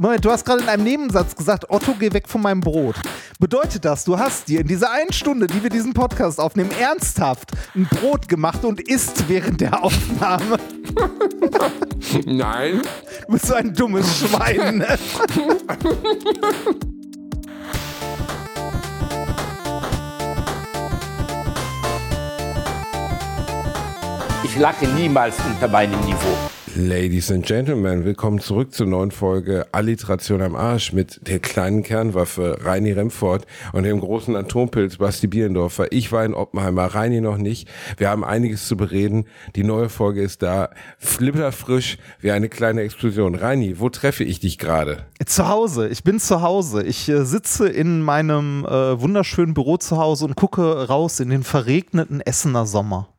Moment, 0.00 0.24
du 0.24 0.30
hast 0.32 0.44
gerade 0.44 0.62
in 0.62 0.68
einem 0.68 0.82
Nebensatz 0.82 1.36
gesagt, 1.36 1.70
Otto, 1.70 1.94
geh 1.98 2.12
weg 2.12 2.28
von 2.28 2.42
meinem 2.42 2.60
Brot. 2.60 2.96
Bedeutet 3.38 3.84
das, 3.84 4.04
du 4.04 4.18
hast 4.18 4.48
dir 4.48 4.60
in 4.60 4.66
dieser 4.66 4.90
einen 4.90 5.12
Stunde, 5.12 5.46
die 5.46 5.62
wir 5.62 5.70
diesen 5.70 5.94
Podcast 5.94 6.40
aufnehmen, 6.40 6.70
ernsthaft 6.80 7.52
ein 7.76 7.86
Brot 7.86 8.28
gemacht 8.28 8.64
und 8.64 8.80
isst 8.80 9.28
während 9.28 9.60
der 9.60 9.84
Aufnahme? 9.84 10.58
Nein. 12.26 12.82
Du 13.26 13.32
bist 13.32 13.46
so 13.46 13.54
ein 13.54 13.72
dummes 13.72 14.18
Schwein. 14.18 14.78
Ne? 14.78 14.98
Ich 24.44 24.60
lache 24.60 24.86
niemals 24.86 25.34
unter 25.50 25.66
meinem 25.66 25.98
Niveau. 26.02 26.53
Ladies 26.76 27.30
and 27.30 27.46
Gentlemen, 27.46 28.04
willkommen 28.04 28.40
zurück 28.40 28.74
zur 28.74 28.88
neuen 28.88 29.12
Folge 29.12 29.68
Alliteration 29.70 30.42
am 30.42 30.56
Arsch 30.56 30.92
mit 30.92 31.20
der 31.28 31.38
kleinen 31.38 31.84
Kernwaffe 31.84 32.58
Reini 32.62 32.90
Remford 32.90 33.46
und 33.72 33.84
dem 33.84 34.00
großen 34.00 34.34
Atompilz 34.34 34.96
Basti 34.96 35.28
Bierendorfer. 35.28 35.92
Ich 35.92 36.10
war 36.10 36.24
in 36.24 36.34
Oppenheimer, 36.34 36.86
Reini 36.86 37.20
noch 37.20 37.36
nicht. 37.36 37.68
Wir 37.96 38.10
haben 38.10 38.24
einiges 38.24 38.66
zu 38.66 38.76
bereden. 38.76 39.26
Die 39.54 39.62
neue 39.62 39.88
Folge 39.88 40.20
ist 40.20 40.42
da, 40.42 40.70
flipperfrisch 40.98 41.96
wie 42.20 42.32
eine 42.32 42.48
kleine 42.48 42.80
Explosion. 42.80 43.36
Reini, 43.36 43.78
wo 43.78 43.88
treffe 43.88 44.24
ich 44.24 44.40
dich 44.40 44.58
gerade? 44.58 45.06
Zu 45.24 45.48
Hause. 45.48 45.88
Ich 45.88 46.02
bin 46.02 46.18
zu 46.18 46.42
Hause. 46.42 46.82
Ich 46.82 47.08
äh, 47.08 47.24
sitze 47.24 47.68
in 47.68 48.02
meinem 48.02 48.64
äh, 48.64 49.00
wunderschönen 49.00 49.54
Büro 49.54 49.76
zu 49.76 49.96
Hause 49.98 50.24
und 50.24 50.34
gucke 50.34 50.88
raus 50.88 51.20
in 51.20 51.30
den 51.30 51.44
verregneten 51.44 52.20
Essener 52.20 52.66
Sommer. 52.66 53.13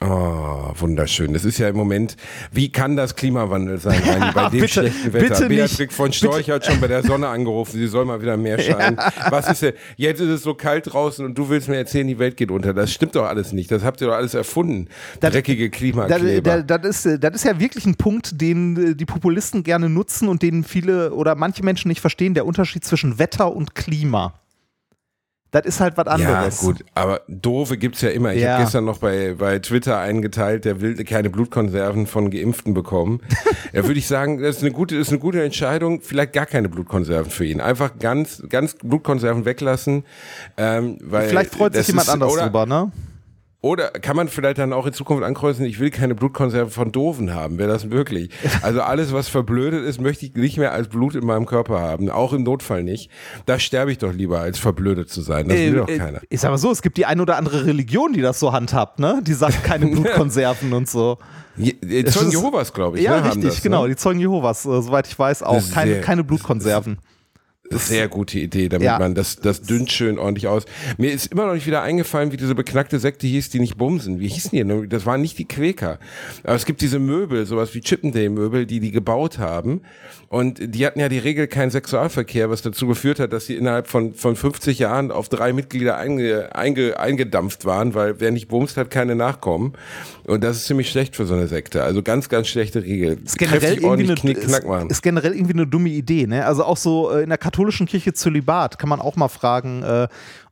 Oh, 0.00 0.70
wunderschön. 0.76 1.32
Das 1.32 1.44
ist 1.44 1.58
ja 1.58 1.68
im 1.68 1.76
Moment, 1.76 2.16
wie 2.52 2.70
kann 2.70 2.94
das 2.96 3.16
Klimawandel 3.16 3.78
sein, 3.78 4.00
Reini, 4.00 4.32
bei 4.32 4.42
dem 4.50 4.60
bitte, 4.60 4.68
schlechten 4.68 5.12
Wetter? 5.12 5.28
bitte 5.28 5.48
Beatrix 5.48 5.78
nicht. 5.80 5.92
von 5.92 6.12
Storch 6.12 6.48
hat 6.50 6.64
schon 6.64 6.80
bei 6.80 6.86
der 6.86 7.02
Sonne 7.02 7.26
angerufen, 7.26 7.72
sie 7.72 7.88
soll 7.88 8.04
mal 8.04 8.22
wieder 8.22 8.36
mehr 8.36 8.58
scheinen. 8.62 8.96
Was 9.30 9.50
ist 9.50 9.62
denn? 9.62 9.72
Jetzt 9.96 10.20
ist 10.20 10.28
es 10.28 10.42
so 10.44 10.54
kalt 10.54 10.92
draußen 10.92 11.24
und 11.24 11.36
du 11.36 11.48
willst 11.48 11.68
mir 11.68 11.76
erzählen, 11.78 12.06
die 12.06 12.20
Welt 12.20 12.36
geht 12.36 12.52
unter. 12.52 12.72
Das 12.74 12.92
stimmt 12.92 13.16
doch 13.16 13.24
alles 13.26 13.52
nicht. 13.52 13.72
Das 13.72 13.82
habt 13.82 14.00
ihr 14.00 14.06
doch 14.06 14.14
alles 14.14 14.34
erfunden. 14.34 14.86
Das- 15.18 15.32
Dreckige 15.32 15.68
Klimakleber. 15.68 16.62
Das, 16.62 16.80
das, 16.80 17.04
ist, 17.06 17.24
das 17.24 17.34
ist 17.34 17.44
ja 17.44 17.58
wirklich 17.58 17.84
ein 17.84 17.96
Punkt, 17.96 18.40
den 18.40 18.90
äh, 18.92 18.94
die 18.94 19.04
Populisten 19.04 19.64
gerne 19.64 19.88
nutzen 19.88 20.28
und 20.28 20.42
den 20.42 20.62
viele 20.62 21.12
oder 21.12 21.34
manche 21.34 21.64
Menschen 21.64 21.88
nicht 21.88 22.00
verstehen, 22.00 22.34
der 22.34 22.46
Unterschied 22.46 22.84
zwischen 22.84 23.18
Wetter 23.18 23.52
und 23.52 23.74
Klima. 23.74 24.34
Das 25.50 25.64
ist 25.64 25.80
halt 25.80 25.96
was 25.96 26.04
ja, 26.06 26.12
anderes. 26.12 26.58
gut, 26.60 26.84
aber 26.94 27.22
doofe 27.26 27.78
gibt's 27.78 28.02
ja 28.02 28.10
immer. 28.10 28.34
Ich 28.34 28.42
Ja. 28.42 28.52
habe 28.54 28.64
gestern 28.64 28.84
noch 28.84 28.98
bei, 28.98 29.34
bei 29.38 29.58
Twitter 29.60 29.98
eingeteilt, 29.98 30.66
der 30.66 30.82
will 30.82 31.02
keine 31.04 31.30
Blutkonserven 31.30 32.06
von 32.06 32.30
Geimpften 32.30 32.74
bekommen. 32.74 33.20
ja, 33.72 33.84
würde 33.86 33.98
ich 33.98 34.06
sagen, 34.06 34.42
das 34.42 34.56
ist 34.56 34.62
eine 34.62 34.72
gute, 34.72 34.96
ist 34.96 35.08
eine 35.08 35.18
gute 35.18 35.42
Entscheidung. 35.42 36.02
Vielleicht 36.02 36.34
gar 36.34 36.44
keine 36.44 36.68
Blutkonserven 36.68 37.30
für 37.30 37.46
ihn. 37.46 37.62
Einfach 37.62 37.98
ganz, 37.98 38.42
ganz 38.50 38.74
Blutkonserven 38.74 39.46
weglassen. 39.46 40.04
Ähm, 40.58 40.98
weil 41.02 41.28
Vielleicht 41.30 41.54
freut 41.54 41.74
sich 41.74 41.88
jemand 41.88 42.08
ist- 42.08 42.12
anders 42.12 42.32
oder, 42.32 42.42
drüber, 42.42 42.66
ne? 42.66 42.92
Oder 43.60 43.88
kann 43.90 44.14
man 44.14 44.28
vielleicht 44.28 44.58
dann 44.58 44.72
auch 44.72 44.86
in 44.86 44.92
Zukunft 44.92 45.24
ankreuzen, 45.24 45.64
ich 45.64 45.80
will 45.80 45.90
keine 45.90 46.14
Blutkonserven 46.14 46.70
von 46.72 46.92
Doofen 46.92 47.34
haben, 47.34 47.58
wäre 47.58 47.68
das 47.68 47.84
möglich. 47.84 48.30
Also 48.62 48.82
alles, 48.82 49.12
was 49.12 49.28
verblödet 49.28 49.84
ist, 49.84 50.00
möchte 50.00 50.26
ich 50.26 50.34
nicht 50.34 50.58
mehr 50.58 50.72
als 50.72 50.86
Blut 50.88 51.14
in 51.16 51.26
meinem 51.26 51.44
Körper 51.46 51.80
haben, 51.80 52.08
auch 52.08 52.32
im 52.32 52.44
Notfall 52.44 52.84
nicht. 52.84 53.10
Da 53.46 53.58
sterbe 53.58 53.90
ich 53.90 53.98
doch 53.98 54.12
lieber, 54.12 54.38
als 54.40 54.58
verblödet 54.60 55.10
zu 55.10 55.22
sein. 55.22 55.48
Das 55.48 55.58
will 55.58 55.74
doch 55.74 55.88
Äh, 55.88 55.98
keiner. 55.98 56.18
äh, 56.18 56.26
Ich 56.28 56.40
sag 56.40 56.50
mal 56.50 56.58
so, 56.58 56.70
es 56.70 56.82
gibt 56.82 56.96
die 56.98 57.06
ein 57.06 57.20
oder 57.20 57.36
andere 57.36 57.66
Religion, 57.66 58.12
die 58.12 58.20
das 58.20 58.38
so 58.38 58.52
handhabt, 58.52 59.00
ne? 59.00 59.20
Die 59.26 59.32
sagt 59.34 59.64
keine 59.64 59.86
Blutkonserven 59.90 60.72
und 60.72 60.88
so. 60.88 61.18
Je- 61.56 61.74
äh, 61.82 62.04
Zeugen 62.04 62.30
Jehovas, 62.30 62.72
glaube 62.72 62.98
ich. 62.98 63.04
ja, 63.04 63.20
ne, 63.20 63.26
richtig, 63.26 63.44
das, 63.44 63.62
genau. 63.62 63.82
Ne? 63.82 63.88
Die 63.90 63.96
Zeugen 63.96 64.20
Jehovas, 64.20 64.64
äh, 64.66 64.82
soweit 64.82 65.08
ich 65.08 65.18
weiß, 65.18 65.42
auch. 65.42 65.62
Keine, 65.72 66.00
keine 66.00 66.22
Blutkonserven. 66.22 66.98
Sehr 67.70 68.08
gute 68.08 68.38
Idee, 68.38 68.68
damit 68.68 68.86
Ja. 68.86 68.98
man 68.98 69.14
das, 69.14 69.36
das 69.36 69.62
dünnt 69.62 69.90
schön 69.92 70.18
ordentlich 70.18 70.46
aus. 70.48 70.64
Mir 70.96 71.12
ist 71.12 71.26
immer 71.32 71.46
noch 71.46 71.54
nicht 71.54 71.66
wieder 71.66 71.82
eingefallen, 71.82 72.32
wie 72.32 72.36
diese 72.36 72.54
beknackte 72.54 72.98
Sekte 72.98 73.26
hieß, 73.26 73.50
die 73.50 73.60
nicht 73.60 73.76
bumsen. 73.76 74.20
Wie 74.20 74.28
hießen 74.28 74.50
die 74.52 74.58
denn? 74.64 74.88
Das 74.88 75.06
waren 75.06 75.20
nicht 75.20 75.38
die 75.38 75.46
Quäker. 75.46 75.98
Aber 76.44 76.54
es 76.54 76.64
gibt 76.64 76.80
diese 76.80 76.98
Möbel, 76.98 77.46
sowas 77.46 77.74
wie 77.74 77.80
Chippendale-Möbel, 77.80 78.66
die 78.66 78.80
die 78.80 78.90
gebaut 78.90 79.38
haben. 79.38 79.82
Und 80.28 80.74
die 80.74 80.84
hatten 80.86 81.00
ja 81.00 81.08
die 81.08 81.18
Regel 81.18 81.46
keinen 81.46 81.70
Sexualverkehr, 81.70 82.50
was 82.50 82.62
dazu 82.62 82.86
geführt 82.86 83.18
hat, 83.18 83.32
dass 83.32 83.46
sie 83.46 83.56
innerhalb 83.56 83.86
von, 83.86 84.14
von 84.14 84.36
50 84.36 84.78
Jahren 84.78 85.10
auf 85.10 85.28
drei 85.28 85.52
Mitglieder 85.52 85.96
einge, 85.96 86.54
einge, 86.54 86.98
eingedampft 86.98 87.64
waren, 87.64 87.94
weil 87.94 88.20
wer 88.20 88.30
nicht 88.30 88.48
bumst, 88.48 88.76
hat 88.76 88.90
keine 88.90 89.14
Nachkommen. 89.14 89.72
Und 90.24 90.44
das 90.44 90.58
ist 90.58 90.66
ziemlich 90.66 90.90
schlecht 90.90 91.16
für 91.16 91.24
so 91.24 91.34
eine 91.34 91.48
Sekte. 91.48 91.82
Also 91.82 92.02
ganz, 92.02 92.28
ganz 92.28 92.48
schlechte 92.48 92.82
Regel. 92.82 93.18
Ist 93.24 93.38
generell, 93.38 93.70
irgendwie 93.74 93.86
ordentlich 93.86 94.10
eine, 94.10 94.20
Knick, 94.20 94.36
ist, 94.38 94.90
ist 94.90 95.02
generell 95.02 95.32
irgendwie 95.34 95.54
eine 95.54 95.66
dumme 95.66 95.88
Idee, 95.88 96.26
ne? 96.26 96.44
Also 96.44 96.64
auch 96.64 96.76
so 96.76 97.10
äh, 97.10 97.22
in 97.22 97.28
der 97.30 97.38
katholischen 97.58 97.86
Kirche 97.86 98.12
Zölibat 98.12 98.78
kann 98.78 98.88
man 98.88 99.00
auch 99.00 99.16
mal 99.16 99.26
fragen, 99.26 99.82
äh, 99.82 100.06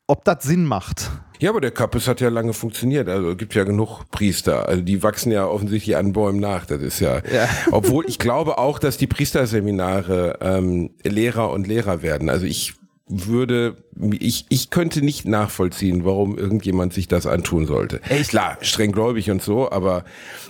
ob 0.09 0.25
das 0.25 0.43
Sinn 0.43 0.65
macht. 0.65 1.09
Ja, 1.39 1.51
aber 1.51 1.61
der 1.61 1.71
Kappes 1.71 2.09
hat 2.09 2.21
ja 2.21 2.31
lange 2.31 2.53
funktioniert. 2.53 3.09
Also 3.09 3.31
es 3.31 3.37
gibt 3.37 3.55
ja 3.55 3.63
genug 3.63 4.11
Priester. 4.11 4.69
Also 4.69 4.83
die 4.83 5.05
wachsen 5.05 5.31
ja 5.31 5.47
offensichtlich 5.47 5.97
an 5.97 6.13
Bäumen 6.13 6.41
nach. 6.41 6.67
Das 6.67 6.83
ist 6.83 6.99
ja. 6.99 7.21
Ja. 7.33 7.49
Obwohl 7.71 8.07
ich 8.09 8.19
glaube 8.19 8.59
auch, 8.59 8.81
dass 8.81 8.97
die 8.97 9.07
Priesterseminare 9.07 10.39
ähm, 10.41 10.91
Lehrer 11.05 11.51
und 11.51 11.69
Lehrer 11.69 12.03
werden. 12.03 12.29
Also 12.29 12.45
ich 12.45 12.75
würde, 13.09 13.77
ich, 14.19 14.47
ich 14.49 14.71
könnte 14.71 15.01
nicht 15.01 15.27
nachvollziehen, 15.27 16.05
warum 16.05 16.37
irgendjemand 16.37 16.93
sich 16.93 17.07
das 17.07 17.25
antun 17.27 17.65
sollte. 17.67 18.01
Echt? 18.09 18.31
Klar, 18.31 18.59
streng 18.63 18.91
gläubig 18.91 19.31
und 19.31 19.41
so, 19.43 19.71
aber 19.71 20.05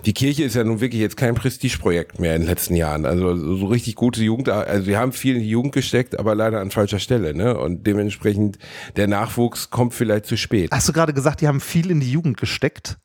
die 0.06 0.14
Kirche 0.14 0.44
ist 0.44 0.56
ja 0.56 0.64
nun 0.64 0.80
wirklich 0.80 1.02
jetzt 1.02 1.18
kein 1.18 1.34
Prestigeprojekt 1.34 2.18
mehr 2.18 2.34
in 2.34 2.42
den 2.42 2.48
letzten 2.48 2.74
Jahren. 2.74 3.04
Also 3.04 3.36
so 3.56 3.66
richtig 3.66 3.94
gute 3.94 4.22
Jugend, 4.22 4.48
also 4.48 4.86
wir 4.86 4.98
haben 4.98 5.12
viel 5.12 5.36
in 5.36 5.42
die 5.42 5.50
Jugend 5.50 5.72
gesteckt, 5.74 6.18
aber 6.18 6.34
leider 6.34 6.60
an 6.60 6.70
falscher 6.70 6.98
Stelle, 6.98 7.34
ne? 7.34 7.58
Und 7.58 7.86
dementsprechend 7.86 8.58
der 8.96 9.06
Nachwuchs 9.06 9.68
kommt 9.68 9.92
vielleicht 9.92 10.24
zu 10.24 10.38
spät. 10.38 10.70
Hast 10.72 10.88
du 10.88 10.94
gerade 10.94 11.12
gesagt, 11.12 11.42
die 11.42 11.48
haben 11.48 11.60
viel 11.60 11.90
in 11.90 12.00
die 12.00 12.10
Jugend 12.10 12.38
gesteckt? 12.38 12.96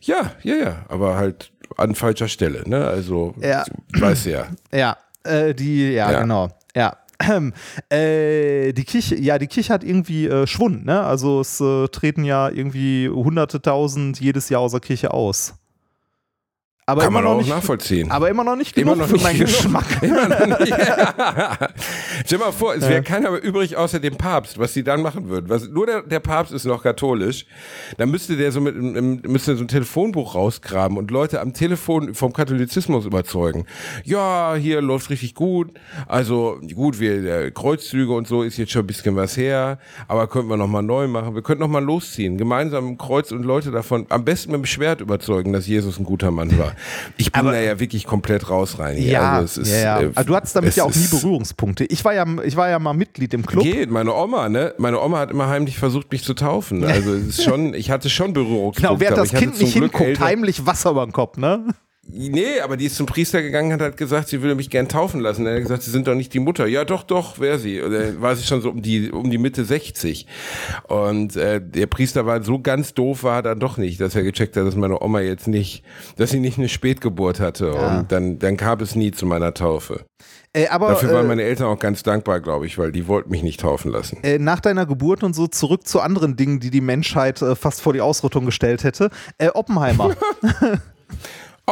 Ja, 0.00 0.32
ja, 0.44 0.54
ja, 0.54 0.84
aber 0.88 1.16
halt 1.16 1.52
an 1.76 1.96
falscher 1.96 2.28
Stelle, 2.28 2.62
ne? 2.68 2.86
Also, 2.86 3.34
Ja. 3.40 3.64
weißt 3.98 4.26
du 4.26 4.30
ja. 4.30 4.46
Ja, 4.72 4.96
äh, 5.24 5.54
die, 5.54 5.90
ja, 5.90 6.12
Ja. 6.12 6.20
genau. 6.20 6.50
Ja. 6.76 6.96
Äh, 7.90 8.72
die 8.72 8.84
Kirche, 8.84 9.16
ja, 9.16 9.38
die 9.38 9.46
Kirche 9.46 9.72
hat 9.72 9.84
irgendwie 9.84 10.26
äh, 10.26 10.46
Schwund, 10.46 10.84
ne? 10.84 11.02
Also 11.02 11.40
es 11.40 11.60
äh, 11.60 11.88
treten 11.88 12.24
ja 12.24 12.48
irgendwie 12.48 13.08
hunderte 13.08 13.60
tausend 13.60 14.20
jedes 14.20 14.48
Jahr 14.48 14.62
aus 14.62 14.72
der 14.72 14.80
Kirche 14.80 15.12
aus. 15.12 15.59
Aber 16.90 17.02
Kann 17.02 17.10
immer 17.12 17.20
man 17.20 17.24
noch 17.24 17.36
auch 17.36 17.38
nicht, 17.38 17.48
nachvollziehen. 17.50 18.10
aber 18.10 18.28
immer 18.30 18.42
noch 18.42 18.56
nicht 18.56 18.76
Immer 18.76 18.94
genug 18.94 19.08
noch 19.10 19.16
für 19.16 19.22
meinen 19.22 19.38
nicht 19.38 19.46
Geschmack. 19.56 19.84
Immer 20.02 20.28
noch 20.28 20.58
nicht. 20.58 20.74
Stell 22.26 22.38
dir 22.38 22.44
mal 22.44 22.50
vor, 22.52 22.74
es 22.74 22.82
wäre 22.88 23.02
keiner 23.02 23.30
mehr 23.30 23.42
übrig 23.44 23.76
außer 23.76 24.00
dem 24.00 24.16
Papst, 24.16 24.58
was 24.58 24.72
die 24.72 24.82
dann 24.82 25.00
machen 25.00 25.28
würden. 25.28 25.48
Was, 25.48 25.68
nur 25.68 25.86
der, 25.86 26.02
der 26.02 26.18
Papst 26.18 26.52
ist 26.52 26.64
noch 26.64 26.82
katholisch. 26.82 27.46
Dann 27.96 28.10
müsste 28.10 28.36
der 28.36 28.50
so 28.50 28.60
mit 28.60 28.74
müsste 28.76 29.54
so 29.56 29.62
ein 29.62 29.68
Telefonbuch 29.68 30.34
rausgraben 30.34 30.96
und 30.98 31.12
Leute 31.12 31.40
am 31.40 31.52
Telefon 31.52 32.14
vom 32.14 32.32
Katholizismus 32.32 33.06
überzeugen. 33.06 33.66
Ja, 34.04 34.56
hier 34.56 34.80
läuft 34.82 35.10
richtig 35.10 35.36
gut. 35.36 35.70
Also 36.08 36.58
gut, 36.74 36.98
wir 36.98 37.22
der 37.22 37.50
Kreuzzüge 37.52 38.12
und 38.12 38.26
so 38.26 38.42
ist 38.42 38.56
jetzt 38.56 38.72
schon 38.72 38.82
ein 38.82 38.88
bisschen 38.88 39.14
was 39.14 39.36
her, 39.36 39.78
aber 40.08 40.26
könnten 40.26 40.48
wir 40.50 40.56
noch 40.56 40.66
mal 40.66 40.82
neu 40.82 41.06
machen. 41.06 41.36
Wir 41.36 41.42
könnten 41.42 41.60
noch 41.60 41.68
mal 41.68 41.84
losziehen, 41.84 42.36
gemeinsam 42.36 42.88
im 42.88 42.98
Kreuz 42.98 43.30
und 43.30 43.44
Leute 43.44 43.70
davon 43.70 44.06
am 44.08 44.24
besten 44.24 44.50
mit 44.50 44.62
dem 44.62 44.66
Schwert 44.66 45.00
überzeugen, 45.00 45.52
dass 45.52 45.68
Jesus 45.68 45.98
ein 46.00 46.04
guter 46.04 46.30
Mann 46.32 46.58
war. 46.58 46.72
Ich 47.16 47.32
bin 47.32 47.40
Aber- 47.40 47.52
da 47.52 47.60
ja 47.60 47.78
wirklich 47.80 48.06
komplett 48.06 48.48
raus 48.50 48.78
rein. 48.78 48.96
hier. 48.96 49.12
Ja, 49.12 49.32
also 49.34 49.60
es 49.62 49.68
ist, 49.68 49.72
ja, 49.82 50.00
ja. 50.00 50.08
äh, 50.14 50.24
du 50.24 50.34
hattest 50.34 50.56
damit 50.56 50.74
ja 50.76 50.84
auch 50.84 50.94
nie 50.94 51.06
Berührungspunkte. 51.06 51.84
Ich 51.84 52.04
war 52.04 52.14
ja, 52.14 52.24
ich 52.44 52.56
war 52.56 52.68
ja 52.68 52.78
mal 52.78 52.92
Mitglied 52.94 53.32
im 53.34 53.44
Club. 53.46 53.62
Geht, 53.64 53.90
meine 53.90 54.14
Oma, 54.14 54.48
ne? 54.48 54.74
Meine 54.78 55.00
Oma 55.00 55.18
hat 55.18 55.30
immer 55.30 55.48
heimlich 55.48 55.78
versucht, 55.78 56.10
mich 56.12 56.24
zu 56.24 56.34
taufen. 56.34 56.84
Also 56.84 57.14
es 57.14 57.38
ist 57.38 57.44
schon, 57.44 57.74
ich 57.74 57.90
hatte 57.90 58.10
schon 58.10 58.32
Berührungspunkte. 58.32 58.80
Genau, 58.82 58.94
aber 58.94 59.16
das 59.22 59.32
Kind 59.32 59.58
nicht 59.60 59.72
hinguckt, 59.72 60.00
Eltern- 60.00 60.24
heimlich 60.26 60.66
Wasser 60.66 60.90
über 60.90 61.04
den 61.06 61.12
Kopf, 61.12 61.36
ne? 61.36 61.66
Nee, 62.12 62.60
aber 62.60 62.76
die 62.76 62.86
ist 62.86 62.96
zum 62.96 63.06
Priester 63.06 63.42
gegangen 63.42 63.72
und 63.72 63.80
hat 63.80 63.96
gesagt, 63.96 64.28
sie 64.28 64.42
würde 64.42 64.54
mich 64.54 64.70
gern 64.70 64.88
taufen 64.88 65.20
lassen. 65.20 65.46
Er 65.46 65.54
hat 65.54 65.62
gesagt, 65.62 65.82
sie 65.82 65.90
sind 65.90 66.06
doch 66.06 66.14
nicht 66.14 66.34
die 66.34 66.40
Mutter. 66.40 66.66
Ja, 66.66 66.84
doch, 66.84 67.02
doch, 67.02 67.38
wäre 67.38 67.58
sie. 67.58 67.78
Dann 67.78 68.20
war 68.20 68.36
sie 68.36 68.44
schon 68.44 68.60
so 68.60 68.70
um 68.70 68.82
die, 68.82 69.10
um 69.10 69.30
die 69.30 69.38
Mitte 69.38 69.64
60. 69.64 70.26
Und 70.88 71.36
äh, 71.36 71.60
der 71.60 71.86
Priester 71.86 72.26
war 72.26 72.42
so 72.42 72.58
ganz 72.58 72.94
doof, 72.94 73.22
war 73.22 73.36
er 73.36 73.42
dann 73.42 73.60
doch 73.60 73.76
nicht, 73.76 74.00
dass 74.00 74.14
er 74.14 74.22
gecheckt 74.22 74.56
hat, 74.56 74.66
dass 74.66 74.76
meine 74.76 75.00
Oma 75.00 75.20
jetzt 75.20 75.48
nicht, 75.48 75.84
dass 76.16 76.30
sie 76.30 76.40
nicht 76.40 76.58
eine 76.58 76.68
Spätgeburt 76.68 77.40
hatte. 77.40 77.72
Und 77.72 78.12
dann, 78.12 78.38
dann 78.38 78.56
kam 78.56 78.80
es 78.80 78.94
nie 78.94 79.10
zu 79.10 79.26
meiner 79.26 79.54
Taufe. 79.54 80.04
Äh, 80.52 80.66
aber 80.66 80.88
Dafür 80.88 81.12
waren 81.12 81.26
äh, 81.26 81.28
meine 81.28 81.42
Eltern 81.42 81.68
auch 81.68 81.78
ganz 81.78 82.02
dankbar, 82.02 82.40
glaube 82.40 82.66
ich, 82.66 82.76
weil 82.76 82.90
die 82.90 83.06
wollten 83.06 83.30
mich 83.30 83.42
nicht 83.42 83.60
taufen 83.60 83.92
lassen. 83.92 84.18
äh, 84.22 84.38
nach 84.38 84.60
deiner 84.60 84.84
Geburt 84.84 85.22
und 85.22 85.34
so 85.34 85.46
zurück 85.46 85.86
zu 85.86 86.00
anderen 86.00 86.36
Dingen, 86.36 86.58
die 86.58 86.70
die 86.70 86.80
Menschheit 86.80 87.40
äh, 87.40 87.54
fast 87.54 87.80
vor 87.80 87.92
die 87.92 88.00
Ausrottung 88.00 88.46
gestellt 88.46 88.82
hätte. 88.82 89.10
Äh, 89.38 89.50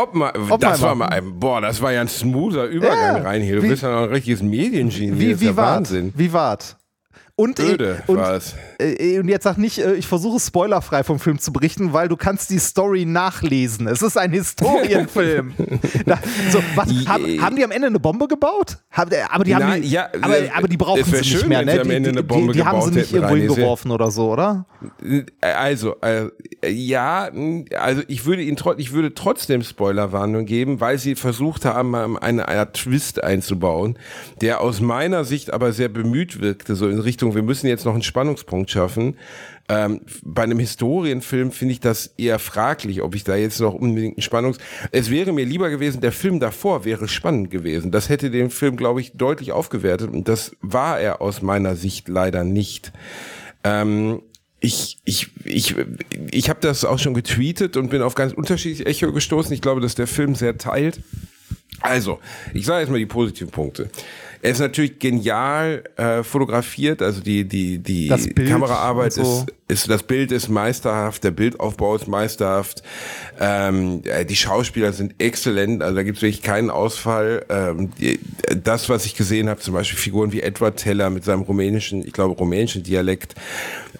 Oppenheimer, 0.03 0.59
das 0.59 0.81
war 0.83 0.95
mal 0.95 1.06
ein, 1.06 1.39
boah, 1.39 1.61
das 1.61 1.81
war 1.83 1.93
ja 1.93 2.00
ein 2.00 2.09
smoother 2.09 2.65
Übergang 2.67 3.17
Ja, 3.19 3.23
rein 3.23 3.43
hier. 3.43 3.56
Du 3.56 3.62
wie- 3.62 3.69
bist 3.69 3.83
ja 3.83 3.91
noch 3.91 4.03
ein 4.05 4.09
richtiges 4.11 4.43
Mediengenie. 4.43 5.12
wie 5.19 5.41
wie 5.41 5.56
wart? 5.56 5.77
Wahnsinn. 5.77 6.12
Wie 6.17 6.33
wart? 6.33 6.77
Und, 7.38 7.61
Öde 7.61 8.02
und, 8.08 8.17
war 8.17 8.35
es. 8.35 8.56
äh, 8.81 9.20
und 9.20 9.29
jetzt 9.29 9.44
sag 9.44 9.58
nicht, 9.58 9.79
äh, 9.79 9.94
ich 9.94 10.08
versuche 10.08 10.40
spoilerfrei 10.40 11.05
vom 11.05 11.20
Film 11.20 11.38
zu 11.38 11.52
berichten, 11.52 11.93
weil 11.93 12.08
du 12.08 12.17
kannst 12.17 12.50
die 12.50 12.58
Story 12.58 13.05
nachlesen. 13.05 13.87
Es 13.87 14.02
ist 14.02 14.19
ein 14.19 14.32
Historienfilm. 14.32 15.55
da, 16.05 16.19
so, 16.50 16.61
was, 16.75 16.88
hab, 17.06 17.20
haben 17.20 17.55
die 17.55 17.62
am 17.62 17.70
Ende 17.70 17.87
eine 17.87 18.00
Bombe 18.00 18.26
gebaut? 18.26 18.79
Hab, 18.90 19.12
äh, 19.12 19.19
aber 19.31 19.44
die 19.44 19.55
haben 19.55 19.62
Nein, 19.62 19.82
die, 19.82 19.90
ja, 19.90 20.08
aber, 20.20 20.35
aber 20.52 20.67
die 20.67 20.76
brauchen 20.76 21.05
sie 21.05 21.12
nicht 21.12 21.31
schön, 21.31 21.49
mehr, 21.49 21.64
ne? 21.64 21.81
Die, 21.81 21.88
die, 21.88 22.12
die, 22.12 22.52
die 22.55 22.64
haben 22.64 22.82
sie 22.82 22.90
nicht 22.90 23.12
irgendwo 23.12 23.37
hingeworfen 23.37 23.93
oder 23.93 24.11
so, 24.11 24.32
oder? 24.32 24.67
Also, 25.40 25.94
äh, 26.00 26.31
ja, 26.69 27.31
mh, 27.32 27.67
also 27.79 28.02
ich 28.08 28.26
würde 28.26 28.43
ihn 28.43 28.56
ich 28.79 28.93
würde 28.93 29.14
trotzdem 29.14 29.62
Spoilerwarnung 29.62 30.44
geben, 30.44 30.81
weil 30.81 30.99
sie 30.99 31.14
versucht 31.14 31.64
haben, 31.64 31.94
eine, 32.19 32.49
eine 32.49 32.73
Twist 32.73 33.23
einzubauen, 33.23 33.96
der 34.40 34.61
aus 34.61 34.81
meiner 34.81 35.25
Sicht 35.25 35.52
aber 35.52 35.73
sehr 35.73 35.88
bemüht 35.88 36.40
wirkte, 36.40 36.75
so 36.75 36.88
in 36.88 36.99
Richtung, 36.99 37.28
wir 37.35 37.43
müssen 37.43 37.67
jetzt 37.67 37.85
noch 37.85 37.95
einen 37.95 38.03
Spannungspunkt 38.03 38.71
schaffen. 38.71 39.17
Ähm, 39.69 40.01
bei 40.23 40.45
einem 40.45 40.59
Historienfilm 40.59 41.53
finde 41.53 41.73
ich 41.73 41.81
das 41.81 42.15
eher 42.17 42.39
fraglich, 42.39 43.03
ob 43.03 43.15
ich 43.15 43.25
da 43.25 43.37
jetzt 43.37 43.61
noch 43.61 43.75
unbedingt 43.75 44.17
einen 44.17 44.23
Spannungs... 44.23 44.59
Es 44.93 45.11
wäre 45.11 45.33
mir 45.33 45.45
lieber 45.45 45.69
gewesen, 45.69 46.01
der 46.01 46.13
Film 46.13 46.41
davor 46.41 46.85
wäre 46.85 47.07
spannend 47.07 47.51
gewesen. 47.51 47.91
Das 47.91 48.09
hätte 48.09 48.31
den 48.31 48.51
Film, 48.51 48.77
glaube 48.77 49.01
ich, 49.01 49.13
deutlich 49.13 49.53
aufgewertet 49.53 50.11
und 50.11 50.29
das 50.29 50.57
war 50.63 50.99
er 50.99 51.21
aus 51.21 51.43
meiner 51.43 51.77
Sicht 51.77 52.09
leider 52.09 52.45
nicht. 52.45 52.93
Ähm, 53.63 54.23
ich, 54.61 54.99
ich, 55.05 55.29
ich, 55.45 55.75
ich 56.31 56.49
habe 56.51 56.61
das 56.61 56.85
auch 56.85 56.99
schon 56.99 57.15
getweetet 57.15 57.77
und 57.77 57.91
bin 57.91 58.03
auf 58.03 58.15
ganz 58.15 58.33
unterschiedliche 58.33 58.87
Echo 58.87 59.13
gestoßen. 59.13 59.53
Ich 59.53 59.61
glaube, 59.61 59.81
dass 59.81 59.95
der 59.95 60.07
Film 60.07 60.35
sehr 60.35 60.59
teilt. 60.59 61.01
Also, 61.81 62.19
ich 62.55 62.67
sage 62.67 62.81
jetzt 62.81 62.91
mal 62.91 62.99
die 62.99 63.07
positiven 63.07 63.51
Punkte. 63.51 63.89
Er 64.43 64.52
ist 64.52 64.61
natürlich 64.61 64.99
genial 64.99 65.85
äh, 65.96 66.23
fotografiert, 66.23 67.02
also 67.02 67.20
die, 67.20 67.44
die, 67.44 67.79
die 67.79 68.08
Kameraarbeit 68.08 69.12
so. 69.14 69.23
ist, 69.23 69.55
ist, 69.69 69.90
das 69.90 70.02
Bild 70.02 70.32
ist 70.32 70.49
meisterhaft, 70.49 71.25
der 71.25 71.31
Bildaufbau 71.32 71.96
ist 71.96 72.08
meisterhaft, 72.08 72.82
ähm, 73.40 74.02
äh, 74.05 74.25
die 74.25 74.37
Schauspieler 74.37 74.93
sind 74.93 75.14
exzellent, 75.19 75.82
also 75.82 75.96
da 75.96 76.02
gibt 76.02 76.19
es 76.19 76.23
wirklich 76.23 76.43
keinen 76.43 76.70
Ausfall. 76.70 77.44
Ähm, 77.49 77.90
die, 77.99 78.20
das, 78.62 78.88
was 78.88 79.06
ich 79.06 79.14
gesehen 79.14 79.49
habe, 79.49 79.61
zum 79.61 79.75
Beispiel 79.75 79.99
Figuren 79.99 80.32
wie 80.32 80.40
Edward 80.40 80.76
Teller 80.76 81.11
mit 81.11 81.25
seinem 81.25 81.43
rumänischen, 81.43 82.06
ich 82.06 82.12
glaube 82.12 82.35
rumänischen 82.35 82.82
Dialekt, 82.82 83.35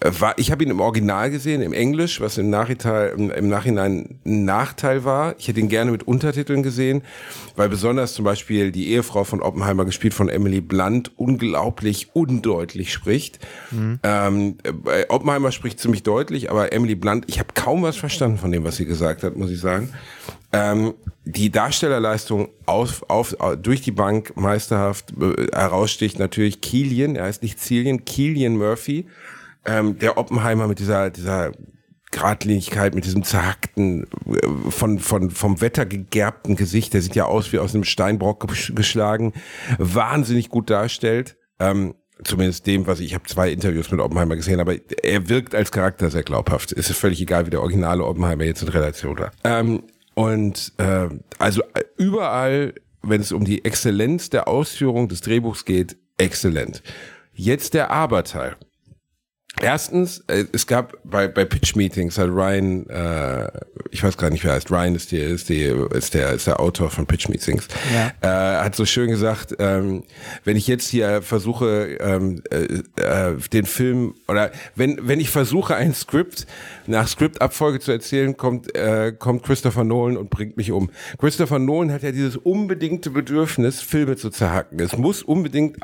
äh, 0.01 0.11
war, 0.19 0.37
ich 0.37 0.51
habe 0.51 0.63
ihn 0.63 0.69
im 0.69 0.79
Original 0.79 1.29
gesehen, 1.29 1.61
im 1.61 1.73
Englisch, 1.73 2.21
was 2.21 2.37
im 2.37 2.49
Nachhinein, 2.49 3.09
im, 3.17 3.31
im 3.31 3.49
Nachhinein 3.49 4.19
ein 4.25 4.45
Nachteil 4.45 5.03
war. 5.03 5.35
Ich 5.37 5.47
hätte 5.47 5.59
ihn 5.59 5.69
gerne 5.69 5.91
mit 5.91 6.07
Untertiteln 6.07 6.63
gesehen, 6.63 7.03
weil 7.59 7.67
besonders 7.67 8.13
zum 8.13 8.23
Beispiel 8.23 8.71
die 8.71 8.87
Ehefrau 8.91 9.25
von 9.25 9.41
Oppenheimer, 9.41 9.83
gespielt 9.83 10.13
von 10.13 10.29
Emily 10.29 10.61
Blunt, 10.61 11.11
unglaublich 11.17 12.15
undeutlich 12.15 12.93
spricht. 12.93 13.39
Ähm, 14.01 14.57
bei 14.81 15.09
Oppenheimer 15.09 15.51
spricht 15.51 15.77
ziemlich 15.77 16.03
deutlich, 16.03 16.49
aber 16.49 16.71
Emily 16.71 16.95
Blunt, 16.95 17.25
ich 17.27 17.37
habe 17.37 17.49
kaum 17.53 17.83
was 17.83 17.97
verstanden 17.97 18.37
von 18.37 18.53
dem, 18.53 18.63
was 18.63 18.77
sie 18.77 18.85
gesagt 18.85 19.23
hat, 19.23 19.35
muss 19.35 19.51
ich 19.51 19.59
sagen. 19.59 19.89
Ähm, 20.53 20.93
die 21.25 21.51
Darstellerleistung 21.51 22.47
auf, 22.65 23.03
auf, 23.09 23.35
durch 23.61 23.81
die 23.81 23.91
Bank 23.91 24.37
meisterhaft 24.37 25.11
äh, 25.19 25.47
heraussticht 25.53 26.17
natürlich 26.17 26.61
Killian, 26.61 27.17
er 27.17 27.25
heißt 27.25 27.43
nicht 27.43 27.59
Cillian, 27.59 28.05
Killian 28.05 28.55
Murphy, 28.55 29.05
ähm, 29.65 29.99
der 29.99 30.17
Oppenheimer 30.17 30.69
mit 30.69 30.79
dieser, 30.79 31.09
dieser 31.09 31.51
Gradlinigkeit, 32.11 32.95
mit 32.95 33.05
diesem 33.05 33.23
zerhackten, 33.23 34.03
äh, 34.03 34.71
von, 34.71 34.99
von, 34.99 35.29
vom 35.29 35.61
Wetter 35.61 35.85
gegerbten 35.85 36.55
Gesicht, 36.55 36.93
der 36.93 37.01
sieht 37.01 37.15
ja 37.15 37.25
aus 37.25 37.51
wie 37.53 37.59
aus 37.59 37.73
einem 37.73 37.83
Steinbrock 37.83 38.45
gesch- 38.45 38.73
geschlagen, 38.73 39.33
wahnsinnig 39.77 40.49
gut 40.49 40.69
darstellt. 40.69 41.37
Ähm, 41.59 41.95
zumindest 42.23 42.67
dem, 42.67 42.87
was 42.87 42.99
ich, 42.99 43.07
ich 43.07 43.13
habe 43.13 43.25
zwei 43.25 43.51
Interviews 43.51 43.91
mit 43.91 43.99
Oppenheimer 43.99 44.35
gesehen, 44.35 44.59
aber 44.59 44.75
er 45.03 45.29
wirkt 45.29 45.55
als 45.55 45.71
Charakter 45.71 46.09
sehr 46.09 46.23
glaubhaft. 46.23 46.71
Es 46.71 46.89
ist 46.89 46.97
völlig 46.97 47.21
egal, 47.21 47.45
wie 47.45 47.49
der 47.51 47.61
originale 47.61 48.03
Oppenheimer 48.03 48.43
jetzt 48.43 48.61
in 48.61 48.69
Relation 48.69 49.17
war. 49.17 49.31
Ähm, 49.43 49.83
und 50.15 50.73
äh, 50.77 51.07
also 51.37 51.61
äh, 51.73 51.83
überall, 51.97 52.73
wenn 53.01 53.21
es 53.21 53.31
um 53.31 53.45
die 53.45 53.63
Exzellenz 53.63 54.29
der 54.29 54.47
Ausführung 54.49 55.07
des 55.07 55.21
Drehbuchs 55.21 55.63
geht, 55.63 55.95
exzellent. 56.17 56.83
Jetzt 57.33 57.73
der 57.73 57.91
Aberteil. 57.91 58.57
Erstens, 59.61 60.23
äh, 60.27 60.45
es 60.53 60.67
gab 60.67 60.93
bei, 61.03 61.27
bei 61.27 61.43
Pitch-Meetings 61.45 62.17
hat 62.17 62.29
Ryan, 62.29 62.87
äh, 62.89 63.49
ich 63.91 64.03
weiß 64.03 64.17
gar 64.17 64.29
nicht, 64.29 64.43
wer 64.43 64.53
heißt, 64.53 64.71
Ryan 64.71 64.95
ist, 64.95 65.11
die, 65.11 65.17
ist, 65.17 65.49
die, 65.49 65.63
ist, 65.63 66.13
der, 66.13 66.31
ist 66.31 66.47
der 66.47 66.59
Autor 66.59 66.89
von 66.89 67.05
Pitch-Meetings, 67.05 67.67
Ja. 67.93 68.11
äh, 68.21 68.63
hat 68.63 68.75
so 68.75 68.85
schön 68.85 69.09
gesagt, 69.09 69.55
ähm, 69.59 70.03
wenn 70.45 70.55
ich 70.55 70.67
jetzt 70.67 70.87
hier 70.87 71.21
versuche, 71.21 71.97
ähm, 71.99 72.41
äh, 72.51 73.01
äh, 73.01 73.35
den 73.51 73.65
Film, 73.65 74.15
oder 74.27 74.51
wenn, 74.75 74.97
wenn 75.07 75.19
ich 75.19 75.29
versuche, 75.29 75.75
ein 75.75 75.93
Skript 75.93 76.47
nach 76.87 77.07
Skriptabfolge 77.07 77.79
zu 77.79 77.91
erzählen, 77.91 78.37
kommt, 78.37 78.73
äh, 78.75 79.11
kommt 79.17 79.43
Christopher 79.43 79.83
Nolan 79.83 80.17
und 80.17 80.29
bringt 80.29 80.55
mich 80.57 80.71
um. 80.71 80.89
Christopher 81.19 81.59
Nolan 81.59 81.91
hat 81.91 82.03
ja 82.03 82.11
dieses 82.11 82.37
unbedingte 82.37 83.09
Bedürfnis, 83.09 83.81
Filme 83.81 84.15
zu 84.15 84.29
zerhacken. 84.29 84.79
Es 84.79 84.97
muss 84.97 85.21
unbedingt 85.21 85.77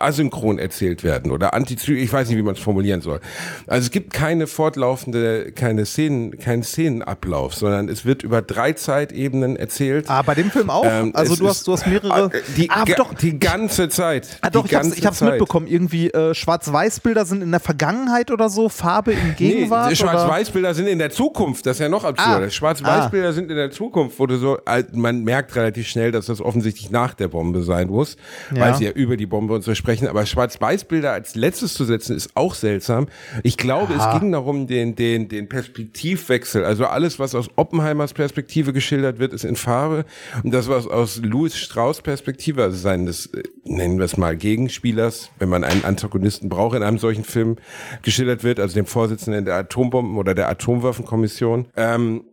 asynchron 0.00 0.58
erzählt 0.58 1.04
werden 1.04 1.30
oder 1.30 1.54
antizyklisch, 1.54 2.04
ich 2.04 2.12
weiß 2.12 2.28
nicht, 2.28 2.38
wie 2.38 2.42
man 2.42 2.54
es 2.54 2.60
formulieren 2.60 3.00
soll. 3.00 3.17
Also 3.66 3.86
es 3.86 3.90
gibt 3.90 4.12
keine 4.12 4.46
fortlaufende, 4.46 5.52
keine 5.52 5.86
Szenen, 5.86 6.38
keinen 6.38 6.62
Szenenablauf, 6.62 7.54
sondern 7.54 7.88
es 7.88 8.04
wird 8.04 8.22
über 8.22 8.42
drei 8.42 8.72
Zeitebenen 8.72 9.56
erzählt. 9.56 10.06
Ah, 10.08 10.22
bei 10.22 10.34
dem 10.34 10.50
Film 10.50 10.70
auch? 10.70 10.84
Ähm, 10.86 11.10
also 11.14 11.36
du 11.36 11.48
hast, 11.48 11.66
du 11.66 11.72
hast 11.72 11.86
mehrere. 11.86 12.12
Ah, 12.12 12.30
Die, 12.56 12.70
ah, 12.70 12.84
doch, 12.96 13.14
die 13.14 13.38
ganze 13.38 13.88
Zeit. 13.88 14.38
Ah, 14.40 14.50
doch, 14.50 14.64
ich 14.66 14.74
hab's, 14.74 14.96
ich 14.96 15.04
hab's 15.06 15.18
Zeit. 15.18 15.30
mitbekommen. 15.30 15.66
Irgendwie 15.66 16.08
äh, 16.10 16.34
Schwarz-Weiß-Bilder 16.34 17.24
sind 17.26 17.42
in 17.42 17.50
der 17.50 17.60
Vergangenheit 17.60 18.30
oder 18.30 18.48
so, 18.48 18.68
Farbe 18.68 19.12
in 19.12 19.36
Gegenwart. 19.36 19.90
Nee? 19.90 19.96
Schwarz-Weiß-Bilder 19.96 20.74
sind 20.74 20.86
in 20.86 20.98
der 20.98 21.10
Zukunft, 21.10 21.66
das 21.66 21.76
ist 21.76 21.80
ja 21.80 21.88
noch 21.88 22.04
absurder. 22.04 22.46
Ah. 22.46 22.50
Schwarz-Weiß-Bilder 22.50 23.32
sind 23.32 23.50
in 23.50 23.56
der 23.56 23.70
Zukunft, 23.70 24.18
wo 24.18 24.26
du 24.26 24.36
so, 24.38 24.58
äh, 24.66 24.84
man 24.92 25.24
merkt 25.24 25.54
relativ 25.56 25.88
schnell, 25.88 26.12
dass 26.12 26.26
das 26.26 26.40
offensichtlich 26.40 26.90
nach 26.90 27.14
der 27.14 27.28
Bombe 27.28 27.62
sein 27.62 27.88
muss, 27.88 28.16
Ja. 28.54 28.60
weil 28.62 28.74
sie 28.76 28.84
ja 28.84 28.90
über 28.92 29.16
die 29.16 29.26
Bombe 29.26 29.54
und 29.54 29.62
so 29.62 29.74
sprechen. 29.74 30.06
Aber 30.08 30.24
Schwarz-Weiß-Bilder 30.26 31.12
als 31.12 31.34
letztes 31.34 31.74
zu 31.74 31.84
setzen, 31.84 32.16
ist 32.16 32.30
auch 32.34 32.54
seltsam. 32.54 33.07
Ich 33.42 33.56
glaube, 33.56 33.94
es 33.94 34.18
ging 34.18 34.32
darum, 34.32 34.66
den, 34.66 34.96
den, 34.96 35.28
den 35.28 35.48
Perspektivwechsel, 35.48 36.64
also 36.64 36.86
alles, 36.86 37.18
was 37.18 37.34
aus 37.34 37.48
Oppenheimers 37.56 38.12
Perspektive 38.12 38.72
geschildert 38.72 39.18
wird, 39.18 39.32
ist 39.32 39.44
in 39.44 39.56
Farbe. 39.56 40.04
Und 40.42 40.52
das, 40.52 40.68
was 40.68 40.86
aus 40.86 41.20
Louis 41.22 41.56
Strauss 41.56 42.02
Perspektive, 42.02 42.62
also 42.62 42.76
seines, 42.76 43.26
äh, 43.26 43.42
nennen 43.64 43.98
wir 43.98 44.04
es 44.04 44.16
mal, 44.16 44.36
Gegenspielers, 44.36 45.30
wenn 45.38 45.48
man 45.48 45.64
einen 45.64 45.84
Antagonisten 45.84 46.48
braucht 46.48 46.76
in 46.76 46.82
einem 46.82 46.98
solchen 46.98 47.24
Film, 47.24 47.56
geschildert 48.02 48.44
wird, 48.44 48.60
also 48.60 48.74
dem 48.74 48.86
Vorsitzenden 48.86 49.44
der 49.44 49.56
Atombomben- 49.56 50.16
oder 50.16 50.34
der 50.34 50.48
Atomwaffenkommission, 50.48 51.66
ähm, 51.76 52.24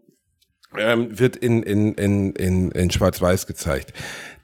ähm, 0.77 1.17
wird 1.17 1.35
in, 1.35 1.63
in, 1.63 1.93
in, 1.95 2.33
in, 2.33 2.71
in 2.71 2.91
Schwarz-Weiß 2.91 3.47
gezeigt. 3.47 3.93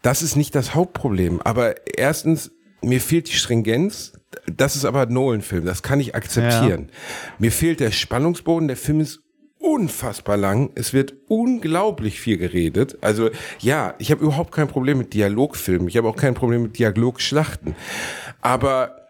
Das 0.02 0.22
ist 0.22 0.36
nicht 0.36 0.56
das 0.56 0.74
Hauptproblem, 0.74 1.42
aber 1.42 1.76
erstens, 1.98 2.52
mir 2.82 3.02
fehlt 3.02 3.28
die 3.28 3.36
Stringenz. 3.36 4.14
Das 4.46 4.76
ist 4.76 4.86
aber 4.86 5.02
ein 5.02 5.14
Nolan-Film, 5.14 5.66
das 5.66 5.84
kann 5.84 6.00
ich 6.00 6.16
akzeptieren. 6.16 6.90
Mir 7.38 7.52
fehlt 7.52 7.80
der 7.80 7.92
Spannungsboden, 7.92 8.68
der 8.68 8.78
Film 8.78 9.00
ist 9.00 9.22
unfassbar 9.62 10.38
lang. 10.38 10.72
Es 10.76 10.94
wird 10.94 11.14
unglaublich 11.28 12.20
viel 12.20 12.38
geredet. 12.38 12.98
Also 13.02 13.30
ja, 13.60 13.94
ich 14.00 14.12
habe 14.12 14.24
überhaupt 14.24 14.52
kein 14.52 14.68
Problem 14.68 14.98
mit 14.98 15.14
Dialogfilmen. 15.14 15.88
Ich 15.88 15.98
habe 15.98 16.10
auch 16.10 16.16
kein 16.16 16.34
Problem 16.34 16.64
mit 16.64 16.80
Dialogschlachten. 16.80 17.76
Aber 18.42 19.08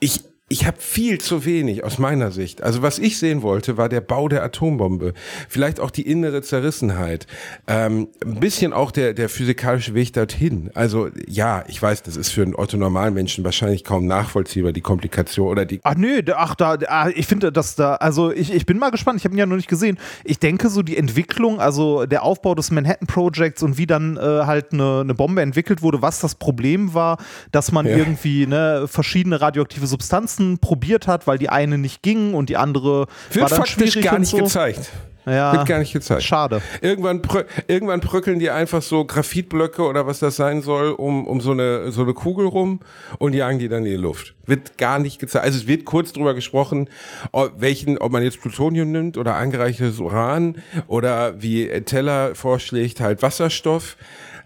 ich, 0.00 0.24
ich 0.48 0.64
habe 0.64 0.76
viel 0.78 1.20
zu 1.20 1.44
wenig 1.44 1.82
aus 1.82 1.98
meiner 1.98 2.30
Sicht. 2.30 2.62
Also 2.62 2.80
was 2.80 3.00
ich 3.00 3.18
sehen 3.18 3.42
wollte, 3.42 3.76
war 3.76 3.88
der 3.88 4.00
Bau 4.00 4.28
der 4.28 4.44
Atombombe. 4.44 5.12
Vielleicht 5.48 5.80
auch 5.80 5.90
die 5.90 6.02
innere 6.02 6.40
Zerrissenheit. 6.40 7.26
Ähm, 7.66 8.06
ein 8.24 8.38
bisschen 8.38 8.72
auch 8.72 8.92
der, 8.92 9.12
der 9.12 9.28
physikalische 9.28 9.94
Weg 9.94 10.12
dorthin. 10.12 10.70
Also 10.74 11.08
ja, 11.26 11.64
ich 11.66 11.82
weiß, 11.82 12.04
das 12.04 12.16
ist 12.16 12.30
für 12.30 12.42
einen 12.42 12.54
Otto-Normalmenschen 12.54 13.42
wahrscheinlich 13.44 13.82
kaum 13.82 14.06
nachvollziehbar, 14.06 14.70
die 14.70 14.82
Komplikation 14.82 15.48
oder 15.48 15.64
die... 15.64 15.80
Ach 15.82 15.96
nö, 15.96 16.22
ach 16.36 16.54
da, 16.54 16.78
ah, 16.86 17.08
ich 17.12 17.26
finde, 17.26 17.50
dass 17.50 17.74
da, 17.74 17.96
also 17.96 18.30
ich, 18.30 18.54
ich 18.54 18.66
bin 18.66 18.78
mal 18.78 18.90
gespannt, 18.90 19.18
ich 19.18 19.24
habe 19.24 19.34
ihn 19.34 19.38
ja 19.38 19.46
noch 19.46 19.56
nicht 19.56 19.68
gesehen. 19.68 19.98
Ich 20.22 20.38
denke, 20.38 20.68
so 20.68 20.82
die 20.82 20.96
Entwicklung, 20.96 21.58
also 21.58 22.06
der 22.06 22.22
Aufbau 22.22 22.54
des 22.54 22.70
Manhattan 22.70 23.08
Projects 23.08 23.64
und 23.64 23.78
wie 23.78 23.86
dann 23.88 24.16
äh, 24.16 24.20
halt 24.20 24.72
eine, 24.72 25.00
eine 25.00 25.14
Bombe 25.14 25.42
entwickelt 25.42 25.82
wurde, 25.82 26.02
was 26.02 26.20
das 26.20 26.36
Problem 26.36 26.94
war, 26.94 27.18
dass 27.50 27.72
man 27.72 27.84
Ja. 27.84 27.96
irgendwie 27.96 28.46
ne, 28.46 28.84
verschiedene 28.86 29.40
radioaktive 29.40 29.88
Substanzen 29.88 30.35
probiert 30.60 31.06
hat, 31.06 31.26
weil 31.26 31.38
die 31.38 31.48
eine 31.48 31.78
nicht 31.78 32.02
ging 32.02 32.34
und 32.34 32.48
die 32.48 32.56
andere 32.56 33.00
war 33.00 33.08
Wird 33.30 33.50
dann 33.50 33.58
faktisch 33.58 33.92
schwierig 33.92 34.04
gar 34.10 34.18
nicht 34.18 34.30
so. 34.30 34.38
gezeigt. 34.38 34.92
Ja, 35.28 35.54
Wird 35.54 35.66
gar 35.66 35.80
nicht 35.80 35.92
gezeigt. 35.92 36.22
schade. 36.22 36.62
Irgendwann, 36.80 37.20
prö 37.20 37.42
irgendwann 37.66 37.98
bröckeln 37.98 38.38
die 38.38 38.48
einfach 38.50 38.80
so 38.80 39.04
Graphitblöcke 39.04 39.82
oder 39.82 40.06
was 40.06 40.20
das 40.20 40.36
sein 40.36 40.62
soll, 40.62 40.92
um, 40.92 41.26
um 41.26 41.40
so, 41.40 41.50
eine, 41.50 41.90
so 41.90 42.02
eine 42.02 42.14
Kugel 42.14 42.46
rum 42.46 42.78
und 43.18 43.34
jagen 43.34 43.58
die 43.58 43.68
dann 43.68 43.84
in 43.84 43.90
die 43.90 43.96
Luft. 43.96 44.36
Wird 44.46 44.78
gar 44.78 45.00
nicht 45.00 45.18
gezeigt. 45.18 45.44
Also 45.44 45.58
es 45.58 45.66
wird 45.66 45.84
kurz 45.84 46.12
drüber 46.12 46.32
gesprochen, 46.34 46.88
ob, 47.32 47.60
welchen, 47.60 47.98
ob 47.98 48.12
man 48.12 48.22
jetzt 48.22 48.40
Plutonium 48.40 48.92
nimmt 48.92 49.18
oder 49.18 49.34
angereichertes 49.34 49.98
Uran 49.98 50.58
oder 50.86 51.42
wie 51.42 51.66
Teller 51.80 52.36
vorschlägt, 52.36 53.00
halt 53.00 53.20
Wasserstoff. 53.20 53.96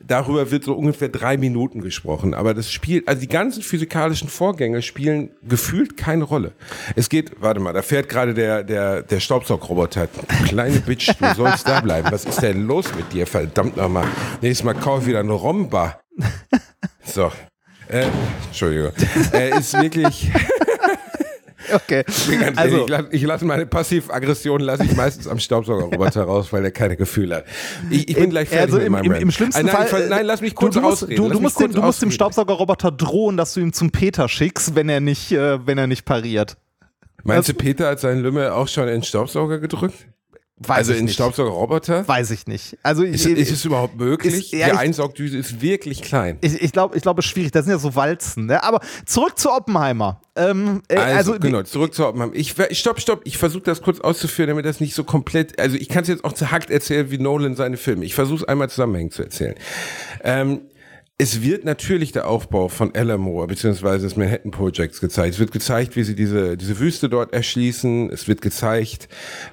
Darüber 0.07 0.51
wird 0.51 0.65
so 0.65 0.75
ungefähr 0.75 1.09
drei 1.09 1.37
Minuten 1.37 1.81
gesprochen. 1.81 2.35
Aber 2.35 2.55
das 2.55 2.71
Spiel, 2.71 3.03
also 3.07 3.21
die 3.21 3.29
ganzen 3.29 3.63
physikalischen 3.63 4.29
Vorgänge 4.29 4.83
spielen 4.83 5.31
gefühlt 5.43 5.97
keine 5.97 6.25
Rolle. 6.25 6.53
Es 6.97 7.09
geht, 7.09 7.41
warte 7.41 7.61
mal, 7.61 7.73
da 7.73 7.83
fährt 7.83 8.09
gerade 8.09 8.35
der, 8.35 8.65
der, 8.65 9.03
der 9.03 9.21
Staubsaugroboter. 9.21 10.09
Kleine 10.47 10.81
Bitch, 10.81 11.13
du 11.19 11.35
sollst 11.35 11.67
da 11.69 11.81
bleiben. 11.81 12.09
Was 12.11 12.25
ist 12.25 12.43
denn 12.43 12.67
los 12.67 12.87
mit 12.95 13.13
dir? 13.13 13.27
Verdammt 13.27 13.77
nochmal. 13.77 14.07
Nächstes 14.41 14.65
Mal 14.65 14.75
kauf 14.75 15.07
wieder 15.07 15.21
eine 15.21 15.33
Romba. 15.33 16.01
So. 17.05 17.31
Äh, 17.89 18.07
Entschuldigung. 18.47 18.93
Äh, 19.33 19.59
ist 19.59 19.75
wirklich. 19.75 20.31
Okay. 21.73 22.05
Also, 22.57 22.87
ich, 22.87 22.95
ich 23.11 23.23
lasse 23.23 23.45
meine 23.45 23.67
Passivaggression 23.67 24.61
lasse 24.61 24.85
ich 24.85 24.97
meistens 24.97 25.27
am 25.29 25.39
Staubsaugerroboter 25.39 26.23
raus, 26.25 26.53
weil 26.53 26.65
er 26.65 26.71
keine 26.71 26.97
Gefühle 26.97 27.37
hat. 27.37 27.45
Ich, 27.91 28.09
ich 28.09 28.17
bin 28.17 28.31
gleich 28.31 28.49
fertig 28.49 28.75
also 28.75 28.77
mit 28.79 28.87
im, 28.87 28.93
meinem 28.93 29.13
im, 29.13 29.23
im 29.23 29.31
schlimmsten 29.31 29.67
nein, 29.67 29.87
Fall. 29.87 30.03
ich, 30.03 30.11
nein, 30.11 30.27
lass 30.27 30.41
mich 30.41 30.55
kurz 30.55 30.75
du, 30.75 30.81
du 30.81 30.87
musst, 30.87 31.03
ausreden. 31.03 31.23
Du, 31.23 31.29
du 31.29 31.41
musst, 31.41 31.61
dem, 31.61 31.73
du 31.73 31.83
musst 31.83 32.03
dem. 32.03 32.11
Staubsaugerroboter 32.11 32.91
drohen, 32.91 33.37
dass 33.37 33.55
du 33.55 33.61
ihm 33.61 33.73
zum 33.73 33.91
Peter 33.91 34.29
schickst, 34.29 34.75
wenn 34.75 34.89
er 34.89 35.01
nicht, 35.01 35.33
äh, 35.33 35.67
wenn 35.67 35.79
er 35.79 35.87
nicht 35.87 36.05
pariert. 36.05 36.57
Meinst 37.23 37.49
du, 37.49 37.55
Peter 37.55 37.89
hat 37.89 38.01
seinen 38.01 38.23
Lümmel 38.23 38.51
auch 38.51 38.69
schon 38.69 38.85
in 38.85 38.95
den 38.95 39.03
Staubsauger 39.03 39.59
gedrückt? 39.59 40.07
Weiß 40.63 40.77
also 40.79 40.93
ich 40.93 40.99
in. 41.01 41.09
Staubsaugerroboter? 41.09 42.07
Weiß 42.07 42.31
ich 42.33 42.47
nicht. 42.47 42.77
Also 42.83 43.03
Ist, 43.03 43.25
ich, 43.25 43.39
ist 43.39 43.51
es 43.51 43.65
überhaupt 43.65 43.97
möglich? 43.99 44.35
ist- 44.35 44.53
ja, 44.53 44.67
Die 44.67 44.73
Einsaugdüse 44.77 45.39
ist 45.39 45.63
wirklich 45.63 46.03
klein. 46.03 46.37
ich, 46.43 46.61
ich 46.61 46.73
glaube, 46.73 46.97
ich 46.97 47.03
glaube, 47.03 47.21
es 47.21 47.27
ist 47.27 47.31
schwierig. 47.31 47.51
Das 47.51 47.65
sind 47.65 47.73
ja 47.73 47.79
so 47.79 47.95
Walzen. 47.95 48.45
Ne? 48.45 48.63
Aber 48.63 48.81
zurück 49.07 49.39
zu 49.39 49.51
Oppenheimer. 49.51 50.21
Ähm, 50.37 50.83
äh, 50.89 50.97
Also, 50.97 51.33
also, 51.33 51.41
genau, 51.41 51.63
zurück 51.63 51.95
zu 51.95 52.07
Oppenheim. 52.07 52.33
Ich, 52.35 52.59
ich 52.59 52.79
stopp, 52.79 53.01
stopp, 53.01 53.23
ich 53.25 53.39
versuche 53.39 53.63
das 53.63 53.81
kurz 53.81 54.01
auszuführen, 54.01 54.49
damit 54.49 54.67
das 54.67 54.81
nicht 54.81 54.95
so 54.95 55.03
komplett, 55.03 55.59
also 55.59 55.77
ich 55.77 55.89
kann 55.89 56.03
es 56.03 56.09
jetzt 56.09 56.25
auch 56.25 56.35
zerhackt 56.35 56.71
erzählen, 56.71 57.11
wie 57.11 57.17
Nolan 57.19 57.57
seine 57.57 57.79
Filme. 57.79 58.05
Ich 58.05 58.15
versuche 58.15 58.41
es 58.43 58.45
einmal 58.45 58.69
zusammenhängend 58.69 59.15
zu 59.15 59.23
erzählen. 59.23 59.55
Ähm, 60.23 60.61
es 61.21 61.43
wird 61.43 61.67
natürlich 61.67 62.13
der 62.13 62.27
Aufbau 62.27 62.69
von 62.69 62.95
Alamo 62.95 63.47
beziehungsweise 63.47 64.07
des 64.07 64.17
Manhattan 64.17 64.51
Projects 64.51 65.03
gezeigt. 65.03 65.35
Es 65.35 65.39
wird 65.39 65.53
gezeigt, 65.53 65.95
wie 65.95 66.03
sie 66.03 66.15
diese, 66.15 66.57
diese 66.57 66.79
Wüste 66.79 67.11
dort 67.11 67.35
erschließen. 67.35 68.11
Es 68.11 68.27
wird 68.27 68.41
gezeigt, 68.41 69.07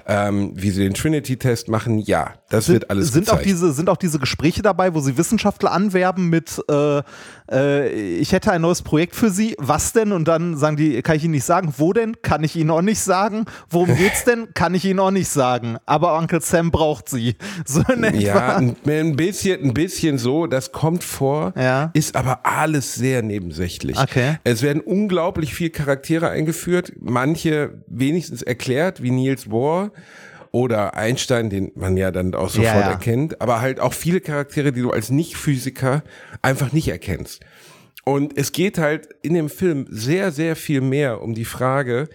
ähm, 0.08 0.54
wie 0.56 0.70
sie 0.70 0.84
den 0.84 0.94
Trinity-Test 0.94 1.68
machen. 1.68 2.00
Ja, 2.00 2.36
das 2.50 2.70
wird 2.70 2.90
alles 2.90 3.12
sind 3.12 3.26
gezeigt. 3.26 3.40
auch 3.40 3.44
diese 3.44 3.72
sind 3.74 3.90
auch 3.90 3.98
diese 3.98 4.20
Gespräche 4.20 4.62
dabei, 4.62 4.94
wo 4.94 5.00
sie 5.00 5.18
Wissenschaftler 5.18 5.72
anwerben 5.72 6.30
mit 6.30 6.62
äh, 6.70 7.02
äh, 7.52 7.90
ich 8.18 8.32
hätte 8.32 8.52
ein 8.52 8.62
neues 8.62 8.82
Projekt 8.82 9.16
für 9.16 9.30
sie. 9.30 9.56
Was 9.58 9.94
denn? 9.94 10.12
Und 10.12 10.28
dann 10.28 10.58
sagen 10.58 10.78
die, 10.78 11.02
kann 11.02 11.16
ich 11.16 11.24
Ihnen 11.24 11.32
nicht 11.32 11.44
sagen. 11.46 11.74
Wo 11.78 11.94
denn? 11.94 12.22
Kann 12.22 12.44
ich 12.44 12.56
Ihnen 12.56 12.70
auch 12.70 12.82
nicht 12.82 13.00
sagen. 13.00 13.46
Worum 13.70 13.96
geht's 13.96 14.24
denn? 14.24 14.48
Kann 14.54 14.74
ich 14.76 14.86
Ihnen 14.86 15.00
auch 15.00 15.12
nicht 15.12 15.30
sagen. 15.30 15.78
Aber 15.86 16.18
Uncle 16.18 16.42
Sam 16.42 16.72
braucht 16.72 17.10
sie. 17.10 17.36
So. 17.66 17.82
Ja, 18.14 18.56
ein, 18.58 18.76
ein 18.88 19.16
bisschen, 19.16 19.62
ein 19.64 19.74
bisschen 19.74 20.18
so, 20.18 20.48
das 20.48 20.72
kommt 20.72 21.04
vor, 21.04 21.54
Ja. 21.58 21.90
ist 21.94 22.16
aber 22.16 22.46
alles 22.46 22.96
sehr 22.96 23.22
nebensächlich. 23.22 23.98
Okay. 23.98 24.38
Es 24.44 24.62
werden 24.62 24.82
unglaublich 24.82 25.54
viele 25.54 25.72
Charaktere 25.72 26.30
eingeführt, 26.30 26.94
manche 27.00 27.82
wenigstens 27.88 28.42
erklärt, 28.42 29.02
wie 29.02 29.12
Niels 29.12 29.46
Bohr 29.50 29.92
oder 30.58 30.96
Einstein, 30.96 31.52
den 31.52 31.72
man 31.76 31.98
ja 31.98 32.10
dann 32.10 32.34
auch 32.34 32.50
sofort 32.50 32.74
Ja, 32.74 32.80
ja. 32.80 32.90
erkennt, 32.90 33.40
aber 33.42 33.62
halt 33.62 33.80
auch 33.80 33.94
viele 33.94 34.22
Charaktere, 34.22 34.72
die 34.72 34.82
du 34.82 34.90
als 34.90 35.12
Nicht-Physiker 35.12 36.04
einfach 36.42 36.72
nicht 36.74 36.88
erkennst. 36.88 37.42
Und 38.04 38.36
es 38.36 38.54
geht 38.54 38.80
halt 38.80 39.08
in 39.22 39.36
dem 39.36 39.50
Film 39.50 39.86
sehr, 39.88 40.32
sehr 40.32 40.56
viel 40.56 40.82
mehr 40.82 41.22
um 41.22 41.36
die 41.36 41.46
Frage, 41.46 42.10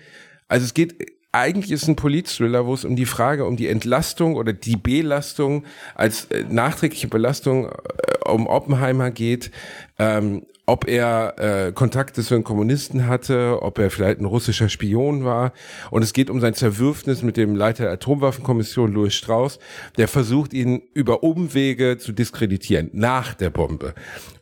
also 0.49 0.64
es 0.64 0.75
geht, 0.75 0.96
eigentlich 1.30 1.70
ist 1.70 1.87
ein 1.87 1.94
Politthriller, 1.94 2.66
wo 2.66 2.75
es 2.75 2.84
um 2.84 2.96
die 2.96 3.06
Frage, 3.06 3.44
um 3.46 3.56
die 3.56 3.68
Entlastung 3.68 4.34
oder 4.34 4.52
die 4.52 4.76
Belastung 4.76 5.64
als 5.94 6.25
äh, 6.26 6.44
nachträgliche 6.49 7.06
Belastung 7.06 7.68
äh, 7.68 8.28
um 8.28 8.49
Oppenheimer 8.49 9.12
geht, 9.12 9.52
ähm, 10.00 10.42
ob 10.64 10.87
er 10.87 11.35
äh, 11.38 11.73
Kontakte 11.73 12.23
zu 12.23 12.35
den 12.35 12.45
Kommunisten 12.45 13.09
hatte, 13.09 13.62
ob 13.62 13.78
er 13.78 13.90
vielleicht 13.90 14.21
ein 14.21 14.25
russischer 14.25 14.69
Spion 14.69 15.25
war. 15.25 15.52
Und 15.90 16.02
es 16.02 16.12
geht 16.12 16.31
um 16.31 16.40
sein 16.40 16.54
Zerwürfnis 16.54 17.23
mit 17.23 17.37
dem 17.37 17.57
Leiter 17.57 17.85
der 17.85 17.92
Atomwaffenkommission, 17.95 18.92
Louis 18.92 19.12
Strauss, 19.12 19.59
der 19.97 20.07
versucht, 20.07 20.52
ihn 20.52 20.83
über 20.95 21.25
Umwege 21.25 21.99
zu 21.99 22.12
diskreditieren, 22.12 22.90
nach 22.92 23.35
der 23.35 23.50
Bombe. 23.50 23.95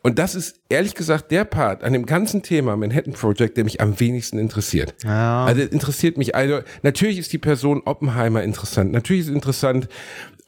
Und 0.03 0.19
das 0.19 0.35
ist 0.35 0.59
ehrlich 0.69 0.95
gesagt 0.95 1.31
der 1.31 1.43
Part 1.43 1.83
an 1.83 1.93
dem 1.93 2.05
ganzen 2.05 2.43
Thema 2.43 2.75
Manhattan 2.75 3.13
Project, 3.13 3.57
der 3.57 3.63
mich 3.63 3.81
am 3.81 3.99
wenigsten 3.99 4.37
interessiert. 4.37 4.95
Ja. 5.03 5.45
Also 5.45 5.61
interessiert 5.61 6.17
mich, 6.17 6.35
also 6.35 6.59
natürlich 6.83 7.17
ist 7.17 7.33
die 7.33 7.37
Person 7.39 7.81
Oppenheimer 7.85 8.43
interessant. 8.43 8.91
Natürlich 8.91 9.27
ist 9.27 9.33
interessant, 9.33 9.87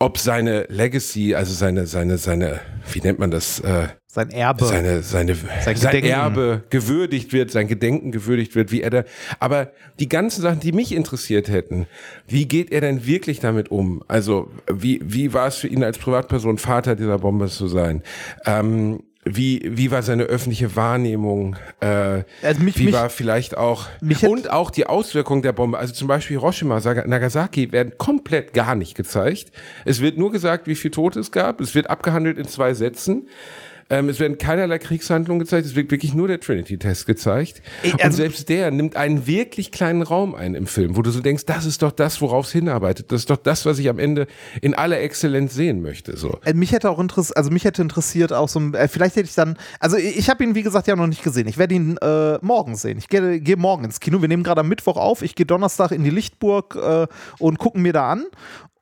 ob 0.03 0.17
seine 0.17 0.65
Legacy, 0.67 1.33
also 1.33 1.53
seine, 1.53 1.87
seine, 1.87 2.17
seine, 2.17 2.59
wie 2.91 2.99
nennt 2.99 3.19
man 3.19 3.31
das, 3.31 3.61
äh, 3.61 3.87
Sein 4.07 4.31
Erbe. 4.31 4.65
seine, 4.65 5.01
seine, 5.01 5.33
Sein 5.63 5.77
sein. 5.77 6.03
Erbe 6.03 6.63
gewürdigt 6.69 7.31
wird, 7.31 7.51
sein 7.51 7.67
Gedenken 7.69 8.11
gewürdigt 8.11 8.53
wird, 8.53 8.71
wie 8.71 8.81
er 8.81 8.89
da, 8.89 9.03
aber 9.39 9.71
die 9.99 10.09
ganzen 10.09 10.41
Sachen, 10.41 10.59
die 10.59 10.73
mich 10.73 10.91
interessiert 10.93 11.47
hätten, 11.47 11.87
wie 12.27 12.45
geht 12.47 12.71
er 12.73 12.81
denn 12.81 13.05
wirklich 13.05 13.39
damit 13.39 13.71
um? 13.71 14.03
Also, 14.09 14.51
wie, 14.69 14.99
wie 15.03 15.31
war 15.31 15.47
es 15.47 15.55
für 15.55 15.67
ihn 15.69 15.83
als 15.83 15.97
Privatperson, 15.97 16.57
Vater 16.57 16.97
dieser 16.97 17.19
Bombe 17.19 17.47
zu 17.47 17.67
sein? 17.67 18.03
Ähm, 18.45 19.03
wie, 19.25 19.61
wie 19.65 19.89
war 19.91 20.01
seine 20.03 20.23
öffentliche 20.23 20.75
Wahrnehmung? 20.75 21.55
Äh, 21.79 22.23
Also 22.41 22.61
mich- 22.61 22.77
wie 22.77 22.85
mich- 22.85 22.93
war 22.93 23.09
vielleicht 23.09 23.55
auch, 23.57 23.87
und 24.27 24.49
auch 24.51 24.69
die 24.69 24.85
Auswirkungen 24.87 25.41
der 25.41 25.53
Bombe. 25.53 25.77
Also 25.77 25.93
zum 25.93 26.07
Beispiel 26.07 26.37
Hiroshima, 26.37 26.79
Nagasaki 26.79 27.71
werden 27.71 27.93
komplett 27.97 28.53
gar 28.53 28.75
nicht 28.75 28.95
gezeigt. 28.95 29.51
Es 29.85 30.01
wird 30.01 30.17
nur 30.17 30.31
gesagt, 30.31 30.67
wie 30.67 30.75
viel 30.75 30.91
Tote 30.91 31.19
es 31.19 31.31
gab. 31.31 31.61
Es 31.61 31.73
wird 31.73 31.89
abgehandelt 31.89 32.37
in 32.37 32.47
zwei 32.47 32.73
Sätzen. 32.73 33.27
Ähm, 33.89 34.09
es 34.09 34.19
werden 34.19 34.37
keinerlei 34.37 34.79
Kriegshandlungen 34.79 35.39
gezeigt, 35.39 35.65
es 35.65 35.75
wird 35.75 35.91
wirklich 35.91 36.13
nur 36.13 36.27
der 36.27 36.39
Trinity-Test 36.39 37.05
gezeigt. 37.05 37.61
Und 37.83 38.03
also- 38.03 38.17
selbst 38.17 38.49
der 38.49 38.71
nimmt 38.71 38.95
einen 38.95 39.27
wirklich 39.27 39.71
kleinen 39.71 40.01
Raum 40.01 40.35
ein 40.35 40.55
im 40.55 40.67
Film, 40.67 40.95
wo 40.95 41.01
du 41.01 41.11
so 41.11 41.19
denkst, 41.21 41.45
das 41.45 41.65
ist 41.65 41.81
doch 41.81 41.91
das, 41.91 42.21
worauf 42.21 42.45
es 42.45 42.51
hinarbeitet. 42.51 43.11
Das 43.11 43.21
ist 43.21 43.29
doch 43.29 43.37
das, 43.37 43.65
was 43.65 43.79
ich 43.79 43.89
am 43.89 43.99
Ende 43.99 44.27
in 44.61 44.73
aller 44.73 44.99
Exzellenz 45.01 45.53
sehen 45.53 45.81
möchte. 45.81 46.17
So. 46.17 46.39
Äh, 46.45 46.53
Mich 46.53 46.71
hätte 46.71 46.89
auch 46.89 46.99
interessiert, 46.99 47.37
also 47.37 47.51
mich 47.51 47.65
hätte 47.65 47.81
interessiert 47.81 48.33
auch 48.33 48.49
so, 48.49 48.59
ein- 48.59 48.73
äh, 48.73 48.87
vielleicht 48.87 49.15
hätte 49.15 49.27
ich 49.27 49.35
dann, 49.35 49.57
also 49.79 49.97
ich, 49.97 50.17
ich 50.17 50.29
habe 50.29 50.43
ihn 50.43 50.55
wie 50.55 50.63
gesagt 50.63 50.87
ja 50.87 50.95
noch 50.95 51.07
nicht 51.07 51.23
gesehen. 51.23 51.47
Ich 51.47 51.57
werde 51.57 51.75
ihn 51.75 51.97
äh, 51.97 52.37
morgen 52.41 52.75
sehen. 52.75 52.97
Ich 52.97 53.07
gehe 53.09 53.39
gehe 53.39 53.57
morgen 53.57 53.85
ins 53.85 53.99
Kino. 53.99 54.21
Wir 54.21 54.27
nehmen 54.27 54.43
gerade 54.43 54.61
am 54.61 54.69
Mittwoch 54.69 54.97
auf. 54.97 55.21
Ich 55.21 55.35
gehe 55.35 55.45
Donnerstag 55.45 55.91
in 55.91 56.03
die 56.03 56.09
Lichtburg 56.09 56.75
äh, 56.75 57.07
und 57.39 57.59
gucken 57.59 57.81
mir 57.81 57.93
da 57.93 58.11
an. 58.11 58.25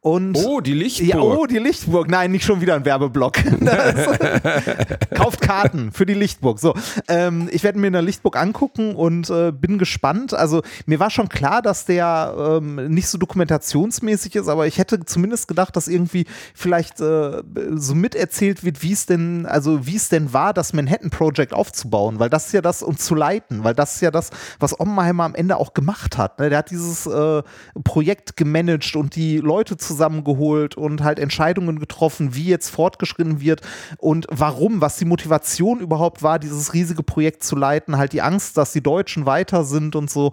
Und 0.03 0.35
Oh, 0.35 0.61
die 0.61 0.73
Lichtburg. 0.73 1.09
ja, 1.09 1.19
oh, 1.21 1.45
die 1.45 1.59
Lichtburg. 1.59 2.09
Nein, 2.09 2.31
nicht 2.31 2.43
schon 2.43 2.59
wieder 2.59 2.73
ein 2.73 2.85
Werbeblock. 2.85 3.35
Kauft 5.15 5.41
Karten 5.41 5.91
für 5.91 6.07
die 6.07 6.15
Lichtburg. 6.15 6.59
So, 6.59 6.73
ähm, 7.07 7.47
ich 7.51 7.63
werde 7.63 7.77
mir 7.77 7.85
eine 7.85 8.01
Lichtburg 8.01 8.35
angucken 8.35 8.95
und 8.95 9.29
äh, 9.29 9.51
bin 9.51 9.77
gespannt. 9.77 10.33
Also 10.33 10.63
mir 10.87 10.99
war 10.99 11.11
schon 11.11 11.29
klar, 11.29 11.61
dass 11.61 11.85
der 11.85 12.33
ähm, 12.35 12.87
nicht 12.87 13.09
so 13.09 13.19
dokumentationsmäßig 13.19 14.37
ist, 14.37 14.47
aber 14.47 14.65
ich 14.65 14.79
hätte 14.79 15.05
zumindest 15.05 15.47
gedacht, 15.47 15.75
dass 15.75 15.87
irgendwie 15.87 16.25
vielleicht 16.55 16.99
äh, 16.99 17.43
so 17.75 17.93
miterzählt 17.93 18.63
wird, 18.63 18.81
wie 18.81 18.93
es 18.93 19.05
denn, 19.05 19.45
also 19.45 19.85
wie 19.85 19.97
es 19.97 20.09
denn 20.09 20.33
war, 20.33 20.55
das 20.55 20.73
Manhattan 20.73 21.11
Project 21.11 21.53
aufzubauen, 21.53 22.17
weil 22.17 22.31
das 22.31 22.47
ist 22.47 22.53
ja 22.53 22.61
das 22.61 22.81
und 22.81 22.99
zu 22.99 23.13
leiten, 23.13 23.63
weil 23.63 23.75
das 23.75 23.95
ist 23.95 24.01
ja 24.01 24.09
das, 24.09 24.31
was 24.59 24.79
Oppenheimer 24.79 25.25
am 25.25 25.35
Ende 25.35 25.57
auch 25.57 25.75
gemacht 25.75 26.17
hat. 26.17 26.39
Ne? 26.39 26.49
Der 26.49 26.57
hat 26.57 26.71
dieses 26.71 27.05
äh, 27.05 27.43
Projekt 27.83 28.35
gemanagt 28.35 28.95
und 28.95 29.15
die 29.15 29.37
Leute 29.37 29.77
zusammengeholt 29.91 30.77
und 30.77 31.03
halt 31.03 31.19
Entscheidungen 31.19 31.79
getroffen, 31.79 32.33
wie 32.33 32.45
jetzt 32.45 32.69
fortgeschritten 32.69 33.41
wird 33.41 33.61
und 33.97 34.25
warum, 34.29 34.81
was 34.81 34.97
die 34.97 35.05
Motivation 35.05 35.79
überhaupt 35.79 36.23
war, 36.23 36.39
dieses 36.39 36.73
riesige 36.73 37.03
Projekt 37.03 37.43
zu 37.43 37.55
leiten, 37.55 37.97
halt 37.97 38.13
die 38.13 38.21
Angst, 38.21 38.57
dass 38.57 38.71
die 38.71 38.81
Deutschen 38.81 39.25
weiter 39.25 39.63
sind 39.63 39.95
und 39.95 40.09
so. 40.09 40.31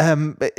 Ähm, 0.00 0.36
äh, 0.40 0.50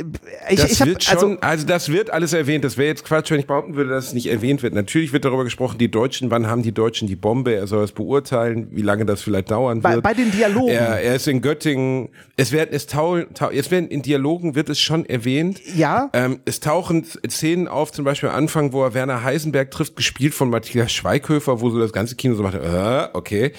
ich, 0.50 0.60
Das 0.60 0.72
ich 0.72 0.80
hab, 0.80 0.88
wird 0.88 1.02
schon, 1.02 1.16
also, 1.16 1.36
also, 1.40 1.66
das 1.66 1.88
wird 1.88 2.10
alles 2.10 2.32
erwähnt. 2.32 2.64
Das 2.64 2.76
wäre 2.76 2.88
jetzt 2.88 3.04
Quatsch, 3.04 3.30
wenn 3.30 3.40
ich 3.40 3.46
behaupten 3.46 3.74
würde, 3.74 3.90
dass 3.90 4.08
es 4.08 4.12
nicht 4.12 4.26
erwähnt 4.26 4.62
wird. 4.62 4.74
Natürlich 4.74 5.12
wird 5.12 5.24
darüber 5.24 5.44
gesprochen, 5.44 5.78
die 5.78 5.90
Deutschen, 5.90 6.30
wann 6.30 6.46
haben 6.46 6.62
die 6.62 6.72
Deutschen 6.72 7.08
die 7.08 7.16
Bombe? 7.16 7.54
Er 7.54 7.66
soll 7.66 7.82
es 7.84 7.92
beurteilen, 7.92 8.68
wie 8.70 8.82
lange 8.82 9.04
das 9.04 9.22
vielleicht 9.22 9.50
dauern 9.50 9.80
bei, 9.80 9.94
wird. 9.94 10.04
bei 10.04 10.14
den 10.14 10.30
Dialogen. 10.30 10.68
er, 10.68 11.00
er 11.00 11.16
ist 11.16 11.26
in 11.26 11.42
Göttingen. 11.42 12.10
Es 12.36 12.52
werden, 12.52 12.70
es 12.72 12.86
tau, 12.86 13.20
tau, 13.34 13.50
es 13.50 13.70
werden 13.70 13.88
in 13.88 14.02
Dialogen 14.02 14.54
wird 14.54 14.68
es 14.68 14.78
schon 14.78 15.04
erwähnt. 15.06 15.60
Ja. 15.74 16.10
Ähm, 16.12 16.40
es 16.44 16.60
tauchen 16.60 17.04
Szenen 17.04 17.66
auf, 17.68 17.92
zum 17.92 18.04
Beispiel 18.04 18.28
am 18.28 18.36
Anfang, 18.36 18.72
wo 18.72 18.84
er 18.84 18.94
Werner 18.94 19.24
Heisenberg 19.24 19.70
trifft, 19.70 19.96
gespielt 19.96 20.34
von 20.34 20.50
Matthias 20.50 20.92
Schweighöfer, 20.92 21.60
wo 21.60 21.70
so 21.70 21.78
das 21.78 21.92
ganze 21.92 22.16
Kino 22.16 22.34
so 22.34 22.42
macht, 22.42 22.54
äh, 22.54 23.08
okay. 23.12 23.52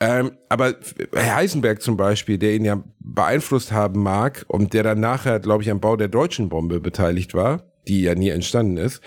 Ähm, 0.00 0.32
aber 0.48 0.74
Herr 1.12 1.36
Heisenberg 1.36 1.82
zum 1.82 1.96
Beispiel, 1.96 2.38
der 2.38 2.54
ihn 2.54 2.64
ja 2.64 2.82
beeinflusst 2.98 3.72
haben 3.72 4.02
mag 4.02 4.44
und 4.48 4.72
der 4.72 4.82
dann 4.82 5.00
nachher, 5.26 5.40
glaube 5.40 5.62
ich, 5.62 5.70
am 5.70 5.80
Bau 5.80 5.96
der 5.96 6.08
deutschen 6.08 6.48
Bombe 6.48 6.80
beteiligt 6.80 7.34
war, 7.34 7.64
die 7.88 8.02
ja 8.02 8.14
nie 8.14 8.30
entstanden 8.30 8.76
ist, 8.78 9.00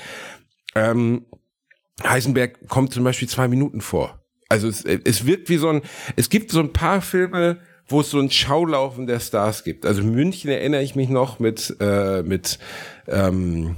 ähm, 0.76 1.26
Heisenberg 2.04 2.68
kommt 2.68 2.94
zum 2.94 3.04
Beispiel 3.04 3.28
zwei 3.28 3.48
Minuten 3.48 3.82
vor. 3.82 4.20
Also 4.48 4.68
es, 4.68 4.84
es 4.86 5.26
wirkt 5.26 5.50
wie 5.50 5.58
so 5.58 5.70
ein, 5.70 5.82
es 6.16 6.30
gibt 6.30 6.52
so 6.52 6.60
ein 6.60 6.74
paar 6.74 7.02
Filme, 7.02 7.60
wo 7.88 8.02
es 8.02 8.10
so 8.10 8.20
ein 8.20 8.30
Schaulaufen 8.30 9.08
der 9.08 9.20
Stars 9.20 9.64
gibt. 9.64 9.86
Also 9.86 10.04
München 10.04 10.50
erinnere 10.50 10.84
ich 10.84 10.96
mich 10.96 11.10
noch 11.10 11.40
mit, 11.40 11.76
äh, 11.80 12.22
mit 12.24 12.60
ähm, 13.08 13.76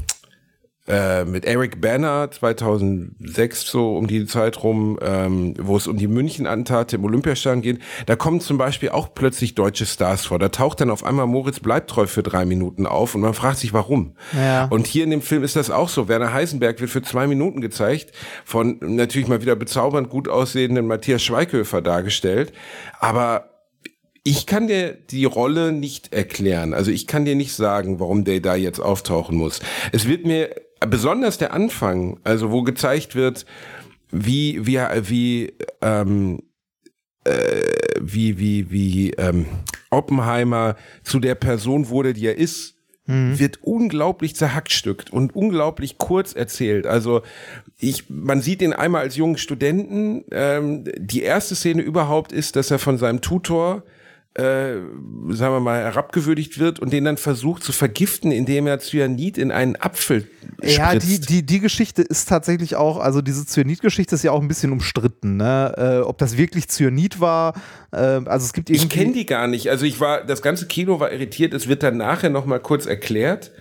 äh, 0.88 1.26
mit 1.26 1.46
Eric 1.46 1.80
Banner 1.80 2.32
2006 2.32 3.70
so 3.70 3.96
um 3.96 4.08
die 4.08 4.26
Zeit 4.26 4.64
rum, 4.64 4.98
ähm, 5.02 5.54
wo 5.60 5.78
es 5.78 5.86
um 5.86 5.96
die 5.96 6.08
München-Attentate 6.08 6.96
im 6.96 7.06
Olympiastadion 7.06 7.62
geht. 7.62 7.80
Da 8.08 8.16
kommen 8.16 8.42
zum 8.42 8.58
Beispiel 8.58 8.90
auch 8.90 9.14
plötzlich 9.14 9.54
deutsche 9.54 9.86
Stars 9.86 10.26
vor. 10.26 10.40
Da 10.40 10.50
taucht 10.50 10.82
dann 10.82 10.90
auf 10.90 11.04
einmal 11.04 11.28
Moritz 11.28 11.60
Bleibtreu 11.60 12.08
für 12.08 12.24
drei 12.24 12.46
Minuten 12.46 12.88
auf 12.88 13.14
und 13.14 13.22
man 13.22 13.36
fragt 13.36 13.60
sich, 13.60 13.74
warum. 13.74 14.16
Ja. 14.36 14.66
Und 14.66 14.88
hier 14.88 15.04
in 15.04 15.12
dem 15.12 15.22
Film 15.22 15.44
ist 15.44 15.56
das 15.56 15.70
auch 15.70 15.88
so. 15.88 16.08
Werner 16.08 16.34
Heisenberg 16.34 16.82
wird 16.82 16.90
für 16.90 17.04
zwei 17.04 17.28
Minuten 17.28 17.62
gezeigt, 17.62 18.12
von 18.44 18.80
natürlich 18.82 19.28
mal 19.28 19.42
wieder 19.42 19.56
bezaubernd 19.56 20.10
gut 20.10 20.28
aussehenden 20.28 20.88
Matthias 20.88 21.22
Schweighöfer 21.22 21.84
dargestellt. 21.84 22.54
Aber 23.00 23.52
ich 24.24 24.46
kann 24.46 24.68
dir 24.68 24.94
die 24.94 25.26
Rolle 25.26 25.72
nicht 25.72 26.14
erklären. 26.14 26.74
Also 26.74 26.90
ich 26.92 27.08
kann 27.08 27.26
dir 27.26 27.36
nicht 27.36 27.54
sagen, 27.54 28.00
warum 28.00 28.24
der 28.24 28.40
da 28.40 28.56
jetzt 28.56 28.80
auftauchen 28.80 29.38
muss. 29.38 29.60
Es 29.92 30.08
wird 30.08 30.26
mir 30.26 30.56
besonders 30.88 31.38
der 31.38 31.54
Anfang, 31.54 32.20
also 32.24 32.52
wo 32.52 32.64
gezeigt 32.64 33.16
wird, 33.16 33.46
wie 34.12 34.66
wie 34.66 34.80
wie 34.80 35.54
ähm, 35.82 36.44
äh, 37.24 37.62
wie 38.00 38.40
wie 38.40 38.72
wie 38.72 39.12
ähm, 39.12 39.46
Oppenheimer 39.90 40.76
zu 41.04 41.20
der 41.20 41.36
Person 41.36 41.90
wurde, 41.90 42.14
die 42.14 42.26
er 42.26 42.38
ist, 42.38 42.76
mhm. 43.06 43.38
wird 43.38 43.60
unglaublich 43.62 44.36
zerhackstückt 44.36 45.12
und 45.12 45.36
unglaublich 45.36 45.98
kurz 45.98 46.34
erzählt. 46.34 46.86
Also 46.88 47.22
ich, 47.78 48.10
man 48.10 48.42
sieht 48.42 48.62
ihn 48.62 48.74
einmal 48.74 49.02
als 49.02 49.16
jungen 49.16 49.38
Studenten. 49.38 50.24
Ähm, 50.32 50.86
die 50.98 51.24
erste 51.24 51.56
Szene 51.56 51.82
überhaupt 51.82 52.32
ist, 52.32 52.56
dass 52.56 52.72
er 52.72 52.80
von 52.80 52.98
seinem 52.98 53.22
Tutor 53.22 53.84
äh, 54.34 54.76
sagen 55.30 55.56
wir 55.56 55.60
mal, 55.60 55.80
herabgewürdigt 55.82 56.58
wird 56.58 56.80
und 56.80 56.94
den 56.94 57.04
dann 57.04 57.18
versucht 57.18 57.64
zu 57.64 57.74
vergiften, 57.74 58.32
indem 58.32 58.66
er 58.66 58.80
Cyanid 58.80 59.38
in 59.38 59.52
einen 59.52 59.76
Apfel 59.76 60.30
spritzt. 60.58 60.78
Ja, 60.78 60.96
die, 60.96 61.20
die, 61.20 61.46
die 61.46 61.60
Geschichte 61.60 62.02
ist 62.02 62.30
tatsächlich 62.30 62.78
auch, 62.78 63.00
also 63.00 63.22
diese 63.22 63.46
Cyanid-Geschichte 63.46 64.16
ist 64.16 64.24
ja 64.24 64.32
auch 64.32 64.42
ein 64.42 64.48
bisschen 64.48 64.72
umstritten, 64.72 65.36
ne? 65.36 65.74
Äh, 65.78 66.00
ob 66.00 66.18
das 66.18 66.38
wirklich 66.38 66.70
Cyanid 66.70 67.20
war, 67.20 67.56
äh, 67.92 67.98
also 67.98 68.46
es 68.46 68.54
gibt 68.54 68.70
irgendwie... 68.70 68.86
Ich 68.86 68.90
kenne 68.90 69.12
die 69.12 69.26
gar 69.26 69.48
nicht, 69.48 69.70
also 69.70 69.86
ich 69.86 70.00
war, 70.00 70.24
das 70.24 70.42
ganze 70.42 70.66
Kino 70.66 71.02
war 71.02 71.12
irritiert, 71.12 71.54
es 71.54 71.68
wird 71.68 71.84
dann 71.84 71.98
nachher 71.98 72.30
nochmal 72.30 72.62
kurz 72.62 72.86
erklärt, 72.86 73.52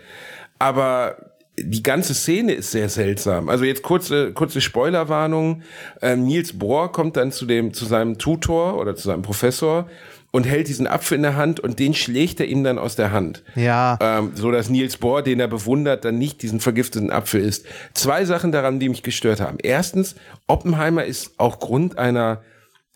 aber 0.60 1.16
die 1.58 1.82
ganze 1.82 2.14
Szene 2.14 2.52
ist 2.52 2.70
sehr 2.70 2.88
seltsam. 2.88 3.48
Also 3.48 3.64
jetzt 3.64 3.82
kurze, 3.82 4.32
kurze 4.32 4.60
Spoilerwarnung. 4.60 5.62
Ähm, 6.00 6.24
Niels 6.24 6.58
Bohr 6.58 6.90
kommt 6.92 7.16
dann 7.16 7.32
zu 7.32 7.44
dem, 7.44 7.74
zu 7.74 7.84
seinem 7.84 8.18
Tutor 8.18 8.78
oder 8.78 8.96
zu 8.96 9.08
seinem 9.08 9.22
Professor 9.22 9.88
und 10.30 10.44
hält 10.44 10.68
diesen 10.68 10.86
Apfel 10.86 11.16
in 11.16 11.22
der 11.22 11.36
Hand 11.36 11.60
und 11.60 11.78
den 11.78 11.94
schlägt 11.94 12.40
er 12.40 12.46
ihm 12.46 12.62
dann 12.64 12.78
aus 12.78 12.96
der 12.96 13.12
Hand. 13.12 13.42
Ja. 13.56 13.98
Ähm, 14.00 14.32
so 14.34 14.50
dass 14.50 14.68
Niels 14.68 14.96
Bohr, 14.96 15.22
den 15.22 15.40
er 15.40 15.48
bewundert, 15.48 16.04
dann 16.04 16.18
nicht 16.18 16.42
diesen 16.42 16.60
vergifteten 16.60 17.10
Apfel 17.10 17.40
isst. 17.40 17.66
Zwei 17.94 18.24
Sachen 18.24 18.52
daran, 18.52 18.80
die 18.80 18.88
mich 18.88 19.02
gestört 19.02 19.40
haben. 19.40 19.58
Erstens, 19.62 20.14
Oppenheimer 20.46 21.04
ist 21.04 21.32
auch 21.38 21.58
Grund 21.58 21.98
einer 21.98 22.42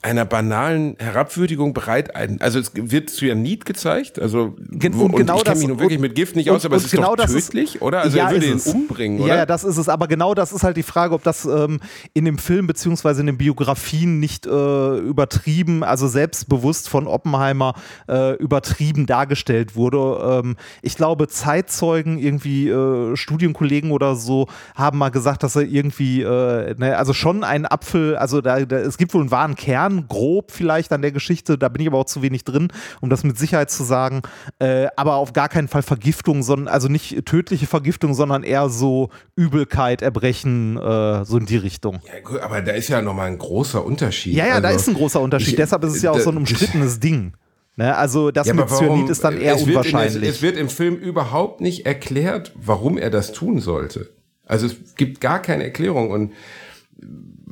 einer 0.05 0.27
banalen 0.27 0.97
Herabwürdigung 0.99 1.73
bereit 1.73 2.15
ein. 2.15 2.39
Also 2.43 2.59
es 2.59 2.73
wird 2.75 3.09
Cyanid 3.09 3.65
gezeigt, 3.65 4.19
also 4.19 4.55
Gen 4.59 4.93
und, 4.93 5.17
genau 5.17 5.39
ich 5.39 5.45
kenne 5.45 5.59
mich 5.59 5.69
nun 5.69 5.81
wirklich 5.81 5.99
mit 5.99 6.15
Gift 6.15 6.37
nicht 6.37 6.51
und, 6.51 6.57
aus, 6.57 6.65
aber 6.67 6.77
es 6.77 6.85
ist 6.85 6.91
genau 6.91 7.17
doch 7.17 7.25
tödlich, 7.25 7.77
ist, 7.77 7.83
oder? 7.83 8.03
Also 8.03 8.19
ja, 8.19 8.27
er 8.27 8.33
würde 8.33 8.47
ihn 8.47 8.61
umbringen, 8.61 9.21
oder? 9.21 9.35
Ja, 9.35 9.47
das 9.47 9.65
ist 9.65 9.79
es. 9.79 9.89
Aber 9.89 10.07
genau 10.07 10.35
das 10.35 10.53
ist 10.53 10.63
halt 10.63 10.77
die 10.77 10.83
Frage, 10.83 11.15
ob 11.15 11.23
das 11.23 11.47
ähm, 11.47 11.81
in 12.13 12.27
dem 12.27 12.37
Film 12.37 12.67
beziehungsweise 12.67 13.23
in 13.23 13.27
den 13.29 13.39
Biografien 13.39 14.21
nicht 14.21 14.47
äh, 14.47 14.99
übertrieben, 14.99 15.83
also 15.83 16.07
selbstbewusst 16.07 16.91
von 16.91 17.07
Oppenheimer 17.07 17.73
äh, 18.07 18.35
übertrieben 18.37 19.07
dargestellt 19.07 19.75
wurde. 19.75 20.43
Ähm, 20.45 20.57
ich 20.83 20.97
glaube, 20.97 21.29
Zeitzeugen, 21.29 22.19
irgendwie 22.19 22.69
äh, 22.69 23.17
Studienkollegen 23.17 23.91
oder 23.91 24.17
so, 24.17 24.49
haben 24.75 24.99
mal 24.99 25.11
gesagt, 25.11 25.43
dass 25.43 25.57
er 25.57 25.63
irgendwie, 25.63 26.21
äh, 26.21 26.75
ne, 26.77 26.99
also 26.99 27.15
schon 27.15 27.43
einen 27.43 27.65
Apfel, 27.65 28.17
also 28.17 28.43
da, 28.43 28.67
da, 28.67 28.77
es 28.77 28.99
gibt 28.99 29.15
wohl 29.15 29.23
einen 29.23 29.31
wahren 29.31 29.55
Kern 29.55 29.94
Kern, 29.95 30.07
grob 30.09 30.51
vielleicht 30.51 30.93
an 30.93 31.03
der 31.03 31.13
Geschichte, 31.13 31.59
da 31.59 31.69
bin 31.69 31.83
ich 31.83 31.89
aber 31.89 31.99
auch 31.99 32.07
zu 32.07 32.23
wenig 32.23 32.45
drin, 32.45 32.69
um 33.01 33.11
das 33.11 33.25
mit 33.25 33.39
Sicherheit 33.39 33.71
zu 33.71 33.85
sagen. 33.85 34.23
Äh, 34.59 34.87
aber 34.97 35.17
auf 35.17 35.33
gar 35.33 35.49
keinen 35.49 35.69
Fall 35.69 35.83
Vergiftung, 35.83 36.43
sondern 36.43 36.69
also 36.69 36.89
nicht 36.89 37.25
tödliche 37.27 37.67
Vergiftung, 37.67 38.15
sondern 38.15 38.43
eher 38.43 38.69
so 38.69 39.11
Übelkeit, 39.37 40.03
Erbrechen, 40.03 40.77
äh, 40.77 41.25
so 41.25 41.39
in 41.39 41.47
die 41.47 41.57
Richtung. 41.57 42.01
Ja, 42.07 42.21
gut, 42.21 42.41
aber 42.41 42.63
da 42.63 42.73
ist 42.73 42.89
ja 42.89 43.03
nochmal 43.03 43.29
ein 43.29 43.39
großer 43.39 43.85
Unterschied. 43.85 44.35
Ja, 44.35 44.47
ja, 44.47 44.55
also, 44.55 44.63
da 44.63 44.71
ist 44.71 44.89
ein 44.89 44.95
großer 44.95 45.21
Unterschied. 45.21 45.51
Ich, 45.51 45.57
Deshalb 45.57 45.85
ist 45.85 45.97
es 45.97 46.03
ja 46.03 46.11
auch 46.11 46.21
so 46.21 46.31
ein 46.31 46.37
umstrittenes 46.37 47.01
Ding. 47.01 47.33
Ne, 47.77 47.97
also 47.97 48.31
das 48.31 48.47
ja, 48.47 48.55
mit 48.55 48.69
Cyanid 48.69 49.11
ist 49.11 49.25
dann 49.25 49.37
eher 49.37 49.61
unwahrscheinlich. 49.61 50.15
In, 50.15 50.23
es, 50.23 50.37
es 50.37 50.43
wird 50.43 50.57
im 50.57 50.69
Film 50.69 50.95
überhaupt 50.95 51.61
nicht 51.61 51.87
erklärt, 51.87 52.53
warum 52.55 52.99
er 52.99 53.11
das 53.11 53.33
tun 53.33 53.59
sollte. 53.59 54.11
Also 54.47 54.67
es 54.67 54.95
gibt 54.95 55.21
gar 55.21 55.43
keine 55.43 55.65
Erklärung 55.65 56.11
und 56.11 56.33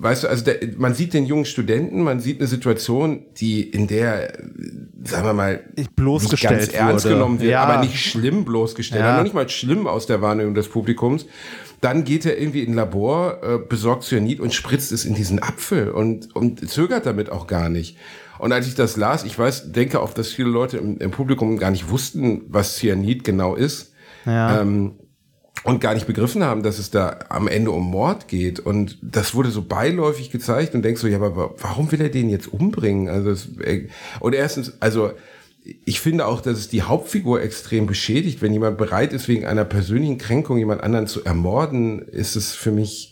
weißt 0.02 0.24
du, 0.24 0.28
also 0.28 0.44
der, 0.44 0.56
man 0.76 0.94
sieht 0.94 1.14
den 1.14 1.26
jungen 1.26 1.44
Studenten, 1.44 2.02
man 2.02 2.20
sieht 2.20 2.40
eine 2.40 2.48
Situation, 2.48 3.24
die 3.36 3.62
in 3.62 3.86
der, 3.86 4.32
sagen 5.04 5.26
wir 5.26 5.32
mal, 5.32 5.60
bloßgestellt 5.96 6.60
nicht 6.60 6.72
ganz 6.72 6.88
ernst 6.90 7.04
wurde. 7.04 7.14
genommen 7.14 7.40
wird, 7.40 7.52
ja. 7.52 7.62
aber 7.62 7.82
nicht 7.82 7.98
schlimm 7.98 8.44
bloßgestellt, 8.44 9.02
ja. 9.02 9.16
noch 9.16 9.22
nicht 9.22 9.34
mal 9.34 9.48
schlimm 9.48 9.86
aus 9.86 10.06
der 10.06 10.20
Wahrnehmung 10.20 10.54
des 10.54 10.68
Publikums. 10.68 11.26
Dann 11.80 12.04
geht 12.04 12.26
er 12.26 12.38
irgendwie 12.38 12.62
in 12.62 12.72
ein 12.72 12.74
Labor, 12.74 13.42
äh, 13.42 13.58
besorgt 13.58 14.04
Cyanid 14.04 14.40
und 14.40 14.54
spritzt 14.54 14.92
es 14.92 15.04
in 15.04 15.14
diesen 15.14 15.42
Apfel 15.42 15.90
und, 15.90 16.34
und 16.34 16.68
zögert 16.68 17.06
damit 17.06 17.30
auch 17.30 17.46
gar 17.46 17.68
nicht. 17.68 17.96
Und 18.38 18.52
als 18.52 18.66
ich 18.66 18.74
das 18.74 18.96
las, 18.96 19.24
ich 19.24 19.38
weiß, 19.38 19.72
denke 19.72 20.00
auch, 20.00 20.12
dass 20.14 20.28
viele 20.28 20.48
Leute 20.48 20.78
im, 20.78 20.98
im 20.98 21.10
Publikum 21.10 21.58
gar 21.58 21.70
nicht 21.70 21.90
wussten, 21.90 22.42
was 22.48 22.76
Cyanid 22.76 23.24
genau 23.24 23.54
ist. 23.54 23.92
Ja. 24.26 24.60
Ähm, 24.60 24.94
und 25.64 25.80
gar 25.80 25.94
nicht 25.94 26.06
begriffen 26.06 26.42
haben, 26.42 26.62
dass 26.62 26.78
es 26.78 26.90
da 26.90 27.20
am 27.28 27.46
Ende 27.46 27.70
um 27.70 27.90
Mord 27.90 28.28
geht. 28.28 28.58
Und 28.60 28.98
das 29.00 29.34
wurde 29.34 29.50
so 29.50 29.62
beiläufig 29.62 30.30
gezeigt 30.30 30.74
und 30.74 30.82
denkst 30.82 31.00
so, 31.00 31.06
ja, 31.06 31.20
aber 31.20 31.54
warum 31.58 31.92
will 31.92 32.00
er 32.00 32.08
den 32.08 32.28
jetzt 32.28 32.52
umbringen? 32.52 33.08
Also 33.08 33.30
es, 33.30 33.48
äh, 33.64 33.88
und 34.20 34.34
erstens, 34.34 34.74
also 34.80 35.12
ich 35.84 36.00
finde 36.00 36.26
auch, 36.26 36.40
dass 36.40 36.58
es 36.58 36.68
die 36.68 36.82
Hauptfigur 36.82 37.40
extrem 37.40 37.86
beschädigt. 37.86 38.42
Wenn 38.42 38.52
jemand 38.52 38.78
bereit 38.78 39.12
ist, 39.12 39.28
wegen 39.28 39.46
einer 39.46 39.64
persönlichen 39.64 40.18
Kränkung 40.18 40.58
jemand 40.58 40.82
anderen 40.82 41.06
zu 41.06 41.24
ermorden, 41.24 42.00
ist 42.00 42.34
es 42.34 42.52
für 42.52 42.72
mich 42.72 43.11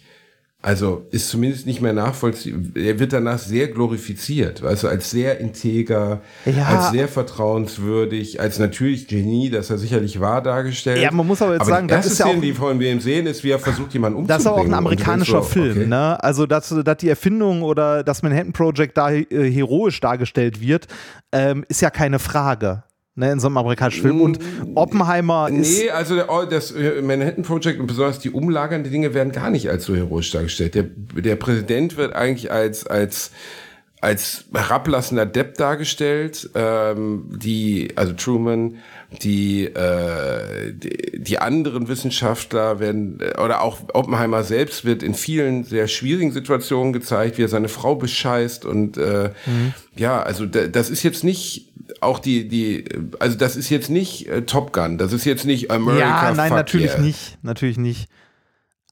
also 0.62 1.06
ist 1.10 1.30
zumindest 1.30 1.66
nicht 1.66 1.80
mehr 1.80 1.94
nachvollziehbar. 1.94 2.60
Er 2.74 2.98
wird 2.98 3.14
danach 3.14 3.38
sehr 3.38 3.68
glorifiziert, 3.68 4.62
also 4.62 4.88
als 4.88 5.10
sehr 5.10 5.38
integer, 5.40 6.20
ja. 6.44 6.64
als 6.64 6.90
sehr 6.90 7.08
vertrauenswürdig, 7.08 8.40
als 8.40 8.58
natürlich 8.58 9.08
Genie, 9.08 9.48
das 9.48 9.70
er 9.70 9.78
sicherlich 9.78 10.20
war, 10.20 10.42
dargestellt. 10.42 11.00
Ja, 11.00 11.10
man 11.12 11.26
muss 11.26 11.40
aber 11.40 11.52
jetzt 11.52 11.62
aber 11.62 11.70
sagen, 11.70 11.88
das 11.88 12.04
ist 12.04 12.18
ja 12.18 12.26
auch, 12.26 12.38
die 12.38 12.52
von 12.52 12.78
ihm 12.78 13.00
sehen, 13.00 13.26
ist, 13.26 13.42
wie 13.42 13.50
er 13.50 13.58
versucht, 13.58 13.94
jemanden 13.94 14.18
umzubringen. 14.18 14.44
Das 14.44 14.52
ist 14.52 14.58
auch 14.60 14.64
ein 14.64 14.74
amerikanischer 14.74 15.42
so, 15.42 15.48
Film, 15.48 15.78
okay. 15.78 15.86
ne? 15.86 16.22
Also, 16.22 16.46
dass, 16.46 16.68
dass 16.68 16.96
die 16.98 17.08
Erfindung 17.08 17.62
oder 17.62 18.04
das 18.04 18.22
Manhattan 18.22 18.52
Project 18.52 18.98
da 18.98 19.10
äh, 19.10 19.24
heroisch 19.50 19.98
dargestellt 20.00 20.60
wird, 20.60 20.88
ähm, 21.32 21.64
ist 21.68 21.80
ja 21.80 21.88
keine 21.88 22.18
Frage 22.18 22.82
ne, 23.20 23.32
in 23.32 23.40
so 23.40 23.46
einem 23.46 23.58
amerikanischen 23.58 24.02
Film. 24.02 24.20
Und 24.20 24.40
Oppenheimer 24.74 25.48
ist. 25.48 25.78
Nee, 25.78 25.90
also 25.90 26.20
das 26.46 26.72
äh, 26.72 27.00
Manhattan 27.02 27.44
Project 27.44 27.78
und 27.78 27.86
besonders 27.86 28.18
die 28.18 28.30
umlagernden 28.30 28.90
Dinge 28.90 29.14
werden 29.14 29.32
gar 29.32 29.50
nicht 29.50 29.70
als 29.70 29.84
so 29.84 29.94
heroisch 29.94 30.32
dargestellt. 30.32 30.74
Der, 30.74 30.84
der 30.84 31.36
Präsident 31.36 31.96
wird 31.96 32.14
eigentlich 32.14 32.50
als, 32.50 32.86
als 32.86 33.30
als 34.00 34.46
herablassender 34.54 35.26
Depp 35.26 35.56
dargestellt, 35.56 36.48
ähm, 36.54 37.26
die, 37.36 37.92
also 37.96 38.14
Truman, 38.14 38.76
die, 39.22 39.64
äh, 39.64 40.72
die, 40.72 41.20
die 41.20 41.38
anderen 41.38 41.88
Wissenschaftler 41.88 42.80
werden, 42.80 43.18
oder 43.42 43.62
auch 43.62 43.78
Oppenheimer 43.92 44.44
selbst 44.44 44.84
wird 44.84 45.02
in 45.02 45.14
vielen 45.14 45.64
sehr 45.64 45.88
schwierigen 45.88 46.32
Situationen 46.32 46.92
gezeigt, 46.92 47.38
wie 47.38 47.42
er 47.42 47.48
seine 47.48 47.68
Frau 47.68 47.96
bescheißt 47.96 48.64
und 48.64 48.96
äh, 48.96 49.30
mhm. 49.46 49.74
ja, 49.96 50.22
also 50.22 50.46
das 50.46 50.90
ist 50.90 51.02
jetzt 51.02 51.24
nicht 51.24 51.70
auch 52.00 52.18
die, 52.18 52.48
die, 52.48 52.84
also 53.18 53.36
das 53.36 53.56
ist 53.56 53.68
jetzt 53.68 53.90
nicht 53.90 54.28
äh, 54.28 54.42
Top 54.42 54.72
Gun, 54.72 54.96
das 54.96 55.12
ist 55.12 55.24
jetzt 55.24 55.44
nicht 55.44 55.70
America. 55.70 56.28
Ja, 56.28 56.34
nein, 56.34 56.52
natürlich 56.52 56.92
yeah. 56.92 57.00
nicht, 57.00 57.38
natürlich 57.42 57.78
nicht. 57.78 58.08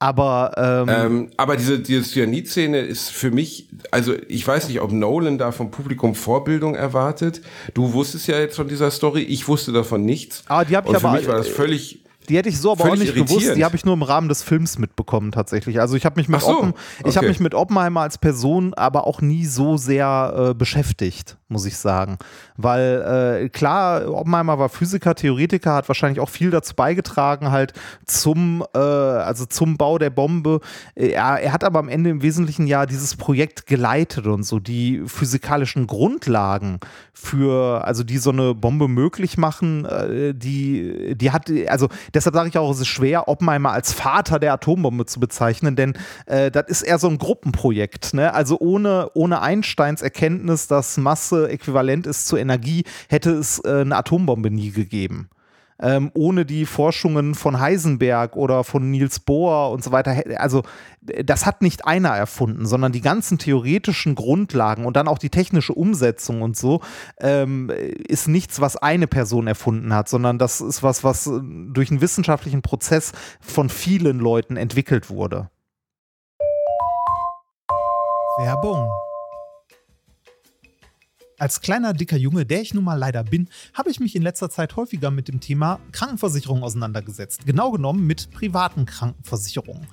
Aber, 0.00 0.52
ähm, 0.56 0.88
ähm, 0.88 1.30
aber 1.36 1.56
diese, 1.56 1.80
diese 1.80 2.02
Cyanid-Szene 2.02 2.78
ist 2.78 3.10
für 3.10 3.30
mich, 3.30 3.68
also 3.90 4.14
ich 4.28 4.46
weiß 4.46 4.68
nicht, 4.68 4.80
ob 4.80 4.92
Nolan 4.92 5.38
da 5.38 5.50
vom 5.50 5.70
Publikum 5.70 6.14
Vorbildung 6.14 6.76
erwartet. 6.76 7.42
Du 7.74 7.92
wusstest 7.92 8.28
ja 8.28 8.38
jetzt 8.38 8.54
von 8.56 8.68
dieser 8.68 8.90
Story, 8.92 9.22
ich 9.22 9.48
wusste 9.48 9.72
davon 9.72 10.04
nichts. 10.04 10.44
Aber 10.46 10.64
die 10.64 10.76
habe 10.76 10.88
ich 10.88 10.94
Und 10.94 11.04
aber. 11.04 11.14
Für 11.14 11.18
mich 11.18 11.28
war 11.28 11.36
das 11.36 11.48
völlig 11.48 12.00
die 12.28 12.36
hätte 12.36 12.50
ich 12.50 12.60
so 12.60 12.72
aber 12.72 12.84
auch 12.84 12.96
nicht 12.96 13.14
gewusst. 13.14 13.56
Die 13.56 13.64
habe 13.64 13.74
ich 13.74 13.84
nur 13.84 13.94
im 13.94 14.02
Rahmen 14.02 14.28
des 14.28 14.42
Films 14.42 14.78
mitbekommen 14.78 15.32
tatsächlich. 15.32 15.80
Also 15.80 15.96
ich 15.96 16.04
habe 16.04 16.20
mich 16.20 16.28
mit 16.28 16.42
so, 16.42 16.58
Oppen, 16.58 16.74
ich 17.06 17.16
habe 17.16 17.28
mich 17.28 17.40
mit 17.40 17.54
Oppenheimer 17.54 18.02
als 18.02 18.18
Person 18.18 18.74
aber 18.74 19.06
auch 19.06 19.22
nie 19.22 19.46
so 19.46 19.78
sehr 19.78 20.50
äh, 20.50 20.54
beschäftigt, 20.54 21.37
muss 21.48 21.64
ich 21.64 21.76
sagen, 21.78 22.18
weil 22.56 23.42
äh, 23.44 23.48
klar 23.48 24.12
Oppenheimer 24.12 24.58
war 24.58 24.68
Physiker, 24.68 25.14
Theoretiker, 25.14 25.74
hat 25.74 25.88
wahrscheinlich 25.88 26.20
auch 26.20 26.28
viel 26.28 26.50
dazu 26.50 26.74
beigetragen 26.74 27.50
halt 27.50 27.72
zum 28.04 28.64
äh, 28.74 28.78
also 28.78 29.46
zum 29.46 29.76
Bau 29.78 29.98
der 29.98 30.10
Bombe. 30.10 30.60
Er, 30.94 31.40
er 31.40 31.52
hat 31.52 31.64
aber 31.64 31.78
am 31.78 31.88
Ende 31.88 32.10
im 32.10 32.22
Wesentlichen 32.22 32.66
ja 32.66 32.84
dieses 32.84 33.16
Projekt 33.16 33.66
geleitet 33.66 34.26
und 34.26 34.42
so 34.42 34.58
die 34.58 35.02
physikalischen 35.06 35.86
Grundlagen 35.86 36.80
für 37.14 37.84
also 37.84 38.04
die 38.04 38.18
so 38.18 38.30
eine 38.30 38.54
Bombe 38.54 38.86
möglich 38.86 39.38
machen, 39.38 39.86
äh, 39.86 40.34
die 40.34 41.14
die 41.16 41.30
hat 41.30 41.50
also 41.68 41.88
deshalb 42.12 42.34
sage 42.34 42.50
ich 42.50 42.58
auch, 42.58 42.70
es 42.70 42.80
ist 42.80 42.88
schwer, 42.88 43.28
Oppenheimer 43.28 43.72
als 43.72 43.92
Vater 43.92 44.38
der 44.38 44.52
Atombombe 44.52 45.06
zu 45.06 45.18
bezeichnen, 45.18 45.76
denn 45.76 45.94
äh, 46.26 46.50
das 46.50 46.66
ist 46.68 46.82
eher 46.82 46.98
so 46.98 47.08
ein 47.08 47.18
Gruppenprojekt. 47.18 48.12
Ne? 48.14 48.34
Also 48.34 48.58
ohne, 48.58 49.10
ohne 49.14 49.40
Einsteins 49.40 50.02
Erkenntnis, 50.02 50.66
dass 50.66 50.96
Masse 50.96 51.37
äquivalent 51.46 52.06
ist 52.06 52.26
zur 52.26 52.38
Energie, 52.38 52.84
hätte 53.08 53.32
es 53.32 53.60
äh, 53.64 53.80
eine 53.80 53.96
Atombombe 53.96 54.50
nie 54.50 54.70
gegeben 54.70 55.30
ähm, 55.80 56.10
ohne 56.14 56.44
die 56.44 56.66
Forschungen 56.66 57.34
von 57.34 57.60
Heisenberg 57.60 58.36
oder 58.36 58.64
von 58.64 58.90
Niels 58.90 59.20
Bohr 59.20 59.70
und 59.70 59.84
so 59.84 59.92
weiter. 59.92 60.22
Also 60.36 60.62
das 61.00 61.46
hat 61.46 61.62
nicht 61.62 61.86
einer 61.86 62.10
erfunden, 62.10 62.66
sondern 62.66 62.92
die 62.92 63.00
ganzen 63.00 63.38
theoretischen 63.38 64.14
Grundlagen 64.14 64.84
und 64.84 64.96
dann 64.96 65.08
auch 65.08 65.18
die 65.18 65.30
technische 65.30 65.72
Umsetzung 65.72 66.42
und 66.42 66.56
so 66.56 66.80
ähm, 67.20 67.70
ist 68.08 68.28
nichts, 68.28 68.60
was 68.60 68.76
eine 68.76 69.06
Person 69.06 69.46
erfunden 69.46 69.94
hat, 69.94 70.08
sondern 70.08 70.38
das 70.38 70.60
ist 70.60 70.82
was, 70.82 71.04
was 71.04 71.24
durch 71.24 71.90
einen 71.90 72.00
wissenschaftlichen 72.00 72.62
Prozess 72.62 73.12
von 73.40 73.68
vielen 73.68 74.18
Leuten 74.18 74.56
entwickelt 74.56 75.10
wurde. 75.10 75.50
Werbung 78.38 78.88
als 81.38 81.60
kleiner, 81.60 81.92
dicker 81.92 82.16
Junge, 82.16 82.44
der 82.44 82.60
ich 82.60 82.74
nun 82.74 82.84
mal 82.84 82.98
leider 82.98 83.22
bin, 83.22 83.48
habe 83.72 83.90
ich 83.90 84.00
mich 84.00 84.16
in 84.16 84.22
letzter 84.22 84.50
Zeit 84.50 84.76
häufiger 84.76 85.10
mit 85.10 85.28
dem 85.28 85.40
Thema 85.40 85.78
Krankenversicherung 85.92 86.62
auseinandergesetzt. 86.62 87.46
Genau 87.46 87.70
genommen 87.70 88.06
mit 88.06 88.30
privaten 88.32 88.86
Krankenversicherungen. 88.86 89.86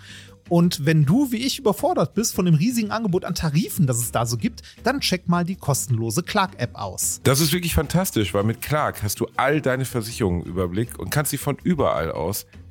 Und 0.48 0.86
wenn 0.86 1.06
du 1.06 1.32
wie 1.32 1.38
ich 1.38 1.58
überfordert 1.58 2.14
bist 2.14 2.36
von 2.36 2.46
dem 2.46 2.54
riesigen 2.54 2.92
Angebot 2.92 3.26
an 3.26 3.34
Tarifen, 3.34 3.88
das 3.88 3.98
es 3.98 4.12
da 4.12 4.28
so 4.28 4.38
gibt, 4.38 4.62
dann 4.84 5.00
check 5.00 5.28
mal 5.28 5.44
die 5.44 5.56
kostenlose 5.56 6.22
Clark-App 6.22 6.76
aus. 6.76 7.20
Das 7.24 7.40
ist 7.40 7.52
wirklich 7.52 7.74
fantastisch, 7.74 8.34
weil 8.34 8.44
mit 8.44 8.62
Clark 8.62 9.02
hast 9.02 9.20
du 9.20 9.28
all 9.38 9.60
deine 9.60 9.86
Versicherungen 9.86 10.44
im 10.44 10.50
Überblick 10.50 11.00
und 11.00 11.10
kannst 11.10 11.32
sie 11.32 11.38
von 11.38 11.58
überall 11.64 12.12
aus 12.12 12.46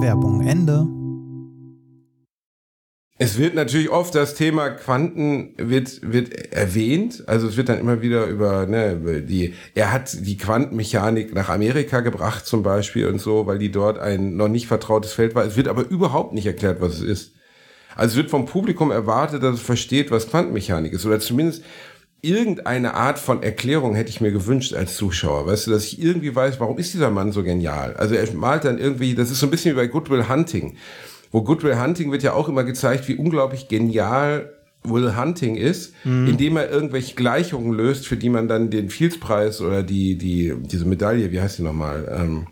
Werbung 0.00 0.46
Ende. 0.46 0.86
Es 3.18 3.38
wird 3.38 3.54
natürlich 3.54 3.88
oft 3.88 4.14
das 4.14 4.34
Thema 4.34 4.68
Quanten 4.68 5.54
wird, 5.56 6.00
wird 6.02 6.52
erwähnt. 6.52 7.24
Also 7.26 7.48
es 7.48 7.56
wird 7.56 7.70
dann 7.70 7.78
immer 7.78 8.02
wieder 8.02 8.26
über, 8.26 8.66
ne, 8.66 9.22
die, 9.22 9.54
er 9.74 9.90
hat 9.92 10.26
die 10.26 10.36
Quantenmechanik 10.36 11.34
nach 11.34 11.48
Amerika 11.48 12.00
gebracht 12.00 12.46
zum 12.46 12.62
Beispiel 12.62 13.06
und 13.06 13.18
so, 13.18 13.46
weil 13.46 13.58
die 13.58 13.70
dort 13.70 13.98
ein 13.98 14.36
noch 14.36 14.48
nicht 14.48 14.66
vertrautes 14.66 15.14
Feld 15.14 15.34
war. 15.34 15.46
Es 15.46 15.56
wird 15.56 15.68
aber 15.68 15.88
überhaupt 15.88 16.34
nicht 16.34 16.46
erklärt, 16.46 16.82
was 16.82 16.96
es 16.96 17.02
ist. 17.02 17.32
Also 17.94 18.12
es 18.12 18.16
wird 18.16 18.30
vom 18.30 18.44
Publikum 18.44 18.90
erwartet, 18.90 19.42
dass 19.42 19.54
es 19.54 19.62
versteht, 19.62 20.10
was 20.10 20.28
Quantenmechanik 20.28 20.92
ist. 20.92 21.06
Oder 21.06 21.18
zumindest 21.18 21.64
irgendeine 22.22 22.94
Art 22.94 23.18
von 23.18 23.42
Erklärung 23.42 23.94
hätte 23.94 24.10
ich 24.10 24.20
mir 24.20 24.32
gewünscht 24.32 24.74
als 24.74 24.96
Zuschauer, 24.96 25.46
weißt 25.46 25.66
du, 25.66 25.70
dass 25.70 25.84
ich 25.84 26.02
irgendwie 26.02 26.34
weiß, 26.34 26.58
warum 26.60 26.78
ist 26.78 26.92
dieser 26.94 27.10
Mann 27.10 27.32
so 27.32 27.42
genial? 27.42 27.94
Also 27.96 28.14
er 28.14 28.32
malt 28.34 28.64
dann 28.64 28.78
irgendwie, 28.78 29.14
das 29.14 29.30
ist 29.30 29.40
so 29.40 29.46
ein 29.46 29.50
bisschen 29.50 29.72
wie 29.72 29.80
bei 29.80 29.86
Goodwill 29.86 30.28
Hunting, 30.28 30.76
wo 31.30 31.42
Goodwill 31.42 31.78
Hunting 31.80 32.10
wird 32.10 32.22
ja 32.22 32.32
auch 32.32 32.48
immer 32.48 32.64
gezeigt, 32.64 33.06
wie 33.08 33.16
unglaublich 33.16 33.68
genial 33.68 34.52
Will 34.82 35.16
Hunting 35.16 35.56
ist, 35.56 35.94
mhm. 36.04 36.28
indem 36.28 36.56
er 36.56 36.70
irgendwelche 36.70 37.14
Gleichungen 37.14 37.72
löst, 37.72 38.06
für 38.06 38.16
die 38.16 38.28
man 38.28 38.48
dann 38.48 38.70
den 38.70 38.88
Fields-Preis 38.88 39.60
oder 39.60 39.82
die, 39.82 40.16
die, 40.16 40.54
diese 40.58 40.84
Medaille, 40.84 41.32
wie 41.32 41.40
heißt 41.40 41.58
die 41.58 41.62
nochmal, 41.62 42.16
ähm, 42.16 42.46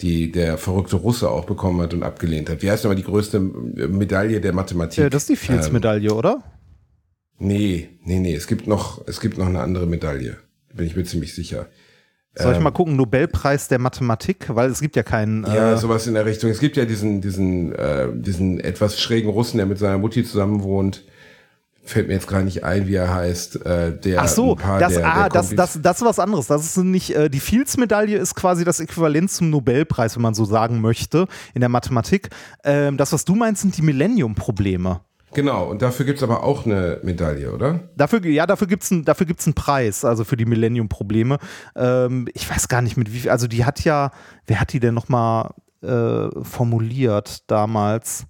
die 0.00 0.30
der 0.32 0.58
verrückte 0.58 0.96
Russe 0.96 1.30
auch 1.30 1.44
bekommen 1.44 1.80
hat 1.80 1.94
und 1.94 2.02
abgelehnt 2.02 2.50
hat. 2.50 2.62
Wie 2.62 2.70
heißt 2.70 2.84
nochmal 2.84 2.96
die 2.96 3.04
größte 3.04 3.40
Medaille 3.40 4.40
der 4.40 4.52
Mathematik? 4.52 4.98
Ja, 4.98 5.08
das 5.08 5.22
ist 5.22 5.28
die 5.30 5.36
Fields-Medaille, 5.36 6.10
ähm, 6.10 6.16
oder? 6.16 6.42
Nee, 7.38 7.90
nee, 8.04 8.18
nee. 8.20 8.34
Es 8.34 8.46
gibt 8.46 8.66
noch, 8.66 9.06
es 9.06 9.20
gibt 9.20 9.38
noch 9.38 9.46
eine 9.46 9.60
andere 9.60 9.86
Medaille. 9.86 10.36
Bin 10.72 10.86
ich 10.86 10.96
mir 10.96 11.04
ziemlich 11.04 11.34
sicher. 11.34 11.68
Soll 12.36 12.52
ich 12.52 12.58
ähm, 12.58 12.64
mal 12.64 12.72
gucken, 12.72 12.96
Nobelpreis 12.96 13.68
der 13.68 13.78
Mathematik, 13.78 14.46
weil 14.48 14.70
es 14.70 14.80
gibt 14.80 14.96
ja 14.96 15.04
keinen. 15.04 15.44
Äh 15.44 15.54
ja, 15.54 15.76
sowas 15.76 16.06
in 16.08 16.14
der 16.14 16.26
Richtung. 16.26 16.50
Es 16.50 16.58
gibt 16.58 16.76
ja 16.76 16.84
diesen, 16.84 17.20
diesen, 17.20 17.72
äh, 17.72 18.08
diesen 18.12 18.58
etwas 18.58 19.00
schrägen 19.00 19.30
Russen, 19.30 19.58
der 19.58 19.66
mit 19.66 19.78
seiner 19.78 19.98
Mutti 19.98 20.24
zusammen 20.24 20.62
wohnt. 20.64 21.04
Fällt 21.84 22.08
mir 22.08 22.14
jetzt 22.14 22.26
gar 22.26 22.42
nicht 22.42 22.64
ein, 22.64 22.88
wie 22.88 22.94
er 22.94 23.14
heißt. 23.14 23.64
Äh, 23.64 23.98
der 23.98 24.22
Ach 24.22 24.28
so, 24.28 24.56
das, 24.56 24.94
der, 24.94 25.06
ah, 25.06 25.28
der 25.28 25.42
das, 25.42 25.50
das, 25.54 25.78
das 25.80 25.98
ist 25.98 26.04
was 26.04 26.18
anderes. 26.18 26.46
Das 26.48 26.64
ist 26.64 26.76
nicht, 26.78 27.14
äh, 27.14 27.28
die 27.28 27.40
Fields-Medaille 27.40 28.16
ist 28.16 28.34
quasi 28.34 28.64
das 28.64 28.80
Äquivalent 28.80 29.30
zum 29.30 29.50
Nobelpreis, 29.50 30.16
wenn 30.16 30.22
man 30.22 30.34
so 30.34 30.44
sagen 30.44 30.80
möchte, 30.80 31.28
in 31.52 31.60
der 31.60 31.68
Mathematik. 31.68 32.30
Ähm, 32.64 32.96
das, 32.96 33.12
was 33.12 33.24
du 33.24 33.34
meinst, 33.34 33.62
sind 33.62 33.76
die 33.76 33.82
Millennium-Probleme. 33.82 35.02
Genau, 35.34 35.68
und 35.68 35.82
dafür 35.82 36.06
gibt 36.06 36.18
es 36.18 36.22
aber 36.22 36.42
auch 36.42 36.64
eine 36.64 37.00
Medaille, 37.02 37.52
oder? 37.52 37.80
Dafür, 37.96 38.24
ja, 38.26 38.46
dafür 38.46 38.66
gibt 38.66 38.84
es 38.84 38.90
ein, 38.90 39.04
einen 39.06 39.54
Preis, 39.54 40.04
also 40.04 40.24
für 40.24 40.36
die 40.36 40.46
Millennium-Probleme. 40.46 41.38
Ähm, 41.76 42.28
ich 42.32 42.48
weiß 42.48 42.68
gar 42.68 42.82
nicht 42.82 42.96
mit 42.96 43.12
wie 43.12 43.20
viel, 43.20 43.30
also 43.30 43.46
die 43.46 43.64
hat 43.64 43.84
ja, 43.84 44.10
wer 44.46 44.60
hat 44.60 44.72
die 44.72 44.80
denn 44.80 44.94
nochmal 44.94 45.50
äh, 45.82 46.28
formuliert 46.42 47.50
damals? 47.50 48.26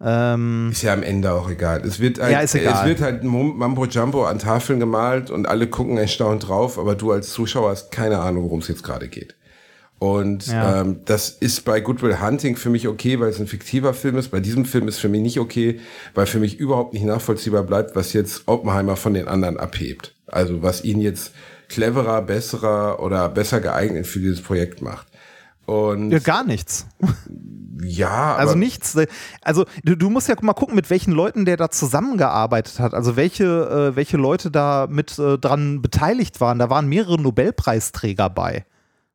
Ähm, 0.00 0.68
ist 0.70 0.82
ja 0.82 0.92
am 0.92 1.02
Ende 1.02 1.32
auch 1.32 1.48
egal. 1.48 1.80
Es 1.80 2.00
wird 2.00 2.20
halt, 2.20 2.32
ja, 2.32 2.40
ist 2.40 2.54
egal. 2.54 2.82
es 2.82 2.88
wird 2.88 3.00
halt 3.00 3.24
Mambo 3.24 3.86
Jumbo 3.86 4.26
an 4.26 4.38
Tafeln 4.38 4.78
gemalt 4.78 5.30
und 5.30 5.46
alle 5.46 5.66
gucken 5.66 5.96
erstaunt 5.96 6.48
drauf, 6.48 6.78
aber 6.78 6.94
du 6.94 7.12
als 7.12 7.30
Zuschauer 7.30 7.70
hast 7.70 7.90
keine 7.90 8.18
Ahnung, 8.18 8.44
worum 8.44 8.60
es 8.60 8.68
jetzt 8.68 8.82
gerade 8.82 9.08
geht. 9.08 9.34
Und 10.04 10.48
ja. 10.48 10.82
ähm, 10.82 11.00
das 11.06 11.30
ist 11.30 11.64
bei 11.64 11.80
Goodwill 11.80 12.20
Hunting 12.20 12.56
für 12.56 12.68
mich 12.68 12.88
okay, 12.88 13.20
weil 13.20 13.30
es 13.30 13.40
ein 13.40 13.46
fiktiver 13.46 13.94
Film 13.94 14.18
ist. 14.18 14.28
Bei 14.28 14.40
diesem 14.40 14.66
Film 14.66 14.86
ist 14.86 14.98
für 14.98 15.08
mich 15.08 15.22
nicht 15.22 15.40
okay, 15.40 15.80
weil 16.12 16.26
für 16.26 16.40
mich 16.40 16.58
überhaupt 16.58 16.92
nicht 16.92 17.06
nachvollziehbar 17.06 17.62
bleibt, 17.62 17.96
was 17.96 18.12
jetzt 18.12 18.42
Oppenheimer 18.44 18.96
von 18.96 19.14
den 19.14 19.28
anderen 19.28 19.56
abhebt. 19.56 20.14
Also 20.26 20.62
was 20.62 20.84
ihn 20.84 21.00
jetzt 21.00 21.32
cleverer, 21.70 22.20
besserer 22.20 23.02
oder 23.02 23.30
besser 23.30 23.62
geeignet 23.62 24.06
für 24.06 24.18
dieses 24.18 24.42
Projekt 24.42 24.82
macht. 24.82 25.06
Und 25.64 26.10
ja, 26.10 26.18
gar 26.18 26.44
nichts. 26.44 26.86
Ja, 27.82 28.36
also 28.36 28.54
nichts. 28.54 28.98
Also 29.40 29.64
du, 29.84 29.96
du, 29.96 30.10
musst 30.10 30.28
ja 30.28 30.34
mal 30.42 30.52
gucken, 30.52 30.74
mit 30.74 30.90
welchen 30.90 31.12
Leuten 31.12 31.46
der 31.46 31.56
da 31.56 31.70
zusammengearbeitet 31.70 32.78
hat. 32.78 32.92
Also 32.92 33.16
welche, 33.16 33.44
äh, 33.44 33.96
welche 33.96 34.18
Leute 34.18 34.50
da 34.50 34.86
mit 34.90 35.18
äh, 35.18 35.38
dran 35.38 35.80
beteiligt 35.80 36.42
waren. 36.42 36.58
Da 36.58 36.68
waren 36.68 36.88
mehrere 36.88 37.18
Nobelpreisträger 37.18 38.28
bei. 38.28 38.66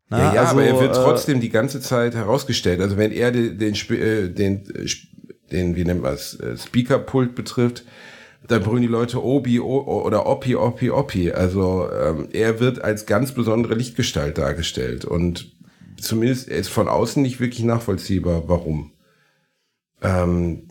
Na, 0.10 0.18
ja, 0.18 0.34
ja 0.34 0.42
also, 0.42 0.54
aber 0.54 0.64
er 0.64 0.80
wird 0.80 0.98
äh, 0.98 1.00
trotzdem 1.00 1.40
die 1.40 1.50
ganze 1.50 1.82
Zeit 1.82 2.16
herausgestellt. 2.16 2.82
Also 2.82 2.98
wenn 2.98 3.12
er 3.12 3.32
den, 3.32 3.58
den, 3.58 3.74
äh, 3.76 4.30
den, 4.30 4.66
äh, 4.76 4.88
den 5.52 5.76
wie 5.76 5.86
nennt 5.86 6.02
man 6.02 6.14
es, 6.14 6.38
Speakerpult 6.58 7.36
betrifft, 7.36 7.84
dann 8.48 8.64
brüllen 8.64 8.82
die 8.82 8.88
Leute 8.88 9.24
Obi 9.24 9.60
o, 9.60 9.82
oder 9.82 10.26
Oppi, 10.26 10.56
Oppi, 10.56 10.90
Oppi. 10.90 11.32
Also 11.32 11.88
ähm, 11.92 12.30
er 12.32 12.60
wird 12.60 12.84
als 12.84 13.06
ganz 13.06 13.34
besondere 13.34 13.76
Lichtgestalt 13.76 14.38
dargestellt 14.38 15.06
und 15.06 15.56
zumindest 16.00 16.48
ist 16.48 16.70
von 16.70 16.88
außen 16.88 17.22
nicht 17.22 17.40
wirklich 17.40 17.64
nachvollziehbar, 17.64 18.44
warum. 18.48 18.94
Ähm, 20.02 20.68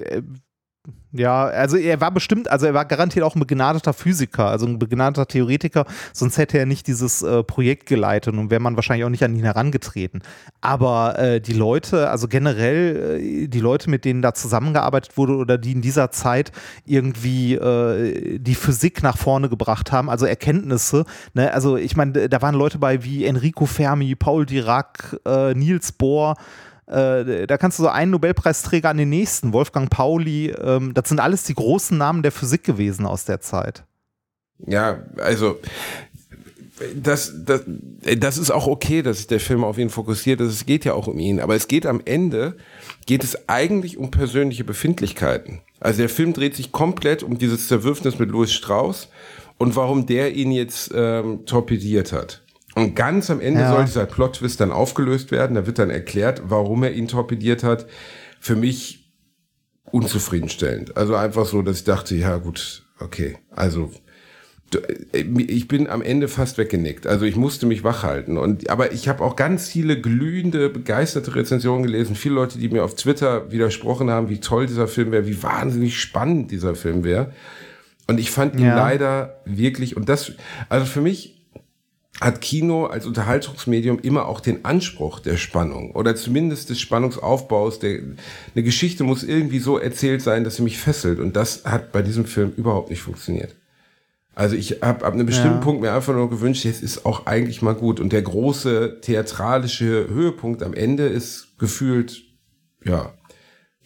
ja, 1.13 1.47
also 1.47 1.79
er 1.79 2.03
war 2.03 2.11
bestimmt, 2.11 2.51
also 2.51 2.67
er 2.67 2.75
war 2.75 2.85
garantiert 2.85 3.25
auch 3.25 3.35
ein 3.35 3.41
begnadeter 3.41 3.95
Physiker, 3.95 4.47
also 4.47 4.67
ein 4.67 4.79
begnadeter 4.79 5.27
Theoretiker, 5.27 5.87
sonst 6.13 6.37
hätte 6.37 6.59
er 6.59 6.67
nicht 6.67 6.87
dieses 6.87 7.23
äh, 7.23 7.43
Projekt 7.43 7.87
geleitet 7.87 8.35
und 8.35 8.51
wäre 8.51 8.61
man 8.61 8.77
wahrscheinlich 8.77 9.07
auch 9.07 9.11
nicht 9.11 9.25
an 9.25 9.35
ihn 9.35 9.45
herangetreten. 9.45 10.23
Aber 10.61 11.19
äh, 11.19 11.41
die 11.41 11.55
Leute, 11.55 12.11
also 12.11 12.29
generell 12.29 13.21
äh, 13.21 13.49
die 13.49 13.61
Leute, 13.61 13.89
mit 13.89 14.05
denen 14.05 14.21
da 14.21 14.35
zusammengearbeitet 14.35 15.17
wurde 15.17 15.37
oder 15.37 15.57
die 15.57 15.73
in 15.73 15.81
dieser 15.81 16.11
Zeit 16.11 16.53
irgendwie 16.85 17.55
äh, 17.55 18.39
die 18.39 18.55
Physik 18.55 19.03
nach 19.03 19.17
vorne 19.17 19.49
gebracht 19.49 19.93
haben, 19.93 20.11
also 20.11 20.27
Erkenntnisse, 20.27 21.07
ne? 21.33 21.55
also 21.55 21.79
ich 21.79 21.97
meine, 21.97 22.29
da 22.29 22.43
waren 22.43 22.55
Leute 22.55 22.79
bei 22.79 23.03
wie 23.03 23.25
Enrico 23.25 23.65
Fermi, 23.65 24.15
Paul 24.15 24.45
Dirac, 24.45 25.19
äh, 25.25 25.55
Niels 25.55 25.93
Bohr, 25.93 26.37
Äh, 26.89 27.47
da 27.47 27.59
kannst 27.59 27.79
du 27.79 27.83
so 27.83 27.89
einen 27.89 28.11
Nobelpreisträger 28.13 28.89
an 28.89 28.97
den 28.97 29.11
nächsten, 29.11 29.53
Wolfgang 29.53 29.91
Pauli, 29.91 30.51
ähm, 30.51 30.95
das 30.95 31.09
sind 31.09 31.21
alles 31.21 31.45
die 31.45 31.55
großen 31.55 31.99
Namen 31.99 32.23
der 32.23 32.33
Physik 32.33 32.65
gewesen 32.65 33.05
aus 33.05 33.25
der 33.25 33.41
Zeit. 33.41 33.85
Ja, 34.67 35.03
also 35.19 35.59
das, 36.95 37.33
das, 37.45 37.63
das 37.67 38.39
ist 38.39 38.51
auch 38.51 38.67
okay, 38.67 39.03
dass 39.03 39.19
sich 39.19 39.27
der 39.27 39.41
Film 39.41 39.65
auf 39.65 39.79
ihn 39.79 39.91
fokussiert. 39.91 40.41
Es 40.41 40.67
geht 40.67 40.85
ja 40.85 40.95
auch 40.95 41.07
um 41.07 41.19
ihn. 41.19 41.41
Aber 41.41 41.55
es 41.55 41.69
geht 41.69 41.87
am 41.87 42.01
Ende, 42.05 42.57
geht 43.07 43.25
es 43.25 43.49
eigentlich 43.49 43.99
um 43.99 44.11
persönliche 44.11 44.65
Befindlichkeiten. 44.65 45.61
Also 45.81 45.99
der 45.99 46.09
Film 46.09 46.33
dreht 46.33 46.57
sich 46.57 46.73
komplett 46.73 47.23
um 47.23 47.39
dieses 47.39 47.69
Zerwürfnis 47.69 48.19
mit 48.19 48.31
Louis 48.31 48.53
Strauss 48.53 49.09
und 49.59 49.77
warum 49.77 50.07
der 50.07 50.35
ihn 50.35 50.53
jetzt 50.53 50.93
ähm, 50.95 51.45
torpediert 51.47 52.13
hat. 52.13 52.43
Und 52.79 52.95
ganz 52.97 53.31
am 53.31 53.41
Ende 53.41 53.61
ja. 53.61 53.73
soll 53.73 53.85
dieser 53.85 54.07
Plot-Twist 54.07 54.61
dann 54.61 54.73
aufgelöst 54.73 55.31
werden. 55.31 55.55
Da 55.55 55.67
wird 55.67 55.79
dann 55.79 55.91
erklärt, 55.91 56.43
warum 56.45 56.83
er 56.83 56.93
ihn 56.93 57.09
torpediert 57.09 57.63
hat. 57.63 57.87
Für 58.41 58.57
mich 58.57 59.13
unzufriedenstellend. 59.91 60.97
Also 60.97 61.15
einfach 61.15 61.47
so, 61.47 61.63
dass 61.63 61.79
ich 61.79 61.85
dachte, 61.85 62.15
ja 62.15 62.37
gut, 62.37 62.85
okay. 63.01 63.39
Also 63.51 63.91
äh, 65.13 65.23
ich 65.23 65.69
bin 65.69 65.89
am 65.89 66.03
Ende 66.03 66.29
fast 66.29 66.59
weggenickt. 66.59 67.07
Also 67.07 67.25
ich 67.25 67.37
musste 67.37 67.67
mich 67.67 67.85
wachhalten. 67.85 68.39
Und, 68.39 68.69
aber 68.71 68.93
ich 68.93 69.09
habe 69.09 69.25
auch 69.25 69.37
ganz 69.37 69.69
viele 69.69 70.01
glühende, 70.01 70.69
begeisterte 70.69 71.35
Rezensionen 71.35 71.83
gelesen. 71.83 72.17
Viele 72.17 72.35
Leute, 72.35 72.59
die 72.59 72.69
mir 72.69 72.85
auf 72.85 72.95
Twitter 72.95 73.51
widersprochen 73.51 74.11
haben, 74.11 74.29
wie 74.29 74.41
toll 74.41 74.67
dieser 74.67 74.89
Film 74.89 75.13
wäre, 75.13 75.27
wie 75.27 75.43
wahnsinnig 75.43 75.99
spannend 75.99 76.51
dieser 76.51 76.75
Film 76.75 77.05
wäre. 77.05 77.33
Und 78.07 78.19
ich 78.19 78.31
fand 78.31 78.55
ihn 78.55 78.67
ja. 78.67 78.77
leider 78.77 79.41
wirklich, 79.45 79.97
und 79.97 80.09
das, 80.09 80.33
also 80.71 80.87
für 80.87 81.03
mich 81.03 81.38
hat 82.21 82.41
Kino 82.41 82.87
als 82.87 83.07
Unterhaltungsmedium 83.07 83.99
immer 84.01 84.27
auch 84.27 84.41
den 84.41 84.65
Anspruch 84.65 85.21
der 85.21 85.37
Spannung 85.37 85.93
oder 85.93 86.17
zumindest 86.17 86.71
des 86.71 86.81
Spannungsaufbaus. 86.81 87.79
Der, 87.79 88.01
eine 88.55 88.65
Geschichte 88.65 89.05
muss 89.05 89.23
irgendwie 89.23 89.61
so 89.61 89.79
erzählt 89.79 90.23
sein, 90.23 90.45
dass 90.45 90.57
sie 90.57 90.63
mich 90.63 90.79
fesselt. 90.79 91.21
Und 91.21 91.37
das 91.37 91.65
hat 91.65 91.93
bei 91.93 92.03
diesem 92.03 92.25
Film 92.25 92.53
überhaupt 92.57 92.91
nicht 92.91 93.03
funktioniert. 93.03 93.55
Also 94.35 94.55
ich 94.55 94.83
habe 94.83 95.05
ab 95.05 95.15
einem 95.15 95.27
bestimmten 95.27 95.59
ja. 95.59 95.63
Punkt 95.65 95.81
mir 95.81 95.93
einfach 95.93 96.15
nur 96.15 96.31
gewünscht, 96.31 96.65
jetzt 96.65 96.83
ist 96.83 97.05
auch 97.05 97.27
eigentlich 97.27 97.61
mal 97.61 97.75
gut. 97.75 97.99
Und 97.99 98.13
der 98.13 98.23
große 98.23 99.01
theatralische 99.01 100.09
Höhepunkt 100.09 100.63
am 100.63 100.75
Ende 100.75 101.07
ist 101.07 101.59
gefühlt, 101.59 102.23
ja, 102.85 103.13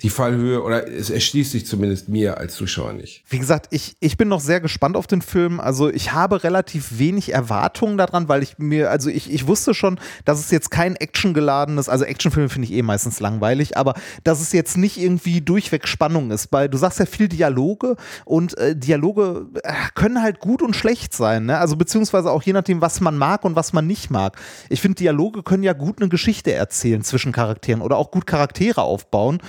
die 0.02 0.10
Fallhöhe 0.10 0.62
oder 0.62 0.88
es 0.88 1.10
erschließt 1.10 1.52
sich 1.52 1.66
zumindest 1.66 2.08
mir 2.08 2.38
als 2.38 2.54
Zuschauer 2.54 2.92
nicht. 2.92 3.22
Wie 3.28 3.38
gesagt, 3.38 3.68
ich, 3.70 3.96
ich 4.00 4.16
bin 4.16 4.28
noch 4.28 4.40
sehr 4.40 4.60
gespannt 4.60 4.96
auf 4.96 5.06
den 5.06 5.22
Film. 5.22 5.60
Also 5.60 5.88
ich 5.88 6.12
habe 6.12 6.42
relativ 6.42 6.98
wenig 6.98 7.32
Erwartungen 7.32 7.96
daran, 7.96 8.28
weil 8.28 8.42
ich 8.42 8.58
mir, 8.58 8.90
also 8.90 9.10
ich, 9.10 9.32
ich 9.32 9.46
wusste 9.46 9.74
schon, 9.74 10.00
dass 10.24 10.40
es 10.40 10.50
jetzt 10.50 10.70
kein 10.70 10.96
actiongeladenes, 10.96 11.88
also 11.88 12.04
Actionfilme 12.04 12.48
finde 12.48 12.66
ich 12.66 12.74
eh 12.74 12.82
meistens 12.82 13.20
langweilig, 13.20 13.76
aber 13.76 13.94
dass 14.24 14.40
es 14.40 14.52
jetzt 14.52 14.76
nicht 14.76 14.98
irgendwie 14.98 15.40
durchweg 15.40 15.86
Spannung 15.86 16.30
ist, 16.32 16.48
weil 16.50 16.68
du 16.68 16.78
sagst 16.78 16.98
ja 16.98 17.06
viel 17.06 17.28
Dialoge 17.28 17.96
und 18.24 18.58
äh, 18.58 18.74
Dialoge 18.74 19.46
äh, 19.62 19.72
können 19.94 20.20
halt 20.20 20.40
gut 20.40 20.62
und 20.62 20.74
schlecht 20.74 21.14
sein, 21.14 21.46
ne? 21.46 21.58
Also 21.58 21.76
beziehungsweise 21.76 22.30
auch 22.30 22.42
je 22.42 22.52
nachdem, 22.52 22.80
was 22.80 23.00
man 23.00 23.16
mag 23.16 23.44
und 23.44 23.54
was 23.54 23.72
man 23.72 23.86
nicht 23.86 24.10
mag. 24.10 24.36
Ich 24.68 24.80
finde, 24.80 24.96
Dialoge 24.96 25.42
können 25.42 25.62
ja 25.62 25.74
gut 25.74 26.00
eine 26.00 26.08
Geschichte 26.08 26.52
erzählen 26.52 27.02
zwischen 27.02 27.30
Charakteren 27.30 27.82
oder 27.82 27.96
auch 27.96 28.10
gut 28.10 28.26
Charaktere 28.26 28.82
aufbauen. 28.82 29.40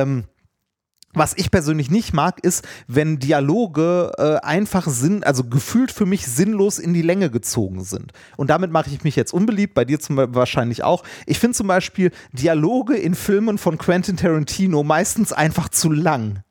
Ähm, 0.00 0.24
was 1.14 1.34
ich 1.36 1.50
persönlich 1.50 1.90
nicht 1.90 2.12
mag, 2.12 2.40
ist, 2.42 2.66
wenn 2.88 3.20
Dialoge 3.20 4.10
äh, 4.18 4.44
einfach 4.44 4.88
Sinn, 4.88 5.22
also 5.22 5.44
gefühlt 5.44 5.92
für 5.92 6.06
mich 6.06 6.26
sinnlos 6.26 6.80
in 6.80 6.92
die 6.92 7.02
Länge 7.02 7.30
gezogen 7.30 7.84
sind. 7.84 8.12
Und 8.36 8.50
damit 8.50 8.72
mache 8.72 8.90
ich 8.90 9.04
mich 9.04 9.14
jetzt 9.14 9.32
unbeliebt, 9.32 9.74
bei 9.74 9.84
dir 9.84 10.00
zum 10.00 10.16
Beispiel 10.16 10.34
wahrscheinlich 10.34 10.82
auch. 10.82 11.04
Ich 11.26 11.38
finde 11.38 11.56
zum 11.56 11.68
Beispiel 11.68 12.10
Dialoge 12.32 12.96
in 12.96 13.14
Filmen 13.14 13.58
von 13.58 13.78
Quentin 13.78 14.16
Tarantino 14.16 14.82
meistens 14.82 15.32
einfach 15.32 15.68
zu 15.68 15.92
lang. 15.92 16.42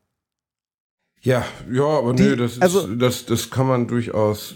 Ja, 1.21 1.45
ja, 1.71 1.85
aber 1.85 2.13
die, 2.13 2.23
nö, 2.23 2.35
das, 2.35 2.53
ist, 2.53 2.61
also, 2.61 2.87
das, 2.95 3.25
das 3.25 3.49
kann 3.49 3.67
man 3.67 3.87
durchaus 3.87 4.55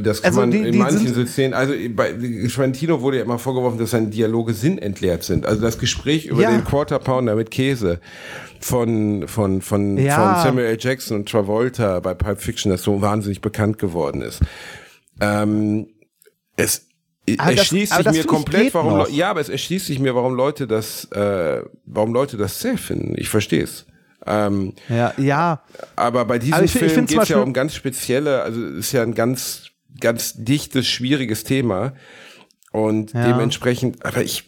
das 0.00 0.22
kann 0.22 0.28
also 0.28 0.40
man 0.40 0.50
die, 0.52 0.58
in 0.58 0.78
manchen 0.78 1.26
Szenen, 1.26 1.52
also 1.52 1.74
bei 1.90 2.14
Schwantino 2.48 3.00
wurde 3.00 3.18
ja 3.18 3.24
immer 3.24 3.38
vorgeworfen, 3.38 3.78
dass 3.78 3.90
seine 3.90 4.08
Dialoge 4.08 4.54
sinnentleert 4.54 5.24
sind. 5.24 5.44
Also 5.44 5.60
das 5.60 5.78
Gespräch 5.78 6.26
über 6.26 6.42
ja. 6.42 6.50
den 6.50 6.64
Quarter 6.64 7.00
Pounder 7.00 7.34
mit 7.34 7.50
Käse 7.50 8.00
von, 8.60 9.26
von, 9.26 9.62
von, 9.62 9.98
ja. 9.98 10.14
von 10.14 10.44
Samuel 10.44 10.66
L. 10.66 10.78
Jackson 10.78 11.18
und 11.18 11.28
Travolta 11.28 11.98
bei 12.00 12.14
Pulp 12.14 12.40
Fiction, 12.40 12.70
das 12.70 12.82
so 12.82 13.00
wahnsinnig 13.00 13.40
bekannt 13.40 13.78
geworden 13.78 14.22
ist. 14.22 14.40
Ähm, 15.20 15.88
es 16.56 16.86
aber 17.38 17.54
erschließt 17.54 17.92
das, 17.92 18.04
sich 18.04 18.24
mir 18.24 18.24
komplett, 18.24 18.72
warum 18.72 19.12
ja, 19.12 19.30
aber 19.30 19.40
es 19.40 19.48
erschließt 19.48 19.86
sich 19.86 19.98
mir, 19.98 20.14
warum 20.14 20.34
Leute 20.34 20.68
das, 20.68 21.06
äh, 21.10 21.62
warum 21.84 22.12
Leute 22.12 22.36
das 22.36 22.60
sehr 22.60 22.78
finden. 22.78 23.14
Ich 23.16 23.28
verstehe 23.28 23.64
es. 23.64 23.86
Ähm, 24.26 24.74
ja, 24.88 25.12
ja. 25.16 25.62
Aber 25.94 26.24
bei 26.24 26.38
diesem 26.38 26.54
aber 26.54 26.68
Film 26.68 27.06
geht 27.06 27.22
es 27.22 27.28
ja 27.28 27.38
um 27.38 27.52
ganz 27.52 27.74
spezielle, 27.74 28.42
also 28.42 28.64
es 28.64 28.86
ist 28.86 28.92
ja 28.92 29.02
ein 29.02 29.14
ganz, 29.14 29.70
ganz 30.00 30.34
dichtes, 30.36 30.86
schwieriges 30.86 31.44
Thema. 31.44 31.94
Und 32.72 33.12
ja. 33.12 33.26
dementsprechend, 33.26 34.04
aber 34.04 34.22
ich, 34.22 34.44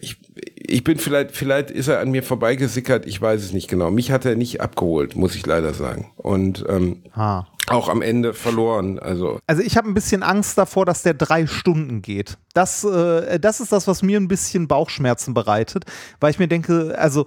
ich, 0.00 0.16
ich 0.56 0.84
bin 0.84 0.98
vielleicht, 0.98 1.36
vielleicht 1.36 1.70
ist 1.70 1.88
er 1.88 2.00
an 2.00 2.10
mir 2.10 2.22
vorbeigesickert, 2.22 3.04
ich 3.06 3.20
weiß 3.20 3.42
es 3.42 3.52
nicht 3.52 3.68
genau. 3.68 3.90
Mich 3.90 4.10
hat 4.12 4.24
er 4.24 4.36
nicht 4.36 4.60
abgeholt, 4.60 5.16
muss 5.16 5.34
ich 5.34 5.44
leider 5.44 5.74
sagen. 5.74 6.12
Und 6.16 6.64
ähm, 6.68 7.02
ha 7.14 7.49
auch 7.68 7.88
am 7.88 8.02
Ende 8.02 8.34
verloren. 8.34 8.98
Also, 8.98 9.38
also 9.46 9.62
ich 9.62 9.76
habe 9.76 9.88
ein 9.88 9.94
bisschen 9.94 10.22
Angst 10.22 10.58
davor, 10.58 10.86
dass 10.86 11.02
der 11.02 11.14
drei 11.14 11.46
Stunden 11.46 12.02
geht. 12.02 12.38
Das, 12.54 12.84
äh, 12.84 13.38
das 13.38 13.60
ist 13.60 13.72
das, 13.72 13.86
was 13.86 14.02
mir 14.02 14.18
ein 14.18 14.28
bisschen 14.28 14.68
Bauchschmerzen 14.68 15.34
bereitet, 15.34 15.84
weil 16.18 16.30
ich 16.30 16.38
mir 16.38 16.48
denke, 16.48 16.96
also, 16.98 17.26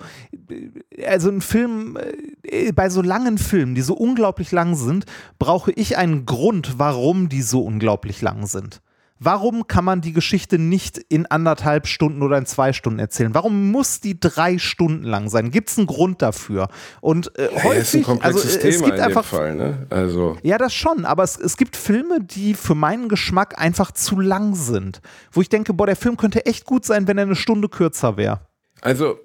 also 1.05 1.29
ein 1.29 1.41
Film, 1.41 1.97
äh, 2.43 2.71
bei 2.71 2.89
so 2.89 3.01
langen 3.01 3.37
Filmen, 3.37 3.75
die 3.75 3.81
so 3.81 3.93
unglaublich 3.93 4.51
lang 4.51 4.75
sind, 4.75 5.05
brauche 5.39 5.71
ich 5.71 5.97
einen 5.97 6.25
Grund, 6.25 6.75
warum 6.77 7.29
die 7.29 7.41
so 7.41 7.61
unglaublich 7.61 8.21
lang 8.21 8.45
sind. 8.45 8.81
Warum 9.25 9.67
kann 9.67 9.85
man 9.85 10.01
die 10.01 10.11
Geschichte 10.11 10.59
nicht 10.59 10.97
in 10.97 11.25
anderthalb 11.25 11.87
Stunden 11.87 12.21
oder 12.23 12.37
in 12.37 12.45
zwei 12.45 12.73
Stunden 12.73 12.99
erzählen? 12.99 13.33
Warum 13.33 13.71
muss 13.71 14.01
die 14.01 14.19
drei 14.19 14.57
Stunden 14.57 15.05
lang 15.05 15.29
sein? 15.29 15.49
Gibt 15.49 15.69
es 15.69 15.77
einen 15.77 15.87
Grund 15.87 16.21
dafür? 16.21 16.67
Und 16.99 17.37
äh, 17.39 17.45
ja, 17.45 17.63
häufig, 17.63 17.81
ist 17.81 17.95
ein 17.95 18.03
komplexes 18.03 18.43
also, 18.43 18.57
es 18.57 18.59
Thema 18.59 18.85
gibt 18.85 18.97
in 18.97 19.03
einfach, 19.03 19.25
Fall, 19.25 19.55
ne? 19.55 19.87
Also 19.89 20.37
ja, 20.43 20.57
das 20.57 20.73
schon. 20.73 21.05
Aber 21.05 21.23
es, 21.23 21.37
es 21.37 21.55
gibt 21.55 21.77
Filme, 21.77 22.19
die 22.21 22.53
für 22.53 22.75
meinen 22.75 23.07
Geschmack 23.07 23.57
einfach 23.57 23.93
zu 23.93 24.19
lang 24.19 24.55
sind, 24.55 25.01
wo 25.31 25.39
ich 25.39 25.47
denke, 25.47 25.73
boah, 25.73 25.85
der 25.85 25.95
Film 25.95 26.17
könnte 26.17 26.45
echt 26.45 26.65
gut 26.65 26.83
sein, 26.83 27.07
wenn 27.07 27.17
er 27.17 27.23
eine 27.23 27.35
Stunde 27.35 27.69
kürzer 27.69 28.17
wäre. 28.17 28.41
Also 28.81 29.19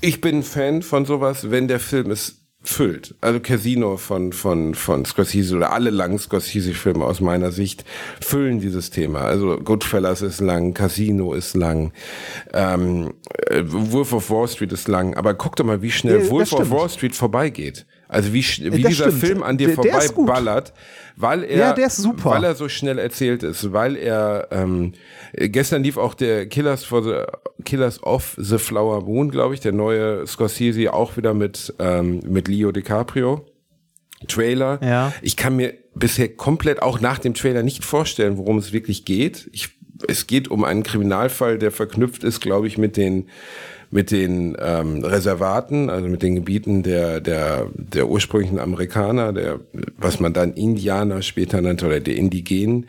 ich 0.00 0.22
bin 0.22 0.42
Fan 0.42 0.82
von 0.82 1.04
sowas, 1.04 1.50
wenn 1.50 1.68
der 1.68 1.80
Film 1.80 2.10
es 2.10 2.47
füllt. 2.68 3.14
Also 3.20 3.40
Casino 3.40 3.96
von, 3.96 4.32
von, 4.32 4.74
von 4.74 5.04
Scorsese 5.04 5.56
oder 5.56 5.72
alle 5.72 5.90
langen 5.90 6.18
Scorsese-Filme 6.18 7.04
aus 7.04 7.20
meiner 7.20 7.50
Sicht 7.50 7.84
füllen 8.20 8.60
dieses 8.60 8.90
Thema. 8.90 9.22
Also 9.22 9.58
Goodfellas 9.58 10.22
ist 10.22 10.40
lang, 10.40 10.74
Casino 10.74 11.32
ist 11.32 11.56
lang, 11.56 11.92
ähm, 12.52 13.14
äh, 13.46 13.62
Wolf 13.64 14.12
of 14.12 14.30
Wall 14.30 14.48
Street 14.48 14.72
ist 14.72 14.88
lang, 14.88 15.14
aber 15.14 15.34
guck 15.34 15.56
doch 15.56 15.64
mal, 15.64 15.82
wie 15.82 15.90
schnell 15.90 16.22
ja, 16.22 16.30
Wolf 16.30 16.52
of 16.52 16.70
Wall 16.70 16.88
Street 16.88 17.16
vorbeigeht. 17.16 17.86
Also 18.08 18.32
wie, 18.32 18.42
wie 18.42 18.82
dieser 18.82 19.10
stimmt. 19.10 19.20
Film 19.20 19.42
an 19.42 19.58
dir 19.58 19.70
vorbei 19.74 20.08
ballert, 20.16 20.72
weil 21.16 21.44
er, 21.44 21.58
ja, 21.58 21.72
der 21.74 21.88
ist 21.88 21.98
super. 21.98 22.30
weil 22.30 22.44
er 22.44 22.54
so 22.54 22.68
schnell 22.70 22.98
erzählt 22.98 23.42
ist, 23.42 23.72
weil 23.72 23.96
er, 23.96 24.48
ähm, 24.50 24.94
gestern 25.34 25.82
lief 25.82 25.98
auch 25.98 26.14
der 26.14 26.46
Killers 26.46 26.84
for 26.84 27.02
the, 27.02 27.64
Killers 27.64 28.02
of 28.02 28.34
the 28.38 28.56
Flower 28.56 29.02
Moon, 29.02 29.30
glaube 29.30 29.52
ich, 29.52 29.60
der 29.60 29.72
neue 29.72 30.26
Scorsese, 30.26 30.92
auch 30.94 31.18
wieder 31.18 31.34
mit, 31.34 31.74
ähm, 31.78 32.20
mit 32.26 32.48
Leo 32.48 32.72
DiCaprio. 32.72 33.44
Trailer. 34.26 34.80
Ja. 34.82 35.12
Ich 35.22 35.36
kann 35.36 35.54
mir 35.54 35.74
bisher 35.94 36.28
komplett 36.28 36.82
auch 36.82 37.00
nach 37.00 37.18
dem 37.18 37.34
Trailer 37.34 37.62
nicht 37.62 37.84
vorstellen, 37.84 38.36
worum 38.36 38.58
es 38.58 38.72
wirklich 38.72 39.04
geht. 39.04 39.48
Ich, 39.52 39.68
es 40.08 40.26
geht 40.26 40.48
um 40.48 40.64
einen 40.64 40.82
Kriminalfall, 40.82 41.58
der 41.58 41.70
verknüpft 41.70 42.24
ist, 42.24 42.40
glaube 42.40 42.66
ich, 42.66 42.78
mit 42.78 42.96
den 42.96 43.28
mit 43.90 44.10
den 44.10 44.56
ähm, 44.60 45.04
Reservaten, 45.04 45.88
also 45.90 46.08
mit 46.08 46.22
den 46.22 46.34
Gebieten 46.34 46.82
der, 46.82 47.20
der, 47.20 47.68
der 47.74 48.08
ursprünglichen 48.08 48.58
Amerikaner, 48.58 49.32
der, 49.32 49.60
was 49.96 50.20
man 50.20 50.32
dann 50.32 50.52
Indianer 50.52 51.22
später 51.22 51.60
nannte 51.60 51.86
oder 51.86 52.00
der 52.00 52.16
Indigenen. 52.16 52.86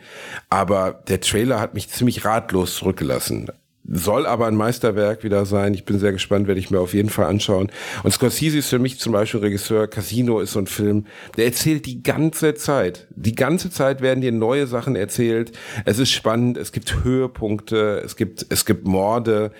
Aber 0.50 1.02
der 1.08 1.20
Trailer 1.20 1.60
hat 1.60 1.74
mich 1.74 1.88
ziemlich 1.88 2.24
ratlos 2.24 2.76
zurückgelassen. 2.76 3.48
Soll 3.92 4.24
aber 4.24 4.46
ein 4.46 4.54
Meisterwerk 4.54 5.24
wieder 5.24 5.44
sein. 5.44 5.74
Ich 5.74 5.84
bin 5.84 5.98
sehr 5.98 6.12
gespannt, 6.12 6.46
werde 6.46 6.60
ich 6.60 6.70
mir 6.70 6.78
auf 6.78 6.94
jeden 6.94 7.10
Fall 7.10 7.26
anschauen. 7.26 7.72
Und 8.04 8.12
Scorsese 8.12 8.58
ist 8.58 8.68
für 8.68 8.78
mich 8.78 9.00
zum 9.00 9.12
Beispiel 9.12 9.40
Regisseur. 9.40 9.88
Casino 9.88 10.38
ist 10.38 10.52
so 10.52 10.60
ein 10.60 10.68
Film, 10.68 11.06
der 11.36 11.46
erzählt 11.46 11.86
die 11.86 12.00
ganze 12.00 12.54
Zeit. 12.54 13.08
Die 13.10 13.34
ganze 13.34 13.68
Zeit 13.68 14.00
werden 14.00 14.20
dir 14.20 14.30
neue 14.30 14.68
Sachen 14.68 14.94
erzählt. 14.94 15.50
Es 15.84 15.98
ist 15.98 16.10
spannend, 16.10 16.56
es 16.56 16.70
gibt 16.70 17.02
Höhepunkte, 17.02 18.00
es 18.04 18.14
gibt, 18.14 18.46
es 18.48 18.64
gibt 18.64 18.86
Morde. 18.86 19.50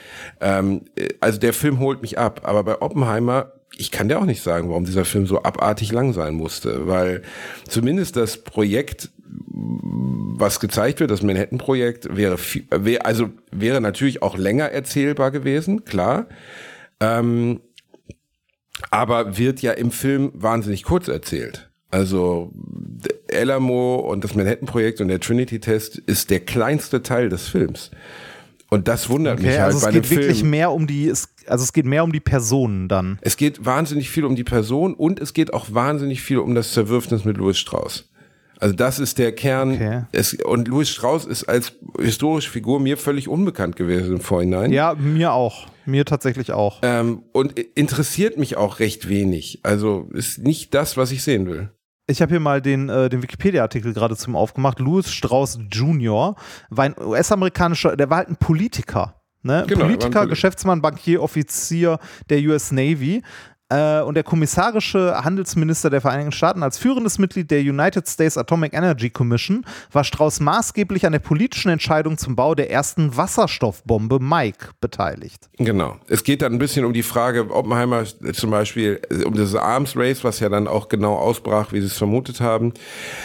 Ähm, 0.40 0.82
also 1.18 1.40
der 1.40 1.52
Film 1.52 1.80
holt 1.80 2.00
mich 2.00 2.16
ab. 2.16 2.42
Aber 2.44 2.62
bei 2.62 2.80
Oppenheimer 2.80 3.52
ich 3.76 3.90
kann 3.90 4.08
dir 4.08 4.18
auch 4.18 4.26
nicht 4.26 4.42
sagen, 4.42 4.68
warum 4.68 4.84
dieser 4.84 5.04
Film 5.04 5.26
so 5.26 5.42
abartig 5.42 5.92
lang 5.92 6.12
sein 6.12 6.34
musste, 6.34 6.86
weil 6.86 7.22
zumindest 7.68 8.16
das 8.16 8.36
Projekt, 8.36 9.10
was 10.40 10.60
gezeigt 10.60 11.00
wird, 11.00 11.10
das 11.10 11.22
Manhattan-Projekt, 11.22 12.16
wäre, 12.16 12.38
viel, 12.38 12.64
wär, 12.70 13.06
also 13.06 13.30
wäre 13.50 13.80
natürlich 13.80 14.22
auch 14.22 14.36
länger 14.36 14.66
erzählbar 14.66 15.30
gewesen, 15.30 15.84
klar. 15.84 16.26
Ähm, 17.00 17.60
aber 18.90 19.36
wird 19.36 19.60
ja 19.60 19.72
im 19.72 19.90
Film 19.90 20.32
wahnsinnig 20.34 20.84
kurz 20.84 21.08
erzählt. 21.08 21.70
Also 21.90 22.52
Alamo 23.32 23.96
und 23.96 24.24
das 24.24 24.34
Manhattan-Projekt 24.34 25.00
und 25.00 25.08
der 25.08 25.20
Trinity-Test 25.20 25.98
ist 25.98 26.30
der 26.30 26.40
kleinste 26.40 27.02
Teil 27.02 27.28
des 27.28 27.48
Films. 27.48 27.90
Und 28.70 28.86
das 28.86 29.08
wundert 29.10 29.40
Okay, 29.40 29.48
mich 29.48 29.58
halt 29.58 29.74
also 29.74 29.80
bei 29.80 29.88
es 29.88 29.94
dem 29.94 30.02
geht 30.02 30.10
wirklich 30.10 30.38
Film. 30.38 30.50
mehr 30.50 30.70
um 30.70 30.86
die, 30.86 31.08
es, 31.08 31.28
also 31.46 31.64
es 31.64 31.72
geht 31.72 31.86
mehr 31.86 32.04
um 32.04 32.12
die 32.12 32.20
Personen 32.20 32.88
dann. 32.88 33.18
Es 33.20 33.36
geht 33.36 33.64
wahnsinnig 33.66 34.08
viel 34.10 34.24
um 34.24 34.36
die 34.36 34.44
Person 34.44 34.94
und 34.94 35.18
es 35.18 35.34
geht 35.34 35.52
auch 35.52 35.74
wahnsinnig 35.74 36.22
viel 36.22 36.38
um 36.38 36.54
das 36.54 36.72
Zerwürfnis 36.72 37.24
mit 37.24 37.36
Louis 37.36 37.58
Strauss. 37.58 38.09
Also 38.60 38.74
das 38.74 38.98
ist 38.98 39.18
der 39.18 39.32
Kern. 39.32 39.72
Okay. 39.74 40.02
Es, 40.12 40.34
und 40.34 40.68
Louis 40.68 40.88
Strauss 40.90 41.24
ist 41.24 41.44
als 41.44 41.72
historische 41.98 42.50
Figur 42.50 42.78
mir 42.78 42.96
völlig 42.96 43.26
unbekannt 43.28 43.74
gewesen 43.76 44.16
im 44.16 44.20
Vorhinein. 44.20 44.70
Ja, 44.72 44.94
mir 44.94 45.32
auch. 45.32 45.66
Mir 45.86 46.04
tatsächlich 46.04 46.52
auch. 46.52 46.80
Ähm, 46.82 47.22
und 47.32 47.58
interessiert 47.58 48.36
mich 48.38 48.56
auch 48.56 48.78
recht 48.78 49.08
wenig. 49.08 49.60
Also 49.62 50.08
ist 50.12 50.38
nicht 50.38 50.74
das, 50.74 50.96
was 50.96 51.10
ich 51.10 51.22
sehen 51.22 51.46
will. 51.48 51.70
Ich 52.06 52.20
habe 52.20 52.30
hier 52.30 52.40
mal 52.40 52.60
den, 52.60 52.88
äh, 52.88 53.08
den 53.08 53.22
Wikipedia-Artikel 53.22 53.92
gerade 53.94 54.16
zum 54.16 54.36
aufgemacht. 54.36 54.78
Louis 54.80 55.10
Strauss 55.10 55.58
Jr. 55.70 56.34
war 56.68 56.84
ein 56.84 56.94
US-amerikanischer, 56.98 57.96
der 57.96 58.10
war 58.10 58.18
halt 58.18 58.28
ein 58.28 58.36
Politiker. 58.36 59.16
Ne? 59.42 59.64
Genau, 59.66 59.80
er 59.82 59.86
Politiker, 59.86 60.20
Polit- 60.20 60.28
Geschäftsmann, 60.30 60.82
Bankier, 60.82 61.22
Offizier 61.22 61.98
der 62.28 62.40
US 62.40 62.72
Navy. 62.72 63.22
Äh, 63.70 64.00
und 64.02 64.14
der 64.14 64.24
kommissarische 64.24 65.22
Handelsminister 65.24 65.90
der 65.90 66.00
Vereinigten 66.00 66.32
Staaten 66.32 66.62
als 66.62 66.76
führendes 66.76 67.18
Mitglied 67.18 67.50
der 67.50 67.60
United 67.60 68.08
States 68.08 68.36
Atomic 68.36 68.74
Energy 68.74 69.10
Commission 69.10 69.64
war 69.92 70.04
Strauss 70.04 70.40
maßgeblich 70.40 71.06
an 71.06 71.12
der 71.12 71.20
politischen 71.20 71.70
Entscheidung 71.70 72.18
zum 72.18 72.34
Bau 72.34 72.54
der 72.54 72.70
ersten 72.70 73.16
Wasserstoffbombe 73.16 74.18
Mike 74.18 74.70
beteiligt. 74.80 75.48
Genau. 75.58 75.96
Es 76.08 76.24
geht 76.24 76.42
dann 76.42 76.52
ein 76.52 76.58
bisschen 76.58 76.84
um 76.84 76.92
die 76.92 77.04
Frage, 77.04 77.48
Oppenheimer 77.50 78.04
zum 78.32 78.50
Beispiel, 78.50 79.00
um 79.24 79.34
das 79.34 79.54
Arms 79.54 79.96
Race, 79.96 80.24
was 80.24 80.40
ja 80.40 80.48
dann 80.48 80.66
auch 80.66 80.88
genau 80.88 81.14
ausbrach, 81.14 81.72
wie 81.72 81.80
sie 81.80 81.86
es 81.86 81.96
vermutet 81.96 82.40
haben. 82.40 82.74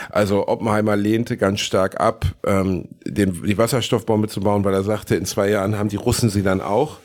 Also 0.10 0.48
Oppenheimer 0.48 0.96
lehnte 0.96 1.38
ganz 1.38 1.62
stark 1.62 2.00
ab, 2.00 2.26
ähm, 2.46 2.88
den, 3.04 3.44
die 3.44 3.58
Wasserstoffbombe 3.58 4.28
zu 4.28 4.42
bauen, 4.42 4.64
weil 4.64 4.74
er 4.74 4.84
sagte, 4.84 5.16
in 5.16 5.26
zwei 5.26 5.50
Jahren 5.50 5.78
haben 5.78 5.90
die 5.90 5.96
Russen 5.96 6.30
sie 6.30 6.44
dann 6.44 6.62
auch. 6.62 6.98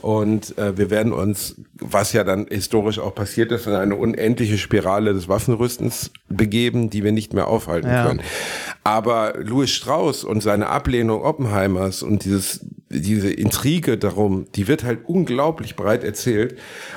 Und 0.00 0.56
äh, 0.58 0.78
wir 0.78 0.90
werden 0.90 1.12
uns, 1.12 1.56
was 1.74 2.12
ja 2.12 2.22
dann 2.22 2.46
historisch 2.48 2.98
auch 3.00 3.14
passiert 3.14 3.50
ist, 3.50 3.66
in 3.66 3.72
eine 3.74 3.96
unendliche 3.96 4.56
Spirale 4.56 5.12
des 5.12 5.28
Waffenrüstens 5.28 6.12
begeben, 6.28 6.88
die 6.88 7.02
wir 7.02 7.12
nicht 7.12 7.34
mehr 7.34 7.48
aufhalten 7.48 7.88
Ja. 7.90 8.06
können. 8.06 8.20
Aber 8.84 9.34
Louis 9.38 9.70
Strauss 9.70 10.22
und 10.24 10.40
seine 10.42 10.68
Ablehnung 10.68 11.22
Oppenheimers 11.22 12.02
und 12.02 12.24
dieses, 12.24 12.64
diese 12.90 13.30
Intrige 13.30 13.98
darum, 13.98 14.46
die 14.54 14.68
wird 14.68 14.84
halt 14.84 15.00
unglaublich 15.06 15.74
breit 15.74 16.04
erzählt. 16.04 16.56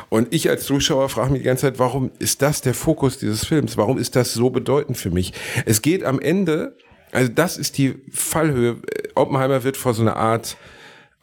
Und 0.10 0.34
ich 0.34 0.50
als 0.50 0.66
Zuschauer 0.66 1.10
frage 1.10 1.32
mich 1.32 1.42
die 1.42 1.48
ganze 1.48 1.62
Zeit, 1.68 1.80
warum 1.80 2.12
ist 2.20 2.42
das 2.42 2.62
der 2.62 2.74
Fokus 2.76 3.18
dieses 3.18 3.46
Films? 3.46 3.78
Warum 3.78 3.98
ist 3.98 4.16
das 4.16 4.34
so 4.34 4.52
bedeutend 4.52 4.98
für 4.98 5.10
mich? 5.10 5.34
Es 5.66 5.82
geht 5.82 6.04
am 6.04 6.20
Ende, 6.20 6.76
also 7.12 7.32
das 7.34 7.58
ist 7.58 7.78
die 7.78 7.96
Fallhöhe. 8.12 8.78
Oppenheimer 9.16 9.64
wird 9.64 9.76
vor 9.76 9.94
so 9.94 10.02
einer 10.04 10.16
Art, 10.18 10.56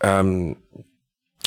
ähm, 0.02 0.56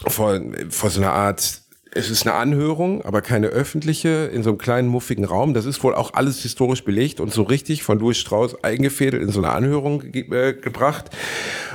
vor, 0.08 0.40
vor 0.70 0.90
so 0.90 1.02
einer 1.02 1.14
Art, 1.14 1.62
es 1.94 2.10
ist 2.10 2.26
eine 2.26 2.36
Anhörung, 2.36 3.04
aber 3.04 3.22
keine 3.22 3.48
öffentliche, 3.48 4.30
in 4.34 4.44
so 4.44 4.52
einem 4.52 4.58
kleinen 4.58 4.88
muffigen 4.88 5.26
Raum. 5.26 5.54
Das 5.54 5.66
ist 5.66 5.84
wohl 5.84 5.94
auch 5.94 6.14
alles 6.14 6.42
historisch 6.42 6.86
belegt 6.86 7.20
und 7.20 7.34
so 7.34 7.44
richtig 7.44 7.84
von 7.84 8.00
Louis 8.00 8.18
Strauss 8.18 8.64
eingefädelt 8.64 9.22
in 9.22 9.28
so 9.30 9.42
eine 9.42 9.52
Anhörung 9.52 10.12
ge 10.12 10.22
äh, 10.32 10.54
gebracht. 10.54 11.10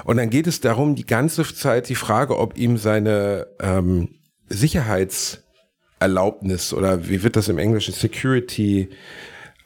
Und 0.05 0.17
dann 0.17 0.31
geht 0.31 0.47
es 0.47 0.61
darum, 0.61 0.95
die 0.95 1.05
ganze 1.05 1.45
Zeit 1.55 1.91
die 1.91 1.95
Frage, 1.95 2.39
ob 2.39 2.57
ihm 2.57 2.79
seine 2.79 3.49
ähm, 3.61 4.15
Sicherheitserlaubnis 4.49 6.73
oder 6.73 7.07
wie 7.09 7.23
wird 7.23 7.37
das 7.37 7.49
im 7.49 7.59
Englischen, 7.59 7.93
Security, 7.93 8.89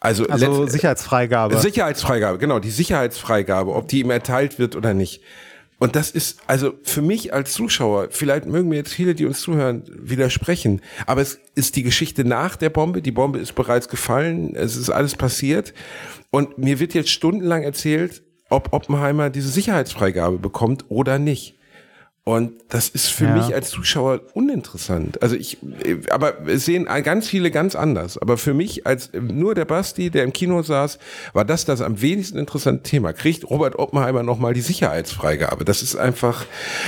also, 0.00 0.26
Also 0.26 0.66
Sicherheitsfreigabe. 0.66 1.58
Sicherheitsfreigabe, 1.58 2.38
genau, 2.38 2.58
die 2.58 2.70
Sicherheitsfreigabe, 2.70 3.72
ob 3.74 3.86
die 3.86 4.00
ihm 4.00 4.10
erteilt 4.10 4.58
wird 4.58 4.74
oder 4.74 4.94
nicht. 4.94 5.22
Und 5.80 5.96
das 5.96 6.10
ist, 6.10 6.40
also 6.46 6.74
für 6.82 7.00
mich 7.00 7.32
als 7.32 7.54
Zuschauer, 7.54 8.08
vielleicht 8.10 8.44
mögen 8.44 8.68
mir 8.68 8.76
jetzt 8.76 8.92
viele, 8.92 9.14
die 9.14 9.24
uns 9.24 9.40
zuhören, 9.40 9.82
widersprechen, 9.88 10.82
aber 11.06 11.22
es 11.22 11.40
ist 11.54 11.74
die 11.74 11.82
Geschichte 11.82 12.22
nach 12.22 12.56
der 12.56 12.68
Bombe. 12.68 13.00
Die 13.00 13.10
Bombe 13.10 13.38
ist 13.38 13.54
bereits 13.54 13.88
gefallen, 13.88 14.54
es 14.54 14.76
ist 14.76 14.90
alles 14.90 15.16
passiert. 15.16 15.72
Und 16.30 16.58
mir 16.58 16.80
wird 16.80 16.92
jetzt 16.92 17.08
stundenlang 17.08 17.62
erzählt, 17.62 18.22
ob 18.50 18.74
Oppenheimer 18.74 19.30
diese 19.30 19.48
Sicherheitsfreigabe 19.48 20.38
bekommt 20.38 20.84
oder 20.90 21.18
nicht. 21.18 21.56
Und 22.22 22.52
das 22.68 22.90
ist 22.90 23.08
für 23.08 23.24
Ja. 23.24 23.34
mich 23.36 23.54
als 23.54 23.70
Zuschauer 23.70 24.20
uninteressant. 24.34 25.22
Also 25.22 25.36
ich, 25.36 25.56
aber 26.10 26.46
es 26.46 26.66
sehen 26.66 26.84
ganz 27.02 27.26
viele 27.26 27.50
ganz 27.50 27.74
anders. 27.74 28.18
Aber 28.18 28.36
für 28.36 28.52
mich 28.52 28.86
als 28.86 29.10
nur 29.18 29.54
der 29.54 29.64
Basti, 29.64 30.10
der 30.10 30.24
im 30.24 30.32
Kino 30.34 30.62
saß, 30.62 30.98
war 31.32 31.46
das 31.46 31.64
das 31.64 31.80
am 31.80 32.02
wenigsten 32.02 32.36
interessante 32.38 32.82
Thema. 32.82 33.14
Kriegt 33.14 33.48
Robert 33.48 33.78
Oppenheimer 33.78 34.22
nochmal 34.22 34.52
die 34.52 34.60
Sicherheitsfreigabe? 34.60 35.64
Das 35.64 35.82
ist 35.82 35.96
einfach, 35.96 36.44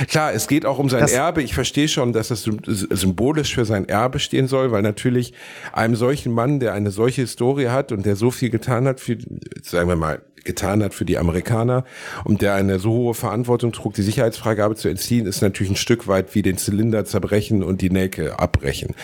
klar, 0.07 0.33
es 0.33 0.47
geht 0.47 0.67
auch 0.67 0.77
um 0.77 0.87
sein 0.89 1.01
Das- 1.01 1.11
Erbe. 1.13 1.41
Ich 1.41 1.55
verstehe 1.55 1.87
schon, 1.87 2.13
dass 2.13 2.27
das 2.27 2.43
sym- 2.45 2.61
symbolisch 2.95 3.55
für 3.55 3.65
sein 3.65 3.89
Erbe 3.89 4.19
stehen 4.19 4.47
soll, 4.47 4.71
weil 4.71 4.83
natürlich 4.83 5.33
einem 5.73 5.95
solchen 5.95 6.31
Mann, 6.31 6.59
der 6.59 6.73
eine 6.73 6.91
solche 6.91 7.21
Historie 7.21 7.69
hat 7.69 7.91
und 7.91 8.05
der 8.05 8.15
so 8.15 8.29
viel 8.29 8.51
getan 8.51 8.87
hat 8.87 8.99
für, 8.99 9.17
sagen 9.63 9.89
wir 9.89 9.95
mal, 9.95 10.21
getan 10.43 10.83
hat 10.83 10.93
für 10.93 11.05
die 11.05 11.17
Amerikaner 11.17 11.85
und 12.23 12.41
der 12.41 12.53
eine 12.53 12.79
so 12.79 12.91
hohe 12.91 13.13
Verantwortung 13.13 13.71
trug, 13.71 13.93
die 13.93 14.01
Sicherheitsfreigabe 14.01 14.75
zu 14.75 14.89
entziehen, 14.89 15.25
ist 15.25 15.41
natürlich 15.41 15.71
ein 15.71 15.77
Stück 15.77 16.07
weit 16.07 16.35
wie 16.35 16.41
den 16.41 16.57
Zylinder 16.57 17.05
zerbrechen 17.05 17.63
und 17.63 17.81
die 17.81 17.89
Nelke 17.89 18.39
abbrechen. 18.39 18.95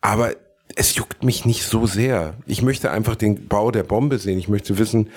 Aber 0.00 0.32
es 0.76 0.94
juckt 0.94 1.24
mich 1.24 1.44
nicht 1.44 1.64
so 1.64 1.86
sehr. 1.86 2.34
Ich 2.46 2.62
möchte 2.62 2.90
einfach 2.90 3.16
den 3.16 3.48
Bau 3.48 3.70
der 3.70 3.82
Bombe 3.82 4.18
sehen. 4.18 4.38
Ich 4.38 4.48
möchte 4.48 4.78
wissen, 4.78 5.10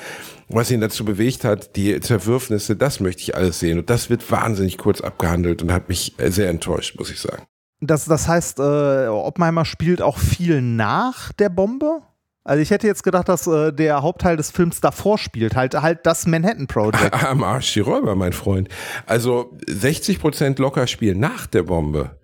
was 0.49 0.71
ihn 0.71 0.81
dazu 0.81 1.05
bewegt 1.05 1.43
hat, 1.43 1.75
die 1.75 1.99
Zerwürfnisse, 1.99 2.75
das 2.75 2.99
möchte 2.99 3.21
ich 3.21 3.35
alles 3.35 3.59
sehen. 3.59 3.79
Und 3.79 3.89
das 3.89 4.09
wird 4.09 4.29
wahnsinnig 4.31 4.77
kurz 4.77 5.01
abgehandelt 5.01 5.61
und 5.61 5.71
hat 5.71 5.89
mich 5.89 6.15
sehr 6.17 6.49
enttäuscht, 6.49 6.97
muss 6.97 7.11
ich 7.11 7.19
sagen. 7.19 7.43
Das, 7.79 8.05
das 8.05 8.27
heißt, 8.27 8.59
äh, 8.59 9.07
Oppenheimer 9.07 9.65
spielt 9.65 10.01
auch 10.01 10.19
viel 10.19 10.61
nach 10.61 11.33
der 11.33 11.49
Bombe? 11.49 12.01
Also 12.43 12.61
ich 12.61 12.71
hätte 12.71 12.87
jetzt 12.87 13.03
gedacht, 13.03 13.29
dass 13.29 13.45
äh, 13.45 13.71
der 13.71 14.01
Hauptteil 14.01 14.35
des 14.35 14.49
Films 14.49 14.81
davor 14.81 15.19
spielt, 15.19 15.55
halt, 15.55 15.75
halt 15.75 15.99
das 16.03 16.25
Manhattan 16.25 16.65
Project. 16.65 17.13
Am 17.25 17.43
Arsch 17.43 17.73
die 17.73 17.81
Räuber, 17.81 18.15
mein 18.15 18.33
Freund. 18.33 18.67
Also 19.05 19.55
60 19.67 20.19
Prozent 20.19 20.57
locker 20.57 20.87
spielen 20.87 21.19
nach 21.19 21.45
der 21.45 21.63
Bombe. 21.63 22.17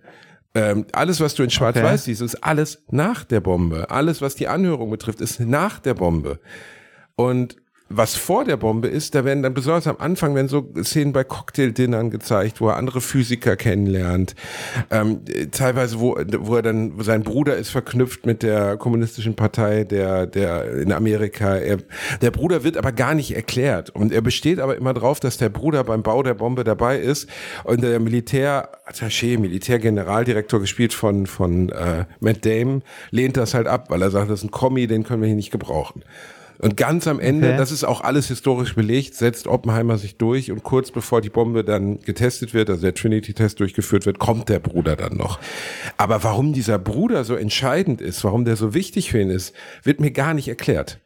Ähm, 0.55 0.87
alles, 0.91 1.19
was 1.19 1.35
du 1.35 1.43
in 1.43 1.51
Schwarz-Weiß 1.51 2.05
siehst, 2.05 2.21
ist 2.21 2.43
alles 2.43 2.83
nach 2.89 3.25
der 3.25 3.41
Bombe. 3.41 3.91
Alles, 3.91 4.21
was 4.21 4.33
die 4.33 4.47
Anhörung 4.47 4.89
betrifft, 4.89 5.21
ist 5.21 5.39
nach 5.39 5.79
der 5.79 5.93
Bombe. 5.93 6.39
Und 7.15 7.57
was 7.89 8.15
vor 8.15 8.43
der 8.43 8.57
Bombe 8.57 8.87
ist, 8.87 9.15
da 9.15 9.23
werden 9.23 9.43
dann 9.43 9.53
besonders 9.53 9.87
am 9.87 9.97
Anfang 9.99 10.35
werden 10.35 10.47
so 10.47 10.67
Szenen 10.83 11.13
bei 11.13 11.23
Cocktaildinnern 11.23 12.09
gezeigt, 12.09 12.59
wo 12.59 12.67
er 12.67 12.75
andere 12.75 13.01
Physiker 13.01 13.55
kennenlernt. 13.55 14.35
Ähm, 14.91 15.21
teilweise, 15.51 15.99
wo, 15.99 16.17
wo 16.39 16.55
er 16.55 16.61
dann, 16.61 16.93
sein 16.99 17.23
Bruder 17.23 17.55
ist 17.55 17.69
verknüpft 17.69 18.25
mit 18.25 18.43
der 18.43 18.77
kommunistischen 18.77 19.35
Partei 19.35 19.85
der, 19.85 20.27
der 20.27 20.73
in 20.73 20.91
Amerika. 20.91 21.55
Er, 21.55 21.77
der 22.21 22.31
Bruder 22.31 22.63
wird 22.63 22.77
aber 22.77 22.91
gar 22.91 23.13
nicht 23.13 23.35
erklärt. 23.35 23.89
Und 23.89 24.11
er 24.11 24.21
besteht 24.21 24.59
aber 24.59 24.75
immer 24.75 24.93
drauf, 24.93 25.19
dass 25.19 25.37
der 25.37 25.49
Bruder 25.49 25.83
beim 25.83 26.03
Bau 26.03 26.23
der 26.23 26.33
Bombe 26.33 26.63
dabei 26.63 26.99
ist. 26.99 27.29
Und 27.63 27.83
der 27.83 28.01
Militärattaché, 28.01 29.39
Militärgeneraldirektor, 29.39 30.59
gespielt 30.59 30.93
von, 30.93 31.25
von 31.25 31.69
äh, 31.69 32.05
Matt 32.19 32.45
Damon, 32.45 32.83
lehnt 33.11 33.37
das 33.37 33.53
halt 33.53 33.67
ab, 33.67 33.89
weil 33.89 34.01
er 34.01 34.11
sagt, 34.11 34.29
das 34.29 34.39
ist 34.39 34.45
ein 34.45 34.51
Kommi, 34.51 34.87
den 34.87 35.03
können 35.03 35.21
wir 35.21 35.27
hier 35.27 35.35
nicht 35.35 35.51
gebrauchen. 35.51 36.03
Und 36.59 36.75
ganz 36.75 37.07
am 37.07 37.19
Ende, 37.19 37.49
Okay. 37.49 37.57
das 37.57 37.71
ist 37.71 37.83
auch 37.83 38.01
alles 38.01 38.27
historisch 38.27 38.73
belegt, 38.75 39.13
setzt 39.13 39.47
Oppenheimer 39.47 39.97
sich 39.97 40.17
durch 40.17 40.51
und 40.51 40.63
kurz 40.63 40.91
bevor 40.91 41.21
die 41.21 41.29
Bombe 41.29 41.63
dann 41.63 41.99
getestet 42.01 42.53
wird, 42.53 42.69
also 42.69 42.81
der 42.81 42.95
Trinity-Test 42.95 43.59
durchgeführt 43.59 44.05
wird, 44.05 44.17
kommt 44.17 44.49
der 44.49 44.59
Bruder 44.59 44.95
dann 44.95 45.17
noch. 45.17 45.39
Aber 45.97 46.23
warum 46.23 46.53
dieser 46.53 46.79
Bruder 46.79 47.23
so 47.23 47.35
entscheidend 47.35 48.01
ist, 48.01 48.23
warum 48.23 48.43
der 48.43 48.55
so 48.55 48.73
wichtig 48.73 49.11
für 49.11 49.21
ihn 49.21 49.29
ist, 49.29 49.53
wird 49.83 49.99
mir 49.99 50.11
gar 50.11 50.33
nicht 50.33 50.47
erklärt. 50.47 50.99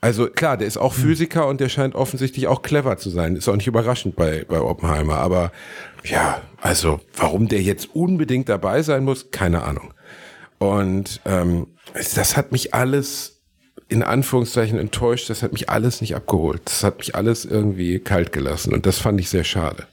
Also 0.00 0.28
klar, 0.28 0.56
der 0.56 0.66
ist 0.66 0.76
auch 0.76 0.92
Physiker 0.92 1.46
und 1.48 1.60
der 1.60 1.68
scheint 1.68 1.94
offensichtlich 1.94 2.46
auch 2.46 2.62
clever 2.62 2.96
zu 2.96 3.10
sein. 3.10 3.34
Ist 3.34 3.48
auch 3.48 3.56
nicht 3.56 3.66
überraschend 3.66 4.14
bei, 4.14 4.44
bei 4.46 4.60
Oppenheimer. 4.60 5.16
Aber 5.16 5.52
ja, 6.04 6.42
also 6.60 7.00
warum 7.16 7.48
der 7.48 7.62
jetzt 7.62 7.88
unbedingt 7.94 8.48
dabei 8.48 8.82
sein 8.82 9.04
muss, 9.04 9.30
keine 9.30 9.62
Ahnung. 9.64 9.94
Und 10.58 11.20
ähm, 11.24 11.66
das 11.94 12.36
hat 12.36 12.52
mich 12.52 12.72
alles 12.74 13.35
in 13.88 14.02
Anführungszeichen 14.02 14.78
enttäuscht. 14.78 15.30
Das 15.30 15.42
hat 15.42 15.52
mich 15.52 15.68
alles 15.70 16.00
nicht 16.00 16.14
abgeholt. 16.16 16.62
Das 16.64 16.82
hat 16.82 16.98
mich 16.98 17.14
alles 17.14 17.44
irgendwie 17.44 17.98
kalt 17.98 18.32
gelassen. 18.32 18.72
Und 18.72 18.86
das 18.86 18.98
fand 18.98 19.20
ich 19.20 19.28
sehr 19.28 19.44
schade. 19.44 19.86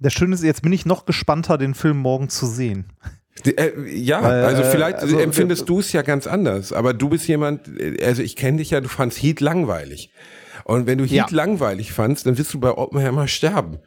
Das 0.00 0.12
Schöne 0.12 0.34
ist, 0.34 0.42
jetzt 0.42 0.62
bin 0.62 0.72
ich 0.72 0.84
noch 0.86 1.06
gespannter, 1.06 1.56
den 1.56 1.74
Film 1.74 1.98
morgen 1.98 2.28
zu 2.28 2.46
sehen. 2.46 2.92
Äh, 3.44 3.72
ja, 3.90 4.22
Weil, 4.22 4.44
also 4.44 4.62
äh, 4.62 4.70
vielleicht 4.70 4.98
also, 4.98 5.18
empfindest 5.18 5.68
du 5.68 5.80
es 5.80 5.92
ja 5.92 6.02
ganz 6.02 6.26
anders, 6.26 6.72
aber 6.72 6.94
du 6.94 7.08
bist 7.08 7.26
jemand, 7.26 7.68
äh, 7.80 8.04
also 8.04 8.22
ich 8.22 8.36
kenne 8.36 8.58
dich 8.58 8.70
ja, 8.70 8.80
du 8.80 8.88
fandst 8.88 9.20
Heat 9.22 9.40
langweilig. 9.40 10.10
Und 10.64 10.86
wenn 10.86 10.98
du 10.98 11.04
Heat 11.04 11.12
Ja. 11.12 11.26
langweilig 11.30 11.92
fandst, 11.92 12.26
dann 12.26 12.38
wirst 12.38 12.54
du 12.54 12.60
bei 12.60 12.70
Oppenheimer 12.70 13.28
sterben. 13.28 13.78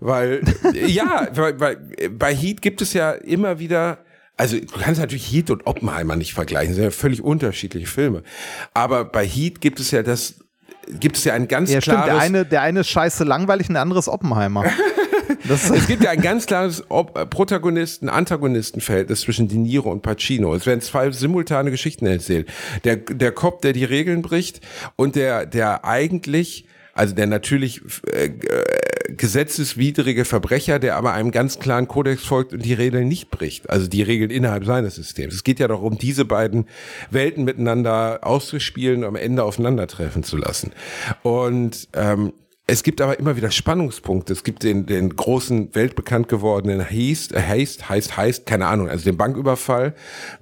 Weil, 0.00 0.42
äh, 0.74 0.86
ja, 0.90 1.28
weil, 1.34 1.60
weil 1.60 1.92
äh, 1.96 2.08
bei 2.08 2.34
Heat 2.34 2.62
gibt 2.62 2.82
es 2.82 2.92
ja 2.92 3.12
immer 3.12 3.58
wieder, 3.58 3.98
also 4.36 4.58
du 4.58 4.66
kannst 4.66 5.00
natürlich 5.00 5.30
Heat 5.32 5.50
und 5.50 5.66
Oppenheimer 5.66 6.16
nicht 6.16 6.34
vergleichen, 6.34 6.68
das 6.68 6.76
sind 6.76 6.84
ja 6.84 6.90
völlig 6.90 7.22
unterschiedliche 7.22 7.86
Filme. 7.86 8.22
Aber 8.72 9.04
bei 9.04 9.26
Heat 9.26 9.60
gibt 9.60 9.80
es 9.80 9.90
ja 9.90 10.02
das, 10.02 10.40
gibt 10.88 11.16
es 11.16 11.24
ja 11.24 11.34
ein 11.34 11.48
ganz 11.48 11.70
Ja, 11.70 11.80
stimmt. 11.80 12.04
klares... 12.04 12.14
Der 12.14 12.22
eine, 12.22 12.44
der 12.44 12.62
eine 12.62 12.80
ist 12.80 12.88
scheiße 12.88 13.24
langweilig 13.24 13.68
und 13.68 13.74
der 13.74 13.82
andere 13.82 13.98
ist 13.98 14.08
Oppenheimer. 14.08 14.64
Es 15.46 15.86
gibt 15.86 16.02
ja 16.02 16.10
ein 16.10 16.22
ganz 16.22 16.46
klares 16.46 16.80
äh, 16.80 17.26
Protagonisten-Antagonistenverhältnis 17.26 19.20
zwischen 19.22 19.48
De 19.48 19.58
Niro 19.58 19.90
und 19.90 20.00
Pacino. 20.02 20.54
Es 20.54 20.64
werden 20.64 20.80
zwei 20.80 21.10
simultane 21.10 21.70
Geschichten 21.70 22.06
erzählt. 22.06 22.48
Der, 22.84 22.96
der 22.96 23.32
Cop, 23.32 23.60
der 23.62 23.74
die 23.74 23.84
Regeln 23.84 24.22
bricht 24.22 24.60
und 24.96 25.16
der, 25.16 25.44
der 25.44 25.84
eigentlich, 25.84 26.66
also 26.94 27.14
der 27.14 27.26
natürlich 27.26 27.82
äh, 28.10 28.30
gesetzeswidrige 29.08 30.24
Verbrecher, 30.24 30.78
der 30.78 30.96
aber 30.96 31.12
einem 31.12 31.30
ganz 31.30 31.58
klaren 31.58 31.88
Kodex 31.88 32.24
folgt 32.24 32.52
und 32.52 32.64
die 32.64 32.74
Regeln 32.74 33.08
nicht 33.08 33.30
bricht. 33.30 33.68
Also 33.70 33.86
die 33.86 34.02
Regeln 34.02 34.30
innerhalb 34.30 34.64
seines 34.64 34.94
Systems. 34.94 35.34
Es 35.34 35.44
geht 35.44 35.60
ja 35.60 35.68
darum, 35.68 35.98
diese 35.98 36.24
beiden 36.24 36.66
Welten 37.10 37.44
miteinander 37.44 38.20
auszuspielen 38.22 39.02
und 39.02 39.08
am 39.08 39.16
Ende 39.16 39.44
aufeinandertreffen 39.44 40.22
zu 40.22 40.36
lassen. 40.36 40.72
Und 41.22 41.88
ähm, 41.92 42.32
es 42.66 42.82
gibt 42.82 43.02
aber 43.02 43.18
immer 43.18 43.36
wieder 43.36 43.50
Spannungspunkte. 43.50 44.32
Es 44.32 44.42
gibt 44.42 44.62
den, 44.62 44.86
den 44.86 45.14
großen, 45.14 45.74
weltbekannt 45.74 46.28
gewordenen 46.28 46.88
Heist, 46.88 47.32
äh, 47.34 47.42
Heist, 47.42 47.90
heißt, 47.90 48.16
heißt, 48.16 48.46
keine 48.46 48.66
Ahnung, 48.68 48.88
also 48.88 49.04
den 49.04 49.18
Banküberfall, 49.18 49.94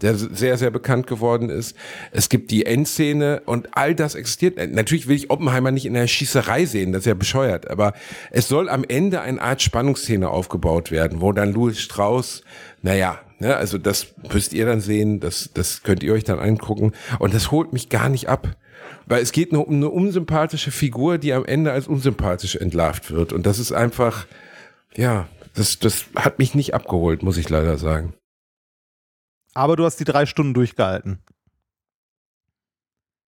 der 0.03 0.15
sehr, 0.15 0.57
sehr 0.57 0.71
bekannt 0.71 1.09
geworden 1.09 1.51
ist. 1.51 1.77
Es 2.13 2.29
gibt 2.29 2.53
die 2.53 2.65
Endszene 2.65 3.43
und 3.45 3.77
all 3.77 3.97
das 3.97 4.15
existiert. 4.15 4.57
Äh, 4.57 4.69
Natürlich 4.69 5.09
will 5.09 5.17
ich 5.17 5.31
Oppenheimer 5.31 5.73
nicht 5.73 5.85
in 5.85 5.95
der 5.95 6.07
Schießerei 6.07 6.65
sehen, 6.65 6.93
das 6.93 7.01
ist 7.01 7.07
ja 7.07 7.15
bescheuert, 7.15 7.69
aber 7.69 7.93
es 8.31 8.47
soll 8.47 8.69
am 8.69 8.85
Ende 8.85 9.21
eine 9.21 9.43
Art 9.43 9.61
Spannungsszene 9.61 10.29
aufgebaut 10.29 10.93
werden, 10.93 11.21
wo 11.21 11.33
dann 11.33 11.53
Louis 11.53 11.81
Strauss, 11.81 12.43
naja, 12.83 13.19
ne, 13.41 13.57
also 13.57 13.79
das 13.79 14.15
müsst 14.33 14.53
ihr 14.53 14.65
dann 14.65 14.81
sehen, 14.81 15.19
das, 15.19 15.51
das 15.55 15.83
könnt 15.83 16.05
ihr 16.05 16.13
euch 16.13 16.25
dann 16.25 16.39
angucken 16.39 16.93
und 17.19 17.35
das 17.35 17.51
holt 17.51 17.73
mich 17.73 17.89
gar 17.89 18.09
nicht 18.09 18.29
ab. 18.29 18.57
Weil 19.13 19.23
es 19.23 19.33
geht 19.33 19.53
nur 19.53 19.69
um 19.69 19.75
eine 19.75 19.91
unsympathische 19.91 20.71
Figur, 20.71 21.19
die 21.19 21.35
am 21.35 21.45
Ende 21.45 21.71
als 21.71 21.87
unsympathisch 21.87 22.57
entlarvt 22.57 23.11
wird. 23.11 23.35
Und 23.35 23.45
das 23.45 23.59
ist 23.59 23.71
einfach, 23.71 24.27
ja, 24.97 25.29
das, 25.53 25.79
das 25.79 26.07
hat 26.17 26.39
mich 26.39 26.55
nicht 26.55 26.73
abgeholt, 26.73 27.23
muss 27.23 27.37
ich 27.37 27.51
leider 27.51 27.77
sagen. 27.77 28.15
aber 29.53 29.77
du 29.77 29.85
hast 29.85 30.01
die 30.01 30.05
drei 30.05 30.25
Stunden 30.25 30.55
durchgehalten. 30.55 31.23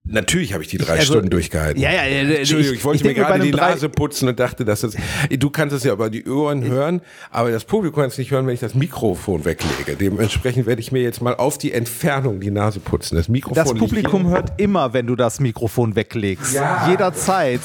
Natürlich 0.04 0.52
habe 0.52 0.64
ich 0.64 0.68
die 0.68 0.78
drei 0.78 0.94
Also, 0.94 1.12
Stunden 1.12 1.30
durchgehalten. 1.30 1.80
ja, 1.80 1.92
ja, 1.92 2.02
ja, 2.04 2.22
Entschuldigung, 2.34 2.72
ich- 2.74 2.78
ich, 2.80 2.84
wollte 2.84 2.96
ich 2.96 3.04
mir 3.04 3.14
gerade 3.14 3.38
die 3.44 3.52
Nase 3.52 3.88
putzen 3.88 4.28
und 4.28 4.40
dachte, 4.40 4.64
dass 4.64 4.80
das. 4.80 4.96
Du 5.30 5.48
kannst 5.48 5.76
es 5.76 5.84
ja 5.84 5.92
über 5.92 6.10
die 6.10 6.26
Ohren 6.28 6.64
hören, 6.64 7.02
aber 7.30 7.52
das 7.52 7.64
Publikum 7.64 8.00
kann 8.00 8.08
es 8.08 8.18
nicht 8.18 8.32
hören, 8.32 8.44
wenn 8.48 8.54
ich 8.54 8.58
das 8.60 8.74
Mikrofon 8.74 9.44
weglege. 9.44 9.94
Dementsprechend 9.94 10.66
werde 10.66 10.80
ich 10.80 10.90
mir 10.90 11.02
jetzt 11.02 11.22
mal 11.22 11.36
auf 11.36 11.56
die 11.56 11.70
Entfernung 11.72 12.40
die 12.40 12.50
Nase 12.50 12.80
putzen. 12.80 13.14
Das 13.14 13.28
Mikrofon 13.28 13.62
Das 13.64 13.72
Publikum 13.74 14.26
hört 14.28 14.60
immer, 14.60 14.92
wenn 14.92 15.06
du 15.06 15.14
das 15.14 15.38
Mikrofon 15.38 15.94
weglegst. 15.94 16.52
Ja. 16.52 16.88
Jederzeit. 16.90 17.60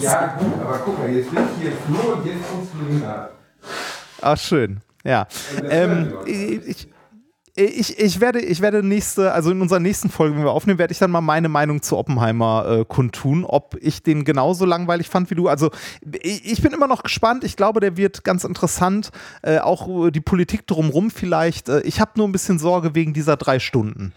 Ja, 0.00 0.28
gut, 0.38 0.60
aber 0.62 0.80
guck 0.82 0.98
mal, 0.98 1.10
jetzt 1.14 1.30
bin 1.30 1.42
ich 1.58 1.62
hier 1.62 1.72
Flur 1.86 2.16
und 2.16 2.26
jetzt 2.26 2.38
kommst 2.50 2.72
du. 2.72 3.04
Ach, 4.22 4.38
schön. 4.38 4.80
Ja. 5.04 5.26
Ähm, 5.68 6.14
ich, 6.24 6.88
ich, 7.56 8.00
ich, 8.00 8.20
werde, 8.20 8.40
ich 8.40 8.60
werde 8.60 8.82
nächste, 8.82 9.32
also 9.32 9.52
in 9.52 9.60
unserer 9.60 9.78
nächsten 9.78 10.10
Folge, 10.10 10.36
wenn 10.36 10.42
wir 10.42 10.50
aufnehmen, 10.50 10.80
werde 10.80 10.90
ich 10.90 10.98
dann 10.98 11.12
mal 11.12 11.20
meine 11.20 11.48
Meinung 11.48 11.82
zu 11.82 11.96
Oppenheimer 11.96 12.80
äh, 12.80 12.84
kundtun, 12.84 13.44
ob 13.44 13.76
ich 13.80 14.02
den 14.02 14.24
genauso 14.24 14.64
langweilig 14.64 15.08
fand 15.08 15.30
wie 15.30 15.36
du. 15.36 15.46
Also 15.46 15.70
ich, 16.22 16.60
bin 16.62 16.72
immer 16.72 16.88
noch 16.88 17.04
gespannt. 17.04 17.44
Ich 17.44 17.56
glaube, 17.56 17.78
der 17.78 17.96
wird 17.96 18.24
ganz 18.24 18.42
interessant. 18.42 19.12
Äh, 19.42 19.58
auch 19.58 20.06
äh, 20.06 20.10
die 20.10 20.20
Politik 20.20 20.66
drumrum 20.66 21.12
vielleicht. 21.12 21.68
Äh, 21.68 21.82
ich 21.82 22.00
habe 22.00 22.12
nur 22.16 22.26
ein 22.26 22.32
bisschen 22.32 22.58
Sorge 22.58 22.96
wegen 22.96 23.14
dieser 23.14 23.36
drei 23.36 23.60
Stunden. 23.60 24.12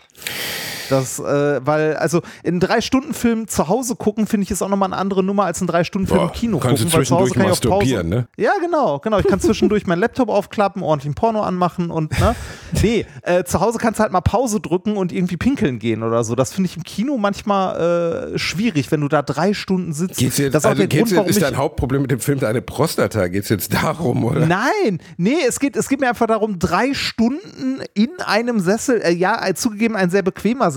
Das, 0.89 1.19
äh, 1.19 1.65
weil, 1.65 1.95
also 1.97 2.21
in 2.43 2.59
drei 2.59 2.81
Stunden 2.81 3.13
Film 3.13 3.47
zu 3.47 3.67
Hause 3.67 3.95
gucken, 3.95 4.27
finde 4.27 4.45
ich, 4.45 4.51
ist 4.51 4.61
auch 4.61 4.69
nochmal 4.69 4.91
eine 4.91 4.97
andere 5.01 5.23
Nummer 5.23 5.45
als 5.45 5.61
in 5.61 5.67
drei 5.67 5.83
Stunden 5.83 6.07
Film 6.07 6.19
Boah, 6.19 6.25
im 6.27 6.31
Kino 6.33 6.59
kannst 6.59 6.81
du 6.83 6.85
gucken. 6.85 6.99
weil 6.99 7.05
zu 7.05 7.15
Hause 7.15 7.31
zwischendurch 7.31 7.59
kann 7.61 7.69
ich 7.71 7.71
auf 7.71 7.79
Pause- 7.79 8.03
ne? 8.07 8.27
Ja, 8.37 8.51
genau, 8.61 8.99
genau. 8.99 9.19
Ich 9.19 9.27
kann 9.27 9.39
zwischendurch 9.39 9.85
meinen 9.87 9.99
Laptop 9.99 10.29
aufklappen, 10.29 10.83
ordentlich 10.83 11.11
ein 11.11 11.15
Porno 11.15 11.41
anmachen 11.41 11.91
und, 11.91 12.17
ne? 12.19 12.35
Nee, 12.81 13.05
äh, 13.23 13.43
zu 13.43 13.59
Hause 13.59 13.77
kannst 13.77 13.99
du 13.99 14.03
halt 14.03 14.11
mal 14.11 14.21
Pause 14.21 14.59
drücken 14.59 14.97
und 14.97 15.11
irgendwie 15.11 15.37
pinkeln 15.37 15.79
gehen 15.79 16.03
oder 16.03 16.23
so. 16.23 16.35
Das 16.35 16.53
finde 16.53 16.69
ich 16.69 16.77
im 16.77 16.83
Kino 16.83 17.17
manchmal 17.17 18.33
äh, 18.33 18.37
schwierig, 18.37 18.91
wenn 18.91 19.01
du 19.01 19.07
da 19.07 19.21
drei 19.21 19.53
Stunden 19.53 19.93
sitzt. 19.93 20.17
Geht's 20.17 20.37
jetzt, 20.37 20.53
das 20.53 20.63
ist 20.63 20.69
also 20.69 20.85
der 20.85 20.87
Grund, 20.87 21.15
warum 21.15 21.29
ist 21.29 21.41
dein 21.41 21.57
Hauptproblem 21.57 22.01
mit 22.03 22.11
dem 22.11 22.19
Film 22.19 22.39
deine 22.39 22.61
Prostata? 22.61 23.27
Geht's 23.27 23.49
jetzt 23.49 23.73
darum, 23.73 24.23
oder? 24.23 24.45
Nein, 24.45 24.99
nee, 25.17 25.37
es 25.47 25.59
geht, 25.59 25.75
es 25.75 25.89
geht 25.89 25.99
mir 25.99 26.09
einfach 26.09 26.27
darum, 26.27 26.59
drei 26.59 26.93
Stunden 26.93 27.81
in 27.93 28.09
einem 28.25 28.59
Sessel, 28.59 29.01
äh, 29.01 29.11
ja, 29.13 29.45
äh, 29.47 29.53
zugegeben 29.53 29.95
ein 29.95 30.09
sehr 30.09 30.21
bequemer 30.21 30.71
Sessel, 30.71 30.76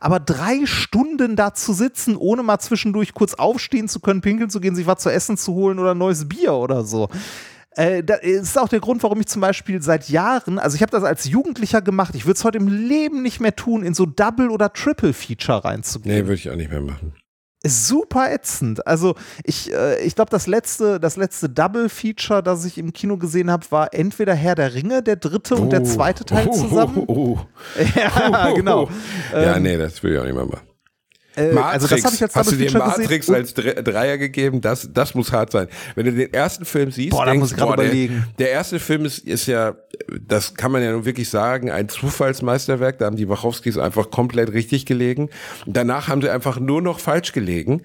aber 0.00 0.20
drei 0.20 0.66
Stunden 0.66 1.36
da 1.36 1.54
zu 1.54 1.72
sitzen, 1.72 2.16
ohne 2.16 2.42
mal 2.42 2.58
zwischendurch 2.58 3.14
kurz 3.14 3.34
aufstehen 3.34 3.88
zu 3.88 4.00
können, 4.00 4.20
pinkeln 4.20 4.50
zu 4.50 4.60
gehen, 4.60 4.74
sich 4.74 4.86
was 4.86 5.02
zu 5.02 5.10
essen 5.10 5.36
zu 5.36 5.54
holen 5.54 5.78
oder 5.78 5.92
ein 5.92 5.98
neues 5.98 6.28
Bier 6.28 6.54
oder 6.54 6.84
so. 6.84 7.08
Äh, 7.76 8.02
das 8.04 8.20
ist 8.22 8.58
auch 8.58 8.68
der 8.68 8.80
Grund, 8.80 9.02
warum 9.02 9.20
ich 9.20 9.26
zum 9.26 9.40
Beispiel 9.40 9.82
seit 9.82 10.08
Jahren, 10.08 10.58
also 10.58 10.76
ich 10.76 10.82
habe 10.82 10.92
das 10.92 11.04
als 11.04 11.24
Jugendlicher 11.24 11.82
gemacht, 11.82 12.14
ich 12.14 12.24
würde 12.24 12.36
es 12.36 12.44
heute 12.44 12.58
im 12.58 12.68
Leben 12.68 13.22
nicht 13.22 13.40
mehr 13.40 13.56
tun, 13.56 13.82
in 13.82 13.94
so 13.94 14.06
Double- 14.06 14.50
oder 14.50 14.72
Triple-Feature 14.72 15.64
reinzugehen 15.64 16.14
Nee, 16.14 16.22
würde 16.22 16.34
ich 16.34 16.50
auch 16.50 16.56
nicht 16.56 16.70
mehr 16.70 16.80
machen. 16.80 17.14
Ist 17.64 17.88
super 17.88 18.30
ätzend. 18.30 18.86
Also 18.86 19.14
ich, 19.42 19.72
äh, 19.72 20.00
ich 20.04 20.14
glaube, 20.14 20.30
das 20.30 20.46
letzte, 20.46 21.00
das 21.00 21.16
letzte 21.16 21.48
Double-Feature, 21.48 22.42
das 22.42 22.64
ich 22.64 22.78
im 22.78 22.92
Kino 22.92 23.16
gesehen 23.16 23.50
habe, 23.50 23.64
war 23.70 23.92
entweder 23.92 24.34
Herr 24.34 24.54
der 24.54 24.74
Ringe, 24.74 25.02
der 25.02 25.16
dritte 25.16 25.56
und 25.56 25.70
der 25.70 25.80
Oh. 25.80 25.84
zweite 25.84 26.24
Teil 26.24 26.46
Oh, 26.48 26.52
zusammen. 26.52 27.04
Oh, 27.06 27.12
oh, 27.38 27.38
Ja, 27.96 28.50
oh, 28.50 28.54
genau. 28.54 28.84
oh. 28.84 29.36
Ja, 29.36 29.58
nee, 29.58 29.76
das 29.76 30.02
will 30.02 30.12
ich 30.12 30.18
auch 30.20 30.24
nicht 30.24 30.34
mehr 30.36 30.44
machen. 30.46 30.60
Äh, 31.36 31.50
also 31.56 31.86
das 31.88 31.98
ich 32.14 32.22
als 32.22 32.34
Hast 32.36 32.52
du 32.52 32.56
dir 32.56 32.70
Matrix 32.72 33.26
gesehen. 33.26 33.34
als 33.34 33.56
Dre- 33.56 33.82
Dreier 33.82 34.18
gegeben? 34.18 34.60
Das, 34.60 34.88
das 34.92 35.14
muss 35.14 35.32
hart 35.32 35.50
sein. 35.52 35.68
Wenn 35.94 36.06
du 36.06 36.12
den 36.12 36.32
ersten 36.32 36.64
Film 36.64 36.90
siehst, 36.90 37.10
Boah, 37.10 37.26
denkst, 37.26 37.54
boah. 37.56 37.76
Der, 37.76 37.90
der 38.38 38.50
erste 38.50 38.78
Film 38.78 39.04
ist, 39.04 39.18
ist 39.18 39.46
ja, 39.46 39.74
das 40.20 40.54
kann 40.54 40.70
man 40.72 40.82
ja 40.82 40.92
nun 40.92 41.04
wirklich 41.04 41.28
sagen, 41.28 41.70
ein 41.70 41.88
Zufallsmeisterwerk. 41.88 42.98
Da 42.98 43.06
haben 43.06 43.16
die 43.16 43.28
Wachowskis 43.28 43.78
einfach 43.78 44.10
komplett 44.10 44.52
richtig 44.52 44.86
gelegen. 44.86 45.28
Und 45.66 45.76
danach 45.76 46.08
haben 46.08 46.22
sie 46.22 46.30
einfach 46.30 46.58
nur 46.60 46.80
noch 46.82 47.00
falsch 47.00 47.32
gelegen. 47.32 47.82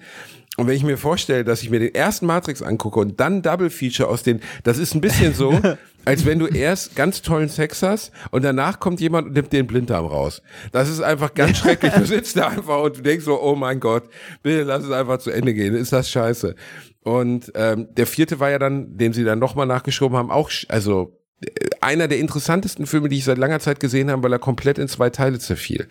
Und 0.60 0.66
wenn 0.66 0.76
ich 0.76 0.84
mir 0.84 0.98
vorstelle, 0.98 1.44
dass 1.44 1.62
ich 1.62 1.70
mir 1.70 1.80
den 1.80 1.94
ersten 1.94 2.26
Matrix 2.26 2.62
angucke 2.62 3.00
und 3.00 3.18
dann 3.20 3.42
Double 3.42 3.70
Feature 3.70 4.08
aus 4.08 4.22
den, 4.22 4.40
das 4.62 4.78
ist 4.78 4.94
ein 4.94 5.00
bisschen 5.00 5.34
so, 5.34 5.58
als 6.04 6.24
wenn 6.26 6.38
du 6.38 6.46
erst 6.46 6.96
ganz 6.96 7.22
tollen 7.22 7.48
Sex 7.48 7.82
hast 7.82 8.10
und 8.30 8.42
danach 8.44 8.78
kommt 8.80 9.00
jemand 9.00 9.28
und 9.28 9.32
nimmt 9.34 9.52
den 9.52 9.66
Blinddarm 9.66 10.06
raus. 10.06 10.42
Das 10.72 10.88
ist 10.88 11.00
einfach 11.00 11.34
ganz 11.34 11.58
schrecklich. 11.60 11.92
Du 11.94 12.04
sitzt 12.06 12.36
da 12.36 12.48
einfach 12.48 12.82
und 12.82 12.98
du 12.98 13.02
denkst 13.02 13.24
so, 13.24 13.40
oh 13.42 13.54
mein 13.56 13.80
Gott, 13.80 14.04
bitte 14.42 14.62
lass 14.62 14.84
es 14.84 14.90
einfach 14.90 15.18
zu 15.18 15.30
Ende 15.30 15.54
gehen. 15.54 15.74
Ist 15.74 15.92
das 15.92 16.10
scheiße. 16.10 16.54
Und 17.02 17.50
ähm, 17.54 17.88
der 17.96 18.06
vierte 18.06 18.40
war 18.40 18.50
ja 18.50 18.58
dann, 18.58 18.96
den 18.98 19.12
sie 19.12 19.24
dann 19.24 19.38
nochmal 19.38 19.66
nachgeschoben 19.66 20.16
haben, 20.18 20.30
auch, 20.30 20.50
also 20.68 21.18
äh, 21.42 21.48
einer 21.80 22.08
der 22.08 22.18
interessantesten 22.18 22.86
Filme, 22.86 23.08
die 23.08 23.16
ich 23.16 23.24
seit 23.24 23.38
langer 23.38 23.60
Zeit 23.60 23.80
gesehen 23.80 24.10
habe, 24.10 24.22
weil 24.22 24.32
er 24.32 24.38
komplett 24.38 24.78
in 24.78 24.88
zwei 24.88 25.08
Teile 25.08 25.38
zerfiel. 25.38 25.88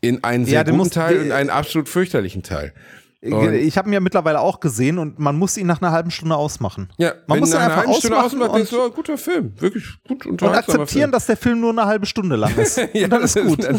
In 0.00 0.24
einen 0.24 0.46
sehr 0.46 0.54
Ja, 0.54 0.62
guten 0.62 0.76
musst- 0.78 0.94
Teil 0.94 1.20
und 1.20 1.32
einen 1.32 1.50
absolut 1.50 1.90
fürchterlichen 1.90 2.42
Teil. 2.42 2.72
Und- 3.22 3.52
Ich 3.52 3.76
habe 3.76 3.88
ihn 3.88 3.92
ja 3.92 4.00
mittlerweile 4.00 4.40
auch 4.40 4.60
gesehen 4.60 4.98
und 4.98 5.18
man 5.18 5.36
muss 5.38 5.56
ihn 5.58 5.66
nach 5.66 5.82
einer 5.82 5.92
halben 5.92 6.10
Stunde 6.10 6.36
ausmachen. 6.36 6.88
Ja, 6.96 7.12
man 7.26 7.38
muss 7.40 7.50
ihn 7.50 7.56
einfach 7.58 7.76
halben 7.78 7.92
Stunde 7.94 8.16
ausmachen 8.18 8.42
ausmacht, 8.42 8.56
denkst 8.56 8.72
und, 8.72 8.78
oh, 8.78 8.90
guter 8.90 9.18
Film, 9.18 9.52
wirklich 9.60 9.84
gut 10.08 10.24
und 10.26 10.42
akzeptieren, 10.42 10.86
Film. 10.86 11.12
dass 11.12 11.26
der 11.26 11.36
Film 11.36 11.60
nur 11.60 11.70
eine 11.70 11.84
halbe 11.84 12.06
Stunde 12.06 12.36
lang 12.36 12.56
ist. 12.56 12.76
ja, 12.94 13.04
und 13.04 13.10
dann 13.10 13.22
ist 13.22 13.34
gut. 13.40 13.58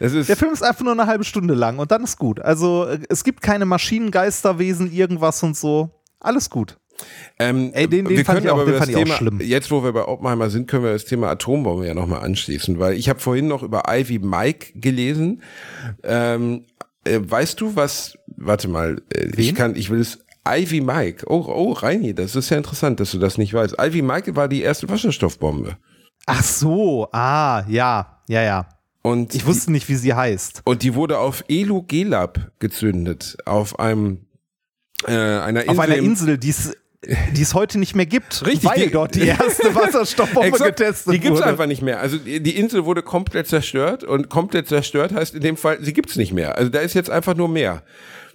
Das 0.00 0.12
ist, 0.14 0.28
Der 0.28 0.36
Film 0.36 0.52
ist 0.52 0.62
einfach 0.64 0.82
nur 0.82 0.92
eine 0.94 1.06
halbe 1.06 1.22
Stunde 1.22 1.54
lang 1.54 1.78
und 1.78 1.92
dann 1.92 2.02
ist 2.02 2.18
gut. 2.18 2.40
Also 2.40 2.86
äh, 2.86 2.98
es 3.08 3.22
gibt 3.22 3.40
keine 3.40 3.64
Maschinengeisterwesen, 3.66 4.90
irgendwas 4.90 5.40
und 5.44 5.56
so. 5.56 5.90
Alles 6.18 6.50
gut. 6.50 6.76
ähm, 7.38 7.70
Ey, 7.72 7.88
den- 7.88 8.04
den 8.06 8.16
wir 8.16 8.24
fand 8.24 8.38
können 8.38 8.46
ich 8.46 8.50
auch- 8.52 8.58
aber 8.60 8.70
den 8.70 8.78
fand 8.78 8.90
ich 8.90 8.96
auch 8.96 9.02
Thema, 9.04 9.14
schlimm. 9.14 9.40
jetzt 9.40 9.70
wo 9.70 9.82
wir 9.84 9.92
bei 9.92 10.04
Oppenheimer 10.06 10.50
sind, 10.50 10.68
können 10.68 10.84
wir 10.84 10.92
das 10.92 11.04
Thema 11.04 11.30
Atombombe 11.30 11.86
ja 11.86 11.94
nochmal 11.94 12.20
anschließen, 12.24 12.78
weil 12.80 12.94
ich 12.94 13.08
habe 13.08 13.20
vorhin 13.20 13.46
noch 13.48 13.62
über 13.62 13.84
Ivy 13.88 14.18
Mike 14.18 14.72
gelesen. 14.78 15.42
Ähm, 16.02 16.64
äh, 17.04 17.20
weißt 17.22 17.60
du 17.60 17.76
was, 17.76 18.16
warte 18.36 18.68
mal, 18.68 19.02
äh, 19.14 19.28
ich 19.36 19.54
kann, 19.54 19.76
ich 19.76 19.90
will 19.90 20.00
es, 20.00 20.18
Ivy 20.46 20.80
Mike, 20.80 21.26
oh, 21.28 21.44
oh, 21.46 21.72
Reini, 21.72 22.14
das 22.14 22.34
ist 22.34 22.50
ja 22.50 22.56
interessant, 22.56 22.98
dass 22.98 23.12
du 23.12 23.18
das 23.18 23.38
nicht 23.38 23.54
weißt. 23.54 23.76
Ivy 23.80 24.02
Mike 24.02 24.34
war 24.34 24.48
die 24.48 24.62
erste 24.62 24.88
Wasserstoffbombe. 24.88 25.76
Ach 26.26 26.42
so, 26.42 27.08
ah, 27.12 27.64
ja, 27.68 28.22
ja, 28.28 28.42
ja. 28.42 28.68
Und 29.02 29.34
Ich 29.34 29.46
wusste 29.46 29.72
nicht, 29.72 29.88
wie 29.88 29.96
sie 29.96 30.14
heißt. 30.14 30.62
Und 30.64 30.82
die 30.82 30.94
wurde 30.94 31.18
auf 31.18 31.44
Elu 31.48 31.82
Gelab 31.82 32.52
gezündet, 32.60 33.36
auf 33.44 33.78
einem 33.80 34.26
äh, 35.06 35.12
einer 35.12 35.62
Insel. 35.62 35.70
Auf 35.70 35.78
einer 35.80 35.96
Insel, 35.96 36.38
die 36.38 36.50
es 36.50 36.76
die 37.32 37.42
es 37.42 37.54
heute 37.54 37.78
nicht 37.80 37.96
mehr 37.96 38.06
gibt, 38.06 38.46
Richtig, 38.46 38.64
weil 38.64 38.84
die- 38.86 38.90
dort 38.90 39.14
die 39.16 39.26
erste 39.26 39.74
Wasserstoffbombe 39.74 40.46
Exakt, 40.48 40.76
getestet 40.76 41.12
Die 41.14 41.18
gibt's 41.18 41.38
wurde. 41.40 41.48
einfach 41.50 41.66
nicht 41.66 41.82
mehr. 41.82 41.98
Also 42.00 42.16
die 42.18 42.56
Insel 42.56 42.84
wurde 42.84 43.02
komplett 43.02 43.48
zerstört 43.48 44.04
und 44.04 44.28
komplett 44.28 44.68
zerstört 44.68 45.12
heißt 45.12 45.34
in 45.34 45.40
dem 45.40 45.56
Fall, 45.56 45.78
sie 45.80 45.92
gibt's 45.92 46.14
nicht 46.16 46.32
mehr. 46.32 46.56
Also 46.56 46.70
da 46.70 46.78
ist 46.78 46.94
jetzt 46.94 47.10
einfach 47.10 47.34
nur 47.34 47.48
Meer. 47.48 47.82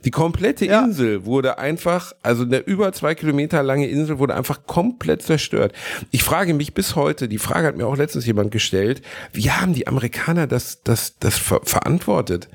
Die 0.06 0.12
komplette 0.12 0.66
Ja. 0.66 0.84
Insel 0.84 1.26
wurde 1.26 1.58
einfach, 1.58 2.12
also 2.22 2.44
eine 2.44 2.58
über 2.60 2.92
zwei 2.94 3.16
Kilometer 3.16 3.64
lange 3.64 3.88
Insel 3.88 4.20
wurde 4.20 4.36
einfach 4.36 4.68
komplett 4.68 5.24
zerstört. 5.24 5.74
Ich 6.12 6.24
frage 6.24 6.54
mich 6.54 6.74
bis 6.74 6.96
heute, 6.96 7.28
die 7.30 7.40
Frage 7.40 7.68
hat 7.68 7.78
mir 7.78 7.88
auch 7.88 7.98
letztens 7.98 8.26
jemand 8.26 8.52
gestellt, 8.52 9.02
wie 9.34 9.50
haben 9.50 9.74
die 9.74 9.88
Amerikaner 9.88 10.46
das, 10.46 10.84
das, 10.84 11.18
das 11.20 11.38
ver 11.38 11.62
verantwortet? 11.64 12.48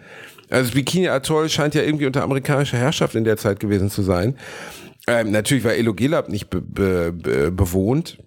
Also 0.51 0.65
das 0.67 0.75
Bikini 0.75 1.09
Atoll 1.09 1.49
scheint 1.49 1.75
ja 1.75 1.83
irgendwie 1.83 2.05
unter 2.07 2.23
amerikanischer 2.23 2.77
Herrschaft 2.77 3.15
in 3.15 3.25
der 3.25 3.39
Zeit 3.39 3.59
gewesen 3.59 3.91
zu 3.91 4.03
sein. 4.03 4.37
Ähm, 5.07 5.31
natürlich 5.31 5.65
war 5.65 5.75
Elogilab 5.75 6.29
nicht 6.29 6.51
be 6.51 6.61
be 6.61 7.13
be 7.13 7.51
bewohnt. 7.51 8.19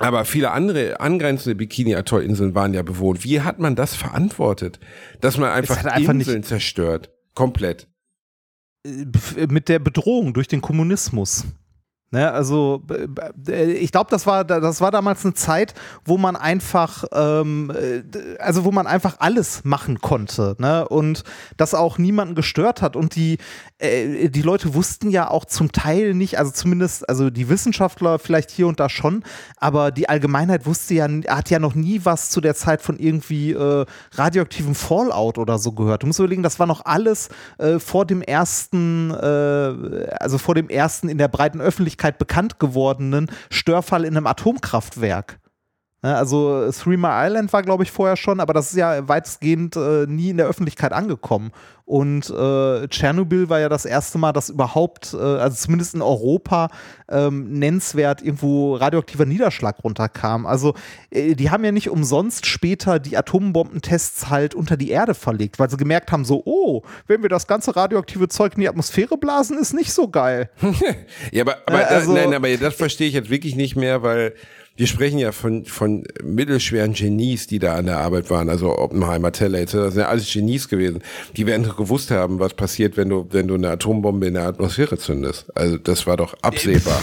Aber 0.00 0.24
viele 0.24 0.50
andere 0.50 1.00
angrenzende 1.00 1.54
Bikini-Atoll-Inseln 1.54 2.54
waren 2.54 2.74
ja 2.74 2.82
bewohnt. 2.82 3.22
Wie 3.22 3.42
hat 3.42 3.60
man 3.60 3.76
das 3.76 3.94
verantwortet? 3.94 4.80
Dass 5.20 5.38
man 5.38 5.50
einfach, 5.50 5.84
einfach 5.84 6.12
Inseln 6.14 6.42
zerstört. 6.42 7.10
Komplett. 7.34 7.86
Äh, 8.84 9.46
mit 9.48 9.68
der 9.68 9.78
Bedrohung 9.78 10.34
durch 10.34 10.48
den 10.48 10.60
Kommunismus. 10.60 11.44
Ne, 12.14 12.30
also 12.30 12.80
b- 12.84 13.72
ich 13.74 13.90
glaube, 13.90 14.08
das 14.08 14.24
war 14.24 14.44
das 14.44 14.80
war 14.80 14.92
damals 14.92 15.24
eine 15.24 15.34
Zeit, 15.34 15.74
wo 16.04 16.16
man 16.16 16.36
einfach 16.36 17.02
ähm, 17.12 17.72
äh, 17.74 18.04
also 18.38 18.64
wo 18.64 18.70
man 18.70 18.86
einfach 18.86 19.16
alles 19.18 19.64
machen 19.64 20.00
konnte, 20.00 20.54
ne? 20.58 20.86
Und 20.88 21.24
das 21.56 21.74
auch 21.74 21.98
niemanden 21.98 22.36
gestört 22.36 22.82
hat 22.82 22.94
und 22.94 23.16
die 23.16 23.38
äh, 23.78 24.28
die 24.28 24.42
Leute 24.42 24.74
wussten 24.74 25.10
ja 25.10 25.28
auch 25.28 25.44
zum 25.44 25.72
Teil 25.72 26.14
nicht, 26.14 26.38
also 26.38 26.52
zumindest 26.52 27.08
also 27.08 27.30
die 27.30 27.48
Wissenschaftler 27.48 28.20
vielleicht 28.20 28.52
hier 28.52 28.68
und 28.68 28.78
da 28.78 28.88
schon, 28.88 29.24
aber 29.56 29.90
die 29.90 30.08
Allgemeinheit 30.08 30.66
wusste 30.66 30.94
ja 30.94 31.08
hat 31.26 31.50
ja 31.50 31.58
noch 31.58 31.74
nie 31.74 32.02
was 32.04 32.30
zu 32.30 32.40
der 32.40 32.54
Zeit 32.54 32.80
von 32.80 32.96
irgendwie 32.96 33.50
äh, 33.54 33.86
radioaktivem 34.12 34.76
Fallout 34.76 35.36
oder 35.38 35.58
so 35.58 35.72
gehört. 35.72 36.04
Du 36.04 36.06
musst 36.06 36.20
überlegen, 36.20 36.44
das 36.44 36.60
war 36.60 36.68
noch 36.68 36.84
alles 36.84 37.28
äh, 37.58 37.80
vor 37.80 38.06
dem 38.06 38.22
ersten 38.22 39.10
äh, 39.10 40.14
also 40.20 40.38
vor 40.38 40.54
dem 40.54 40.68
ersten 40.68 41.08
in 41.08 41.18
der 41.18 41.26
breiten 41.26 41.60
Öffentlichkeit 41.60 42.03
bekannt 42.12 42.58
gewordenen 42.58 43.30
Störfall 43.50 44.04
in 44.04 44.16
einem 44.16 44.26
Atomkraftwerk. 44.26 45.38
Ne, 46.04 46.14
Also 46.14 46.70
Three 46.70 46.98
Mile 46.98 47.26
Island 47.28 47.52
war, 47.54 47.62
glaube 47.62 47.82
ich, 47.82 47.90
vorher 47.90 48.16
schon, 48.16 48.38
aber 48.38 48.52
das 48.52 48.70
ist 48.72 48.76
ja 48.76 49.08
weitestgehend 49.08 49.74
äh, 49.76 50.04
nie 50.06 50.28
in 50.30 50.36
der 50.36 50.46
Öffentlichkeit 50.46 50.92
angekommen. 50.92 51.50
Und 51.86 52.30
äh, 52.30 52.88
Tschernobyl 52.88 53.48
war 53.50 53.60
ja 53.60 53.68
das 53.68 53.84
erste 53.84 54.16
Mal, 54.18 54.32
dass 54.32 54.48
überhaupt, 54.50 55.12
äh, 55.14 55.18
also 55.18 55.56
zumindest 55.56 55.94
in 55.94 56.00
Europa, 56.02 56.68
ähm, 57.10 57.58
nennenswert 57.58 58.22
irgendwo 58.22 58.76
radioaktiver 58.76 59.24
Niederschlag 59.26 59.76
runterkam. 59.84 60.46
Also 60.46 60.74
äh, 61.10 61.34
die 61.34 61.50
haben 61.50 61.64
ja 61.64 61.72
nicht 61.72 61.90
umsonst 61.90 62.46
später 62.46 62.98
die 62.98 63.16
Atombombentests 63.18 64.28
halt 64.30 64.54
unter 64.54 64.76
die 64.78 64.90
Erde 64.90 65.14
verlegt, 65.14 65.58
weil 65.58 65.68
sie 65.70 65.76
gemerkt 65.76 66.10
haben, 66.12 66.24
so, 66.24 66.42
oh, 66.46 66.82
wenn 67.06 67.22
wir 67.22 67.28
das 67.30 67.46
ganze 67.46 67.76
radioaktive 67.76 68.28
Zeug 68.28 68.54
in 68.56 68.60
die 68.62 68.68
Atmosphäre 68.68 69.16
blasen, 69.18 69.58
ist 69.58 69.72
nicht 69.74 69.92
so 69.92 70.08
geil. 70.08 70.50
Ja, 71.32 71.42
aber, 71.44 71.56
aber, 71.66 71.80
Äh, 71.80 71.84
also- 71.84 72.14
das, 72.14 72.24
nein, 72.24 72.34
aber 72.34 72.54
das 72.56 72.74
verstehe 72.74 73.08
ich 73.08 73.14
jetzt 73.14 73.30
wirklich 73.30 73.56
nicht 73.56 73.76
mehr, 73.76 74.02
weil 74.02 74.34
wir 74.76 74.86
sprechen 74.88 75.18
ja 75.18 75.30
von, 75.30 75.64
von 75.64 76.04
mittelschweren 76.22 76.94
Genies, 76.94 77.46
die 77.46 77.60
da 77.60 77.74
an 77.76 77.86
der 77.86 77.98
Arbeit 77.98 78.28
waren, 78.30 78.48
also 78.48 78.76
Oppenheimer, 78.76 79.30
Teller 79.30 79.60
etc. 79.60 79.72
Das 79.74 79.94
sind 79.94 80.02
ja 80.02 80.08
alles 80.08 80.32
Genies 80.32 80.68
gewesen. 80.68 81.02
Die 81.36 81.46
werden 81.46 81.64
doch 81.64 81.76
gewusst 81.76 82.10
haben, 82.10 82.40
was 82.40 82.54
passiert, 82.54 82.96
wenn 82.96 83.08
du, 83.08 83.26
wenn 83.30 83.46
du 83.46 83.54
eine 83.54 83.70
Atombombe 83.70 84.26
in 84.26 84.34
der 84.34 84.44
Atmosphäre 84.44 84.98
zündest. 84.98 85.46
Also 85.56 85.78
das 85.78 86.06
war 86.06 86.16
doch 86.16 86.34
absehbar. 86.42 87.00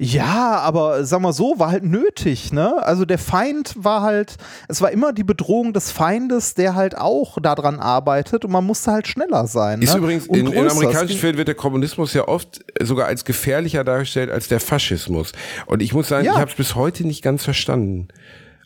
Ja, 0.00 0.60
aber 0.60 1.04
sag 1.04 1.20
mal 1.20 1.32
so, 1.32 1.54
war 1.58 1.72
halt 1.72 1.82
nötig, 1.82 2.52
ne? 2.52 2.80
Also 2.86 3.04
der 3.04 3.18
Feind 3.18 3.74
war 3.76 4.02
halt, 4.02 4.36
es 4.68 4.80
war 4.80 4.92
immer 4.92 5.12
die 5.12 5.24
Bedrohung 5.24 5.72
des 5.72 5.90
Feindes, 5.90 6.54
der 6.54 6.76
halt 6.76 6.96
auch 6.96 7.38
daran 7.42 7.80
arbeitet 7.80 8.44
und 8.44 8.52
man 8.52 8.64
musste 8.64 8.92
halt 8.92 9.08
schneller 9.08 9.48
sein. 9.48 9.82
Ist 9.82 9.92
ne? 9.94 9.98
übrigens, 9.98 10.28
Und 10.28 10.38
in. 10.38 10.46
Es 10.52 10.72
amerikanischen 10.72 11.18
Filmen 11.18 11.36
wird 11.38 11.48
der 11.48 11.56
Kommunismus 11.56 12.14
ja 12.14 12.28
oft 12.28 12.64
sogar 12.80 13.06
als 13.08 13.24
gefährlicher 13.24 13.82
dargestellt 13.82 14.30
als 14.30 14.46
der 14.46 14.60
Faschismus. 14.60 15.32
Und 15.66 15.82
ich 15.82 15.92
muss 15.92 16.06
sagen, 16.06 16.24
Ja. 16.24 16.34
ich 16.34 16.38
habe 16.38 16.50
es 16.50 16.56
bis 16.56 16.76
heute 16.76 17.04
nicht 17.04 17.22
ganz 17.22 17.42
verstanden. 17.42 18.06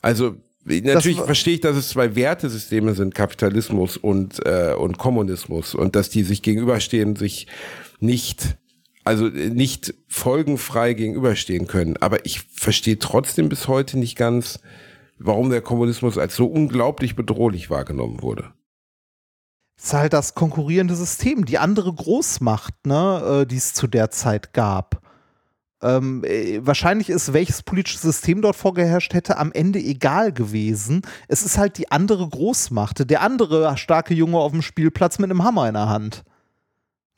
Also 0.03 0.35
natürlich 0.67 1.19
war- 1.19 1.25
verstehe 1.27 1.55
ich, 1.55 1.61
dass 1.63 1.77
es 1.77 1.89
zwei 1.89 2.15
Wertesysteme 2.15 2.93
sind, 2.93 3.15
Kapitalismus 3.15 3.97
und, 3.97 4.45
äh, 4.45 4.75
und 4.75 4.99
Kommunismus. 4.99 5.75
Und 5.75 5.97
dass 5.97 6.11
die 6.11 6.25
sich 6.25 6.43
gegenüberstehen, 6.43 7.17
sich 7.17 7.47
nicht, 8.01 8.57
also 9.05 9.27
äh, 9.29 9.51
nicht 9.51 9.95
folgenfrei 10.09 10.95
gegenüberstehen 10.95 11.67
können. 11.67 11.97
Aber 11.99 12.25
ich 12.27 12.43
verstehe 12.53 12.99
trotzdem 12.99 13.49
bis 13.49 13.69
heute 13.69 13.99
nicht 13.99 14.17
ganz, 14.17 14.61
warum 15.19 15.51
der 15.51 15.63
Kommunismus 15.63 16.19
als 16.19 16.37
so 16.37 16.47
unglaublich 16.47 17.17
bedrohlich 17.17 17.71
wahrgenommen 17.71 18.23
wurde. 18.23 18.53
Es 19.77 19.87
ist 19.87 19.93
halt 19.95 20.13
das 20.13 20.35
konkurrierende 20.35 20.95
System, 20.95 21.45
die 21.45 21.59
andere 21.59 21.93
Großmacht, 21.93 22.87
ne, 22.87 23.43
äh, 23.43 23.47
die 23.47 23.57
es 23.57 23.75
zu 23.75 23.87
der 23.87 24.11
Zeit 24.11 24.53
gab. 24.53 25.03
Ähm, 25.83 26.23
äh, 26.25 26.65
wahrscheinlich 26.65 27.11
ist, 27.11 27.33
welches 27.33 27.63
politische 27.65 27.99
System 27.99 28.41
dort 28.41 28.55
vorgeherrscht 28.55 29.15
hätte, 29.15 29.39
am 29.39 29.51
Ende 29.51 29.81
egal 29.81 30.33
gewesen. 30.33 31.03
Es 31.27 31.43
ist 31.43 31.59
halt 31.59 31.79
die 31.79 31.91
andere 31.91 32.29
Großmacht, 32.29 33.11
der 33.11 33.23
andere 33.23 33.77
starke 33.77 34.15
Junge 34.15 34.39
auf 34.39 34.53
dem 34.53 34.63
Spielplatz 34.63 35.19
mit 35.19 35.31
einem 35.31 35.43
Hammer 35.43 35.67
in 35.67 35.75
der 35.75 35.89
Hand. 35.89 36.23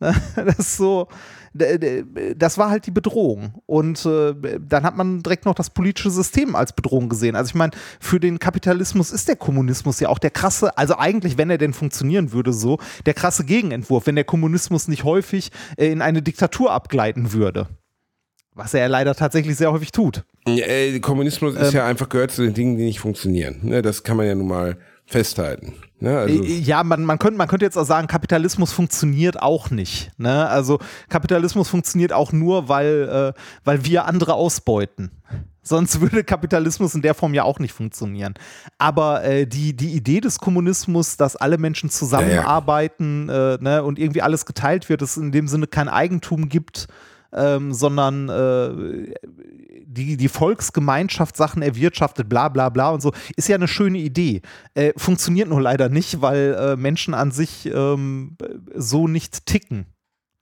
Ne, 0.01 0.15
Das 0.57 0.77
so, 0.77 1.09
das 1.55 2.59
war 2.59 2.71
halt 2.71 2.87
die 2.87 2.91
Bedrohung. 2.91 3.55
Und 3.67 4.05
äh, 4.07 4.35
dann 4.61 4.83
hat 4.83 4.97
man 4.97 5.23
direkt 5.23 5.47
noch 5.47 5.55
das 5.55 5.71
politische 5.71 6.11
System 6.11 6.57
als 6.57 6.73
Bedrohung 6.73 7.09
gesehen. 7.09 7.37
Also 7.37 7.51
ich 7.51 7.55
meine, 7.55 7.73
für 8.01 8.19
den 8.19 8.39
Kapitalismus 8.39 9.13
ist 9.13 9.29
der 9.29 9.37
Kommunismus 9.37 10.01
ja 10.01 10.09
auch 10.09 10.19
der 10.19 10.31
krasse, 10.31 10.77
also 10.77 10.99
eigentlich, 10.99 11.39
wenn 11.39 11.51
er 11.51 11.59
denn 11.59 11.73
funktionieren 11.73 12.33
würde, 12.33 12.53
so, 12.53 12.79
der 13.07 13.15
krasse 13.15 13.45
Gegenentwurf, 13.45 14.07
wenn 14.07 14.17
der 14.17 14.25
Kommunismus 14.25 14.89
nicht 14.89 15.05
häufig 15.05 15.53
äh, 15.77 15.87
in 15.93 16.03
eine 16.03 16.23
Diktatur 16.23 16.73
abgleiten 16.73 17.33
würde. 17.33 17.69
Was 18.57 18.75
er 18.75 18.81
ja 18.81 18.87
leider 18.87 19.15
tatsächlich 19.15 19.57
sehr 19.57 19.73
häufig 19.73 19.91
tut. 19.93 20.25
Ja, 20.47 20.67
äh, 20.67 20.99
Kommunismus 21.01 21.55
Ähm. 21.57 21.63
ist 21.63 21.73
ja 21.73 21.87
einfach 21.87 22.09
gehört 22.09 22.31
zu 22.33 22.43
den 22.43 22.55
Dingen, 22.55 22.77
die 22.77 22.85
nicht 22.85 23.01
funktionieren. 23.01 23.61
Ne, 23.63 23.83
das 23.83 24.03
kann 24.03 24.17
man 24.17 24.27
ja 24.27 24.35
nun 24.35 24.49
mal 24.49 24.77
festhalten. 25.07 25.75
Ne, 26.05 26.19
also, 26.19 26.45
Äh, 26.45 26.59
Ja, 26.59 26.85
man, 26.85 27.05
man, 27.05 27.19
könnte, 27.19 27.39
man 27.39 27.49
könnte 27.49 27.65
jetzt 27.65 27.79
auch 27.79 27.87
sagen, 27.87 28.07
Kapitalismus 28.07 28.73
funktioniert 28.73 29.41
auch 29.41 29.71
nicht. 29.71 30.11
Ne? 30.19 30.47
Also 30.49 30.79
Kapitalismus 31.09 31.69
funktioniert 31.69 32.13
auch 32.13 32.33
nur, 32.33 32.69
weil, 32.69 33.35
äh, 33.35 33.41
weil 33.65 33.85
wir 33.85 34.05
andere 34.05 34.35
ausbeuten. 34.35 35.11
Sonst 35.63 36.03
würde 36.03 36.25
Kapitalismus 36.25 36.95
in 36.95 37.01
der 37.01 37.15
Form 37.15 37.33
ja 37.33 37.45
auch 37.45 37.59
nicht 37.59 37.73
funktionieren. 37.73 38.35
Aber 38.77 39.25
äh, 39.25 39.47
die, 39.47 39.75
die 39.75 39.95
Idee 39.95 40.21
des 40.21 40.39
Kommunismus, 40.39 41.17
dass 41.17 41.37
alle 41.37 41.57
Menschen 41.57 41.89
zusammenarbeiten 41.89 43.31
Äh, 43.31 43.57
ne, 43.61 43.83
und 43.83 43.99
irgendwie 43.99 44.21
alles 44.21 44.45
geteilt 44.45 44.91
wird, 44.91 45.01
es 45.01 45.17
in 45.17 45.33
dem 45.33 45.49
Sinne 45.49 45.67
kein 45.67 45.89
Eigentum 45.89 46.51
gibt, 46.51 46.87
ähm, 47.35 47.73
sondern 47.73 48.29
äh, 48.29 49.15
die, 49.87 50.17
die 50.17 50.29
Volksgemeinschaft 50.29 51.37
Sachen 51.37 51.63
erwirtschaftet, 51.63 52.29
bla 52.29 52.49
bla 52.49 52.69
bla 52.69 52.91
und 52.91 53.01
so, 53.01 53.13
ist 53.37 53.49
ja 53.49 53.57
eine 53.57 53.69
schöne 53.69 53.99
Idee. 53.99 54.43
Äh, 54.75 54.93
funktioniert 54.97 55.49
nur 55.49 55.61
leider 55.61 55.89
nicht, 55.89 56.21
weil 56.21 56.55
äh, 56.59 56.77
Menschen 56.77 57.15
an 57.15 57.31
sich 57.31 57.67
ähm, 57.67 58.37
so 58.75 59.09
nicht 59.09 59.47
ticken. 59.47 59.87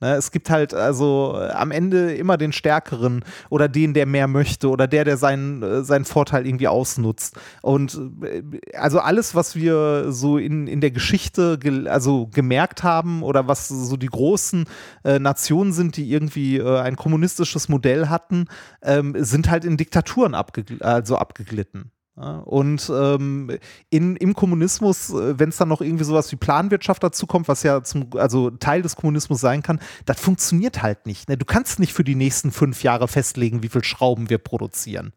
Ne, 0.02 0.16
es 0.16 0.32
gibt 0.32 0.50
halt 0.50 0.74
also 0.74 1.38
äh, 1.40 1.50
am 1.52 1.70
Ende 1.70 2.12
immer 2.12 2.36
den 2.36 2.50
Stärkeren 2.50 3.24
oder 3.50 3.68
den, 3.68 3.94
der 3.94 4.04
mehr 4.04 4.26
möchte 4.26 4.68
oder 4.68 4.88
der, 4.88 5.04
der 5.04 5.16
seinen, 5.16 5.62
äh, 5.62 5.84
seinen 5.84 6.04
Vorteil 6.04 6.44
irgendwie 6.44 6.66
ausnutzt. 6.66 7.38
Und 7.62 8.00
äh, 8.20 8.42
also 8.76 8.98
alles, 8.98 9.36
was 9.36 9.54
wir 9.54 10.10
so 10.10 10.38
in, 10.38 10.66
in 10.66 10.80
der 10.80 10.90
Geschichte 10.90 11.56
gel 11.56 11.86
also 11.86 12.26
gemerkt 12.26 12.82
haben 12.82 13.22
oder 13.22 13.46
was 13.46 13.68
so 13.68 13.96
die 13.96 14.08
großen 14.08 14.64
äh, 15.04 15.20
Nationen 15.20 15.72
sind, 15.72 15.96
die 15.96 16.10
irgendwie 16.10 16.56
äh, 16.56 16.80
ein 16.80 16.96
kommunistisches 16.96 17.68
Modell 17.68 18.08
hatten, 18.08 18.46
ähm, 18.82 19.14
sind 19.16 19.50
halt 19.50 19.64
in 19.64 19.76
Diktaturen 19.76 20.34
abgegl 20.34 20.82
also 20.82 21.16
abgeglitten. 21.16 21.92
Und 22.14 22.92
ähm, 22.94 23.58
in, 23.88 24.16
im 24.16 24.34
Kommunismus, 24.34 25.10
äh, 25.10 25.38
wenn 25.38 25.48
es 25.48 25.56
dann 25.56 25.68
noch 25.68 25.80
irgendwie 25.80 26.04
sowas 26.04 26.30
wie 26.30 26.36
Planwirtschaft 26.36 27.02
dazu 27.02 27.26
kommt, 27.26 27.48
was 27.48 27.62
ja 27.62 27.82
zum, 27.82 28.10
also 28.16 28.50
Teil 28.50 28.82
des 28.82 28.96
Kommunismus 28.96 29.40
sein 29.40 29.62
kann, 29.62 29.80
das 30.04 30.20
funktioniert 30.20 30.82
halt 30.82 31.06
nicht. 31.06 31.30
Ne? 31.30 31.38
Du 31.38 31.46
kannst 31.46 31.80
nicht 31.80 31.94
für 31.94 32.04
die 32.04 32.14
nächsten 32.14 32.50
fünf 32.50 32.82
Jahre 32.82 33.08
festlegen, 33.08 33.62
wie 33.62 33.70
viel 33.70 33.82
Schrauben 33.82 34.28
wir 34.28 34.38
produzieren. 34.38 35.14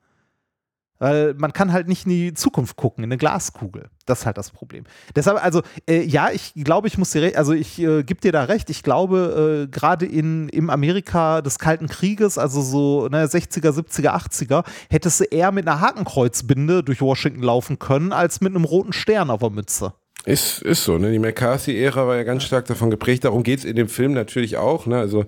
Weil 0.98 1.34
man 1.34 1.52
kann 1.52 1.74
halt 1.74 1.88
nicht 1.88 2.06
in 2.06 2.12
die 2.12 2.34
Zukunft 2.34 2.78
gucken, 2.78 3.04
in 3.04 3.10
eine 3.10 3.18
Glaskugel. 3.18 3.89
Das 4.06 4.20
ist 4.20 4.26
halt 4.26 4.38
das 4.38 4.52
Problem. 4.52 4.86
Deshalb, 5.16 5.43
also, 5.43 5.62
äh, 5.89 6.04
ja, 6.04 6.30
ich 6.32 6.54
glaube, 6.56 6.88
ich 6.88 6.98
muss 6.98 7.12
dir 7.12 7.22
recht, 7.22 7.36
also 7.36 7.52
ich 7.52 7.80
äh, 7.80 8.04
gebe 8.04 8.22
dir 8.22 8.32
da 8.32 8.43
recht, 8.43 8.70
ich 8.70 8.82
glaube, 8.82 9.66
äh, 9.66 9.68
gerade 9.68 10.06
in 10.06 10.48
im 10.50 10.70
Amerika 10.70 11.41
des 11.41 11.60
Kalten 11.60 11.88
Krieges, 11.88 12.38
also 12.38 12.62
so 12.62 13.08
ne, 13.10 13.26
60er, 13.26 13.72
70er, 13.72 14.16
80er, 14.16 14.64
hättest 14.89 15.20
du 15.20 15.24
eher 15.26 15.52
mit 15.52 15.68
einer 15.68 15.82
Hakenkreuzbinde 15.82 16.84
durch 16.84 17.02
Washington 17.02 17.43
laufen 17.43 17.78
können, 17.78 18.14
als 18.14 18.39
mit 18.39 18.56
einem 18.56 18.64
roten 18.64 18.93
Stern 18.93 19.30
auf 19.30 19.41
der 19.41 19.50
Mütze. 19.50 19.93
Ist, 20.26 20.63
ist 20.63 20.84
so, 20.84 20.97
ne? 20.97 21.11
Die 21.11 21.19
McCarthy-Ära 21.19 22.07
war 22.07 22.15
ja 22.15 22.23
ganz 22.23 22.43
stark 22.43 22.65
davon 22.65 22.89
geprägt. 22.89 23.26
Darum 23.26 23.43
geht's 23.43 23.63
in 23.63 23.76
dem 23.76 23.88
Film 23.88 24.13
natürlich 24.13 24.57
auch. 24.57 24.88
Ne? 24.88 24.97
Also, 24.97 25.26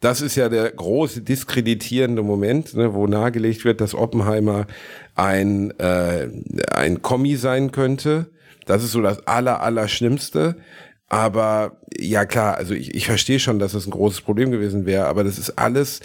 das 0.00 0.20
ist 0.20 0.36
ja 0.36 0.50
der 0.50 0.70
große 0.70 1.22
diskreditierende 1.22 2.22
Moment, 2.22 2.74
ne? 2.74 2.92
wo 2.92 3.06
nahegelegt 3.06 3.64
wird, 3.64 3.80
dass 3.80 3.94
Oppenheimer 3.94 4.66
ein, 5.14 5.70
äh, 5.78 6.28
ein 6.74 7.00
Kommi 7.00 7.36
sein 7.36 7.72
könnte. 7.72 8.30
Das 8.66 8.84
ist 8.84 8.92
so 8.92 9.00
das 9.00 9.26
Aller, 9.26 9.62
Allerschlimmste. 9.62 10.56
Aber 11.08 11.80
ja 11.96 12.24
klar, 12.26 12.56
also 12.56 12.74
ich, 12.74 12.94
ich 12.94 13.06
verstehe 13.06 13.38
schon, 13.38 13.58
dass 13.58 13.72
das 13.72 13.86
ein 13.86 13.92
großes 13.92 14.22
Problem 14.22 14.50
gewesen 14.50 14.84
wäre, 14.84 15.06
aber 15.06 15.22
das 15.22 15.38
ist 15.38 15.58
alles 15.58 16.00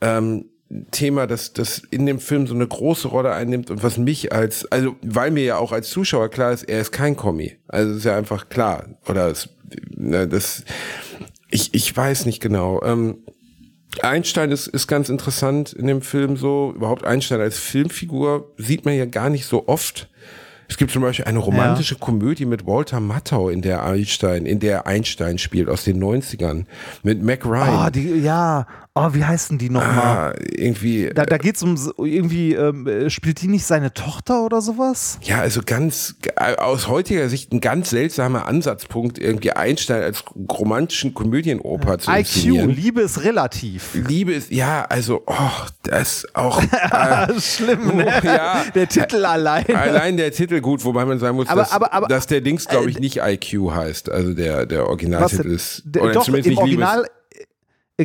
ähm, 0.00 0.46
Thema, 0.90 1.26
das, 1.26 1.54
das 1.54 1.82
in 1.90 2.04
dem 2.04 2.20
Film 2.20 2.46
so 2.46 2.54
eine 2.54 2.66
große 2.66 3.08
Rolle 3.08 3.32
einnimmt 3.32 3.70
und 3.70 3.82
was 3.82 3.96
mich 3.96 4.32
als, 4.32 4.70
also 4.70 4.96
weil 5.02 5.30
mir 5.30 5.44
ja 5.44 5.56
auch 5.56 5.72
als 5.72 5.88
Zuschauer 5.88 6.28
klar 6.28 6.52
ist, 6.52 6.64
er 6.64 6.80
ist 6.80 6.92
kein 6.92 7.16
Kommi. 7.16 7.56
Also 7.68 7.94
ist 7.94 8.04
ja 8.04 8.16
einfach 8.16 8.50
klar. 8.50 8.84
Oder 9.08 9.28
es, 9.28 9.48
ne, 9.96 10.28
das, 10.28 10.64
ich, 11.50 11.72
ich 11.72 11.96
weiß 11.96 12.26
nicht 12.26 12.40
genau. 12.40 12.82
Ähm, 12.82 13.18
Einstein 14.02 14.50
ist, 14.50 14.66
ist 14.66 14.86
ganz 14.86 15.08
interessant 15.08 15.72
in 15.72 15.86
dem 15.86 16.02
Film 16.02 16.36
so. 16.36 16.72
Überhaupt 16.76 17.04
Einstein 17.04 17.40
als 17.40 17.58
Filmfigur 17.58 18.52
sieht 18.58 18.84
man 18.84 18.94
ja 18.94 19.06
gar 19.06 19.30
nicht 19.30 19.46
so 19.46 19.66
oft. 19.68 20.10
Es 20.68 20.76
gibt 20.76 20.90
zum 20.90 21.00
Beispiel 21.00 21.24
eine 21.24 21.38
romantische 21.38 21.94
ja. 21.94 22.00
Komödie 22.00 22.44
mit 22.44 22.66
Walter 22.66 23.00
Matthau, 23.00 23.48
in 23.48 23.62
der 23.62 23.84
Einstein, 23.84 24.44
in 24.44 24.60
der 24.60 24.86
Einstein 24.86 25.38
spielt 25.38 25.70
aus 25.70 25.84
den 25.84 26.02
90ern. 26.02 26.66
Mit 27.02 27.22
Mac 27.22 27.46
Ryan. 27.46 27.86
Oh, 27.86 27.90
die, 27.90 28.18
ja, 28.18 28.66
Oh, 28.94 29.10
wie 29.12 29.24
heißen 29.24 29.58
die 29.58 29.70
nochmal? 29.70 30.32
Ah, 30.32 30.34
irgendwie. 30.38 31.10
Da, 31.14 31.24
da 31.24 31.38
geht 31.38 31.56
es 31.56 31.62
um, 31.62 31.76
irgendwie, 31.98 32.54
ähm, 32.54 33.08
spielt 33.08 33.40
die 33.42 33.46
nicht 33.46 33.64
seine 33.64 33.94
Tochter 33.94 34.44
oder 34.44 34.60
sowas? 34.60 35.18
Ja, 35.22 35.40
also 35.40 35.60
ganz, 35.64 36.16
aus 36.56 36.88
heutiger 36.88 37.28
Sicht 37.28 37.52
ein 37.52 37.60
ganz 37.60 37.90
seltsamer 37.90 38.46
Ansatzpunkt, 38.46 39.18
irgendwie 39.18 39.52
Einstein 39.52 40.02
als 40.02 40.24
romantischen 40.50 41.14
Komödienoper 41.14 41.92
ja. 41.92 41.98
zu 41.98 42.10
inszenieren. 42.10 42.70
IQ, 42.70 42.76
Liebe 42.76 43.00
ist 43.02 43.22
relativ. 43.22 43.94
Liebe 43.94 44.32
ist, 44.32 44.50
ja, 44.50 44.84
also, 44.86 45.22
oh, 45.26 45.50
das 45.82 46.26
auch. 46.34 46.62
Äh, 46.88 47.40
Schlimm, 47.40 47.96
ne? 47.96 48.06
Oh, 48.08 48.26
ja, 48.26 48.64
der 48.74 48.88
Titel 48.88 49.24
allein. 49.24 49.66
Allein 49.74 50.16
der 50.16 50.32
Titel 50.32 50.60
gut, 50.60 50.84
wobei 50.84 51.04
man 51.04 51.18
sagen 51.18 51.36
muss, 51.36 51.48
aber, 51.48 51.62
dass, 51.62 51.72
aber, 51.72 51.92
aber, 51.92 52.08
dass 52.08 52.26
der 52.26 52.40
Dings, 52.40 52.66
glaube 52.66 52.90
ich, 52.90 52.96
äh, 52.96 53.00
nicht 53.00 53.18
IQ 53.18 53.70
heißt. 53.70 54.10
Also 54.10 54.34
der, 54.34 54.66
der 54.66 54.86
Originaltitel 54.86 55.50
ist. 55.50 55.82
Oder 55.98 56.12
doch, 56.12 56.24
zumindest 56.24 56.46
im 56.46 56.50
nicht 56.52 56.60
Original, 56.60 56.98
Liebes 56.98 57.08
äh, 57.08 57.17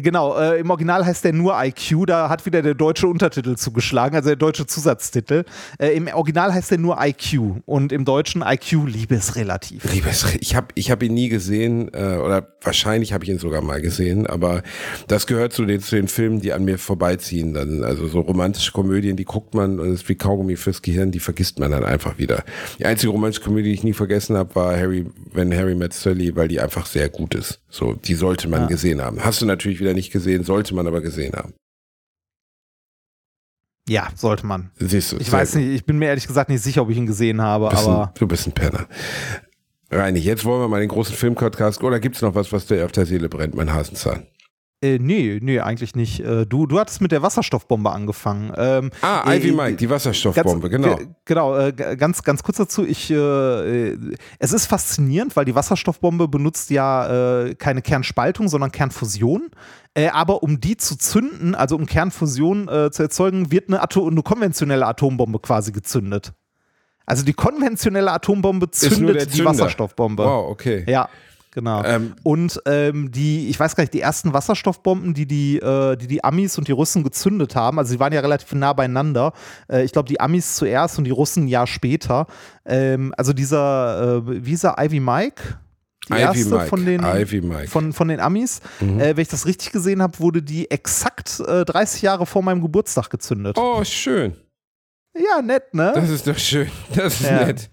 genau, 0.01 0.37
äh, 0.37 0.59
im 0.59 0.69
Original 0.71 1.05
heißt 1.05 1.23
der 1.23 1.33
nur 1.33 1.55
IQ, 1.63 2.07
da 2.07 2.29
hat 2.29 2.45
wieder 2.47 2.61
der 2.63 2.73
deutsche 2.73 3.07
Untertitel 3.07 3.55
zugeschlagen, 3.55 4.15
also 4.15 4.29
der 4.29 4.35
deutsche 4.35 4.65
Zusatztitel. 4.65 5.43
Äh, 5.77 5.89
Im 5.89 6.07
Original 6.07 6.51
heißt 6.51 6.71
der 6.71 6.79
nur 6.79 6.97
IQ 6.99 7.61
und 7.65 7.91
im 7.91 8.03
Deutschen 8.03 8.41
IQ 8.41 8.87
Liebesrelativ. 8.87 9.83
Liebes, 9.93 10.25
ich 10.39 10.55
habe 10.55 10.67
ich 10.73 10.89
hab 10.89 11.03
ihn 11.03 11.13
nie 11.13 11.29
gesehen 11.29 11.91
äh, 11.93 12.17
oder 12.17 12.47
wahrscheinlich 12.61 13.13
habe 13.13 13.23
ich 13.23 13.29
ihn 13.29 13.37
sogar 13.37 13.61
mal 13.61 13.81
gesehen, 13.81 14.25
aber 14.25 14.63
das 15.07 15.27
gehört 15.27 15.53
zu 15.53 15.65
den, 15.65 15.79
zu 15.79 15.95
den 15.95 16.07
Filmen, 16.07 16.41
die 16.41 16.53
an 16.53 16.65
mir 16.65 16.79
vorbeiziehen. 16.79 17.53
Dann, 17.53 17.83
also 17.83 18.07
so 18.07 18.21
romantische 18.21 18.71
Komödien, 18.71 19.15
die 19.15 19.25
guckt 19.25 19.53
man 19.53 19.79
und 19.79 19.93
ist 19.93 20.09
wie 20.09 20.15
Kaugummi 20.15 20.55
fürs 20.55 20.81
Gehirn, 20.81 21.11
die 21.11 21.19
vergisst 21.19 21.59
man 21.59 21.69
dann 21.69 21.83
einfach 21.83 22.17
wieder. 22.17 22.43
Die 22.79 22.85
einzige 22.85 23.11
romantische 23.11 23.43
Komödie, 23.43 23.69
die 23.69 23.75
ich 23.75 23.83
nie 23.83 23.93
vergessen 23.93 24.37
habe, 24.37 24.55
war 24.55 24.75
Harry, 24.75 25.05
wenn 25.33 25.55
Harry 25.55 25.75
met 25.75 25.93
Sally, 25.93 26.35
weil 26.35 26.47
die 26.47 26.59
einfach 26.59 26.87
sehr 26.87 27.09
gut 27.09 27.35
ist. 27.35 27.59
So, 27.69 27.93
die 27.93 28.15
sollte 28.15 28.47
man 28.47 28.61
ja. 28.61 28.67
gesehen 28.67 29.01
haben. 29.01 29.23
Hast 29.23 29.41
du 29.41 29.45
natürlich 29.45 29.82
wieder 29.83 29.93
nicht 29.93 30.11
gesehen, 30.11 30.43
sollte 30.43 30.73
man 30.73 30.87
aber 30.87 31.01
gesehen 31.01 31.33
haben. 31.33 31.53
Ja, 33.87 34.07
sollte 34.15 34.45
man. 34.45 34.71
Siehst 34.77 35.11
du. 35.11 35.17
Ich 35.17 35.31
weiß 35.31 35.55
nicht, 35.55 35.67
ich 35.67 35.85
bin 35.85 35.97
mir 35.99 36.05
ehrlich 36.05 36.25
gesagt 36.27 36.49
nicht 36.49 36.61
sicher, 36.63 36.81
ob 36.81 36.89
ich 36.89 36.97
ihn 36.97 37.05
gesehen 37.05 37.41
habe, 37.41 37.69
bist 37.69 37.83
aber. 37.83 38.07
Ein, 38.07 38.13
du 38.15 38.27
bist 38.27 38.47
ein 38.47 38.53
Penner. 38.53 38.87
Reini, 39.91 40.19
jetzt 40.19 40.45
wollen 40.45 40.61
wir 40.61 40.67
mal 40.69 40.79
den 40.79 40.89
großen 40.89 41.15
Filmpodcast. 41.15 41.83
Oder 41.83 41.99
gibt 41.99 42.15
es 42.15 42.21
noch 42.21 42.33
was, 42.33 42.51
was 42.51 42.65
dir 42.65 42.85
auf 42.85 42.91
der 42.93 43.05
Seele 43.05 43.29
brennt, 43.29 43.55
mein 43.55 43.73
Hasenzahn? 43.73 44.25
Äh, 44.83 44.99
nee, 44.99 45.39
nee, 45.41 45.61
eigentlich 45.61 45.95
nicht. 45.95 46.19
Äh, 46.19 46.45
du, 46.45 46.67
du 46.67 46.77
hattest 46.77 46.99
mit 46.99 47.13
der 47.13 47.21
Wasserstoffbombe 47.21 47.89
angefangen. 47.89 48.51
Ähm, 48.57 48.91
ah, 49.01 49.33
Ivy 49.33 49.49
äh, 49.49 49.51
Mike, 49.53 49.75
die 49.77 49.89
Wasserstoffbombe, 49.89 50.69
ganz, 50.69 50.83
genau. 50.83 50.99
Genau, 51.23 51.57
äh, 51.57 51.71
ganz, 51.95 52.21
ganz 52.23 52.43
kurz 52.43 52.57
dazu. 52.57 52.85
Ich, 52.85 53.09
äh, 53.09 53.91
äh, 53.91 53.97
es 54.39 54.51
ist 54.51 54.65
faszinierend, 54.65 55.37
weil 55.37 55.45
die 55.45 55.55
Wasserstoffbombe 55.55 56.27
benutzt 56.27 56.69
ja 56.69 57.45
äh, 57.45 57.55
keine 57.55 57.81
Kernspaltung, 57.81 58.49
sondern 58.49 58.71
Kernfusion. 58.71 59.51
aber 60.11 60.43
um 60.43 60.59
die 60.59 60.75
zu 60.75 60.97
zünden, 60.97 61.55
also 61.55 61.75
um 61.77 61.85
Kernfusion 61.85 62.67
zu 62.91 63.03
erzeugen, 63.03 63.51
wird 63.51 63.69
eine, 63.69 63.81
Atom 63.81 64.09
eine 64.09 64.23
konventionelle 64.23 64.85
Atombombe 64.85 65.39
quasi 65.39 65.71
gezündet. 65.71 66.33
Also 67.05 67.23
die 67.23 67.33
konventionelle 67.33 68.11
Atombombe 68.11 68.71
zündet 68.71 69.33
die 69.33 69.45
Wasserstoffbombe. 69.45 70.23
Wow, 70.23 70.51
okay. 70.51 70.83
Ja. 70.87 71.09
Genau. 71.53 71.83
Ähm, 71.83 72.15
und 72.23 72.59
ähm, 72.65 73.11
die, 73.11 73.47
ich 73.49 73.59
weiß 73.59 73.75
gar 73.75 73.83
nicht, 73.83 73.93
die 73.93 74.01
ersten 74.01 74.33
Wasserstoffbomben, 74.33 75.13
die 75.13 75.27
die, 75.27 75.59
äh, 75.59 75.95
die 75.95 76.07
die 76.07 76.23
Amis 76.23 76.57
und 76.57 76.67
die 76.67 76.71
Russen 76.71 77.03
gezündet 77.03 77.55
haben, 77.55 77.77
also 77.77 77.91
sie 77.91 77.99
waren 77.99 78.11
ja 78.11 78.21
relativ 78.21 78.53
nah 78.53 78.73
beieinander. 78.73 79.33
Äh, 79.69 79.83
ich 79.83 79.91
glaube, 79.91 80.09
die 80.09 80.19
Amis 80.19 80.55
zuerst 80.55 80.97
und 80.97 81.03
die 81.03 81.11
Russen 81.11 81.43
ein 81.43 81.47
Jahr 81.47 81.67
später. 81.67 82.25
Ähm, 82.65 83.13
also 83.17 83.33
dieser, 83.33 84.23
äh, 84.25 84.45
wie 84.45 84.53
ist 84.53 84.63
er, 84.63 84.83
Ivy 84.83 84.99
Mike? 84.99 85.43
Die 86.09 86.13
Ivy 86.13 86.21
erste 86.21 86.55
Mike. 86.55 86.67
von 86.67 86.85
den, 86.85 87.01
Ivy 87.03 87.41
Mike. 87.41 87.67
Von, 87.67 87.93
von 87.93 88.07
den 88.07 88.19
Amis. 88.19 88.59
Mhm. 88.79 88.99
Äh, 88.99 89.15
wenn 89.15 89.21
ich 89.21 89.29
das 89.29 89.45
richtig 89.45 89.71
gesehen 89.71 90.01
habe, 90.01 90.19
wurde 90.19 90.41
die 90.41 90.71
exakt 90.71 91.39
äh, 91.39 91.65
30 91.65 92.01
Jahre 92.01 92.25
vor 92.25 92.41
meinem 92.41 92.61
Geburtstag 92.61 93.09
gezündet. 93.11 93.57
Oh, 93.59 93.83
schön. 93.83 94.35
Ja, 95.15 95.43
nett, 95.43 95.75
ne? 95.75 95.91
Das 95.93 96.09
ist 96.09 96.25
doch 96.25 96.37
schön. 96.37 96.69
Das 96.95 97.21
ist 97.21 97.29
ja. 97.29 97.45
nett. 97.45 97.69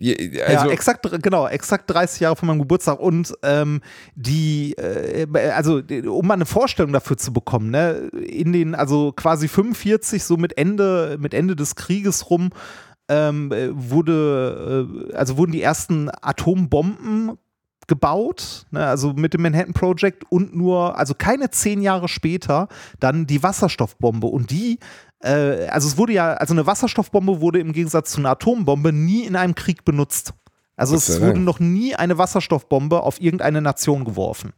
Also 0.00 0.66
ja, 0.66 0.66
exakt, 0.68 1.06
genau, 1.22 1.46
exakt 1.46 1.90
30 1.90 2.20
Jahre 2.20 2.36
von 2.36 2.46
meinem 2.46 2.60
Geburtstag. 2.60 2.98
Und 2.98 3.34
ähm, 3.42 3.82
die, 4.14 4.72
äh, 4.78 5.26
also 5.54 5.82
um 6.06 6.26
mal 6.26 6.34
eine 6.34 6.46
Vorstellung 6.46 6.92
dafür 6.92 7.18
zu 7.18 7.32
bekommen, 7.32 7.70
ne, 7.70 8.10
in 8.26 8.52
den, 8.52 8.74
also 8.74 9.12
quasi 9.12 9.46
45, 9.46 10.24
so 10.24 10.36
mit 10.36 10.56
Ende, 10.56 11.18
mit 11.20 11.34
Ende 11.34 11.54
des 11.54 11.74
Krieges 11.74 12.30
rum, 12.30 12.50
ähm, 13.08 13.52
wurde, 13.72 14.88
äh, 15.10 15.14
also 15.14 15.36
wurden 15.36 15.52
die 15.52 15.62
ersten 15.62 16.10
Atombomben 16.22 17.32
gebaut, 17.86 18.66
ne, 18.70 18.86
also 18.86 19.12
mit 19.12 19.34
dem 19.34 19.42
Manhattan 19.42 19.74
Project 19.74 20.24
und 20.30 20.56
nur, 20.56 20.96
also 20.96 21.12
keine 21.12 21.50
zehn 21.50 21.82
Jahre 21.82 22.08
später, 22.08 22.68
dann 23.00 23.26
die 23.26 23.42
Wasserstoffbombe. 23.42 24.28
Und 24.28 24.50
die 24.50 24.78
äh, 25.20 25.66
also 25.68 25.88
es 25.88 25.96
wurde 25.96 26.12
ja, 26.12 26.34
also 26.34 26.54
eine 26.54 26.66
Wasserstoffbombe 26.66 27.40
wurde 27.40 27.60
im 27.60 27.72
Gegensatz 27.72 28.12
zu 28.12 28.20
einer 28.20 28.30
Atombombe 28.30 28.92
nie 28.92 29.24
in 29.24 29.36
einem 29.36 29.54
Krieg 29.54 29.84
benutzt. 29.84 30.32
Also 30.76 30.96
es 30.96 31.20
wurde 31.20 31.38
noch 31.38 31.60
nie 31.60 31.94
eine 31.94 32.16
Wasserstoffbombe 32.16 33.02
auf 33.02 33.20
irgendeine 33.20 33.60
Nation 33.60 34.04
geworfen. 34.04 34.54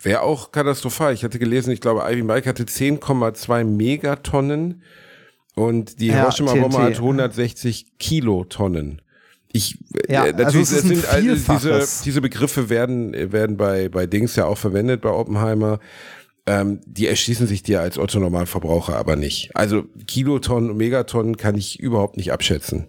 Wäre 0.00 0.20
auch 0.20 0.52
katastrophal. 0.52 1.14
Ich 1.14 1.24
hatte 1.24 1.38
gelesen, 1.38 1.72
ich 1.72 1.80
glaube, 1.80 2.04
Ivy 2.08 2.22
Mike 2.22 2.48
hatte 2.48 2.64
10,2 2.64 3.64
Megatonnen 3.64 4.82
und 5.56 6.00
die 6.00 6.12
Hiroshima-Bombe 6.12 6.82
hat 6.82 6.96
160 6.96 7.98
Kilotonnen. 7.98 9.02
Ich, 9.52 9.78
ja, 10.08 10.26
äh, 10.26 10.32
natürlich, 10.32 10.70
also 10.72 10.88
sind, 10.88 11.08
also 11.08 11.52
diese, 11.52 12.04
diese 12.04 12.20
Begriffe 12.20 12.68
werden, 12.68 13.32
werden 13.32 13.56
bei, 13.56 13.88
bei 13.88 14.06
Dings 14.06 14.36
ja 14.36 14.46
auch 14.46 14.58
verwendet, 14.58 15.00
bei 15.00 15.10
Oppenheimer 15.10 15.78
ähm, 16.46 16.80
die 16.86 17.06
erschließen 17.06 17.46
sich 17.46 17.62
dir 17.62 17.80
als 17.80 17.98
Otto-Normalverbraucher 17.98 18.96
aber 18.96 19.16
nicht. 19.16 19.50
Also 19.54 19.84
Kilotonnen 20.06 20.70
und 20.70 20.76
Megatonnen 20.76 21.36
kann 21.36 21.56
ich 21.56 21.80
überhaupt 21.80 22.16
nicht 22.16 22.32
abschätzen. 22.32 22.88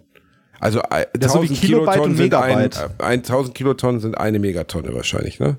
Also 0.60 0.80
äh, 0.80 1.06
1000 1.14 1.48
so 1.48 1.54
Kilotonnen 1.54 2.16
sind 2.16 2.34
ein, 2.34 2.70
äh, 2.70 2.88
1000 2.98 3.54
Kilotonnen 3.54 4.00
sind 4.00 4.16
eine 4.16 4.38
Megatonne 4.38 4.94
wahrscheinlich, 4.94 5.38
ne? 5.38 5.58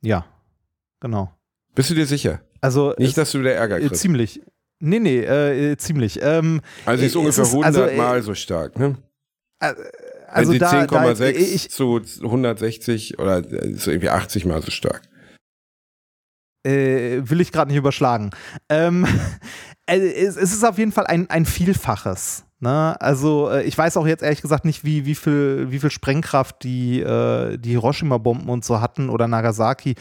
Ja, 0.00 0.26
genau. 1.00 1.32
Bist 1.74 1.90
du 1.90 1.94
dir 1.94 2.06
sicher? 2.06 2.40
Also 2.60 2.94
nicht, 2.98 3.16
dass 3.16 3.32
du 3.32 3.40
wieder 3.40 3.52
Ärger 3.52 3.78
kriegst. 3.80 4.00
Ziemlich. 4.00 4.40
Nee, 4.80 5.00
nee, 5.00 5.18
äh, 5.18 5.76
ziemlich. 5.76 6.20
Ähm, 6.22 6.60
also 6.84 7.04
ist 7.04 7.16
ungefähr 7.16 7.44
ist, 7.44 7.50
100 7.50 7.76
also, 7.76 7.96
Mal 7.96 8.22
so 8.22 8.34
stark, 8.34 8.78
ne? 8.78 8.96
Also 9.58 10.52
Wenn 10.52 10.60
sie 10.60 10.64
10,6 10.64 11.68
zu 11.68 12.00
160 12.22 13.18
oder 13.18 13.38
ist 13.44 13.88
irgendwie 13.88 14.10
80 14.10 14.44
Mal 14.44 14.62
so 14.62 14.70
stark 14.70 15.07
äh, 16.68 17.28
will 17.28 17.40
ich 17.40 17.52
gerade 17.52 17.70
nicht 17.70 17.78
überschlagen. 17.78 18.30
Ähm, 18.68 19.06
äh, 19.86 19.98
es, 19.98 20.36
es, 20.36 20.52
ist 20.52 20.64
auf 20.64 20.78
jeden 20.78 20.92
Fall 20.92 21.06
ein, 21.06 21.28
ein 21.30 21.46
Vielfaches. 21.46 22.44
Ne? 22.60 22.96
Also 23.00 23.50
äh, 23.50 23.62
ich 23.62 23.78
weiß 23.78 23.96
auch 23.96 24.06
jetzt 24.06 24.22
ehrlich 24.22 24.42
gesagt 24.42 24.64
nicht, 24.64 24.84
wie, 24.84 25.06
wie, 25.06 25.14
viel, 25.14 25.70
wie 25.70 25.78
viel 25.78 25.90
Sprengkraft 25.90 26.64
die, 26.64 27.00
äh, 27.00 27.56
die 27.56 27.70
Hiroshima-Bomben 27.70 28.48
und 28.48 28.64
so 28.64 28.80
hatten 28.80 29.10
oder 29.10 29.28
Nagasaki. 29.28 29.94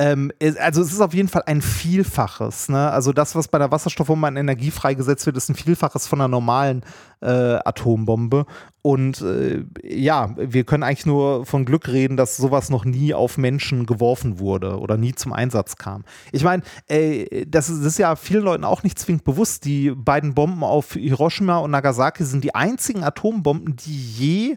Ähm, 0.00 0.32
also 0.58 0.80
es 0.80 0.92
ist 0.92 1.02
auf 1.02 1.12
jeden 1.12 1.28
Fall 1.28 1.42
ein 1.44 1.60
Vielfaches. 1.60 2.70
Ne? 2.70 2.90
Also 2.90 3.12
das, 3.12 3.34
was 3.34 3.48
bei 3.48 3.58
der 3.58 3.70
Wasserstoffbombe 3.70 4.26
an 4.26 4.36
Energie 4.38 4.70
freigesetzt 4.70 5.26
wird, 5.26 5.36
ist 5.36 5.50
ein 5.50 5.54
Vielfaches 5.54 6.06
von 6.06 6.22
einer 6.22 6.28
normalen 6.28 6.82
äh, 7.20 7.26
Atombombe. 7.26 8.46
Und 8.80 9.20
äh, 9.20 9.62
ja, 9.82 10.34
wir 10.38 10.64
können 10.64 10.84
eigentlich 10.84 11.04
nur 11.04 11.44
von 11.44 11.66
Glück 11.66 11.88
reden, 11.88 12.16
dass 12.16 12.38
sowas 12.38 12.70
noch 12.70 12.86
nie 12.86 13.12
auf 13.12 13.36
Menschen 13.36 13.84
geworfen 13.84 14.38
wurde 14.38 14.78
oder 14.78 14.96
nie 14.96 15.14
zum 15.14 15.34
Einsatz 15.34 15.76
kam. 15.76 16.04
Ich 16.32 16.44
meine, 16.44 16.62
äh, 16.88 17.44
das, 17.44 17.66
das, 17.66 17.80
ist 17.80 17.98
ja 17.98 18.16
vielen 18.16 18.44
Leuten 18.44 18.64
auch 18.64 18.82
nicht 18.82 18.98
zwingend 18.98 19.24
bewusst. 19.24 19.66
Die 19.66 19.90
beiden 19.90 20.32
Bomben 20.32 20.64
auf 20.64 20.94
Hiroshima 20.94 21.58
und 21.58 21.72
Nagasaki 21.72 22.24
sind 22.24 22.42
die 22.42 22.54
einzigen 22.54 23.04
Atombomben, 23.04 23.76
die 23.76 24.00
je 24.00 24.56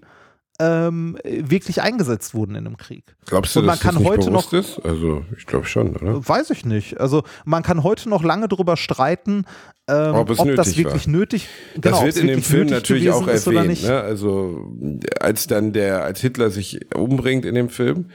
ähm, 0.60 1.18
wirklich 1.24 1.82
eingesetzt 1.82 2.34
wurden 2.36 2.56
in 2.56 2.66
einem 2.68 2.78
Krieg. 2.78 3.16
Glaubst 3.26 3.56
du, 3.56 3.60
Und 3.60 3.66
man 3.66 3.74
dass 3.76 3.82
kann 3.82 3.96
das 3.96 4.02
nicht 4.04 4.10
heute 4.12 4.30
bewusst 4.30 4.54
noch- 4.54 4.60
ist? 4.60 4.80
Also 4.86 5.26
ich 5.38 5.46
glaube 5.48 5.66
schon, 5.66 5.96
oder? 5.96 6.28
Weiß 6.28 6.52
ich 6.52 6.64
nicht. 6.66 7.00
Also 7.00 7.24
man 7.46 7.64
kann 7.64 7.84
heute 7.84 8.08
noch 8.10 8.24
lange 8.24 8.48
darüber 8.48 8.78
streiten, 8.78 9.46
ähm, 9.90 10.14
Ob 10.16 10.30
es 10.30 10.40
ob 10.40 10.56
das 10.56 10.78
wirklich 10.78 11.08
war. 11.08 11.12
nötig 11.14 11.48
Das 11.76 11.82
genau, 11.82 11.98
ob 12.00 12.06
wird 12.06 12.18
in 12.18 12.28
dem 12.28 12.42
Film 12.44 12.68
natürlich 12.68 13.10
auch 13.10 13.28
erwähnt. 13.28 13.84
Ne? 13.84 14.00
Also 14.00 14.72
als 15.20 15.48
dann 15.48 15.74
der, 15.74 16.04
als 16.04 16.22
Hitler 16.22 16.52
sich 16.52 16.80
umbringt 16.96 17.46
in 17.46 17.56
dem 17.56 17.70
Film, 17.70 18.06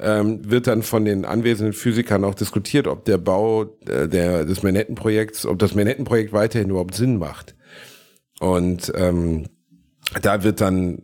ähm, 0.00 0.48
wird 0.50 0.68
dann 0.68 0.82
von 0.82 1.04
den 1.04 1.24
anwesenden 1.26 1.74
Physikern 1.74 2.24
auch 2.24 2.34
diskutiert, 2.34 2.86
ob 2.86 3.04
der 3.04 3.18
Bau 3.18 3.64
äh, 3.86 4.08
der, 4.08 4.44
des 4.46 4.62
Manhattan-Projekts, 4.62 5.44
ob 5.44 5.58
das 5.58 5.74
Manhattan-Projekt 5.74 6.32
weiterhin 6.32 6.70
überhaupt 6.70 6.94
Sinn 6.94 7.18
macht. 7.18 7.54
Und 8.40 8.90
ähm, 8.96 9.46
da 10.20 10.42
wird 10.42 10.60
dann 10.60 10.98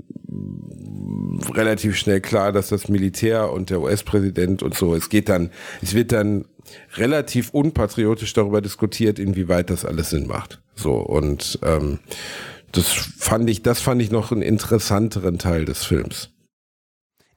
relativ 1.54 1.96
schnell 1.96 2.20
klar, 2.20 2.52
dass 2.52 2.68
das 2.68 2.88
Militär 2.88 3.52
und 3.52 3.70
der 3.70 3.80
US-Präsident 3.80 4.62
und 4.62 4.74
so, 4.74 4.94
es 4.94 5.08
geht 5.08 5.28
dann, 5.28 5.50
es 5.82 5.94
wird 5.94 6.12
dann 6.12 6.44
relativ 6.96 7.50
unpatriotisch 7.50 8.32
darüber 8.32 8.60
diskutiert, 8.60 9.18
inwieweit 9.18 9.70
das 9.70 9.84
alles 9.84 10.10
Sinn 10.10 10.26
macht. 10.26 10.60
So 10.74 10.96
und 10.96 11.58
ähm, 11.62 12.00
das 12.72 12.86
fand 12.86 13.48
ich, 13.48 13.62
das 13.62 13.80
fand 13.80 14.02
ich 14.02 14.10
noch 14.10 14.32
einen 14.32 14.42
interessanteren 14.42 15.38
Teil 15.38 15.64
des 15.64 15.84
Films. 15.84 16.30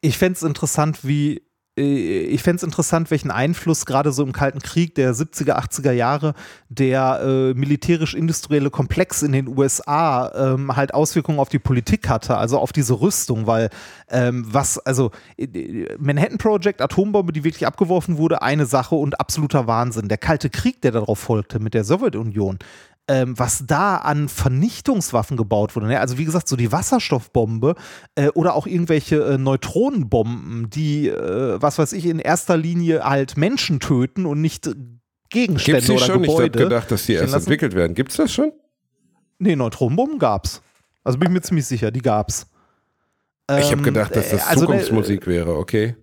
Ich 0.01 0.17
fände 0.17 0.37
es 0.37 0.43
interessant, 0.43 0.99
wie 1.03 1.43
ich 1.75 2.43
fände 2.43 2.57
es 2.57 2.63
interessant, 2.63 3.11
welchen 3.11 3.31
Einfluss 3.31 3.85
gerade 3.85 4.11
so 4.11 4.23
im 4.23 4.33
Kalten 4.33 4.59
Krieg 4.59 4.93
der 4.95 5.13
70er, 5.13 5.53
80er 5.53 5.93
Jahre 5.93 6.33
der 6.67 7.21
äh, 7.23 7.53
militärisch-industrielle 7.53 8.69
Komplex 8.69 9.21
in 9.21 9.31
den 9.31 9.47
USA 9.47 10.31
ähm, 10.35 10.75
halt 10.75 10.93
Auswirkungen 10.93 11.39
auf 11.39 11.47
die 11.47 11.59
Politik 11.59 12.09
hatte, 12.09 12.35
also 12.35 12.59
auf 12.59 12.73
diese 12.73 12.99
Rüstung, 12.99 13.47
weil 13.47 13.69
ähm, 14.09 14.45
was, 14.49 14.79
also 14.79 15.11
äh, 15.37 15.85
Manhattan 15.97 16.37
Project, 16.37 16.81
Atombombe, 16.81 17.31
die 17.31 17.45
wirklich 17.45 17.65
abgeworfen 17.65 18.17
wurde, 18.17 18.41
eine 18.41 18.65
Sache 18.65 18.95
und 18.95 19.21
absoluter 19.21 19.65
Wahnsinn. 19.65 20.09
Der 20.09 20.17
Kalte 20.17 20.49
Krieg, 20.49 20.81
der 20.81 20.91
darauf 20.91 21.19
folgte 21.19 21.59
mit 21.59 21.73
der 21.73 21.85
Sowjetunion, 21.85 22.59
ähm, 23.11 23.37
was 23.37 23.65
da 23.67 23.97
an 23.97 24.29
Vernichtungswaffen 24.29 25.35
gebaut 25.35 25.75
wurde. 25.75 25.87
Ne? 25.87 25.99
Also 25.99 26.17
wie 26.17 26.23
gesagt, 26.23 26.47
so 26.47 26.55
die 26.55 26.71
Wasserstoffbombe 26.71 27.75
äh, 28.15 28.29
oder 28.29 28.55
auch 28.55 28.67
irgendwelche 28.67 29.17
äh, 29.17 29.37
Neutronenbomben, 29.37 30.69
die, 30.69 31.09
äh, 31.09 31.61
was 31.61 31.77
weiß 31.77 31.91
ich, 31.91 32.05
in 32.05 32.19
erster 32.19 32.55
Linie 32.55 33.03
halt 33.03 33.35
Menschen 33.35 33.81
töten 33.81 34.25
und 34.25 34.39
nicht 34.39 34.65
äh, 34.67 34.75
Gegenstände 35.29 35.81
Gibt's 35.81 35.87
die 35.87 35.91
oder 35.97 36.05
schon? 36.05 36.23
Ich 36.23 36.29
Gebäude. 36.29 36.59
habe 36.59 36.69
gedacht, 36.69 36.91
dass 36.91 37.05
die 37.05 37.13
erst 37.13 37.33
lassen. 37.33 37.43
entwickelt 37.43 37.75
werden. 37.75 37.95
Gibt's 37.95 38.15
das 38.15 38.31
schon? 38.33 38.53
Nee, 39.39 39.57
Neutronenbomben 39.57 40.17
gab's. 40.17 40.61
Also 41.03 41.19
bin 41.19 41.27
ich 41.29 41.33
mir 41.33 41.41
ziemlich 41.41 41.65
sicher, 41.65 41.91
die 41.91 42.01
gab's. 42.01 42.47
ich 43.49 43.65
habe 43.65 43.73
Ähm, 43.73 43.83
gedacht, 43.83 44.15
dass 44.15 44.29
das 44.29 44.41
äh, 44.41 44.45
also, 44.45 44.61
ne, 44.61 44.67
Zukunftsmusik 44.67 45.27
wäre. 45.27 45.57
Okay, 45.57 45.97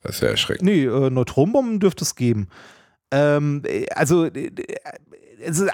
das 0.00 0.14
ist 0.16 0.22
ja 0.22 0.28
erschreckend. 0.28 0.64
Nee, 0.64 0.84
äh, 0.84 1.10
Neutronenbomben 1.10 1.78
dürfte 1.78 2.04
es 2.04 2.14
geben. 2.14 2.48
Ähm, 3.10 3.62
äh, 3.66 3.86
also, 3.90 4.26
es 4.26 4.32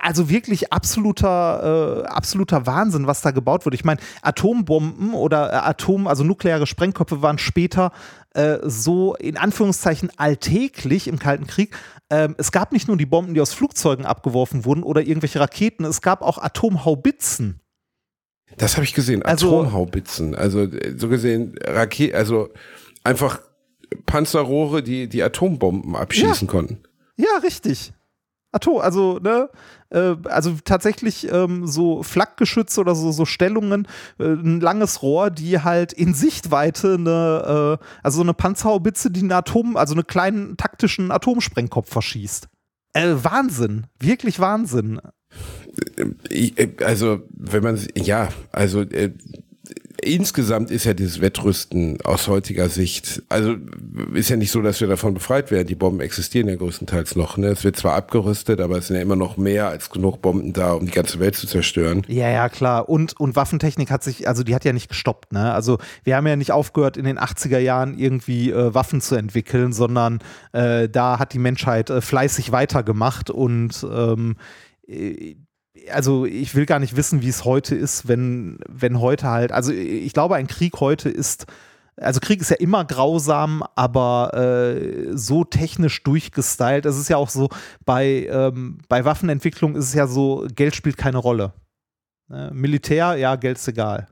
also 0.03 0.29
wirklich 0.29 0.73
absoluter, 0.73 2.05
äh, 2.05 2.07
absoluter 2.07 2.67
Wahnsinn, 2.67 3.07
was 3.07 3.23
da 3.23 3.31
gebaut 3.31 3.65
wurde. 3.65 3.77
Ich 3.77 3.85
meine, 3.85 4.01
Atombomben 4.23 5.15
oder 5.15 5.53
äh, 5.53 5.57
Atom, 5.57 6.07
also 6.07 6.25
nukleare 6.25 6.67
Sprengköpfe 6.67 7.23
waren 7.23 7.39
später 7.39 7.93
äh, 8.35 8.59
so 8.63 9.15
in 9.15 9.37
Anführungszeichen 9.37 10.11
alltäglich 10.17 11.09
im 11.09 11.19
Kalten 11.19 11.47
Krieg. 11.47 11.77
Ähm, 12.11 12.35
es 12.39 12.53
gab 12.53 12.73
nicht 12.73 12.89
nur 12.89 12.97
die 12.97 13.07
Bomben, 13.07 13.35
die 13.35 13.41
aus 13.41 13.53
Flugzeugen 13.55 14.05
abgeworfen 14.05 14.65
wurden 14.65 14.83
oder 14.83 15.03
irgendwelche 15.03 15.41
Raketen, 15.41 15.85
es 15.85 16.03
gab 16.03 16.23
auch 16.23 16.39
Atomhaubitzen. 16.39 17.61
Das 18.59 18.77
habe 18.77 18.85
ich 18.85 18.95
gesehen. 18.95 19.23
Also- 19.23 19.61
Atomhaubitzen. 19.61 20.35
Also 20.35 20.63
äh, 20.63 20.95
so 20.97 21.09
gesehen 21.09 21.55
Raketen, 21.65 22.17
also 22.17 22.51
einfach 23.03 23.41
Panzerrohre, 24.07 24.83
die 24.83 25.09
die 25.09 25.23
Atombomben 25.23 25.97
abschießen 25.97 26.49
konnten. 26.49 26.81
Ja, 27.17 27.39
richtig. 27.43 27.93
Atom, 28.55 28.79
also, 28.79 29.19
ne, 29.19 29.49
äh, 29.91 30.17
also 30.25 30.55
tatsächlich 30.65 31.31
ähm, 31.33 31.67
so 31.67 32.03
Flakgeschütze 32.03 32.81
oder 32.81 32.95
so, 32.95 33.13
so 33.13 33.25
Stellungen, 33.25 33.87
äh, 34.19 34.25
ein 34.25 34.61
langes 34.61 35.03
Rohr, 35.03 35.31
die 35.31 35.61
halt 35.61 35.93
in 35.93 36.15
Sichtweite 36.15 36.95
eine, 36.95 37.79
äh, 37.81 37.85
also 38.03 38.17
so 38.17 38.23
eine 38.23 38.35
Panzerhaubitze, 38.35 39.11
die 39.11 39.21
einen 39.21 39.33
Atom, 39.33 39.77
also 39.77 39.95
einen 39.95 40.07
kleinen 40.07 40.57
taktischen 40.57 41.11
Atomsprengkopf 41.11 41.91
verschießt. 41.91 42.49
Äh, 42.95 43.15
Wahnsinn, 43.23 43.87
wirklich 43.99 44.39
Wahnsinn. 44.39 45.01
Ich, 46.29 46.59
äh, 46.59 46.77
also, 46.85 47.23
wenn 47.31 47.63
man, 47.63 47.81
ja, 47.97 48.29
also 48.53 48.83
äh, 48.83 49.13
insgesamt 50.05 50.71
ist 50.71 50.85
ja 50.85 50.95
dieses 50.95 51.21
Wettrüsten 51.21 52.01
aus 52.03 52.29
heutiger 52.29 52.69
Sicht, 52.69 53.23
also 53.29 53.57
ist 54.15 54.31
ja 54.31 54.37
nicht 54.37 54.51
so, 54.51 54.63
dass 54.63 54.81
wir 54.81 54.89
davon 54.89 55.15
befreit 55.15 55.51
werden. 55.51 55.67
Die 55.67 55.75
Bomben 55.75 56.01
existieren 56.01 56.49
ja 56.49 56.57
größtenteils 56.57 57.17
noch. 57.17 57.37
Ne? 57.37 57.49
Es 57.49 57.65
wird 57.65 57.77
zwar 57.77 57.95
abgerüstet, 57.95 58.61
aber 58.61 58.79
es 58.79 58.89
sind 58.89 58.97
ja 58.97 59.03
immer 59.03 59.17
noch 59.17 59.37
mehr 59.37 59.69
als 59.69 59.91
genug 59.91 60.23
Bomben 60.23 60.53
da, 60.53 60.73
um 60.73 60.87
die 60.87 60.93
ganze 60.93 61.21
Welt 61.21 61.37
zu 61.37 61.47
zerstören. 61.47 62.03
Ja, 62.09 62.29
ja, 62.31 62.49
klar. 62.49 62.89
Und, 62.89 63.19
und 63.19 63.37
Waffentechnik 63.37 63.91
hat 63.91 64.03
sich, 64.03 64.29
also 64.29 64.43
die 64.43 64.55
hat 64.55 64.65
ja 64.65 64.73
nicht 64.73 64.89
gestoppt, 64.89 65.33
ne? 65.33 65.53
Also 65.53 65.79
wir 66.05 66.17
haben 66.17 66.27
ja 66.27 66.37
nicht 66.37 66.53
aufgehört, 66.53 66.97
in 66.97 67.05
den 67.05 67.19
80er 67.19 67.59
Jahren 67.59 67.99
irgendwie 67.99 68.51
äh, 68.51 68.75
Waffen 68.75 69.01
zu 69.01 69.17
entwickeln, 69.17 69.73
sondern 69.73 70.21
äh, 70.53 70.89
da 70.89 71.19
hat 71.19 71.33
die 71.33 71.39
Menschheit 71.39 71.91
äh, 71.91 72.01
fleißig 72.01 72.53
weitergemacht 72.53 73.31
und 73.31 73.87
ähm, 73.91 74.37
äh, 74.87 75.37
also 75.91 76.27
ich 76.27 76.55
will 76.55 76.67
gar 76.67 76.79
nicht 76.79 76.97
wissen, 76.97 77.23
wie 77.23 77.29
es 77.29 77.45
heute 77.45 77.75
ist, 77.75 78.09
wenn, 78.09 78.59
wenn 78.69 79.01
heute 79.01 79.29
halt, 79.29 79.53
also 79.53 79.73
ich 79.73 80.13
glaube, 80.13 80.37
ein 80.37 80.47
Krieg 80.47 80.81
heute 80.81 81.09
ist, 81.09 81.47
also 81.97 82.21
Krieg 82.21 82.41
ist 82.41 82.51
ja 82.51 82.57
immer 82.57 82.85
grausam, 82.85 83.63
aber 83.77 84.33
äh, 84.35 85.17
so 85.17 85.45
technisch 85.45 86.03
durchgestylt. 86.03 86.87
Es 86.87 86.99
ist 86.99 87.09
ja 87.09 87.17
auch 87.17 87.29
so, 87.29 87.49
bei, 87.85 88.27
ähm, 88.31 88.79
bei 88.89 89.05
Waffenentwicklung 89.05 89.77
ist 89.77 89.87
es 89.87 89.95
ja 89.95 90.07
so, 90.07 90.47
Geld 90.55 90.75
spielt 90.75 90.97
keine 90.97 91.19
Rolle. 91.19 91.53
Ne? 92.29 92.51
Militär, 92.53 93.17
ja, 93.17 93.37
Geld 93.37 93.59
ist 93.59 93.69
egal. 93.69 94.09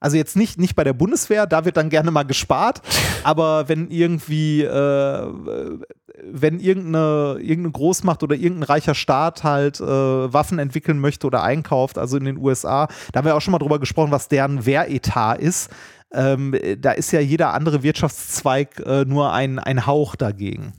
Also 0.00 0.16
jetzt 0.16 0.36
nicht, 0.36 0.58
nicht 0.58 0.76
bei 0.76 0.84
der 0.84 0.92
Bundeswehr, 0.92 1.46
da 1.46 1.64
wird 1.64 1.76
dann 1.76 1.90
gerne 1.90 2.10
mal 2.10 2.22
gespart, 2.22 2.82
aber 3.24 3.68
wenn 3.68 3.90
irgendwie, 3.90 4.62
äh, 4.62 5.78
wenn 6.24 6.60
irgendeine, 6.60 7.38
irgendeine 7.40 7.72
Großmacht 7.72 8.22
oder 8.22 8.34
irgendein 8.34 8.64
reicher 8.64 8.94
Staat 8.94 9.44
halt 9.44 9.80
äh, 9.80 9.84
Waffen 9.84 10.58
entwickeln 10.58 10.98
möchte 10.98 11.26
oder 11.26 11.42
einkauft, 11.42 11.98
also 11.98 12.16
in 12.16 12.24
den 12.24 12.38
USA, 12.38 12.88
da 13.12 13.18
haben 13.18 13.26
wir 13.26 13.36
auch 13.36 13.40
schon 13.40 13.52
mal 13.52 13.58
drüber 13.58 13.78
gesprochen, 13.78 14.10
was 14.10 14.28
deren 14.28 14.66
Wehretat 14.66 15.38
ist. 15.40 15.70
Ähm, 16.12 16.56
da 16.78 16.92
ist 16.92 17.12
ja 17.12 17.20
jeder 17.20 17.52
andere 17.52 17.82
Wirtschaftszweig 17.82 18.80
äh, 18.80 19.04
nur 19.04 19.32
ein, 19.32 19.58
ein 19.58 19.86
Hauch 19.86 20.16
dagegen. 20.16 20.72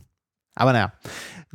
Aber 0.56 0.74
naja, 0.74 0.92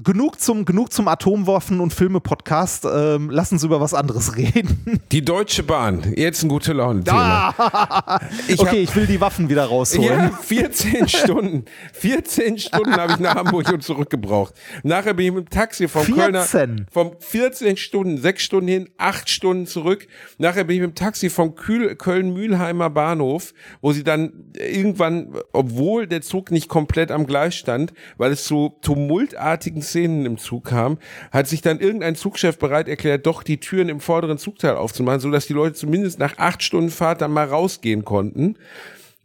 genug 0.03 0.41
zum, 0.41 0.65
genug 0.65 0.93
zum 0.93 1.07
Atomwaffen- 1.07 1.79
und 1.81 1.95
Filme-Podcast. 1.95 2.85
Ähm, 2.93 3.31
lass 3.31 3.53
uns 3.53 3.63
über 3.63 3.81
was 3.81 3.95
anderes 3.95 4.37
reden. 4.37 5.01
Die 5.13 5.25
Deutsche 5.25 5.63
Bahn, 5.63 6.13
jetzt 6.17 6.43
ein 6.43 6.49
gute 6.49 6.73
Laune-Thema. 6.73 7.55
Ich 8.49 8.59
okay, 8.61 8.67
hab- 8.69 8.75
ich 8.91 8.97
will 8.97 9.07
die 9.07 9.21
Waffen 9.21 9.49
wieder 9.49 9.65
rausholen. 9.67 10.09
Ja, 10.09 10.31
14 10.31 11.09
Stunden. 11.09 11.65
14 11.93 12.59
Stunden 12.59 12.93
habe 12.93 13.13
ich 13.13 13.19
nach 13.19 13.37
Hamburg 13.37 13.73
und 13.73 13.83
zurück 13.83 14.11
gebraucht. 14.11 14.55
Nachher 14.83 15.15
bin 15.15 15.27
ich 15.27 15.33
mit 15.33 15.47
dem 15.47 15.51
Taxi 15.51 15.89
vom 15.89 16.03
14? 16.03 16.17
Kölner. 16.17 16.87
Vom 16.91 17.13
14 17.19 17.77
Stunden, 17.77 18.19
6 18.21 18.43
Stunden 18.43 18.69
hin, 18.69 18.89
8 18.99 19.29
Stunden 19.31 19.67
zurück. 19.67 20.07
Nachher 20.39 20.65
bin 20.65 20.77
ich 20.77 20.83
mit 20.83 20.91
dem 20.91 20.95
Taxi 20.95 21.31
vom 21.31 21.55
Köln-Mühlheimer 21.55 22.91
Bahnhof, 22.91 23.55
wo 23.81 23.93
sie 23.93 24.05
dann 24.05 24.33
irgendwann, 24.59 25.35
obwohl 25.53 26.07
der 26.07 26.23
Zug 26.23 26.51
nicht 26.51 26.69
komplett 26.69 27.11
am 27.11 27.27
Gleis 27.27 27.55
stand, 27.55 27.93
weil 28.17 28.33
es 28.33 28.45
zu 28.45 28.75
tumultartigen 28.83 29.83
Szenen 29.85 30.27
im 30.27 30.39
Zug 30.39 30.65
kam, 30.65 30.99
hat 31.31 31.47
sich 31.47 31.63
dann 31.63 31.81
irgendein 31.81 32.17
Zugchef 32.17 32.59
bereit 32.59 32.89
erklärt, 32.89 33.27
doch 33.27 33.43
die 33.43 33.61
Türen 33.61 33.89
im 33.89 34.01
vorderen 34.01 34.39
Zugteil 34.39 34.77
aufzumachen, 34.77 35.21
sodass 35.21 35.47
die 35.47 35.53
Leute 35.53 35.75
zumindest 35.75 36.19
nach 36.19 36.39
8 36.39 36.63
Stunden 36.63 36.91
Fahrt 36.91 37.21
dann 37.21 37.33
mal 37.33 37.47
rausgehen 37.47 38.05
konnten. 38.05 38.57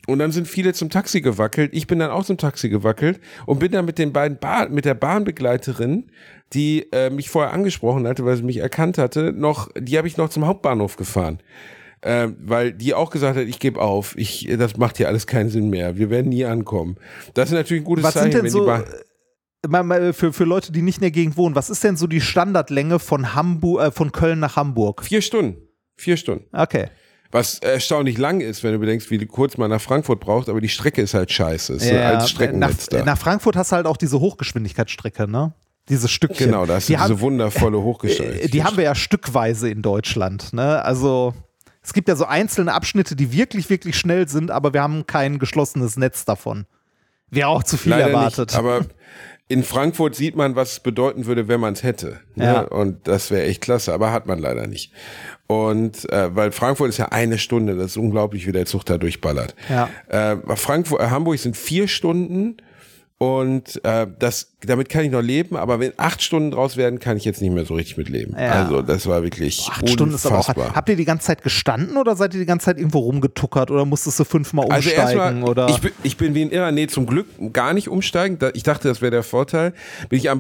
Und 0.08 0.20
dann 0.20 0.32
sind 0.32 0.48
viele 0.48 0.74
zum 0.74 0.90
Taxi 0.90 1.22
gewackelt. 1.22 1.72
Ich 1.74 1.86
bin 1.86 2.00
dann 2.00 2.10
auch 2.10 2.26
zum 2.26 2.38
Taxi 2.38 2.70
gewackelt 2.70 3.20
und 3.46 3.60
bin 3.60 3.72
dann 3.72 3.86
mit 3.86 4.00
den 4.00 4.12
beiden 4.12 4.40
Bahn, 4.40 4.74
mit 4.74 4.86
der 4.86 4.96
Bahnbegleiterin, 4.96 6.06
die 6.54 6.88
äh, 6.92 7.10
mich 7.12 7.30
vorher 7.30 7.54
angesprochen 7.54 8.08
hatte, 8.08 8.26
weil 8.26 8.36
sie 8.36 8.44
mich 8.44 8.58
erkannt 8.58 8.98
hatte, 8.98 9.32
noch, 9.34 9.70
die 9.78 9.98
habe 9.98 10.08
ich 10.08 10.18
noch 10.18 10.30
zum 10.30 10.48
Hauptbahnhof 10.48 10.96
gefahren. 10.96 11.40
Ähm, 12.02 12.38
weil 12.40 12.72
die 12.72 12.94
auch 12.94 13.10
gesagt 13.10 13.38
hat, 13.38 13.46
ich 13.46 13.60
gebe 13.60 13.82
auf, 13.82 14.18
ich, 14.18 14.48
das 14.58 14.78
macht 14.78 14.98
hier 14.98 15.10
alles 15.10 15.28
keinen 15.28 15.50
Sinn 15.50 15.70
mehr. 15.70 15.98
Wir 15.98 16.10
werden 16.10 16.30
nie 16.30 16.46
ankommen. 16.46 16.96
Das 17.34 17.50
ist 17.50 17.56
natürlich 17.56 17.82
ein 17.82 17.86
gutes 17.86 18.06
Was 18.06 18.14
Zeichen, 18.14 18.32
sind 18.32 18.36
denn 18.36 18.44
wenn 18.46 18.52
so, 18.52 18.62
die 18.62 18.66
Bahn. 18.66 18.84
Äh, 19.64 20.14
für, 20.14 20.34
für 20.34 20.44
Leute, 20.46 20.72
die 20.72 20.82
nicht 20.82 20.98
in 20.98 21.02
der 21.02 21.12
Gegend 21.12 21.38
wohnen, 21.38 21.56
was 21.56 21.70
ist 21.70 21.84
denn 21.84 21.98
so 21.98 22.08
die 22.08 22.22
Standardlänge 22.22 23.00
von 23.00 23.34
Hamburg, 23.36 23.82
äh, 23.82 23.92
von 23.92 24.12
Köln 24.12 24.40
nach 24.40 24.56
Hamburg? 24.56 25.04
Vier 25.04 25.22
Stunden. 25.22 25.58
Vier 25.98 26.18
Stunden. 26.18 26.46
Okay. 26.56 26.88
Was 27.32 27.60
erstaunlich 27.60 28.18
lang 28.18 28.42
ist, 28.42 28.64
wenn 28.64 28.72
du 28.74 28.80
bedenkst, 28.80 29.12
wie 29.12 29.24
kurz 29.28 29.58
man 29.58 29.70
nach 29.70 29.82
Frankfurt 29.82 30.20
braucht, 30.20 30.50
aber 30.50 30.62
die 30.62 30.70
Strecke 30.70 31.02
ist 31.02 31.14
halt 31.14 31.32
scheiße. 31.32 31.74
Ist 31.74 31.92
altes 31.92 32.22
nach, 32.24 32.28
Streckennetz 32.28 32.86
da. 32.88 33.04
nach 33.06 33.18
Frankfurt 33.20 33.56
hast 33.56 33.72
du 33.72 33.76
halt 33.76 33.86
auch 33.86 33.98
diese 33.98 34.20
Hochgeschwindigkeitsstrecke, 34.20 35.28
ne? 35.28 35.54
Diese 35.90 36.08
Stückchen. 36.08 36.48
Genau, 36.48 36.66
da 36.66 36.76
hast 36.76 36.90
du 36.90 36.94
Die 36.94 36.98
diese 37.00 37.10
haben- 37.10 37.20
wundervolle 37.22 37.78
Äh, 37.80 37.82
Hochgestalt. 37.82 38.54
Die 38.54 38.64
haben 38.64 38.78
wir 38.78 38.84
ja 38.86 38.96
stückweise 38.96 39.70
in 39.70 39.82
Deutschland, 39.84 40.54
ne? 40.54 40.84
Also 40.84 41.36
Es 41.84 41.94
gibt 41.94 42.08
ja 42.08 42.16
so 42.16 42.26
einzelne 42.26 42.74
Abschnitte, 42.74 43.16
die 43.16 43.32
wirklich, 43.32 43.70
wirklich 43.70 43.96
schnell 43.98 44.28
sind, 44.28 44.50
aber 44.50 44.74
wir 44.74 44.82
haben 44.82 45.06
kein 45.06 45.38
geschlossenes 45.38 45.98
Netz 45.98 46.26
davon. 46.26 46.66
Wäre 47.30 47.50
auch 47.50 47.64
zu 47.64 47.78
viel 47.78 47.92
Leider 47.92 48.08
erwartet. 48.08 48.50
Nicht, 48.50 48.58
aber 48.58 48.86
in 49.50 49.64
Frankfurt 49.64 50.16
sieht 50.16 50.36
man, 50.36 50.56
was 50.56 50.74
es 50.74 50.80
bedeuten 50.80 51.26
würde, 51.26 51.48
wenn 51.48 51.60
man 51.60 51.74
es 51.74 51.82
hätte. 51.82 52.20
Ne? 52.36 52.46
Ja. 52.46 52.62
Und 52.62 53.08
das 53.08 53.32
wäre 53.32 53.44
echt 53.48 53.62
klasse, 53.62 53.92
aber 53.92 54.12
hat 54.12 54.28
man 54.28 54.38
leider 54.38 54.68
nicht. 54.68 54.94
Und 55.48 56.08
äh, 56.12 56.36
weil 56.36 56.52
Frankfurt 56.52 56.90
ist 56.90 57.00
ja 57.00 57.08
eine 57.08 57.40
Stunde, 57.40 57.76
das 57.76 57.88
ist 57.88 57.98
unglaublich, 57.98 58.46
wie 58.46 58.52
der 58.52 58.68
Zug 58.68 58.86
da 58.86 59.00
durchballert. 59.00 59.56
Ja. 59.68 59.90
Äh, 60.08 60.38
Frankfurt, 60.56 61.02
äh, 61.02 61.10
Hamburg 61.10 61.40
sind 61.40 61.58
vier 61.58 61.88
Stunden 61.88 62.58
und 63.22 63.84
äh, 63.84 64.08
das, 64.18 64.54
damit 64.66 64.88
kann 64.88 65.04
ich 65.04 65.12
noch 65.12 65.22
leben, 65.22 65.58
aber 65.58 65.82
wenn 65.82 65.92
acht 65.98 66.24
Stunden 66.24 66.52
draus 66.52 66.78
werden, 66.78 67.00
kann 67.00 67.18
ich 67.18 67.26
jetzt 67.26 67.42
nicht 67.42 67.52
mehr 67.54 67.66
so 67.66 67.74
richtig 67.74 67.98
mitleben. 67.98 68.34
Ja. 68.40 68.64
Also 68.64 68.82
das 68.82 69.08
war 69.08 69.24
wirklich 69.24 69.68
Acht 69.70 69.90
Stunden 69.90 70.16
ist 70.16 70.26
aber 70.26 70.36
auch. 70.36 70.48
unfassbar. 70.48 70.74
Habt 70.74 70.88
ihr 70.88 70.96
die 70.96 71.04
ganze 71.04 71.28
Zeit 71.28 71.44
gestanden 71.44 71.98
oder 71.98 72.16
seid 72.16 72.34
ihr 72.34 72.40
die 72.40 72.46
ganze 72.46 72.68
Zeit 72.68 72.78
irgendwo 72.78 73.00
rumgetuckert 73.00 73.72
oder 73.72 73.84
musstest 73.84 74.22
du 74.22 74.24
fünfmal 74.24 74.72
Also 74.72 74.90
umsteigen? 74.90 75.20
erstmal, 75.20 75.44
oder? 75.44 75.68
ich, 75.70 75.82
bin, 75.82 75.92
ich 76.04 76.16
bin 76.16 76.34
wie 76.34 76.44
ein 76.44 76.50
Irrer, 76.52 76.72
nee, 76.72 76.88
zum 76.88 77.06
Glück 77.08 77.28
gar 77.52 77.74
nicht 77.74 77.90
umsteigen. 77.90 78.40
Ich 78.54 78.64
dachte, 78.64 78.88
das 78.88 79.02
wäre 79.02 79.12
der 79.12 79.24
Vorteil. 79.24 79.74
Bin 80.08 80.18
ich 80.18 80.30
am, 80.30 80.40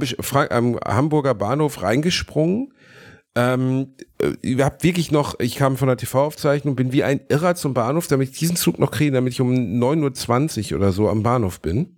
am 0.49 0.79
Hamburger 0.87 1.35
Bahnhof 1.35 1.81
reingesprungen. 1.81 2.73
Ähm, 3.35 3.89
äh, 4.21 4.31
ich 4.41 4.61
hab 4.61 4.83
wirklich 4.83 5.11
noch, 5.11 5.37
ich 5.41 5.55
kam 5.57 5.75
von 5.75 5.89
der 5.89 5.97
TV-Aufzeichnung, 5.97 6.77
bin 6.77 6.93
wie 6.93 7.03
ein 7.03 7.19
Irrer 7.27 7.55
zum 7.55 7.73
Bahnhof, 7.73 8.07
damit 8.07 8.29
ich 8.29 8.39
diesen 8.39 8.55
Zug 8.55 8.79
noch 8.79 8.91
kriege, 8.91 9.11
damit 9.11 9.33
ich 9.33 9.41
um 9.41 9.51
9.20 9.53 10.71
Uhr 10.71 10.79
oder 10.79 10.93
so 10.93 11.09
am 11.09 11.23
Bahnhof 11.23 11.59
bin. 11.59 11.97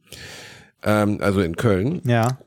Ähm, 0.84 1.20
also 1.22 1.42
in 1.42 1.56
Köln. 1.56 2.02
ja. 2.06 2.38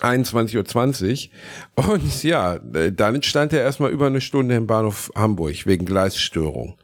21.20 0.00 1.30
Uhr. 1.76 1.88
Und 1.88 2.22
ja, 2.22 2.56
äh, 2.74 2.92
dann 2.92 3.22
stand 3.22 3.54
er 3.54 3.62
erstmal 3.62 3.90
über 3.90 4.06
eine 4.06 4.20
Stunde 4.20 4.54
im 4.54 4.66
Bahnhof 4.66 5.10
Hamburg 5.14 5.66
wegen 5.66 5.86
Gleisstörung. 5.86 6.76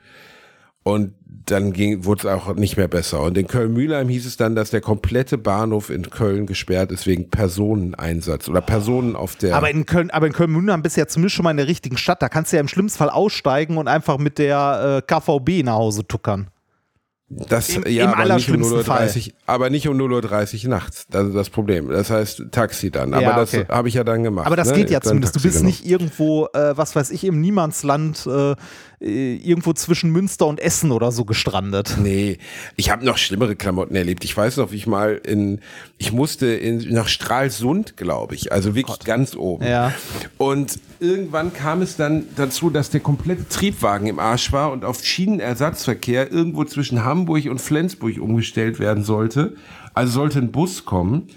Und 0.82 1.14
dann 1.46 1.72
ging, 1.72 2.04
wurde 2.04 2.20
es 2.20 2.26
auch 2.26 2.54
nicht 2.54 2.76
mehr 2.76 2.88
besser. 2.88 3.22
Und 3.22 3.36
in 3.38 3.46
Köln-Mühlheim 3.46 4.08
hieß 4.08 4.26
es 4.26 4.36
dann, 4.36 4.56
dass 4.56 4.70
der 4.70 4.80
komplette 4.80 5.38
Bahnhof 5.38 5.90
in 5.90 6.10
Köln 6.10 6.46
gesperrt 6.46 6.90
ist 6.90 7.06
wegen 7.06 7.30
Personeneinsatz 7.30 8.48
oder 8.48 8.60
Personen 8.60 9.14
auf 9.14 9.36
der. 9.36 9.56
Aber 9.56 9.70
in 9.70 9.86
Köln, 9.86 10.10
aber 10.10 10.26
in 10.26 10.32
Köln-Mühlheim 10.32 10.82
bist 10.82 10.96
du 10.96 11.00
ja 11.00 11.06
zumindest 11.06 11.36
schon 11.36 11.44
mal 11.44 11.50
in 11.52 11.56
der 11.56 11.68
richtigen 11.68 11.96
Stadt. 11.96 12.22
Da 12.22 12.28
kannst 12.28 12.52
du 12.52 12.56
ja 12.56 12.60
im 12.60 12.68
schlimmsten 12.68 12.98
Fall 12.98 13.10
aussteigen 13.10 13.76
und 13.76 13.88
einfach 13.88 14.18
mit 14.18 14.38
der 14.38 15.02
äh, 15.08 15.12
KVB 15.14 15.64
nach 15.64 15.74
Hause 15.74 16.06
tuckern. 16.06 16.48
Das, 17.48 17.68
im- 17.70 17.86
ja, 17.86 18.04
im 18.04 18.10
aber 18.10 18.34
nicht 18.34 18.48
um 18.50 18.54
allerschlimmsten 18.62 18.78
0.30 18.80 19.26
Uhr, 19.28 19.32
aber 19.46 19.70
nicht 19.70 19.88
um 19.88 19.96
0.30 19.96 20.64
Uhr 20.64 20.70
nachts. 20.70 21.06
Das 21.10 21.26
ist 21.28 21.34
das 21.34 21.50
Problem. 21.50 21.88
Das 21.88 22.10
heißt 22.10 22.44
Taxi 22.50 22.90
dann. 22.90 23.14
Aber 23.14 23.22
Ja, 23.22 23.36
das 23.36 23.54
okay. 23.54 23.66
habe 23.68 23.88
ich 23.88 23.94
ja 23.94 24.04
dann 24.04 24.22
gemacht. 24.22 24.46
Aber 24.46 24.56
das 24.56 24.68
ne? 24.68 24.74
geht 24.74 24.90
ja 24.90 25.00
zumindest. 25.00 25.34
Du 25.36 25.40
bist 25.40 25.54
genommen. 25.56 25.66
nicht 25.68 25.86
irgendwo, 25.86 26.46
äh, 26.54 26.76
was 26.76 26.94
weiß 26.96 27.10
ich, 27.10 27.24
im 27.24 27.40
Niemandsland, 27.40 28.26
äh, 28.26 28.54
äh, 29.02 29.36
irgendwo 29.36 29.72
zwischen 29.72 30.10
Münster 30.10 30.46
und 30.46 30.60
Essen 30.60 30.92
oder 30.92 31.10
so 31.12 31.24
gestrandet. 31.24 31.96
Nee, 32.00 32.38
ich 32.76 32.90
habe 32.90 33.04
noch 33.04 33.18
schlimmere 33.18 33.56
Klamotten 33.56 33.94
erlebt. 33.96 34.24
Ich 34.24 34.36
weiß 34.36 34.58
noch, 34.58 34.72
wie 34.72 34.76
ich 34.76 34.86
mal 34.86 35.20
in, 35.24 35.60
ich 35.98 36.12
musste 36.12 36.46
in, 36.46 36.92
nach 36.92 37.08
Stralsund, 37.08 37.96
glaube 37.96 38.34
ich, 38.34 38.52
also 38.52 38.74
wirklich 38.74 39.00
ganz 39.00 39.34
oben. 39.34 39.66
Ja. 39.66 39.92
Und 40.38 40.78
irgendwann 41.00 41.52
kam 41.52 41.82
es 41.82 41.96
dann 41.96 42.24
dazu, 42.36 42.70
dass 42.70 42.90
der 42.90 43.00
komplette 43.00 43.48
Triebwagen 43.48 44.06
im 44.06 44.18
Arsch 44.18 44.52
war 44.52 44.72
und 44.72 44.84
auf 44.84 45.04
Schienenersatzverkehr 45.04 46.30
irgendwo 46.30 46.64
zwischen 46.64 47.04
Hamburg 47.04 47.46
und 47.46 47.60
Flensburg 47.60 48.20
umgestellt 48.20 48.78
werden 48.78 49.02
sollte. 49.02 49.56
Also 49.94 50.12
sollte 50.12 50.38
ein 50.38 50.52
Bus 50.52 50.84
kommen. 50.84 51.28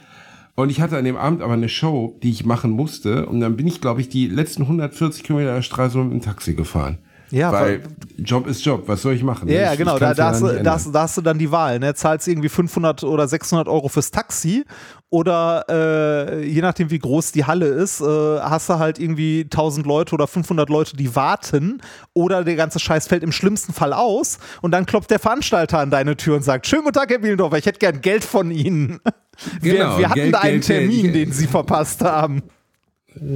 Und 0.55 0.69
ich 0.69 0.79
hatte 0.79 0.97
an 0.97 1.03
dem 1.03 1.17
Abend 1.17 1.41
aber 1.41 1.53
eine 1.53 1.67
Show, 1.67 2.17
die 2.23 2.29
ich 2.29 2.45
machen 2.45 2.71
musste. 2.71 3.25
Und 3.25 3.41
dann 3.41 3.57
bin 3.57 3.67
ich, 3.67 3.81
glaube 3.81 3.99
ich, 3.99 4.07
die 4.07 4.27
letzten 4.27 4.61
140 4.61 5.23
Kilometer 5.23 5.55
nach 5.55 5.63
Stralsund 5.63 6.13
mit 6.13 6.21
dem 6.21 6.25
Taxi 6.25 6.53
gefahren. 6.53 6.97
Ja, 7.31 7.51
weil 7.51 7.83
Job 8.17 8.47
ist 8.47 8.63
Job. 8.65 8.83
Was 8.87 9.01
soll 9.01 9.13
ich 9.13 9.23
machen? 9.23 9.47
Ja, 9.49 9.73
ich, 9.73 9.77
genau, 9.79 9.95
ich 9.95 9.99
da, 9.99 10.13
da, 10.13 10.27
hast 10.29 10.41
du, 10.41 10.47
da, 10.63 10.71
hast, 10.73 10.91
da 10.93 11.01
hast 11.01 11.17
du 11.17 11.21
dann 11.21 11.37
die 11.37 11.51
Wahl. 11.51 11.79
Ne? 11.79 11.93
Zahlst 11.95 12.27
irgendwie 12.27 12.49
500 12.49 13.03
oder 13.03 13.27
600 13.27 13.67
Euro 13.67 13.87
fürs 13.89 14.11
Taxi 14.11 14.63
oder 15.09 15.65
äh, 15.69 16.45
je 16.45 16.61
nachdem, 16.61 16.91
wie 16.91 16.99
groß 16.99 17.31
die 17.31 17.45
Halle 17.45 17.67
ist, 17.67 18.01
äh, 18.01 18.05
hast 18.05 18.69
du 18.69 18.79
halt 18.79 18.99
irgendwie 18.99 19.41
1000 19.43 19.85
Leute 19.85 20.13
oder 20.15 20.27
500 20.27 20.69
Leute, 20.69 20.95
die 20.97 21.15
warten 21.15 21.81
oder 22.13 22.43
der 22.43 22.55
ganze 22.55 22.79
Scheiß 22.79 23.07
fällt 23.07 23.23
im 23.23 23.31
schlimmsten 23.31 23.73
Fall 23.73 23.93
aus 23.93 24.39
und 24.61 24.71
dann 24.71 24.85
klopft 24.85 25.11
der 25.11 25.19
Veranstalter 25.19 25.79
an 25.79 25.89
deine 25.91 26.15
Tür 26.17 26.35
und 26.35 26.43
sagt, 26.43 26.67
schönen 26.67 26.83
guten 26.83 26.95
Tag, 26.99 27.09
Herr 27.09 27.19
Bielendorfer, 27.19 27.57
ich 27.57 27.65
hätte 27.65 27.79
gern 27.79 28.01
Geld 28.01 28.23
von 28.23 28.51
Ihnen. 28.51 28.99
Wir, 29.61 29.73
Genau, 29.73 29.97
wir 29.97 30.05
hatten 30.07 30.15
Geld, 30.19 30.33
da 30.33 30.39
einen 30.39 30.51
Geld, 30.61 30.67
Geld. 30.67 30.79
Termin, 30.87 31.05
Ich- 31.07 31.11
den 31.11 31.31
Sie 31.33 31.47
verpasst 31.47 32.01
haben. 32.01 32.41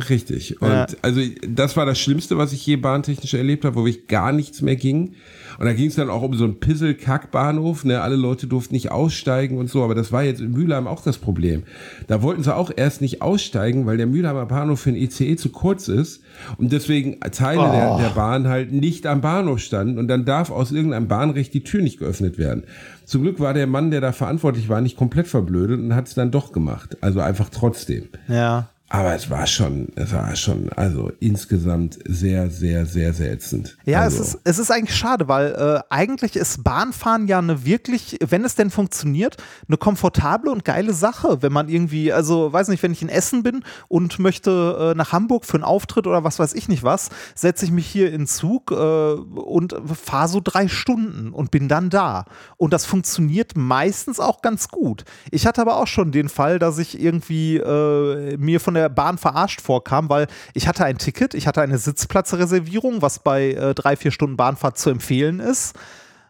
Richtig. 0.09 0.61
Und 0.61 0.69
Ja. 0.69 0.87
also 1.01 1.21
das 1.47 1.77
war 1.77 1.85
das 1.85 1.99
Schlimmste, 1.99 2.37
was 2.37 2.53
ich 2.53 2.65
je 2.65 2.75
bahntechnisch 2.75 3.33
erlebt 3.33 3.65
habe, 3.65 3.75
wo 3.75 3.85
wirklich 3.85 4.07
gar 4.07 4.31
nichts 4.31 4.61
mehr 4.61 4.75
ging. 4.75 5.13
Und 5.57 5.65
da 5.65 5.73
ging 5.73 5.87
es 5.87 5.95
dann 5.95 6.09
auch 6.09 6.21
um 6.21 6.33
so 6.35 6.43
einen 6.45 6.59
Pissel-Kack-Bahnhof. 6.59 7.83
Ne? 7.85 8.01
Alle 8.01 8.15
Leute 8.15 8.47
durften 8.47 8.73
nicht 8.73 8.91
aussteigen 8.91 9.57
und 9.57 9.69
so. 9.69 9.83
Aber 9.83 9.95
das 9.95 10.11
war 10.11 10.23
jetzt 10.23 10.41
in 10.41 10.51
Mülheim 10.51 10.87
auch 10.87 11.01
das 11.01 11.17
Problem. 11.17 11.63
Da 12.07 12.21
wollten 12.21 12.43
sie 12.43 12.55
auch 12.55 12.71
erst 12.75 13.01
nicht 13.01 13.21
aussteigen, 13.21 13.85
weil 13.85 13.97
der 13.97 14.07
Mülheimer 14.07 14.45
Bahnhof 14.45 14.81
für 14.81 14.91
den 14.91 15.01
ICE 15.01 15.35
zu 15.35 15.49
kurz 15.49 15.87
ist. 15.87 16.21
Und 16.57 16.71
deswegen 16.71 17.19
Teile 17.31 17.61
der, 17.61 17.97
der 17.97 18.09
Bahn 18.09 18.47
halt 18.47 18.71
nicht 18.71 19.05
am 19.05 19.21
Bahnhof 19.21 19.59
standen. 19.59 19.97
Und 19.97 20.07
dann 20.07 20.25
darf 20.25 20.51
aus 20.51 20.71
irgendeinem 20.71 21.07
Bahnrecht 21.07 21.53
die 21.53 21.63
Tür 21.63 21.81
nicht 21.81 21.99
geöffnet 21.99 22.37
werden. 22.37 22.63
Zum 23.05 23.23
Glück 23.23 23.39
war 23.39 23.53
der 23.53 23.67
Mann, 23.67 23.91
der 23.91 24.01
da 24.01 24.11
verantwortlich 24.11 24.69
war, 24.69 24.81
nicht 24.81 24.95
komplett 24.95 25.27
verblödet 25.27 25.79
und 25.79 25.95
hat 25.95 26.07
es 26.07 26.13
dann 26.13 26.31
doch 26.31 26.51
gemacht. 26.51 26.97
Also 27.01 27.19
einfach 27.21 27.49
trotzdem. 27.49 28.09
Ja. 28.27 28.69
Aber 28.91 29.13
es 29.13 29.29
war 29.29 29.45
schon, 29.45 29.89
es 29.95 30.11
war 30.11 30.35
schon, 30.35 30.69
also 30.73 31.11
insgesamt 31.19 31.99
sehr, 32.05 32.49
sehr, 32.49 32.87
sehr, 32.87 33.13
sehr 33.13 33.31
ätzend. 33.31 33.77
Ja, 33.85 34.01
also, 34.01 34.23
es, 34.23 34.29
ist, 34.29 34.39
es 34.43 34.59
ist 34.59 34.71
eigentlich 34.71 34.97
schade, 34.97 35.27
weil 35.27 35.53
äh, 35.53 35.79
eigentlich 35.91 36.35
ist 36.35 36.63
Bahnfahren 36.63 37.27
ja 37.27 37.37
eine 37.37 37.65
wirklich, 37.65 38.17
wenn 38.27 38.43
es 38.43 38.55
denn 38.55 38.71
funktioniert, 38.71 39.37
eine 39.67 39.77
komfortable 39.77 40.51
und 40.51 40.65
geile 40.65 40.93
Sache. 40.93 41.43
Wenn 41.43 41.53
man 41.53 41.69
irgendwie, 41.69 42.11
also 42.11 42.51
weiß 42.51 42.69
nicht, 42.69 42.81
wenn 42.81 42.91
ich 42.91 43.03
in 43.03 43.09
Essen 43.09 43.43
bin 43.43 43.63
und 43.89 44.17
möchte 44.17 44.93
äh, 44.93 44.97
nach 44.97 45.11
Hamburg 45.11 45.45
für 45.45 45.57
einen 45.57 45.63
Auftritt 45.63 46.07
oder 46.07 46.23
was 46.23 46.39
weiß 46.39 46.55
ich 46.55 46.67
nicht 46.67 46.81
was, 46.81 47.09
setze 47.35 47.65
ich 47.65 47.71
mich 47.71 47.85
hier 47.85 48.07
in 48.07 48.21
den 48.21 48.27
Zug 48.27 48.71
äh, 48.71 48.75
und 48.75 49.75
fahre 49.85 50.29
so 50.29 50.41
drei 50.43 50.67
Stunden 50.67 51.29
und 51.31 51.51
bin 51.51 51.67
dann 51.67 51.91
da. 51.91 52.25
Und 52.57 52.73
das 52.73 52.85
funktioniert 52.85 53.55
meistens 53.55 54.19
auch 54.19 54.41
ganz 54.41 54.69
gut. 54.69 55.05
Ich 55.29 55.45
hatte 55.45 55.61
aber 55.61 55.77
auch 55.77 55.87
schon 55.87 56.11
den 56.11 56.27
Fall, 56.27 56.57
dass 56.57 56.79
ich 56.79 56.99
irgendwie 56.99 57.57
äh, 57.57 58.35
mir 58.37 58.59
von 58.59 58.73
der 58.73 58.78
Bahn 58.87 59.17
verarscht 59.17 59.59
vorkam, 59.59 60.09
weil 60.09 60.27
ich 60.53 60.67
hatte 60.67 60.85
ein 60.85 60.97
Ticket, 60.97 61.33
ich 61.33 61.47
hatte 61.47 61.61
eine 61.61 61.77
Sitzplatzreservierung, 61.77 63.01
was 63.01 63.19
bei 63.19 63.51
äh, 63.51 63.73
drei, 63.75 63.97
vier 63.97 64.11
Stunden 64.11 64.37
Bahnfahrt 64.37 64.77
zu 64.77 64.89
empfehlen 64.89 65.39
ist. 65.41 65.75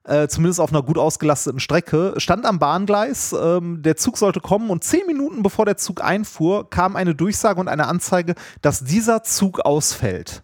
Äh, 0.05 0.27
zumindest 0.27 0.59
auf 0.59 0.71
einer 0.71 0.81
gut 0.81 0.97
ausgelasteten 0.97 1.59
Strecke, 1.59 2.13
stand 2.17 2.45
am 2.45 2.57
Bahngleis, 2.57 3.35
ähm, 3.39 3.83
der 3.83 3.95
Zug 3.95 4.17
sollte 4.17 4.39
kommen 4.39 4.71
und 4.71 4.83
zehn 4.83 5.05
Minuten 5.05 5.43
bevor 5.43 5.65
der 5.65 5.77
Zug 5.77 6.03
einfuhr, 6.03 6.69
kam 6.69 6.95
eine 6.95 7.13
Durchsage 7.13 7.59
und 7.59 7.67
eine 7.67 7.85
Anzeige, 7.85 8.33
dass 8.61 8.83
dieser 8.83 9.21
Zug 9.21 9.59
ausfällt. 9.59 10.43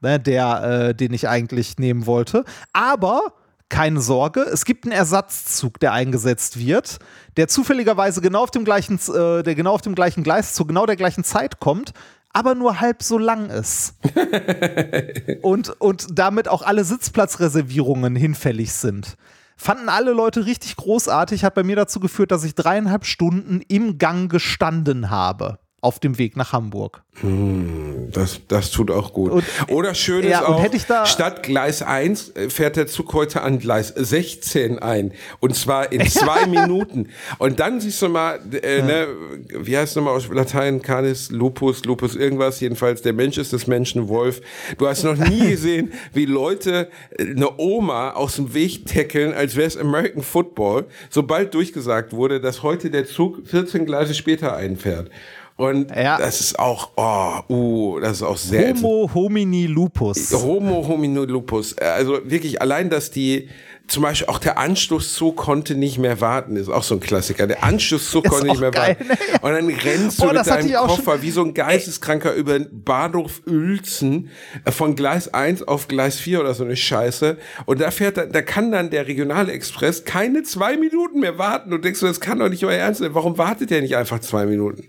Ne, 0.00 0.20
der, 0.20 0.62
äh, 0.62 0.94
den 0.94 1.12
ich 1.12 1.28
eigentlich 1.28 1.78
nehmen 1.78 2.06
wollte. 2.06 2.44
Aber 2.72 3.32
keine 3.74 4.00
Sorge, 4.00 4.42
es 4.42 4.64
gibt 4.64 4.84
einen 4.84 4.92
Ersatzzug, 4.92 5.80
der 5.80 5.92
eingesetzt 5.92 6.60
wird, 6.60 6.98
der 7.36 7.48
zufälligerweise 7.48 8.20
genau 8.20 8.44
auf 8.44 8.52
dem 8.52 8.64
gleichen, 8.64 9.00
äh, 9.12 9.42
der 9.42 9.56
genau 9.56 9.72
auf 9.72 9.82
dem 9.82 9.96
gleichen 9.96 10.22
Gleis 10.22 10.54
zu 10.54 10.64
genau 10.64 10.86
der 10.86 10.94
gleichen 10.94 11.24
Zeit 11.24 11.58
kommt, 11.58 11.92
aber 12.32 12.54
nur 12.54 12.78
halb 12.80 13.02
so 13.02 13.18
lang 13.18 13.50
ist. 13.50 13.96
und, 15.42 15.70
und 15.80 16.06
damit 16.16 16.46
auch 16.46 16.62
alle 16.62 16.84
Sitzplatzreservierungen 16.84 18.14
hinfällig 18.14 18.72
sind. 18.72 19.16
Fanden 19.56 19.88
alle 19.88 20.12
Leute 20.12 20.46
richtig 20.46 20.76
großartig, 20.76 21.42
hat 21.42 21.54
bei 21.54 21.64
mir 21.64 21.74
dazu 21.74 21.98
geführt, 21.98 22.30
dass 22.30 22.44
ich 22.44 22.54
dreieinhalb 22.54 23.04
Stunden 23.04 23.60
im 23.66 23.98
Gang 23.98 24.30
gestanden 24.30 25.10
habe 25.10 25.58
auf 25.84 25.98
dem 25.98 26.18
Weg 26.18 26.36
nach 26.36 26.52
Hamburg. 26.52 27.02
das, 28.10 28.40
das 28.48 28.70
tut 28.72 28.90
auch 28.90 29.12
gut. 29.12 29.30
Und- 29.30 29.44
Oder 29.68 29.94
schön 29.94 30.24
Ja, 30.26 30.40
ist 30.40 30.46
auch, 30.46 30.62
hätte 30.62 30.76
ich 30.76 30.86
da- 30.86 31.06
statt 31.06 31.42
Gleis 31.44 31.80
1 31.82 32.30
äh, 32.30 32.50
fährt 32.50 32.76
der 32.76 32.86
Zug 32.88 33.12
heute 33.14 33.42
an 33.42 33.58
Gleis 33.60 33.88
16 33.94 34.78
ein. 34.80 35.12
Und 35.40 35.54
zwar 35.54 35.92
in 35.92 36.04
zwei 36.08 36.46
Minuten. 36.46 37.10
Und 37.38 37.60
dann 37.60 37.80
siehst 37.80 38.02
du 38.02 38.08
mal, 38.08 38.40
äh, 38.62 38.82
ne, 38.82 39.06
wie 39.60 39.76
heißt 39.76 39.90
es 39.90 39.96
nochmal 39.96 40.16
aus 40.16 40.26
Latein? 40.28 40.82
Canis, 40.82 41.30
Lupus, 41.30 41.84
Lupus, 41.84 42.16
irgendwas. 42.16 42.58
Jedenfalls, 42.60 43.02
der 43.02 43.12
Mensch 43.12 43.38
ist 43.38 43.52
des 43.52 43.66
Menschen 43.68 44.08
Wolf. 44.08 44.40
Du 44.78 44.88
hast 44.88 45.04
noch 45.04 45.16
nie 45.16 45.50
gesehen, 45.50 45.92
wie 46.14 46.24
Leute 46.26 46.88
äh, 47.16 47.30
eine 47.30 47.58
Oma 47.58 48.10
aus 48.12 48.36
dem 48.36 48.54
Weg 48.54 48.86
tackeln, 48.86 49.32
als 49.34 49.54
wäre 49.54 49.68
es 49.68 49.76
American 49.76 50.22
Football, 50.22 50.86
sobald 51.10 51.54
durchgesagt 51.54 52.12
wurde, 52.12 52.40
dass 52.40 52.62
heute 52.62 52.90
der 52.90 53.06
Zug 53.06 53.46
14 53.46 53.86
Gleise 53.86 54.14
später 54.14 54.56
einfährt. 54.56 55.10
Und 55.56 55.94
Ja. 55.94 56.18
das 56.18 56.40
ist 56.40 56.58
auch, 56.58 56.90
oh, 56.96 57.52
uh, 57.52 58.00
das 58.00 58.12
ist 58.18 58.22
auch 58.24 58.36
sehr. 58.36 58.74
Homo 58.74 59.08
homini 59.14 59.66
lupus. 59.66 60.32
Homo 60.32 60.84
homini 60.88 61.24
lupus. 61.26 61.78
Also 61.78 62.18
wirklich 62.24 62.60
allein, 62.60 62.90
dass 62.90 63.12
die, 63.12 63.48
zum 63.86 64.02
Beispiel 64.02 64.26
auch 64.28 64.38
der 64.40 64.58
Anschlusszug 64.58 65.36
konnte 65.36 65.76
nicht 65.76 65.98
mehr 65.98 66.20
warten, 66.20 66.56
ist 66.56 66.68
auch 66.70 66.82
so 66.82 66.94
ein 66.96 67.00
Klassiker. 67.00 67.46
Der 67.46 67.62
Anschlusszug 67.62 68.24
konnte 68.28 68.46
nicht 68.48 68.58
mehr 68.60 68.72
geil, 68.72 68.96
warten. 68.98 69.06
ne? 69.06 69.16
Und 69.42 69.52
dann 69.52 69.68
rennst 69.68 70.18
Boah, 70.18 70.28
du 70.28 70.34
das 70.34 70.46
mit 70.48 70.56
deinem 70.74 70.86
Koffer 70.88 71.22
wie 71.22 71.30
so 71.30 71.42
ein 71.44 71.54
Geisteskranker 71.54 72.34
über 72.34 72.58
den 72.58 72.82
Bahnhof 72.82 73.40
Uelzen 73.46 74.30
äh, 74.64 74.72
von 74.72 74.96
Gleis 74.96 75.32
1 75.32 75.62
auf 75.68 75.86
Gleis 75.86 76.18
4 76.18 76.40
oder 76.40 76.54
so 76.54 76.64
eine 76.64 76.74
Scheiße. 76.76 77.36
Und 77.66 77.80
da 77.80 77.92
fährt, 77.92 78.16
dann- 78.16 78.32
da 78.32 78.42
kann 78.42 78.72
dann 78.72 78.90
der 78.90 79.06
Regionale 79.06 79.52
Express 79.52 80.04
keine 80.04 80.42
zwei 80.42 80.76
Minuten 80.76 81.20
mehr 81.20 81.38
warten. 81.38 81.72
Und 81.72 81.84
denkst 81.84 82.00
du, 82.00 82.06
das 82.06 82.18
kann 82.20 82.40
doch 82.40 82.48
nicht 82.48 82.64
euer 82.64 82.72
Ernst 82.78 83.00
sein. 83.00 83.14
Warum 83.14 83.38
wartet 83.38 83.70
der 83.70 83.82
nicht 83.82 83.94
einfach 83.96 84.18
zwei 84.18 84.46
Minuten? 84.46 84.88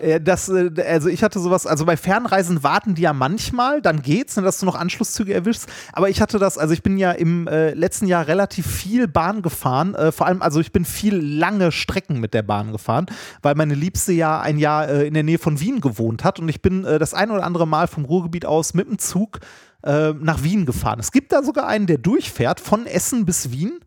Äh, 0.00 0.20
Das, 0.20 0.48
äh, 0.48 0.70
also 0.86 1.08
ich 1.08 1.22
hatte 1.22 1.40
sowas, 1.40 1.66
also 1.66 1.84
bei 1.86 1.96
Fernreisen 1.96 2.62
warten 2.62 2.94
die 2.94 3.02
ja 3.02 3.12
manchmal, 3.12 3.80
dann 3.80 4.02
geht's, 4.02 4.36
ne, 4.36 4.42
dass 4.42 4.60
du 4.60 4.66
noch 4.66 4.74
Anschlusszüge 4.74 5.32
erwischst. 5.34 5.66
Aber 5.92 6.08
ich 6.08 6.20
hatte 6.20 6.38
das, 6.38 6.58
also 6.58 6.74
ich 6.74 6.82
bin 6.82 6.98
ja 6.98 7.12
im 7.12 7.46
äh, 7.46 7.72
letzten 7.72 8.06
Jahr 8.06 8.26
relativ 8.26 8.66
viel 8.66 9.08
Bahn 9.08 9.42
gefahren, 9.42 9.94
äh, 9.94 10.12
vor 10.12 10.26
allem, 10.26 10.42
also 10.42 10.60
ich 10.60 10.72
bin 10.72 10.84
viel 10.84 11.16
lange 11.16 11.72
Strecken 11.72 12.20
mit 12.20 12.34
der 12.34 12.42
Bahn 12.42 12.72
gefahren, 12.72 13.06
weil 13.42 13.54
meine 13.54 13.74
Liebste 13.74 14.12
ja 14.12 14.40
ein 14.40 14.58
Jahr 14.58 14.88
äh, 14.88 15.06
in 15.06 15.14
der 15.14 15.22
Nähe 15.22 15.38
von 15.38 15.60
Wien 15.60 15.80
gewohnt 15.80 16.24
hat 16.24 16.38
und 16.38 16.48
ich 16.48 16.60
bin 16.62 16.84
äh, 16.84 16.98
das 16.98 17.14
ein 17.14 17.30
oder 17.30 17.44
andere 17.44 17.66
Mal 17.66 17.86
vom 17.86 18.04
Ruhrgebiet 18.04 18.46
aus 18.46 18.74
mit 18.74 18.88
dem 18.88 18.98
Zug 18.98 19.40
nach 19.82 20.42
Wien 20.42 20.66
gefahren. 20.66 21.00
Es 21.00 21.10
gibt 21.10 21.32
da 21.32 21.42
sogar 21.42 21.66
einen, 21.66 21.86
der 21.86 21.96
durchfährt 21.96 22.60
von 22.60 22.84
Essen 22.84 23.24
bis 23.24 23.50
Wien. 23.50 23.80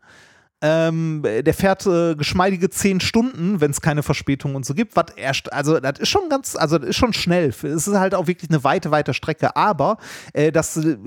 Ähm, 0.66 1.24
der 1.24 1.53
fährt 1.53 1.86
äh, 1.86 2.16
geschmeidige 2.16 2.70
zehn 2.70 3.01
Stunden, 3.01 3.59
wenn 3.59 3.72
es 3.72 3.82
keine 3.82 4.01
Verspätung 4.01 4.55
und 4.55 4.66
so 4.66 4.74
gibt. 4.74 4.95
Was 4.95 5.07
erst, 5.18 5.51
also 5.51 5.78
das 5.82 5.99
ist 5.99 6.07
schon 6.07 6.30
ganz, 6.30 6.55
also 6.55 6.78
das 6.78 6.91
ist 6.91 6.95
schon 6.95 7.11
schnell. 7.11 7.49
Es 7.49 7.64
ist 7.64 7.93
halt 7.93 8.16
auch 8.16 8.28
wirklich 8.28 8.49
eine 8.49 8.64
weite, 8.64 8.89
weite 8.89 9.14
Strecke. 9.14 9.57
Aber 9.57 9.97
äh, 10.32 10.53
das 10.53 10.78
äh, 10.78 10.97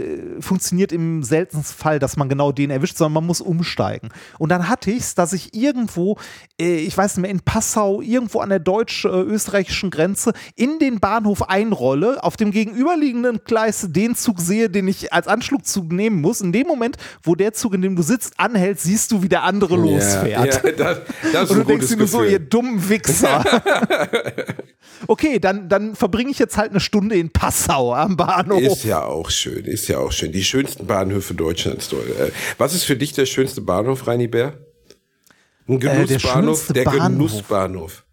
funktioniert 0.41 0.93
im 0.93 1.23
seltensten 1.23 1.75
Fall, 1.75 1.99
dass 1.99 2.19
man 2.19 2.29
genau 2.29 2.53
den 2.53 2.69
erwischt, 2.69 2.99
sondern 2.99 3.15
man 3.15 3.27
muss 3.27 3.41
umsteigen. 3.41 4.11
Und 4.39 4.51
dann 4.51 4.69
hatte 4.69 4.91
ich 4.91 4.99
es, 4.99 5.15
dass 5.15 5.33
ich 5.33 5.55
irgendwo, 5.55 6.19
äh, 6.61 6.77
ich 6.77 6.95
weiß 6.95 7.17
nicht 7.17 7.23
mehr, 7.23 7.31
in 7.31 7.41
Passau, 7.41 8.03
irgendwo 8.03 8.41
an 8.41 8.51
der 8.51 8.59
deutsch-österreichischen 8.59 9.91
Grenze 9.91 10.35
in 10.55 10.79
den 10.79 11.01
Bahnhof 11.01 11.49
einrolle, 11.49 12.23
auf 12.23 12.37
dem 12.37 12.51
gegenüberliegenden 12.51 13.41
Gleis 13.47 13.87
den 13.89 14.17
Zug 14.17 14.39
sehe, 14.39 14.69
den 14.69 14.87
ich 14.87 15.15
als 15.15 15.29
Anschlusszug 15.29 15.91
nehmen 15.93 16.21
muss. 16.21 16.43
In 16.43 16.53
dem 16.53 16.67
Moment, 16.67 16.99
wo 17.23 17.35
der 17.35 17.55
Zug, 17.55 17.73
in 17.73 17.81
dem 17.81 17.97
du 17.97 18.03
sitzt, 18.03 18.39
anhält, 18.39 18.81
siehst 18.81 19.13
du, 19.13 19.23
wie 19.23 19.31
der 19.31 19.45
andere 19.47 19.76
losfährt. 19.76 20.62
Ja, 20.64 20.72
das, 20.72 21.01
das 21.32 21.51
Und 21.51 21.59
du 21.59 21.64
denkst 21.64 21.88
dir 21.88 21.97
nur 21.97 22.07
so, 22.07 22.22
ihr 22.22 22.38
dummen 22.38 22.88
Wichser. 22.88 23.44
okay, 25.07 25.38
dann, 25.38 25.68
dann 25.68 25.94
verbringe 25.94 26.30
ich 26.30 26.38
jetzt 26.38 26.57
halt 26.57 26.70
eine 26.70 26.80
Stunde 26.80 27.16
in 27.16 27.30
Passau 27.30 27.94
am 27.94 28.16
Bahnhof. 28.16 28.61
Ist 28.61 28.84
ja 28.84 29.03
auch 29.03 29.30
schön, 29.30 29.64
ist 29.64 29.88
ja 29.88 29.99
auch 29.99 30.12
schön. 30.12 30.32
Die 30.32 30.44
schönsten 30.44 30.86
Bahnhöfe 30.86 31.34
Deutschlands. 31.34 31.92
Äh, 31.92 32.30
Was 32.59 32.74
ist 32.74 32.84
für 32.84 32.97
dich 32.97 33.12
der 33.12 33.26
schönste 33.26 33.61
Bahnhof, 33.61 34.07
Reini 34.07 34.28
Bär? 34.28 34.59
Ein 35.68 35.80
der 35.80 36.07
Genussbahnhof? 36.07 36.59
schönste 36.59 36.72
der 36.72 36.84
Bahnhof. 36.84 37.09
Genussbahnhof. 37.09 38.05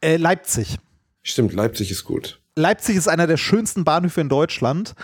Äh, 0.00 0.16
Leipzig. 0.16 0.76
Stimmt, 1.22 1.52
Leipzig 1.52 1.90
ist 1.90 2.04
gut. 2.04 2.40
Leipzig 2.56 2.96
ist 2.96 3.08
einer 3.08 3.26
der 3.26 3.36
schönsten 3.36 3.84
Bahnhöfe 3.84 4.20
in 4.20 4.28
Deutschland. 4.28 4.94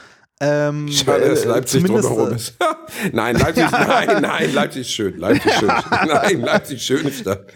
Ähm, 0.41 0.89
Schade, 0.91 1.29
dass 1.29 1.45
äh, 1.45 1.49
Leipzig 1.49 1.85
drumherum 1.85 2.33
äh, 2.33 2.35
ist. 2.35 2.55
nein, 3.13 3.37
Leipzig, 3.37 3.67
nein, 3.71 4.21
nein, 4.21 4.53
Leipzig 4.53 4.81
ist 4.81 4.91
schön. 4.91 5.17
Leipzig 5.17 5.47
ist 5.47 5.61
schön. 5.61 5.69
Nein, 6.09 6.41
Leipzig 6.41 6.77
ist 6.77 6.85
schöne 6.85 7.13
Stadt. 7.13 7.47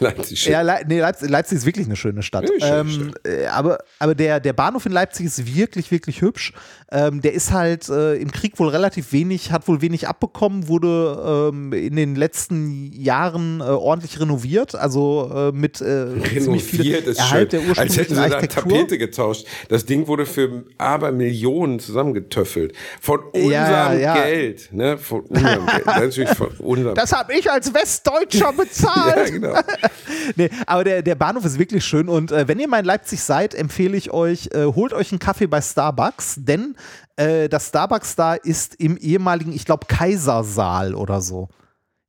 Leipzig 0.00 0.40
schön. 0.40 0.52
Ja, 0.52 0.62
Le 0.62 0.80
nee, 0.86 1.00
Leipzig, 1.00 1.28
Leipzig 1.28 1.58
ist 1.58 1.66
wirklich 1.66 1.86
eine 1.86 1.96
schöne 1.96 2.22
Stadt. 2.22 2.48
Ja, 2.58 2.84
schöne 2.86 3.12
ähm, 3.12 3.14
äh, 3.24 3.46
aber 3.46 3.78
aber 3.98 4.14
der, 4.14 4.40
der 4.40 4.54
Bahnhof 4.54 4.86
in 4.86 4.92
Leipzig 4.92 5.26
ist 5.26 5.54
wirklich, 5.54 5.90
wirklich 5.90 6.22
hübsch. 6.22 6.54
Ähm, 6.90 7.20
der 7.20 7.34
ist 7.34 7.52
halt 7.52 7.88
äh, 7.90 8.14
im 8.14 8.30
Krieg 8.32 8.58
wohl 8.58 8.68
relativ 8.68 9.12
wenig, 9.12 9.52
hat 9.52 9.68
wohl 9.68 9.82
wenig 9.82 10.08
abbekommen, 10.08 10.68
wurde 10.68 11.50
ähm, 11.52 11.72
in 11.74 11.96
den 11.96 12.16
letzten 12.16 12.92
Jahren 12.92 13.60
äh, 13.60 13.64
ordentlich 13.64 14.20
renoviert. 14.20 14.74
Also 14.74 15.30
äh, 15.34 15.52
mit 15.52 15.76
ziemlich 15.76 16.64
viel 16.64 16.80
Renoviert 16.80 17.06
ist 17.06 17.18
Erhalt 17.18 17.52
schön. 17.52 17.60
der 17.60 17.68
Als 17.78 17.96
ursprünglichen 17.96 18.16
hätten 18.16 18.40
sie 18.40 18.48
da. 18.48 18.62
Tapete 18.62 18.98
getauscht. 18.98 19.46
Das 19.68 19.84
Ding 19.84 20.06
wurde 20.06 20.24
für 20.24 20.64
aber 20.78 21.12
Millionen 21.12 21.78
zusammengetöffelt. 22.22 22.74
Von 23.00 23.20
unserem 23.32 23.50
Ja, 23.50 23.92
ja. 23.92 24.14
Geld. 24.14 24.72
Ne? 24.72 24.98
Von 24.98 25.20
unserem 25.22 25.66
Geld. 25.66 25.86
Natürlich 25.86 26.30
von 26.30 26.48
unserem 26.58 26.94
Das 26.94 27.12
habe 27.12 27.34
ich 27.34 27.50
als 27.50 27.72
Westdeutscher 27.72 28.52
bezahlt. 28.56 29.16
Ja, 29.16 29.30
genau. 29.30 29.54
nee, 30.36 30.50
aber 30.66 30.84
der, 30.84 31.02
der 31.02 31.14
Bahnhof 31.14 31.44
ist 31.44 31.58
wirklich 31.58 31.84
schön 31.84 32.08
und 32.08 32.32
äh, 32.32 32.48
wenn 32.48 32.58
ihr 32.58 32.68
mal 32.68 32.80
in 32.80 32.84
Leipzig 32.84 33.22
seid, 33.22 33.54
empfehle 33.54 33.96
ich 33.96 34.10
euch, 34.12 34.50
äh, 34.52 34.64
holt 34.64 34.92
euch 34.92 35.12
einen 35.12 35.18
Kaffee 35.18 35.46
bei 35.46 35.60
Starbucks, 35.60 36.36
denn 36.38 36.76
äh, 37.16 37.48
das 37.48 37.68
Starbucks 37.68 38.16
da 38.16 38.34
ist 38.34 38.74
im 38.76 38.96
ehemaligen, 38.96 39.52
ich 39.52 39.64
glaube, 39.64 39.86
Kaisersaal 39.86 40.94
oder 40.94 41.20
so. 41.20 41.48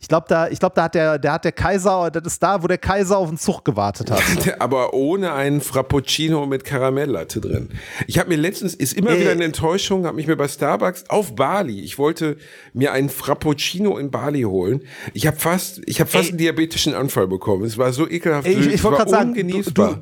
Ich 0.04 0.10
glaube, 0.10 0.26
da, 0.28 0.50
ich 0.50 0.60
glaub, 0.60 0.76
da 0.76 0.84
hat 0.84 0.96
der, 0.96 1.18
der 1.18 1.32
hat 1.32 1.46
der 1.46 1.54
Kaiser, 1.54 2.12
das 2.12 2.24
ist 2.34 2.44
da, 2.44 2.62
wo 2.62 2.68
der 2.68 2.78
Kaiser 2.78 3.18
auf 3.18 3.30
den 3.30 3.38
Zug 3.38 3.64
gewartet 3.64 4.12
hat. 4.12 4.22
Aber 4.60 4.94
ohne 4.94 5.32
einen 5.32 5.62
Frappuccino 5.62 6.46
mit 6.46 6.66
Karamelllatte 6.66 7.40
drin. 7.40 7.70
Ich 8.06 8.20
habe 8.20 8.28
mir 8.28 8.36
letztens, 8.36 8.74
ist 8.76 8.92
immer 8.98 9.12
Äh. 9.12 9.22
wieder 9.22 9.32
eine 9.32 9.46
Enttäuschung, 9.46 10.06
habe 10.06 10.18
mich 10.18 10.28
mir 10.28 10.36
bei 10.36 10.50
Starbucks 10.50 11.06
auf 11.08 11.36
Bali, 11.38 11.80
ich 11.80 11.98
wollte 11.98 12.36
mir 12.74 12.92
einen 12.92 13.08
Frappuccino 13.08 13.98
in 13.98 14.12
Bali 14.12 14.42
holen. 14.42 14.82
Ich 15.14 15.26
habe 15.26 15.38
fast, 15.38 15.82
ich 15.86 16.02
habe 16.02 16.10
fast 16.12 16.32
einen 16.32 16.38
diabetischen 16.38 16.96
Anfall 16.96 17.30
bekommen. 17.30 17.64
Es 17.64 17.78
war 17.78 17.94
so 17.94 18.06
ekelhaft. 18.06 18.46
Ich, 18.46 18.58
süß, 18.58 18.66
ich 18.68 18.74
es 18.74 18.84
wollte 18.84 18.98
gerade 18.98 19.10
sagen, 19.10 19.34
du, 19.34 19.62
du, 19.72 19.96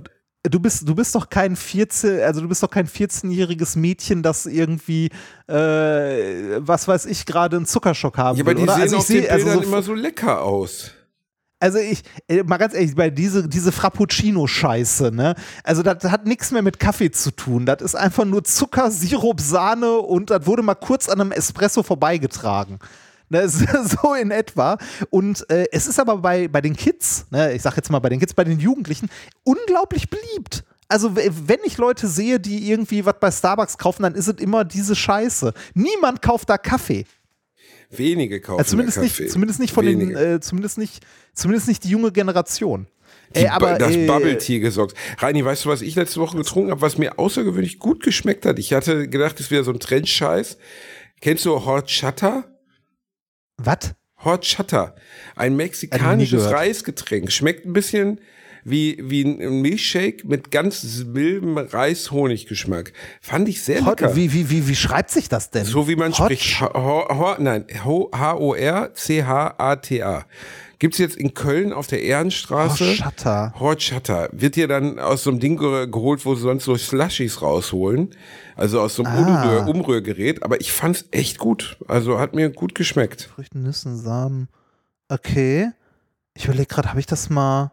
du, 0.43 0.59
bist, 0.59 0.87
du 0.87 0.95
bist 0.95 1.13
doch 1.15 1.29
kein 1.29 1.55
14, 1.55 2.21
also 2.21 2.41
du 2.41 2.47
bist 2.47 2.63
doch 2.63 2.69
kein 2.69 2.87
14-jähriges 2.87 3.77
Mädchen, 3.77 4.23
das 4.23 4.45
irgendwie, 4.45 5.09
äh, 5.47 6.59
was 6.59 6.87
weiß 6.87 7.05
ich, 7.05 7.25
gerade 7.25 7.57
einen 7.57 7.65
Zuckerschock 7.65 8.17
haben 8.17 8.37
ja, 8.37 8.43
aber 8.43 8.51
will, 8.51 8.57
die 8.57 8.63
oder? 8.63 8.73
sehen 8.73 8.81
also 8.81 8.97
auf 8.97 9.07
den 9.07 9.21
sehe, 9.21 9.31
also 9.31 9.51
so 9.51 9.61
immer 9.61 9.81
so 9.81 9.93
lecker 9.93 10.41
aus. 10.41 10.91
Also 11.59 11.77
ich, 11.77 12.01
äh, 12.27 12.41
mal 12.41 12.57
ganz 12.57 12.73
ehrlich, 12.73 12.95
bei 12.95 13.11
diese, 13.11 13.47
diese 13.47 13.71
Frappuccino-Scheiße, 13.71 15.11
ne? 15.11 15.35
Also 15.63 15.83
das 15.83 16.03
hat 16.05 16.25
nichts 16.25 16.51
mehr 16.51 16.63
mit 16.63 16.79
Kaffee 16.79 17.11
zu 17.11 17.29
tun. 17.29 17.67
Das 17.67 17.83
ist 17.83 17.93
einfach 17.93 18.25
nur 18.25 18.43
Zucker, 18.43 18.89
Sirup, 18.89 19.39
Sahne 19.39 19.99
und 19.99 20.31
das 20.31 20.47
wurde 20.47 20.63
mal 20.63 20.73
kurz 20.73 21.07
an 21.07 21.21
einem 21.21 21.31
Espresso 21.31 21.83
vorbeigetragen. 21.83 22.79
Ne, 23.31 23.47
so 23.49 24.13
in 24.13 24.29
etwa. 24.29 24.77
Und 25.09 25.49
äh, 25.49 25.65
es 25.71 25.87
ist 25.87 25.99
aber 26.01 26.17
bei, 26.17 26.49
bei 26.49 26.59
den 26.59 26.75
Kids, 26.75 27.25
ne, 27.31 27.53
ich 27.53 27.61
sag 27.61 27.77
jetzt 27.77 27.89
mal 27.89 27.99
bei 27.99 28.09
den 28.09 28.19
Kids, 28.19 28.33
bei 28.33 28.43
den 28.43 28.59
Jugendlichen, 28.59 29.09
unglaublich 29.43 30.09
beliebt. 30.09 30.65
Also, 30.89 31.15
wenn 31.15 31.59
ich 31.63 31.77
Leute 31.77 32.07
sehe, 32.07 32.41
die 32.41 32.69
irgendwie 32.69 33.05
was 33.05 33.15
bei 33.21 33.31
Starbucks 33.31 33.77
kaufen, 33.77 34.03
dann 34.03 34.15
ist 34.15 34.27
es 34.27 34.41
immer 34.41 34.65
diese 34.65 34.93
Scheiße. 34.97 35.53
Niemand 35.73 36.21
kauft 36.21 36.49
da 36.49 36.57
Kaffee. 36.57 37.05
Wenige 37.89 38.41
kaufen 38.41 38.59
Also 38.59 38.71
zumindest, 38.71 38.97
da 38.97 39.01
Kaffee. 39.03 39.23
nicht, 39.23 39.31
zumindest 39.31 39.59
nicht 39.61 39.73
von 39.73 39.85
den, 39.85 39.99
Wenige. 40.01 40.19
äh, 40.33 40.39
zumindest 40.41 40.77
nicht, 40.77 41.01
zumindest 41.33 41.69
nicht 41.69 41.85
die 41.85 41.89
junge 41.89 42.11
Generation. 42.11 42.87
Die 43.33 43.43
Äh, 43.43 43.47
aber, 43.47 43.77
das 43.77 43.95
äh, 43.95 44.05
Bubble 44.07 44.37
Tea 44.37 44.59
gesorgt. 44.59 44.93
Reini, 45.19 45.45
weißt 45.45 45.63
du, 45.63 45.69
was 45.69 45.81
ich 45.81 45.95
letzte 45.95 46.19
Woche 46.19 46.35
getrunken 46.35 46.71
habe, 46.71 46.81
was 46.81 46.97
mir 46.97 47.17
außergewöhnlich 47.17 47.79
gut 47.79 48.03
geschmeckt 48.03 48.45
hat? 48.45 48.59
Ich 48.59 48.73
hatte 48.73 49.07
gedacht, 49.07 49.39
das 49.39 49.51
wäre 49.51 49.63
so 49.63 49.71
ein 49.71 49.79
Trendscheiß. 49.79 50.57
Kennst 51.21 51.45
du 51.45 51.63
Horchata? 51.63 52.50
Was? 53.63 53.93
Horchata. 54.23 54.95
Ein 55.35 55.55
mexikanisches. 55.55 56.51
Reisgetränk. 56.51 57.31
Schmeckt 57.31 57.65
ein 57.65 57.73
bisschen 57.73 58.19
wie, 58.63 58.99
wie 59.01 59.23
ein 59.23 59.61
Milchshake 59.61 60.27
mit 60.27 60.51
ganz 60.51 61.03
mildem 61.05 61.57
Reis-Honig-Geschmack. 61.57 62.93
Fand 63.19 63.49
ich 63.49 63.63
sehr 63.63 63.83
Hot, 63.85 64.01
lecker. 64.01 64.15
wie, 64.15 64.31
wie, 64.33 64.49
wie, 64.51 64.67
wie 64.67 64.75
schreibt 64.75 65.09
sich 65.09 65.29
das 65.29 65.49
denn? 65.49 65.65
So 65.65 65.87
wie 65.87 65.95
man 65.95 66.11
Hot? 66.11 66.25
spricht. 66.25 66.61
Ho, 66.61 66.69
ho, 66.73 67.07
ho, 67.09 67.35
nein, 67.39 67.65
Ho- 67.83 68.11
H-O-R-C-H-A-T-A. 70.81 70.81
Gibt's 70.81 70.97
jetzt 70.97 71.15
in 71.15 71.33
Köln 71.35 71.73
auf 71.73 71.85
der 71.85 72.01
Ehrenstraße. 72.01 72.85
Horchata. 72.85 73.53
Horchata. 73.59 74.29
Wird 74.31 74.55
dir 74.55 74.67
dann 74.67 74.97
aus 74.97 75.21
so 75.23 75.29
einem 75.29 75.39
Ding 75.39 75.57
ge- 75.57 75.85
geholt, 75.87 76.25
wo 76.25 76.33
sie 76.33 76.41
sonst 76.41 76.63
so 76.65 76.75
Slushies 76.75 77.41
rausholen. 77.43 78.15
Also 78.55 78.81
aus 78.81 78.95
so 78.95 79.03
einem 79.03 79.13
Ah. 79.27 79.43
Umrühr, 79.43 79.67
Umrührgerät. 79.67 80.41
Aber 80.43 80.59
ich 80.59 80.71
fand's 80.71 81.05
echt 81.11 81.37
gut. 81.37 81.77
Also 81.87 82.17
hat 82.19 82.33
mir 82.33 82.49
gut 82.49 82.73
geschmeckt. 82.73 83.29
Früchten, 83.35 83.61
Nüssen, 83.61 83.95
Samen. 83.97 84.47
Okay. 85.07 85.69
Ich 86.33 86.45
überlege 86.45 86.65
gerade, 86.67 86.89
habe 86.89 86.99
ich 86.99 87.05
das 87.05 87.29
mal. 87.29 87.71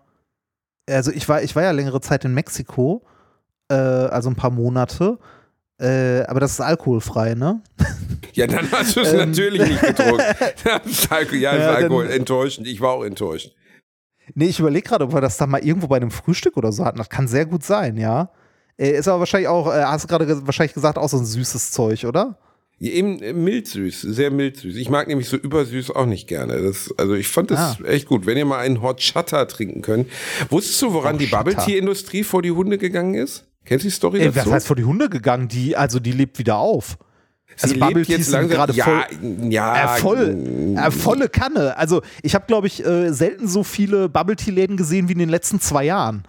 Also, 0.87 1.11
ich 1.11 1.29
war, 1.29 1.43
ich 1.43 1.55
war 1.57 1.63
ja 1.63 1.71
längere 1.71 2.01
Zeit 2.01 2.25
in 2.27 2.35
Mexiko. 2.35 3.03
Äh, 3.71 3.75
also 3.75 4.29
ein 4.29 4.37
paar 4.37 4.51
Monate. 4.51 5.19
Äh, 5.81 6.23
aber 6.27 6.41
das 6.41 6.53
ist 6.53 6.61
alkoholfrei, 6.61 7.35
ne? 7.35 7.63
Ja, 8.35 8.47
dann 8.49 8.71
hast 8.73 8.97
du 8.97 9.01
es 9.01 9.13
Ähm. 9.13 9.19
natürlich 9.31 9.63
nicht 9.69 9.81
getrunken. 9.81 10.19
Ja, 10.65 10.81
Ja, 11.33 11.53
ist 11.53 11.77
Alkohol. 11.77 12.05
dann- 12.09 12.17
Enttäuschend. 12.17 12.67
Ich 12.67 12.81
war 12.81 12.91
auch 12.93 13.05
enttäuscht. 13.05 13.55
Nee, 14.35 14.47
ich 14.47 14.59
überlege 14.61 14.89
gerade, 14.89 15.05
ob 15.05 15.15
wir 15.15 15.21
das 15.21 15.37
da 15.37 15.47
mal 15.47 15.61
irgendwo 15.65 15.87
bei 15.87 15.97
einem 15.97 16.11
Frühstück 16.11 16.57
oder 16.57 16.73
so 16.73 16.85
hatten. 16.85 16.99
Das 16.99 17.09
kann 17.09 17.29
sehr 17.29 17.47
gut 17.47 17.63
sein, 17.65 17.97
ja. 17.97 18.31
Äh, 18.77 18.91
ist 18.99 19.09
aber 19.09 19.21
wahrscheinlich 19.21 19.49
auch, 19.49 19.69
äh, 19.73 19.83
hast 19.85 20.05
du 20.05 20.09
gerade 20.09 20.27
ge 20.27 20.37
wahrscheinlich 20.43 20.75
gesagt, 20.75 20.99
auch 20.99 21.09
so 21.09 21.17
ein 21.19 21.25
süßes 21.25 21.71
Zeug, 21.71 22.05
oder? 22.05 22.39
Eben 22.81 23.21
äh, 23.23 23.33
mild 23.33 23.67
süß, 23.67 24.03
sehr 24.03 24.31
mild 24.31 24.57
süß. 24.57 24.77
Ich 24.77 24.89
mag 24.91 25.09
nämlich 25.09 25.29
so 25.29 25.37
übersüß 25.37 25.91
auch 25.91 26.07
nicht 26.07 26.29
gerne. 26.29 26.61
Das, 26.63 26.95
also 26.97 27.15
ich 27.15 27.27
fand 27.29 27.51
das 27.51 27.59
Ah. 27.81 27.85
echt 27.87 28.07
gut. 28.07 28.27
Wenn 28.27 28.37
ihr 28.37 28.45
mal 28.45 28.59
einen 28.59 28.83
Hot 28.83 29.01
Shutter 29.03 29.49
trinken 29.49 29.83
könnt. 29.83 30.09
Wusstest 30.51 30.83
du, 30.83 30.93
woran 30.93 31.15
Hot 31.15 31.21
die 31.21 31.27
Bubble. 31.27 31.57
Tea 31.57 31.77
Industrie 31.79 32.23
vor 32.23 32.43
die 32.43 32.53
Hunde 32.53 32.79
gegangen 32.79 33.15
ist? 33.15 33.45
Kennst 33.69 33.85
du 33.85 33.89
die 33.89 33.95
Story 33.95 34.21
Ey, 34.21 34.35
was 34.35 34.47
heißt 34.47 34.67
vor 34.67 34.77
die 34.77 34.85
Hunde 34.85 35.11
gegangen? 35.11 35.47
Die, 35.49 35.77
also 35.77 36.01
die 36.01 36.13
lebt 36.13 36.39
wieder 36.39 36.57
auf. 36.57 36.97
Sie 37.55 37.65
also 37.65 37.79
Bubble 37.79 37.99
lebt 37.99 38.09
jetzt 38.09 38.31
langsam 38.31 38.49
gerade 38.51 38.73
ja, 38.73 38.85
voll- 38.85 39.51
ja, 39.51 39.97
Äh, 39.97 39.99
voll, 39.99 40.75
äh, 40.79 40.91
volle 40.91 41.29
Kanne. 41.29 41.77
Also 41.77 42.01
ich 42.23 42.35
habe, 42.35 42.47
glaube 42.47 42.67
ich, 42.67 42.83
äh, 42.83 43.13
selten 43.13 43.47
so 43.47 43.63
viele 43.65 44.09
Bubble 44.09 44.37
Tea 44.37 44.53
Läden 44.53 44.79
gesehen 44.79 45.09
wie 45.09 45.13
in 45.13 45.19
den 45.19 45.29
letzten 45.29 45.61
zwei 45.61 45.85
Jahren. 45.85 46.23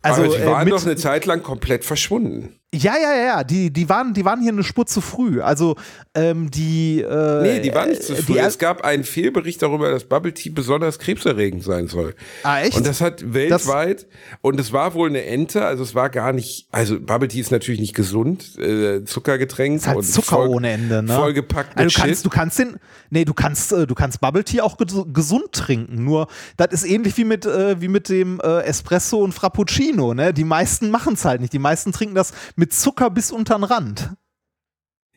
Also 0.00 0.24
aber 0.24 0.34
die 0.36 0.42
äh, 0.42 0.46
waren 0.46 0.68
doch 0.68 0.84
eine 0.84 0.96
Zeit 0.96 1.26
lang 1.26 1.44
komplett 1.44 1.84
verschwunden. 1.84 2.56
Ja, 2.74 2.94
ja, 2.96 3.14
ja, 3.14 3.24
ja, 3.24 3.44
die, 3.44 3.70
die, 3.70 3.86
waren, 3.90 4.14
die 4.14 4.24
waren 4.24 4.40
hier 4.40 4.50
eine 4.50 4.64
Spur 4.64 4.86
zu 4.86 5.02
früh. 5.02 5.42
Also 5.42 5.76
ähm, 6.14 6.50
die 6.50 7.02
äh, 7.02 7.42
Nee, 7.42 7.60
die 7.60 7.74
waren 7.74 7.90
nicht 7.90 8.02
zu 8.02 8.14
äh, 8.14 8.22
früh. 8.22 8.38
Es 8.38 8.56
gab 8.56 8.82
einen 8.82 9.04
Fehlbericht 9.04 9.60
darüber, 9.60 9.90
dass 9.90 10.04
Bubble 10.04 10.32
Tea 10.32 10.48
besonders 10.48 10.98
krebserregend 10.98 11.62
sein 11.62 11.88
soll. 11.88 12.14
ah, 12.44 12.60
echt? 12.60 12.74
Und 12.74 12.86
das 12.86 13.02
hat 13.02 13.34
weltweit, 13.34 14.06
und 14.40 14.58
es 14.58 14.72
war 14.72 14.94
wohl 14.94 15.10
eine 15.10 15.22
Ente, 15.24 15.66
also 15.66 15.82
es 15.82 15.94
war 15.94 16.08
gar 16.08 16.32
nicht, 16.32 16.66
also 16.72 16.98
Bubble 16.98 17.28
Tea 17.28 17.40
ist 17.40 17.50
natürlich 17.50 17.80
nicht 17.80 17.94
gesund, 17.94 18.58
äh, 18.58 19.04
Zuckergetränk. 19.04 19.76
ist 19.76 19.86
halt 19.86 19.98
und 19.98 20.04
Zucker 20.04 20.36
voll, 20.36 20.48
ohne 20.48 20.70
Ende, 20.70 21.02
ne? 21.02 21.14
Vollgepackt 21.14 21.76
mit 21.76 21.84
also 21.84 21.94
du 21.94 22.00
kannst, 22.00 22.16
Shit. 22.16 22.24
du 22.24 22.30
kannst 22.30 22.58
den, 22.58 22.76
nee, 23.10 23.26
du 23.26 23.34
kannst, 23.34 23.72
äh, 23.72 23.86
du 23.86 23.94
kannst 23.94 24.18
Bubble 24.22 24.44
Tea 24.44 24.62
auch 24.62 24.78
ges 24.78 24.94
gesund 25.12 25.52
trinken. 25.52 26.04
Nur, 26.04 26.26
das 26.56 26.68
ist 26.72 26.84
ähnlich 26.84 27.18
wie 27.18 27.24
mit, 27.24 27.44
äh, 27.44 27.82
wie 27.82 27.88
mit 27.88 28.08
dem 28.08 28.40
äh, 28.40 28.62
Espresso 28.62 29.18
und 29.18 29.32
Frappuccino, 29.32 30.14
ne? 30.14 30.32
Die 30.32 30.44
meisten 30.44 30.90
machen 30.90 31.14
es 31.14 31.26
halt 31.26 31.42
nicht. 31.42 31.52
Die 31.52 31.58
meisten 31.58 31.92
trinken 31.92 32.14
das 32.14 32.32
mit 32.56 32.61
Zucker 32.68 33.10
bis 33.10 33.30
unter 33.30 33.56
den 33.56 33.64
Rand. 33.64 34.10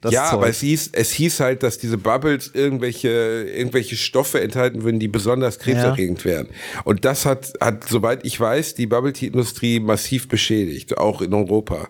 Das 0.06 0.14
ja, 0.14 0.26
Zeug. 0.26 0.34
aber 0.34 0.50
es 0.50 0.60
hieß, 0.60 0.92
es 0.94 1.12
hieß 1.14 1.40
halt, 1.40 1.64
dass 1.64 1.80
diese 1.80 1.98
Bubbles 1.98 2.52
irgendwelche, 2.54 3.10
irgendwelche 3.10 3.96
Stoffe 3.96 4.40
enthalten 4.40 4.84
würden, 4.84 5.00
die 5.00 5.08
besonders 5.08 5.58
krebserregend 5.58 6.24
wären. 6.26 6.48
Und 6.84 7.06
das 7.06 7.26
hat, 7.26 7.54
hat, 7.60 7.90
soweit 7.90 8.24
ich 8.24 8.40
weiß, 8.40 8.76
die 8.76 8.86
Bubble 8.86 9.14
Tea 9.14 9.28
Industrie 9.28 9.80
massiv 9.80 10.28
beschädigt, 10.28 11.00
auch 11.00 11.22
in 11.24 11.34
Europa. 11.34 11.88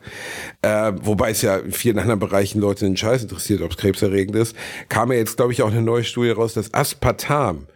Äh, 0.61 0.93
wobei 1.01 1.31
es 1.31 1.41
ja 1.41 1.57
in 1.57 1.73
vielen 1.73 1.99
anderen 1.99 2.21
Bereichen 2.21 2.61
Leute 2.61 2.85
den 2.85 2.95
Scheiß 2.95 3.23
interessiert, 3.23 3.61
ob 3.61 3.71
es 3.71 3.77
krebserregend 3.77 4.37
ist. 4.37 4.55
Kam 4.87 5.11
ja 5.11 5.17
jetzt, 5.17 5.35
glaube 5.35 5.51
ich, 5.51 5.61
auch 5.61 5.71
eine 5.71 5.81
neue 5.81 6.05
Studie 6.05 6.29
raus, 6.29 6.53
dass 6.53 6.73
Aspartam, 6.73 7.67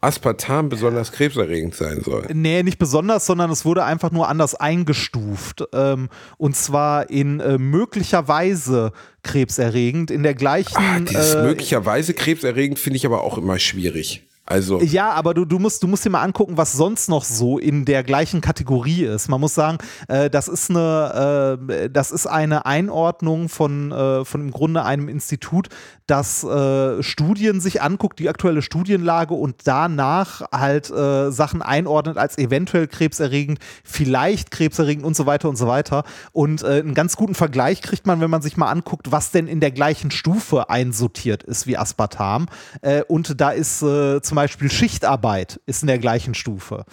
Aspartam 0.00 0.68
besonders 0.68 1.10
krebserregend 1.10 1.74
sein 1.74 2.02
soll. 2.04 2.26
Nee, 2.32 2.62
nicht 2.62 2.78
besonders, 2.78 3.26
sondern 3.26 3.50
es 3.50 3.64
wurde 3.64 3.84
einfach 3.84 4.12
nur 4.12 4.28
anders 4.28 4.54
eingestuft. 4.54 5.64
Ähm, 5.72 6.08
und 6.36 6.54
zwar 6.54 7.10
in 7.10 7.40
äh, 7.40 7.58
möglicherweise 7.58 8.92
krebserregend, 9.24 10.12
in 10.12 10.22
der 10.22 10.34
gleichen. 10.34 10.76
Ah, 10.76 11.00
dieses 11.00 11.34
äh, 11.34 11.42
möglicherweise 11.42 12.14
krebserregend 12.14 12.78
finde 12.78 12.98
ich 12.98 13.06
aber 13.06 13.24
auch 13.24 13.38
immer 13.38 13.58
schwierig. 13.58 14.27
Also, 14.48 14.80
Ja, 14.80 15.12
aber 15.12 15.34
du, 15.34 15.44
du, 15.44 15.58
musst, 15.58 15.82
du 15.82 15.88
musst 15.88 16.06
dir 16.06 16.10
mal 16.10 16.22
angucken, 16.22 16.56
was 16.56 16.72
sonst 16.72 17.10
noch 17.10 17.24
so 17.24 17.58
in 17.58 17.84
der 17.84 18.02
gleichen 18.02 18.40
Kategorie 18.40 19.04
ist. 19.04 19.28
Man 19.28 19.40
muss 19.40 19.54
sagen, 19.54 19.76
äh, 20.08 20.30
das, 20.30 20.48
ist 20.48 20.70
eine, 20.70 21.58
äh, 21.68 21.90
das 21.90 22.10
ist 22.10 22.26
eine 22.26 22.64
Einordnung 22.64 23.50
von, 23.50 23.92
äh, 23.92 24.24
von 24.24 24.40
im 24.40 24.50
Grunde 24.50 24.84
einem 24.84 25.08
Institut, 25.10 25.68
das 26.06 26.44
äh, 26.44 27.02
Studien 27.02 27.60
sich 27.60 27.82
anguckt, 27.82 28.18
die 28.18 28.30
aktuelle 28.30 28.62
Studienlage 28.62 29.34
und 29.34 29.56
danach 29.64 30.40
halt 30.50 30.90
äh, 30.90 31.30
Sachen 31.30 31.60
einordnet 31.60 32.16
als 32.16 32.38
eventuell 32.38 32.86
krebserregend, 32.86 33.58
vielleicht 33.84 34.50
krebserregend 34.50 35.04
und 35.04 35.14
so 35.14 35.26
weiter 35.26 35.50
und 35.50 35.56
so 35.56 35.66
weiter. 35.66 36.04
Und 36.32 36.62
äh, 36.62 36.80
einen 36.80 36.94
ganz 36.94 37.16
guten 37.16 37.34
Vergleich 37.34 37.82
kriegt 37.82 38.06
man, 38.06 38.22
wenn 38.22 38.30
man 38.30 38.40
sich 38.40 38.56
mal 38.56 38.70
anguckt, 38.70 39.12
was 39.12 39.30
denn 39.30 39.46
in 39.46 39.60
der 39.60 39.72
gleichen 39.72 40.10
Stufe 40.10 40.70
einsortiert 40.70 41.42
ist 41.42 41.66
wie 41.66 41.76
Aspartam. 41.76 42.46
Und 43.08 43.40
da 43.40 43.50
ist 43.50 43.80
zum 43.80 44.37
Beispiel 44.38 44.70
Schichtarbeit 44.70 45.60
ist 45.66 45.82
in 45.82 45.88
der 45.88 45.98
gleichen 45.98 46.34
Stufe. 46.34 46.84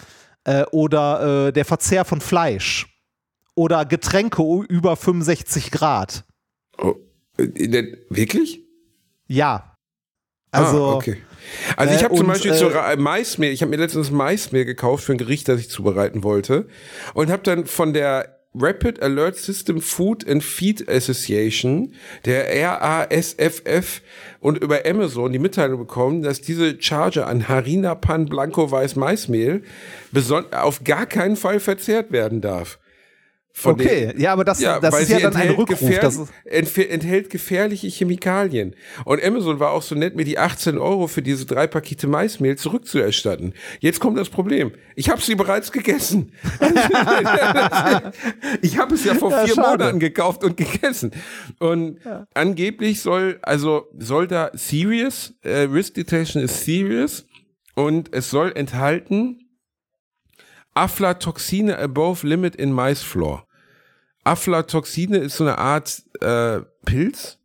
Äh, 0.42 0.64
oder 0.72 1.46
äh, 1.46 1.52
der 1.52 1.64
Verzehr 1.64 2.04
von 2.04 2.20
Fleisch. 2.20 2.86
Oder 3.54 3.84
Getränke 3.84 4.42
über 4.68 4.96
65 4.96 5.70
Grad. 5.70 6.24
oh, 6.78 6.96
wirklich? 7.38 8.60
Ja. 9.28 9.76
Also, 10.50 10.86
ah, 10.86 10.94
okay. 10.94 11.22
Also 11.76 11.94
ich 11.94 12.00
äh, 12.00 12.04
habe 12.04 12.16
zum 12.16 12.26
und, 12.26 12.32
Beispiel 12.32 12.50
äh, 12.52 12.64
Ra- 12.64 12.96
Maismehl, 12.96 13.52
ich 13.52 13.62
habe 13.62 13.70
mir 13.70 13.76
letztens 13.76 14.10
Maismehl 14.10 14.64
gekauft 14.64 15.04
für 15.04 15.12
ein 15.12 15.18
Gericht, 15.18 15.48
das 15.48 15.60
ich 15.60 15.70
zubereiten 15.70 16.24
wollte 16.24 16.66
und 17.14 17.30
habe 17.30 17.42
dann 17.44 17.66
von 17.66 17.92
der 17.92 18.35
Rapid 18.58 19.02
Alert 19.02 19.36
System 19.36 19.80
Food 19.80 20.26
and 20.28 20.42
Feed 20.42 20.88
Association, 20.88 21.92
der 22.24 22.46
RASFF 22.46 24.00
und 24.40 24.58
über 24.58 24.86
Amazon 24.86 25.32
die 25.32 25.38
Mitteilung 25.38 25.80
bekommen, 25.80 26.22
dass 26.22 26.40
diese 26.40 26.80
Charge 26.80 27.26
an 27.26 27.48
Harina 27.48 27.94
Pan 27.94 28.26
Blanco 28.26 28.70
Weiß 28.70 28.96
Maismehl 28.96 29.62
auf 30.52 30.84
gar 30.84 31.06
keinen 31.06 31.36
Fall 31.36 31.60
verzehrt 31.60 32.12
werden 32.12 32.40
darf. 32.40 32.78
Von 33.58 33.72
okay. 33.72 34.08
den- 34.12 34.20
Ja, 34.20 34.34
aber 34.34 34.44
das, 34.44 34.60
ja, 34.60 34.78
das 34.80 35.00
ist 35.00 35.08
ja 35.08 35.18
dann 35.18 35.34
ein 35.34 35.40
enthält 35.48 35.58
Rückruf. 35.58 35.80
gefährlich- 35.80 36.28
entfe- 36.44 36.88
enthält 36.88 37.30
gefährliche 37.30 37.86
Chemikalien. 37.88 38.76
Und 39.06 39.24
Amazon 39.24 39.58
war 39.60 39.70
auch 39.70 39.80
so 39.80 39.94
nett, 39.94 40.14
mir 40.14 40.24
die 40.26 40.38
18 40.38 40.76
Euro 40.76 41.06
für 41.06 41.22
diese 41.22 41.46
drei 41.46 41.66
Pakete 41.66 42.06
Maismehl 42.06 42.56
zurückzuerstatten. 42.58 43.54
Jetzt 43.80 43.98
kommt 44.00 44.18
das 44.18 44.28
Problem. 44.28 44.72
Ich 44.94 45.08
habe 45.08 45.22
sie 45.22 45.36
bereits 45.36 45.72
gegessen. 45.72 46.32
ich 48.62 48.78
habe 48.78 48.94
es 48.94 49.04
ja 49.04 49.14
vor 49.14 49.30
Ja, 49.30 49.44
vier 49.46 49.54
schade. 49.54 49.70
Monaten 49.70 49.98
gekauft 50.00 50.44
und 50.44 50.56
gegessen. 50.56 51.12
Und 51.58 51.98
angeblich 52.34 53.00
soll, 53.00 53.38
also 53.42 53.86
soll 53.98 54.26
da 54.26 54.50
serious, 54.52 55.34
äh, 55.42 55.60
Risk 55.60 55.94
Detection 55.94 56.42
ist 56.42 56.64
serious 56.64 57.26
und 57.74 58.12
es 58.14 58.30
soll 58.30 58.52
enthalten 58.54 59.45
Aflatoxine 60.76 61.78
above 61.78 62.26
limit 62.26 62.54
in 62.56 62.72
Maisflour. 62.72 63.46
Aflatoxine 64.24 65.18
ist 65.18 65.36
so 65.36 65.44
eine 65.44 65.58
Art 65.58 66.02
äh, 66.20 66.60
Pilz, 66.84 67.38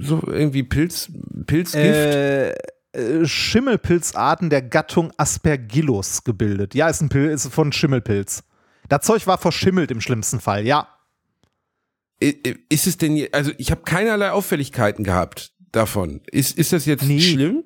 so 0.00 0.22
irgendwie 0.26 0.62
Pilz, 0.64 1.10
Pilzgift. 1.46 1.84
äh, 1.84 2.50
äh, 2.92 3.24
Schimmelpilzarten 3.26 4.50
der 4.50 4.62
Gattung 4.62 5.12
Aspergillus 5.16 6.24
gebildet. 6.24 6.74
Ja, 6.74 6.88
ist 6.88 7.00
ein 7.00 7.08
Pilz, 7.08 7.44
ist 7.44 7.54
von 7.54 7.72
Schimmelpilz. 7.72 8.42
Das 8.88 9.02
Zeug 9.04 9.26
war 9.26 9.38
verschimmelt 9.38 9.90
im 9.90 10.00
schlimmsten 10.00 10.40
Fall, 10.40 10.66
ja. 10.66 10.88
Ist 12.20 12.86
es 12.86 12.96
denn, 12.96 13.28
also 13.32 13.52
ich 13.58 13.70
habe 13.70 13.82
keinerlei 13.82 14.32
Auffälligkeiten 14.32 15.04
gehabt 15.04 15.52
davon. 15.70 16.20
Ist, 16.32 16.58
ist 16.58 16.72
das 16.72 16.84
jetzt 16.86 17.04
Nee. 17.04 17.20
schlimm? 17.20 17.62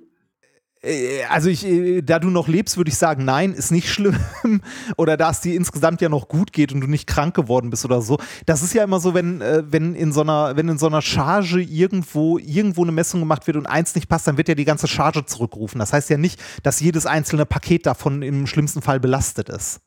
Äh, 0.82 1.24
Also 1.28 1.48
ich, 1.48 1.64
äh, 1.64 2.02
da 2.02 2.18
du 2.18 2.30
noch 2.30 2.48
lebst, 2.48 2.76
würde 2.76 2.90
ich 2.90 2.96
sagen, 2.96 3.24
nein, 3.24 3.52
ist 3.52 3.70
nicht 3.70 3.88
schlimm. 3.88 4.18
oder 4.96 5.16
da 5.16 5.30
es 5.30 5.40
dir 5.40 5.54
insgesamt 5.54 6.00
ja 6.00 6.08
noch 6.08 6.28
gut 6.28 6.52
geht 6.52 6.72
und 6.72 6.80
du 6.80 6.86
nicht 6.86 7.06
krank 7.06 7.34
geworden 7.34 7.70
bist 7.70 7.84
oder 7.84 8.02
so. 8.02 8.18
Das 8.46 8.62
ist 8.62 8.74
ja 8.74 8.84
immer 8.84 9.00
so, 9.00 9.14
wenn, 9.14 9.40
äh, 9.40 9.62
wenn 9.66 9.94
in 9.94 10.12
so 10.12 10.22
einer, 10.22 10.56
wenn 10.56 10.68
in 10.68 10.78
so 10.78 10.86
einer 10.86 11.02
Charge 11.02 11.60
irgendwo, 11.60 12.38
irgendwo 12.38 12.82
eine 12.82 12.92
Messung 12.92 13.20
gemacht 13.20 13.46
wird 13.46 13.56
und 13.56 13.66
eins 13.66 13.94
nicht 13.94 14.08
passt, 14.08 14.26
dann 14.26 14.36
wird 14.36 14.48
ja 14.48 14.54
die 14.54 14.64
ganze 14.64 14.88
Charge 14.88 15.24
zurückgerufen. 15.24 15.78
Das 15.78 15.92
heißt 15.92 16.10
ja 16.10 16.18
nicht, 16.18 16.40
dass 16.62 16.80
jedes 16.80 17.06
einzelne 17.06 17.46
Paket 17.46 17.86
davon 17.86 18.22
im 18.22 18.46
schlimmsten 18.46 18.82
Fall 18.82 19.00
belastet 19.00 19.48
ist. 19.48 19.80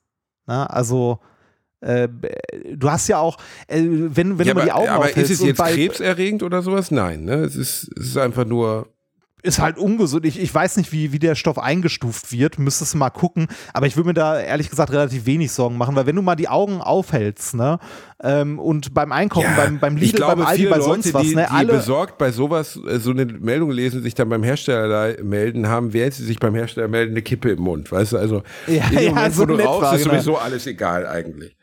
Na, 0.48 0.68
also 0.68 1.20
äh, 1.82 2.08
du 2.74 2.90
hast 2.90 3.08
ja 3.08 3.20
auch, 3.20 3.38
äh, 3.68 3.82
wenn, 3.82 4.38
wenn 4.40 4.48
ja, 4.48 4.54
du 4.54 4.60
mal 4.60 4.66
die 4.66 4.72
aber, 4.72 4.82
Augen 4.82 4.90
aber 4.90 5.06
ist 5.06 5.12
aufhältst 5.12 5.32
es 5.34 5.42
und 5.42 5.48
jetzt 5.48 5.64
krebserregend 5.64 6.44
oder 6.44 6.62
sowas? 6.62 6.92
Nein, 6.92 7.26
ne? 7.26 7.36
Es 7.36 7.56
ist, 7.56 7.92
es 7.98 8.08
ist 8.08 8.18
einfach 8.18 8.46
nur. 8.46 8.88
Ist 9.46 9.60
halt 9.60 9.78
ungesund. 9.78 10.26
Ich, 10.26 10.40
ich 10.40 10.54
weiß 10.54 10.78
nicht, 10.78 10.92
wie, 10.92 11.12
wie 11.12 11.20
der 11.20 11.36
Stoff 11.36 11.60
eingestuft 11.60 12.32
wird. 12.32 12.60
Müsstest 12.60 12.94
du 12.94 12.98
mal 12.98 13.10
gucken. 13.10 13.48
Aber 13.74 13.88
ich 13.88 13.96
würde 13.96 14.08
mir 14.08 14.14
da 14.14 14.40
ehrlich 14.40 14.70
gesagt 14.70 14.92
relativ 14.92 15.26
wenig 15.26 15.52
Sorgen 15.52 15.78
machen, 15.78 15.96
weil 15.96 16.06
wenn 16.06 16.16
du 16.16 16.22
mal 16.22 16.36
die 16.36 16.50
Augen 16.50 16.82
aufhältst, 16.82 17.56
ne, 17.56 17.80
ähm, 18.24 18.60
und 18.60 18.94
beim 18.94 19.12
Einkaufen, 19.12 19.56
beim, 19.56 19.80
beim 19.80 19.98
ich 19.98 20.04
Lidl, 20.04 20.18
glaube, 20.18 20.38
beim 20.38 20.46
Aldi, 20.46 20.66
bei 20.66 20.78
Leute, 20.78 20.84
sonst 20.84 21.14
was, 21.14 21.24
die, 21.24 21.36
ne, 21.36 21.46
die 21.50 21.56
alle. 21.56 21.74
besorgt 21.74 22.18
bei 22.18 22.32
sowas 22.32 22.80
äh, 22.88 23.00
so 23.00 23.12
eine 23.12 23.26
Meldung 23.26 23.72
lesen, 23.72 24.02
sich 24.02 24.16
dann 24.16 24.30
beim 24.30 24.44
Hersteller 24.44 24.88
da 24.88 25.24
melden, 25.24 25.68
haben, 25.68 25.94
während 25.94 26.14
sie 26.14 26.24
sich 26.24 26.40
beim 26.40 26.56
Hersteller 26.56 26.88
melden, 26.88 27.12
eine 27.12 27.22
Kippe 27.22 27.52
im 27.52 27.62
Mund. 27.62 27.92
Weißt 27.92 28.14
du, 28.14 28.18
also 28.18 28.42
Ja, 28.68 28.86
in 28.86 28.98
dem 28.98 29.04
ja, 29.04 29.10
Moment, 29.10 29.36
so 29.36 29.42
wo 29.42 29.46
du 29.46 29.56
rauchst, 29.56 29.94
ist 29.96 30.04
sowieso 30.06 30.38
alles 30.38 30.66
egal 30.66 31.06
eigentlich. 31.06 31.55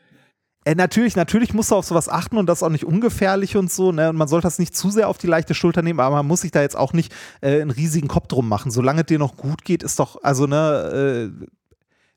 Äh, 0.65 0.75
natürlich, 0.75 1.15
natürlich 1.15 1.53
musst 1.53 1.71
du 1.71 1.75
auf 1.75 1.85
sowas 1.85 2.09
achten 2.09 2.37
und 2.37 2.47
das 2.47 2.59
ist 2.59 2.63
auch 2.63 2.69
nicht 2.69 2.85
ungefährlich 2.85 3.57
und 3.57 3.71
so. 3.71 3.91
Ne? 3.91 4.09
Und 4.09 4.15
man 4.15 4.27
sollte 4.27 4.45
das 4.47 4.59
nicht 4.59 4.75
zu 4.75 4.89
sehr 4.89 5.09
auf 5.09 5.17
die 5.17 5.27
leichte 5.27 5.53
Schulter 5.53 5.81
nehmen, 5.81 5.99
aber 5.99 6.17
man 6.17 6.27
muss 6.27 6.41
sich 6.41 6.51
da 6.51 6.61
jetzt 6.61 6.77
auch 6.77 6.93
nicht 6.93 7.13
äh, 7.41 7.61
einen 7.61 7.71
riesigen 7.71 8.07
Kopf 8.07 8.27
drum 8.27 8.47
machen. 8.47 8.71
Solange 8.71 9.01
es 9.01 9.07
dir 9.07 9.19
noch 9.19 9.35
gut 9.35 9.65
geht, 9.65 9.83
ist 9.83 9.99
doch, 9.99 10.23
also 10.23 10.47
ne, 10.47 11.31
äh, 11.41 11.45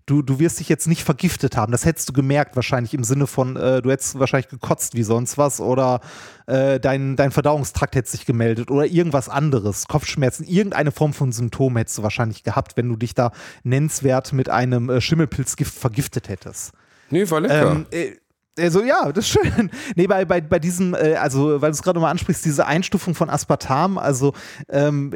du, 0.06 0.22
du 0.22 0.38
wirst 0.38 0.60
dich 0.60 0.68
jetzt 0.68 0.86
nicht 0.86 1.02
vergiftet 1.02 1.56
haben. 1.56 1.72
Das 1.72 1.84
hättest 1.84 2.08
du 2.08 2.12
gemerkt, 2.12 2.56
wahrscheinlich 2.56 2.94
im 2.94 3.04
Sinne 3.04 3.26
von, 3.26 3.56
äh, 3.56 3.82
du 3.82 3.90
hättest 3.90 4.18
wahrscheinlich 4.18 4.48
gekotzt 4.48 4.94
wie 4.94 5.02
sonst 5.02 5.36
was 5.36 5.60
oder 5.60 6.00
äh, 6.46 6.78
dein, 6.78 7.16
dein 7.16 7.32
Verdauungstrakt 7.32 7.96
hätte 7.96 8.10
sich 8.10 8.24
gemeldet 8.24 8.70
oder 8.70 8.86
irgendwas 8.86 9.28
anderes. 9.28 9.88
Kopfschmerzen, 9.88 10.44
irgendeine 10.44 10.92
Form 10.92 11.12
von 11.12 11.32
Symptom 11.32 11.76
hättest 11.76 11.98
du 11.98 12.02
wahrscheinlich 12.04 12.44
gehabt, 12.44 12.76
wenn 12.76 12.88
du 12.88 12.96
dich 12.96 13.14
da 13.14 13.32
nennenswert 13.64 14.32
mit 14.32 14.48
einem 14.48 14.88
äh, 14.88 15.00
Schimmelpilzgift 15.00 15.74
vergiftet 15.74 16.28
hättest. 16.28 16.72
Nee, 17.10 17.28
war 17.28 17.40
lecker. 17.40 17.72
Ähm, 17.72 17.86
äh, 17.90 18.12
Also 18.58 18.82
ja, 18.82 19.12
das 19.12 19.26
ist 19.26 19.30
schön. 19.30 19.70
Nee, 19.96 20.06
bei, 20.06 20.24
bei, 20.24 20.40
bei 20.40 20.58
diesem, 20.58 20.94
äh, 20.94 21.14
also 21.14 21.60
weil 21.60 21.70
du 21.70 21.74
es 21.74 21.82
gerade 21.82 22.00
mal 22.00 22.10
ansprichst, 22.10 22.44
diese 22.44 22.66
Einstufung 22.66 23.14
von 23.14 23.28
Aspartam, 23.28 23.98
also 23.98 24.32
ähm, 24.68 25.12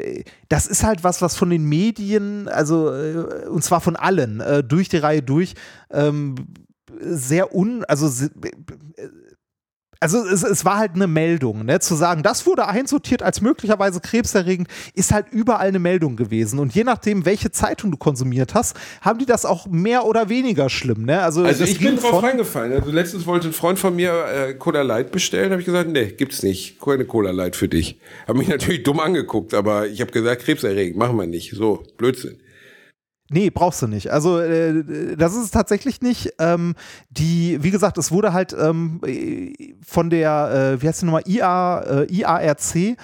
das 0.49 0.67
ist 0.67 0.85
halt 0.85 1.05
was, 1.05 1.23
was 1.23 1.37
von 1.37 1.51
den 1.51 1.65
Medien, 1.65 2.49
also 2.49 2.93
äh, 2.93 3.47
und 3.49 3.65
zwar 3.65 3.81
von 3.81 3.97
allen, 3.97 4.41
äh, 4.41 4.63
durch 4.63 4.89
die 4.89 4.99
Reihe 4.99 5.23
durch, 5.23 5.55
ähm, 5.91 6.35
sehr 7.01 7.55
un, 7.55 7.85
also 7.85 8.07
äh, 8.25 9.09
also 10.01 10.25
es, 10.27 10.43
es, 10.43 10.65
war 10.65 10.79
halt 10.79 10.95
eine 10.95 11.07
Meldung, 11.07 11.67
ne? 11.67 11.79
zu 11.79 11.95
sagen, 11.95 12.23
das 12.23 12.47
wurde 12.47 12.67
einsortiert 12.67 13.23
als 13.23 13.43
möglicherweise 13.43 14.01
krebserregend, 14.01 14.69
ist 14.95 15.13
halt 15.13 15.27
überall 15.31 15.69
eine 15.69 15.79
Meldung 15.79 16.17
gewesen. 16.17 16.59
Und 16.59 16.75
je 16.75 16.85
nachdem, 16.85 17.27
welche 17.27 17.51
Zeitung 17.51 17.91
du 17.91 17.99
konsumiert 17.99 18.55
hast, 18.55 18.77
haben 19.03 19.19
die 19.19 19.27
das 19.27 19.45
auch 19.45 19.67
mehr 19.67 20.07
oder 20.07 20.31
weniger 20.31 20.71
schlimm. 20.71 21.05
Ne? 21.05 21.21
Also, 21.21 21.45
also 21.45 21.65
ich 21.65 21.79
bin 21.79 21.97
drauf 21.97 22.23
reingefallen. 22.23 22.73
Also 22.73 22.91
letztens 22.91 23.27
wollte 23.27 23.49
ein 23.49 23.53
Freund 23.53 23.79
von 23.79 23.95
mir 23.95 24.25
äh, 24.25 24.55
Cola 24.55 24.81
Light 24.81 25.13
bestellen, 25.13 25.51
habe 25.51 25.61
ich 25.61 25.67
gesagt, 25.67 25.91
nee, 25.91 26.07
gibt's 26.07 26.43
nicht. 26.43 26.81
Keine 26.81 27.05
Cola 27.05 27.31
Light 27.31 27.55
für 27.55 27.69
dich. 27.69 27.99
Habe 28.27 28.39
mich 28.39 28.49
natürlich 28.49 28.83
dumm 28.83 29.01
angeguckt, 29.01 29.53
aber 29.53 29.87
ich 29.87 30.01
habe 30.01 30.13
gesagt, 30.13 30.43
krebserregend, 30.43 30.97
machen 30.97 31.17
wir 31.17 31.27
nicht. 31.27 31.53
So, 31.55 31.85
Blödsinn. 31.99 32.39
Nee, 33.33 33.49
brauchst 33.51 33.81
du 33.81 33.87
nicht. 33.87 34.11
Also 34.11 34.41
äh, 34.41 35.17
das 35.17 35.35
ist 35.35 35.45
es 35.45 35.51
tatsächlich 35.53 36.03
nicht. 36.03 36.35
Ähm, 36.41 36.75
die, 37.11 37.63
wie 37.63 37.71
gesagt, 37.71 37.97
es 37.97 38.11
wurde 38.11 38.33
halt 38.33 38.55
ähm, 38.59 39.01
von 39.87 40.11
der, 40.11 40.75
äh, 40.79 40.83
wie 40.83 40.89
heißt 40.89 41.03
die 41.03 41.07
nochmal, 41.07 41.23
IA, 41.27 41.81
äh, 41.81 42.13
IARC 42.13 42.97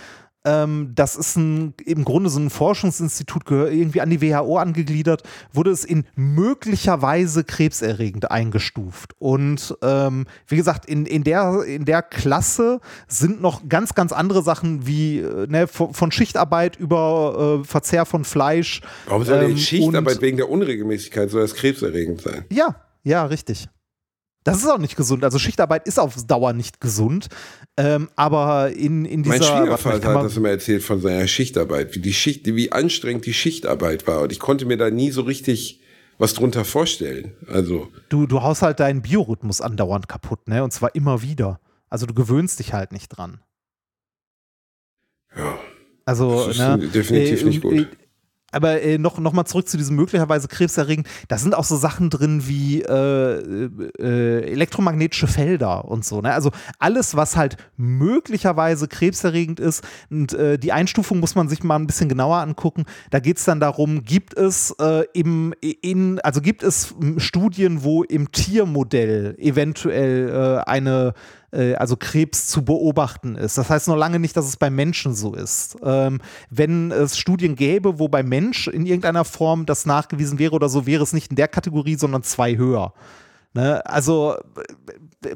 ähm, 0.47 0.93
das 0.95 1.17
ist 1.17 1.37
ein, 1.37 1.75
im 1.85 2.05
Grunde 2.05 2.31
so 2.31 2.39
ein 2.39 2.51
Forschungsinstitut, 2.51 3.43
irgendwie 3.51 4.01
an 4.01 4.09
die 4.09 4.23
WHO 4.23 4.59
angegliedert, 4.59 5.25
wurde 5.53 5.71
es 5.71 5.85
in 5.85 6.05
möglicherweise 6.15 7.45
krebserregend 7.45 8.31
eingestuft. 8.31 9.15
Und 9.19 9.77
ähm, 9.83 10.27
wie 10.47 10.57
gesagt, 10.57 10.87
in, 10.87 11.05
in, 11.05 11.25
der, 11.25 11.65
in 11.67 11.85
der 11.85 12.03
Klasse 12.03 12.81
sind 13.09 13.43
noch 13.43 13.69
ganz, 13.69 13.95
ganz 13.95 14.13
andere 14.13 14.43
Sachen 14.43 14.87
wie 14.87 15.19
äh, 15.19 15.47
ne, 15.49 15.67
von, 15.67 16.13
Schichtarbeit 16.13 16.77
über 16.77 17.61
äh, 17.61 17.65
Verzehr 17.65 18.07
von 18.07 18.25
Fleisch. 18.25 18.81
Warum 19.07 19.25
soll 19.25 19.43
ähm, 19.43 19.57
Schichtarbeit 19.57 20.21
wegen 20.21 20.37
der 20.37 20.49
Unregelmäßigkeit 20.49 21.29
soll 21.31 21.43
das 21.43 21.55
krebserregend 21.55 22.23
sein? 22.23 22.45
Ja, 22.51 22.77
ja, 23.03 23.25
richtig. 23.25 23.69
Das 24.47 24.59
ist 24.59 24.69
auch 24.69 24.79
nicht 24.79 24.97
gesund. 24.97 25.25
Also 25.25 25.39
Schichtarbeit 25.39 25.89
ist 25.89 25.99
auf 25.99 26.15
Dauer 26.25 26.53
nicht 26.53 26.81
gesund. 26.81 27.29
Ähm, 27.77 28.09
aber 28.15 28.71
in, 28.71 29.05
in 29.05 29.25
dieser. 29.25 29.39
Mein 29.39 29.43
Schwiegervater 29.43 30.15
hat 30.15 30.25
das 30.25 30.37
immer 30.37 30.51
erzählt 30.51 30.85
von 30.85 31.01
seiner 31.01 31.27
Schichtarbeit, 31.27 31.97
wie 31.97 32.01
die 32.01 32.15
Schicht, 32.15 32.47
wie 32.47 32.71
anstrengend 32.71 33.27
die 33.27 33.35
Schichtarbeit 33.35 34.07
war. 34.07 34.23
Und 34.23 34.31
ich 34.31 34.39
konnte 34.39 34.65
mir 34.65 34.77
da 34.77 34.89
nie 34.89 35.11
so 35.11 35.23
richtig 35.23 35.81
was 36.19 36.35
drunter 36.35 36.65
vorstellen. 36.65 37.33
Also. 37.49 37.89
Du, 38.09 38.27
du 38.27 38.41
haust 38.43 38.63
halt 38.63 38.79
deinen 38.79 39.03
Biorhythmus 39.03 39.61
andauernd 39.61 40.09
kaputt, 40.09 40.47
ne? 40.47 40.63
Und 40.63 40.73
zwar 40.73 40.95
immer 40.95 41.23
wieder. 41.23 41.61
Also 41.89 42.07
du 42.07 42.15
gewöhnst 42.15 42.61
dich 42.61 42.73
halt 42.73 42.93
nicht 42.93 43.09
dran. 43.09 43.41
Ja. 45.37 45.59
Also, 46.05 46.47
das 46.47 46.57
ist 46.57 46.59
ne, 46.59 46.79
definitiv 46.79 47.43
äh, 47.43 47.45
nicht 47.45 47.63
gut. 47.63 47.89
Äh, 48.53 48.57
aber 48.57 48.83
äh, 48.83 48.99
noch, 48.99 49.19
noch 49.19 49.33
mal 49.33 49.45
zurück 49.45 49.69
zu 49.69 49.77
diesem 49.77 49.97
möglicherweise 49.97 50.49
krebserregend. 50.49 51.07
Da 51.29 51.39
sind 51.39 51.55
auch 51.55 51.65
so 51.65 51.77
Sachen 51.77 52.11
drin 52.11 52.47
wie 52.47 52.83
äh, 52.83 53.69
äh, 53.99 54.53
elektromagnetische 54.53 55.27
Felder 55.27 55.87
und 55.87 56.05
so. 56.05 56.21
Ne? 56.21 56.33
Also 56.33 56.51
alles, 56.79 57.17
was 57.17 57.37
halt 57.37 57.57
möglicherweise 57.77 58.89
krebserregend 58.89 59.61
ist. 59.61 59.85
Und 60.11 60.33
äh, 60.35 60.59
die 60.59 60.73
Einstufung 60.73 61.21
muss 61.21 61.35
man 61.35 61.49
sich 61.49 61.63
mal 61.63 61.77
ein 61.77 61.87
bisschen 61.87 62.09
genauer 62.09 62.39
angucken. 62.39 62.85
Da 63.11 63.21
geht 63.21 63.39
es 63.39 63.45
dann 63.45 63.61
darum, 63.61 64.05
gibt 64.05 64.35
es 64.35 64.75
äh, 64.81 65.05
im, 65.13 65.55
in, 65.61 66.21
also 66.21 66.41
gibt 66.41 66.63
es 66.63 66.95
Studien, 67.19 67.85
wo 67.85 68.03
im 68.03 68.33
Tiermodell 68.33 69.35
eventuell 69.39 70.29
äh, 70.29 70.71
eine 70.71 71.09
äh, 71.09 71.46
also 71.57 71.97
Krebs 71.97 72.49
zu 72.49 72.65
beobachten 72.65 73.37
ist. 73.37 73.57
Das 73.57 73.71
heißt 73.71 73.89
noch 73.89 73.97
lange 73.97 74.19
nicht, 74.19 74.37
dass 74.37 74.47
es 74.47 74.57
bei 74.57 74.71
Menschen 74.71 75.15
so 75.15 75.35
ist. 75.35 75.77
Ähm, 75.83 76.21
wenn 76.51 76.91
es 76.91 77.19
Studien 77.19 77.57
gäbe, 77.57 77.99
wo 77.99 78.09
bei 78.09 78.23
Mensch 78.23 78.69
in 78.69 78.87
irgendeiner 78.87 79.25
Form 79.25 79.67
das 79.67 79.87
nachgewiesen 79.87 80.39
wäre 80.39 80.55
oder 80.55 80.69
so, 80.69 80.87
wäre 80.87 81.03
es 81.03 81.13
nicht 81.13 81.31
in 81.31 81.37
der 81.37 81.49
Kategorie, 81.49 81.97
sondern 81.97 82.23
zwei 82.23 82.57
höher. 82.57 82.93
Ne? 83.55 83.85
Also 83.87 84.37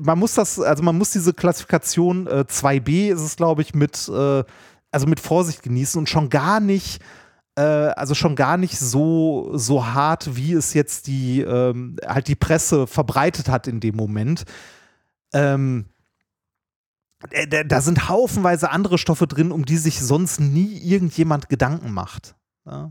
man 0.01 0.19
muss 0.19 0.35
das, 0.35 0.61
also 0.61 0.83
man 0.83 0.99
muss 0.99 1.13
diese 1.13 1.33
Klassifikation 1.33 2.27
äh, 2.27 2.45
2b 2.47 3.13
ist 3.13 3.23
es, 3.23 3.37
glaube 3.37 3.63
ich, 3.63 3.75
mit, 3.75 4.09
äh, 4.09 4.45
also 4.91 5.07
mit 5.07 5.21
Vorsicht 5.21 5.63
genießen 5.63 5.99
und 5.99 6.09
schon 6.09 6.29
gar 6.29 6.61
nicht 6.61 7.01
äh, 7.57 7.63
also 7.63 8.15
schon 8.15 8.37
gar 8.37 8.57
nicht 8.57 8.79
so, 8.79 9.51
so 9.55 9.87
hart, 9.87 10.37
wie 10.37 10.53
es 10.53 10.75
jetzt 10.75 11.07
die, 11.07 11.41
ähm, 11.41 11.97
halt 12.07 12.29
die 12.29 12.35
Presse 12.35 12.87
verbreitet 12.87 13.49
hat 13.49 13.67
in 13.67 13.81
dem 13.81 13.97
Moment. 13.97 14.45
Ähm, 15.33 15.87
äh, 15.87 15.90
da 17.49 17.81
sind 17.81 18.09
haufenweise 18.09 18.71
andere 18.71 18.99
Stoffe 18.99 19.27
drin, 19.27 19.53
um 19.53 19.65
die 19.67 19.77
sich 19.77 20.01
sonst 20.01 20.41
nie 20.41 20.79
irgendjemand 20.79 21.49
Gedanken 21.49 21.93
macht. 21.93 22.35
Ja. 22.67 22.91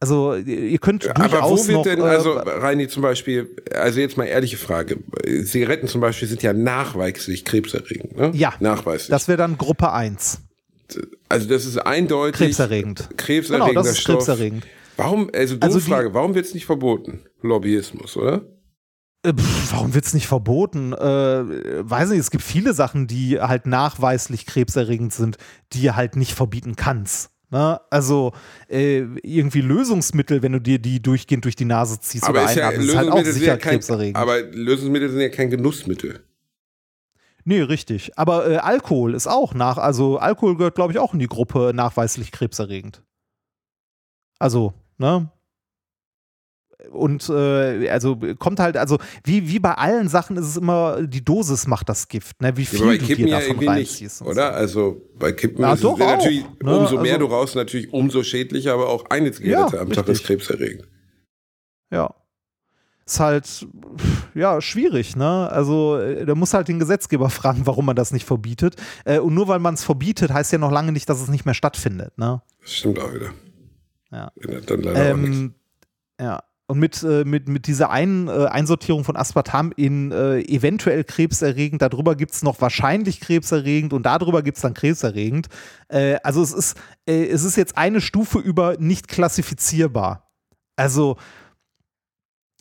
Also 0.00 0.36
ihr 0.36 0.78
könnt 0.78 1.04
durchaus 1.04 1.32
Aber 1.32 1.50
wo 1.50 1.56
wird 1.56 1.76
noch, 1.76 1.82
denn, 1.82 2.00
also 2.02 2.34
Reini 2.34 2.86
zum 2.86 3.02
Beispiel, 3.02 3.56
also 3.74 3.98
jetzt 3.98 4.16
mal 4.16 4.26
ehrliche 4.26 4.56
Frage, 4.56 4.98
Zigaretten 5.44 5.88
zum 5.88 6.00
Beispiel 6.00 6.28
sind 6.28 6.42
ja 6.42 6.52
nachweislich 6.52 7.44
krebserregend, 7.44 8.16
ne? 8.16 8.30
Ja, 8.32 8.54
nachweislich. 8.60 9.10
Das 9.10 9.26
wäre 9.26 9.38
dann 9.38 9.58
Gruppe 9.58 9.92
1. 9.92 10.40
Also 11.28 11.48
das 11.48 11.66
ist 11.66 11.78
eindeutig 11.78 12.38
krebserregend. 12.38 13.08
Krebserregender 13.16 13.70
genau, 13.70 13.82
das 13.82 13.92
ist 13.92 14.00
Stoff. 14.00 14.18
krebserregend. 14.18 14.66
Warum, 14.96 15.30
also 15.34 15.56
also 15.60 15.80
Frage, 15.80 16.14
warum 16.14 16.34
wird 16.34 16.46
es 16.46 16.54
nicht 16.54 16.66
verboten? 16.66 17.24
Lobbyismus, 17.42 18.16
oder? 18.16 18.42
Äh, 19.22 19.32
pff, 19.32 19.72
warum 19.72 19.94
wird 19.94 20.04
es 20.04 20.14
nicht 20.14 20.26
verboten? 20.26 20.92
Äh, 20.92 21.88
weiß 21.90 22.10
nicht, 22.10 22.20
es 22.20 22.30
gibt 22.30 22.44
viele 22.44 22.72
Sachen, 22.72 23.06
die 23.06 23.40
halt 23.40 23.66
nachweislich 23.66 24.46
krebserregend 24.46 25.12
sind, 25.12 25.38
die 25.72 25.80
ihr 25.80 25.96
halt 25.96 26.16
nicht 26.16 26.34
verbieten 26.34 26.76
kannst. 26.76 27.30
Ne? 27.50 27.80
Also 27.90 28.32
äh, 28.68 28.98
irgendwie 29.22 29.62
Lösungsmittel, 29.62 30.42
wenn 30.42 30.52
du 30.52 30.60
dir 30.60 30.78
die 30.78 31.00
durchgehend 31.00 31.44
durch 31.44 31.56
die 31.56 31.64
Nase 31.64 31.98
ziehst 32.00 32.24
aber 32.24 32.42
oder 32.42 32.50
ist, 32.50 32.56
ja, 32.56 32.70
ist 32.70 32.96
halt 32.96 33.10
auch 33.10 33.24
sicher 33.24 33.46
ja 33.46 33.56
kein, 33.56 33.72
krebserregend. 33.74 34.16
Aber 34.16 34.42
Lösungsmittel 34.42 35.10
sind 35.10 35.20
ja 35.20 35.30
kein 35.30 35.50
Genussmittel. 35.50 36.20
Nee, 37.44 37.62
richtig. 37.62 38.16
Aber 38.18 38.48
äh, 38.50 38.56
Alkohol 38.56 39.14
ist 39.14 39.26
auch 39.26 39.54
nach, 39.54 39.78
also 39.78 40.18
Alkohol 40.18 40.56
gehört, 40.56 40.74
glaube 40.74 40.92
ich, 40.92 40.98
auch 40.98 41.14
in 41.14 41.18
die 41.18 41.28
Gruppe 41.28 41.72
nachweislich 41.74 42.30
krebserregend. 42.30 43.02
Also, 44.38 44.74
ne? 44.98 45.30
Und 46.90 47.28
äh, 47.28 47.88
also 47.88 48.18
kommt 48.38 48.60
halt, 48.60 48.76
also 48.76 48.98
wie, 49.24 49.48
wie 49.48 49.58
bei 49.58 49.74
allen 49.74 50.08
Sachen 50.08 50.36
ist 50.36 50.46
es 50.46 50.56
immer, 50.56 51.02
die 51.02 51.24
Dosis 51.24 51.66
macht 51.66 51.88
das 51.88 52.08
Gift, 52.08 52.40
ne? 52.42 52.56
wie 52.56 52.64
viel 52.64 52.80
ja, 52.80 52.98
du 52.98 52.98
dir 52.98 53.28
ja 53.28 53.40
davon 53.40 53.68
reinziehst. 53.68 54.20
Nicht, 54.20 54.30
oder? 54.30 54.54
Also 54.54 55.02
bei 55.18 55.32
Kippen 55.32 55.62
ja, 55.62 55.74
ist 55.74 55.84
es 55.84 55.98
natürlich, 55.98 56.44
ne? 56.62 56.78
umso 56.78 57.00
mehr 57.00 57.14
also, 57.14 57.26
du 57.26 57.32
rauchst, 57.32 57.56
natürlich 57.56 57.92
umso 57.92 58.22
schädlicher, 58.22 58.74
aber 58.74 58.88
auch 58.88 59.06
eine 59.10 59.32
Zigarette 59.32 59.76
ja, 59.76 59.82
am 59.82 59.92
Tag 59.92 60.08
ist 60.08 60.24
krebserregend. 60.24 60.84
Ja. 61.90 62.14
Ist 63.06 63.20
halt, 63.20 63.66
ja, 64.34 64.60
schwierig, 64.60 65.16
ne? 65.16 65.50
Also, 65.50 65.96
äh, 65.96 66.26
da 66.26 66.34
muss 66.34 66.52
halt 66.52 66.68
den 66.68 66.78
Gesetzgeber 66.78 67.30
fragen, 67.30 67.62
warum 67.64 67.86
man 67.86 67.96
das 67.96 68.12
nicht 68.12 68.26
verbietet. 68.26 68.76
Äh, 69.06 69.18
und 69.18 69.32
nur 69.32 69.48
weil 69.48 69.60
man 69.60 69.74
es 69.74 69.82
verbietet, 69.82 70.30
heißt 70.30 70.52
ja 70.52 70.58
noch 70.58 70.70
lange 70.70 70.92
nicht, 70.92 71.08
dass 71.08 71.22
es 71.22 71.28
nicht 71.28 71.46
mehr 71.46 71.54
stattfindet, 71.54 72.18
ne? 72.18 72.42
Das 72.60 72.72
stimmt 72.74 72.98
auch 72.98 73.14
wieder. 73.14 73.30
Ja. 74.12 74.30
Dann 74.66 74.82
leider 74.82 75.10
ähm, 75.10 75.24
auch 75.24 75.28
nichts. 75.28 75.54
Ja, 76.20 76.42
und 76.68 76.78
mit, 76.78 77.02
äh, 77.02 77.24
mit, 77.24 77.48
mit 77.48 77.66
dieser 77.66 77.90
Ein, 77.90 78.28
äh, 78.28 78.46
Einsortierung 78.46 79.02
von 79.02 79.16
Aspartam 79.16 79.72
in 79.74 80.12
äh, 80.12 80.40
eventuell 80.40 81.02
krebserregend, 81.02 81.80
darüber 81.80 82.14
gibt 82.14 82.32
es 82.32 82.42
noch 82.42 82.60
wahrscheinlich 82.60 83.20
krebserregend 83.20 83.94
und 83.94 84.04
darüber 84.04 84.42
gibt 84.42 84.58
es 84.58 84.62
dann 84.62 84.74
krebserregend. 84.74 85.48
Äh, 85.88 86.16
also 86.22 86.42
es 86.42 86.52
ist, 86.52 86.76
äh, 87.06 87.26
es 87.26 87.42
ist 87.42 87.56
jetzt 87.56 87.78
eine 87.78 88.02
Stufe 88.02 88.38
über 88.38 88.76
nicht 88.78 89.08
klassifizierbar. 89.08 90.30
Also 90.76 91.16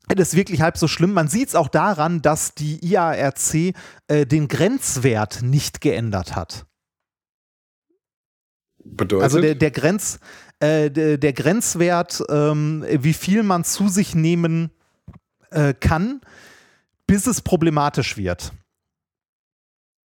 das 0.08 0.30
ist 0.30 0.36
wirklich 0.36 0.62
halb 0.62 0.78
so 0.78 0.88
schlimm. 0.88 1.12
Man 1.12 1.28
sieht 1.28 1.50
es 1.50 1.56
auch 1.56 1.68
daran, 1.68 2.22
dass 2.22 2.56
die 2.56 2.80
IARC 2.86 3.74
äh, 4.08 4.26
den 4.26 4.48
Grenzwert 4.48 5.42
nicht 5.42 5.82
geändert 5.82 6.34
hat. 6.34 6.66
Bedeutet? 8.86 9.24
Also 9.24 9.42
der, 9.42 9.56
der 9.56 9.72
Grenz, 9.72 10.20
äh, 10.60 10.90
der, 10.90 11.18
der, 11.18 11.34
Grenzwert, 11.34 12.24
ähm, 12.30 12.86
wie 12.90 13.14
viel 13.14 13.44
man 13.44 13.64
zu 13.64 13.90
sich 13.90 14.16
nehmen 14.16 14.72
äh, 15.52 15.74
kann, 15.74 16.22
bis 17.06 17.28
es 17.28 17.42
problematisch 17.42 18.18
wird. 18.18 18.54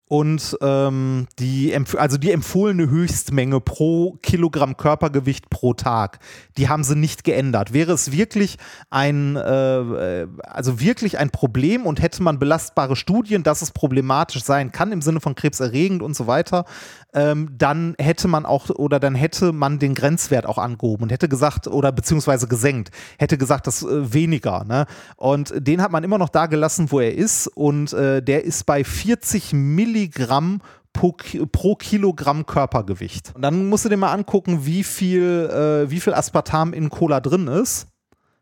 Und 0.09 0.57
ähm, 0.61 1.27
die, 1.39 1.75
also 1.97 2.17
die 2.17 2.31
empfohlene 2.31 2.89
Höchstmenge 2.89 3.59
pro 3.61 4.19
Kilogramm 4.21 4.77
Körpergewicht 4.77 5.49
pro 5.49 5.73
Tag, 5.73 6.19
die 6.57 6.69
haben 6.69 6.83
sie 6.83 6.95
nicht 6.95 7.23
geändert. 7.23 7.73
Wäre 7.73 7.93
es 7.93 8.11
wirklich 8.11 8.57
ein, 8.89 9.37
äh, 9.37 10.27
also 10.43 10.79
wirklich 10.79 11.17
ein 11.17 11.29
Problem 11.29 11.85
und 11.85 12.01
hätte 12.01 12.21
man 12.21 12.37
belastbare 12.37 12.95
Studien, 12.95 13.43
dass 13.43 13.61
es 13.61 13.71
problematisch 13.71 14.43
sein 14.43 14.71
kann 14.71 14.91
im 14.91 15.01
Sinne 15.01 15.21
von 15.21 15.35
krebserregend 15.35 16.03
und 16.03 16.15
so 16.15 16.27
weiter, 16.27 16.65
ähm, 17.13 17.49
dann 17.57 17.95
hätte 17.99 18.27
man 18.27 18.45
auch 18.45 18.69
oder 18.69 18.99
dann 18.99 19.15
hätte 19.15 19.53
man 19.53 19.79
den 19.79 19.93
Grenzwert 19.93 20.45
auch 20.45 20.57
angehoben 20.57 21.03
und 21.03 21.11
hätte 21.11 21.29
gesagt 21.29 21.67
oder 21.67 21.91
beziehungsweise 21.91 22.47
gesenkt, 22.47 22.91
hätte 23.19 23.37
gesagt, 23.37 23.67
das 23.67 23.83
äh, 23.83 24.13
weniger. 24.13 24.63
Ne? 24.65 24.85
Und 25.15 25.53
den 25.55 25.81
hat 25.81 25.91
man 25.91 26.03
immer 26.03 26.17
noch 26.17 26.29
da 26.29 26.47
gelassen, 26.47 26.91
wo 26.91 26.99
er 26.99 27.13
ist 27.13 27.47
und 27.47 27.93
äh, 27.93 28.21
der 28.21 28.43
ist 28.43 28.65
bei 28.65 28.83
40 28.83 29.53
Milligramm 29.93 30.59
pro, 30.91 31.15
pro, 31.51 31.75
Kilogramm 31.75 32.45
Körpergewicht. 32.45 33.33
Und 33.35 33.41
dann 33.41 33.67
musst 33.67 33.85
du 33.85 33.89
dir 33.89 33.97
mal 33.97 34.11
angucken, 34.11 34.65
wie 34.65 34.83
viel, 34.83 35.49
äh, 35.49 35.89
wie 35.89 35.99
viel 35.99 36.13
Aspartam 36.13 36.73
in 36.73 36.89
Cola 36.89 37.19
drin 37.19 37.47
ist, 37.47 37.87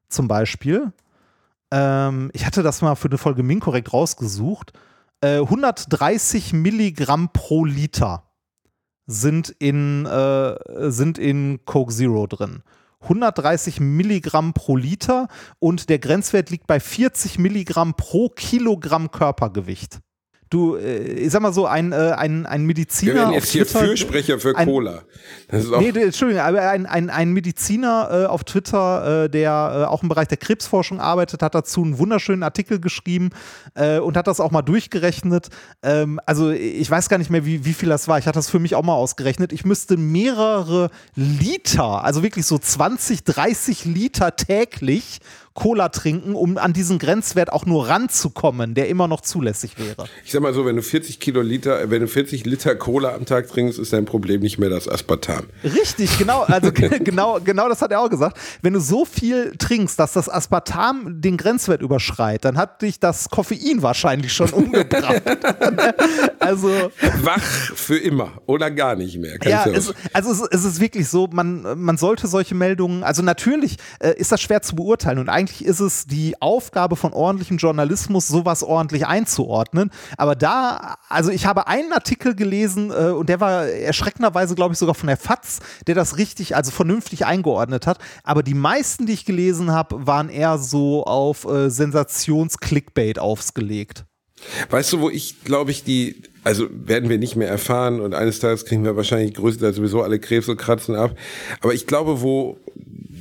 zum 0.10 0.28
Beispiel. 0.28 0.92
Ähm, 1.72 2.32
ich 2.34 2.46
hatte 2.46 2.64
das 2.64 2.82
mal 2.82 2.96
für 2.96 3.10
eine 3.10 3.18
Folge 3.18 3.44
Minkorrekt 3.44 3.92
rausgesucht. 3.94 4.74
Äh, 5.22 5.40
130 5.40 6.54
Milligramm 6.54 7.32
pro 7.34 7.66
Liter 7.66 8.24
sind 9.08 9.54
in, 9.60 10.06
äh, 10.06 10.56
sind 10.90 11.18
in 11.18 11.60
Coke 11.66 11.94
Zero 11.94 12.28
drin. 12.28 12.64
130 13.02 13.80
Milligramm 13.80 14.54
pro 14.54 14.78
Liter 14.78 15.28
und 15.60 15.90
der 15.90 16.00
Grenzwert 16.00 16.50
liegt 16.50 16.68
bei 16.68 16.80
40 16.80 17.40
Milligramm 17.40 17.96
pro 17.96 18.30
Kilogramm 18.30 19.10
Körpergewicht 19.10 20.00
du, 20.52 20.76
äh, 20.76 21.00
ich 21.14 21.32
sag 21.32 21.42
mal 21.42 21.54
so, 21.54 21.66
ein, 21.66 21.92
äh, 21.92 22.14
ein, 22.16 22.46
ein 22.46 22.66
Mediziner. 22.66 23.14
Wir 23.14 23.22
werden 23.22 23.34
jetzt 23.34 23.50
hier 23.50 23.66
Twitter, 23.66 23.86
Fürsprecher 23.86 24.40
für 24.40 24.56
ein, 24.56 24.68
Cola. 24.68 25.02
Das 25.48 25.64
ist 25.64 25.74
auch 25.74 25.80
nee, 25.80 25.90
Entschuldigung, 25.90 26.44
aber 26.44 26.70
ein, 26.70 26.86
ein, 26.86 27.10
ein 27.10 27.32
Mediziner 27.32 28.10
äh, 28.12 28.26
auf 28.26 28.44
Twitter, 28.44 29.24
äh, 29.24 29.30
der 29.30 29.50
äh, 29.50 29.86
auch 29.86 30.04
im 30.04 30.10
Bereich 30.10 30.28
der 30.28 30.38
Krebsforschung 30.38 31.00
arbeitet, 31.00 31.42
hat 31.42 31.56
dazu 31.56 31.82
einen 31.84 31.98
wunderschönen 31.98 32.44
Artikel 32.44 32.80
geschrieben 32.80 33.30
und 33.74 34.18
hat 34.18 34.28
das 34.28 34.42
auch 34.42 34.52
mal 34.52 34.62
durchgerechnet. 34.62 35.48
Ähm, 35.82 36.20
also 36.26 36.52
ich 36.52 36.90
weiß 36.90 37.08
gar 37.08 37.18
nicht 37.18 37.30
mehr, 37.30 37.46
wie, 37.46 37.64
wie 37.64 37.74
viel 37.74 37.88
das 37.88 38.08
war. 38.08 38.20
Ich 38.20 38.28
hatte 38.28 38.38
das 38.38 38.50
für 38.50 38.60
mich 38.60 38.76
auch 38.76 38.84
mal 38.84 38.94
ausgerechnet. 38.94 39.54
Ich 39.54 39.64
müsste 39.64 39.96
mehrere 39.96 40.90
Liter, 41.16 42.04
also 42.04 42.22
wirklich 42.22 42.46
so 42.46 42.58
20, 42.58 43.24
30 43.24 43.86
Liter 43.86 44.36
täglich 44.36 45.20
Cola 45.54 45.90
trinken, 45.90 46.34
um 46.34 46.58
an 46.58 46.72
diesen 46.72 46.98
Grenzwert 46.98 47.52
auch 47.52 47.66
nur 47.66 47.90
ranzukommen, 47.90 48.74
der 48.74 48.88
immer 48.88 49.08
noch 49.08 49.22
zulässig 49.22 49.78
wäre. 49.78 50.06
Ich 50.24 50.32
sag 50.32 50.42
mal 50.42 50.54
so, 50.54 50.66
wenn 50.66 50.78
du 50.78 50.82
40 50.82 51.20
Kiloliter, 51.20 51.90
wenn 51.90 52.02
du 52.02 52.08
40 52.08 52.46
Liter 52.46 52.76
Cola 52.76 53.16
am 53.16 53.26
Tag 53.26 53.50
trinkst, 53.50 53.78
ist 53.78 53.92
dein 53.92 54.06
Problem 54.06 54.42
nicht 54.42 54.60
mehr 54.60 54.70
das 54.70 54.88
Aspartam. 54.88 55.48
Richtig, 55.64 56.18
genau, 56.18 56.42
also 56.44 56.72
genau, 57.04 57.40
genau 57.44 57.68
das 57.68 57.82
hat 57.82 57.92
er 57.92 58.00
auch 58.00 58.10
gesagt. 58.10 58.38
Wenn 58.62 58.74
du 58.74 58.80
so 58.80 59.04
viel 59.04 59.54
trinkst, 59.58 60.00
dass 60.00 60.14
das 60.14 60.30
Aspartam 60.30 61.22
den 61.22 61.36
Grenzwert 61.36 61.82
überschreit, 61.82 62.46
dann 62.46 62.58
hat 62.58 62.82
dich 62.82 63.00
das 63.00 63.30
Koffein 63.30 63.82
wahrscheinlich 63.82 64.32
schon 64.32 64.50
umgebracht. 64.52 65.22
also 66.40 66.70
wach 67.22 67.42
für 67.42 67.98
immer 67.98 68.32
oder 68.46 68.72
gar 68.72 68.96
nicht 68.96 69.18
mehr. 69.18 69.38
ja, 69.44 69.66
es, 69.66 69.94
also 70.14 70.32
es, 70.32 70.42
es, 70.52 70.66
ist 70.66 70.80
wirklich 70.80 71.10
so, 71.10 71.28
man, 71.32 71.80
man 71.80 71.98
sollte 71.98 72.28
solche 72.28 72.56
Meldungen, 72.56 73.04
also 73.04 73.22
natürlich 73.22 73.78
äh, 74.00 74.14
ist 74.16 74.32
das 74.32 74.42
schwer 74.42 74.62
zu 74.62 74.76
beurteilen 74.76 75.20
und 75.20 75.30
eigentlich 75.30 75.41
eigentlich 75.42 75.66
ist 75.66 75.80
es 75.80 76.06
die 76.06 76.40
Aufgabe 76.40 76.96
von 76.96 77.14
ordentlichem 77.14 77.58
Journalismus, 77.58 78.28
sowas 78.28 78.64
ordentlich 78.64 79.08
einzuordnen. 79.08 79.90
Aber 80.18 80.36
da, 80.36 80.98
also 81.10 81.32
ich 81.32 81.46
habe 81.46 81.68
einen 81.68 81.92
Artikel 81.94 82.36
gelesen 82.36 82.92
äh, 82.92 83.10
und 83.10 83.28
der 83.28 83.40
war 83.40 83.66
erschreckenderweise, 83.66 84.56
glaube 84.56 84.74
ich, 84.74 84.80
sogar 84.80 84.96
von 84.96 85.08
der 85.08 85.18
FAZ, 85.18 85.60
der 85.88 85.96
das 85.96 86.18
richtig, 86.18 86.56
also 86.56 86.72
vernünftig 86.72 87.26
eingeordnet 87.26 87.88
hat. 87.88 87.98
Aber 88.24 88.44
die 88.44 88.54
meisten, 88.54 89.08
die 89.08 89.14
ich 89.14 89.26
gelesen 89.26 89.72
habe, 89.72 90.06
waren 90.06 90.30
eher 90.30 90.58
so 90.60 91.06
auf 91.06 91.46
äh, 91.46 91.70
Sensations-Clickbait 91.70 93.18
aufgelegt. 93.18 94.06
Weißt 94.70 94.94
du, 94.94 95.00
wo 95.02 95.10
ich, 95.10 95.44
glaube 95.44 95.72
ich, 95.72 95.84
die, 95.84 96.24
also 96.44 96.68
werden 96.72 97.10
wir 97.10 97.18
nicht 97.18 97.36
mehr 97.36 97.48
erfahren 97.48 98.00
und 98.00 98.14
eines 98.16 98.40
Tages 98.40 98.66
kriegen 98.66 98.84
wir 98.84 98.96
wahrscheinlich 98.96 99.36
größtenteils 99.36 99.76
sowieso 99.76 100.02
alle 100.02 100.20
Krebs 100.20 100.50
und 100.50 100.58
Kratzen 100.58 100.96
ab. 100.96 101.16
Aber 101.62 101.74
ich 101.74 101.86
glaube, 101.86 102.22
wo 102.22 102.58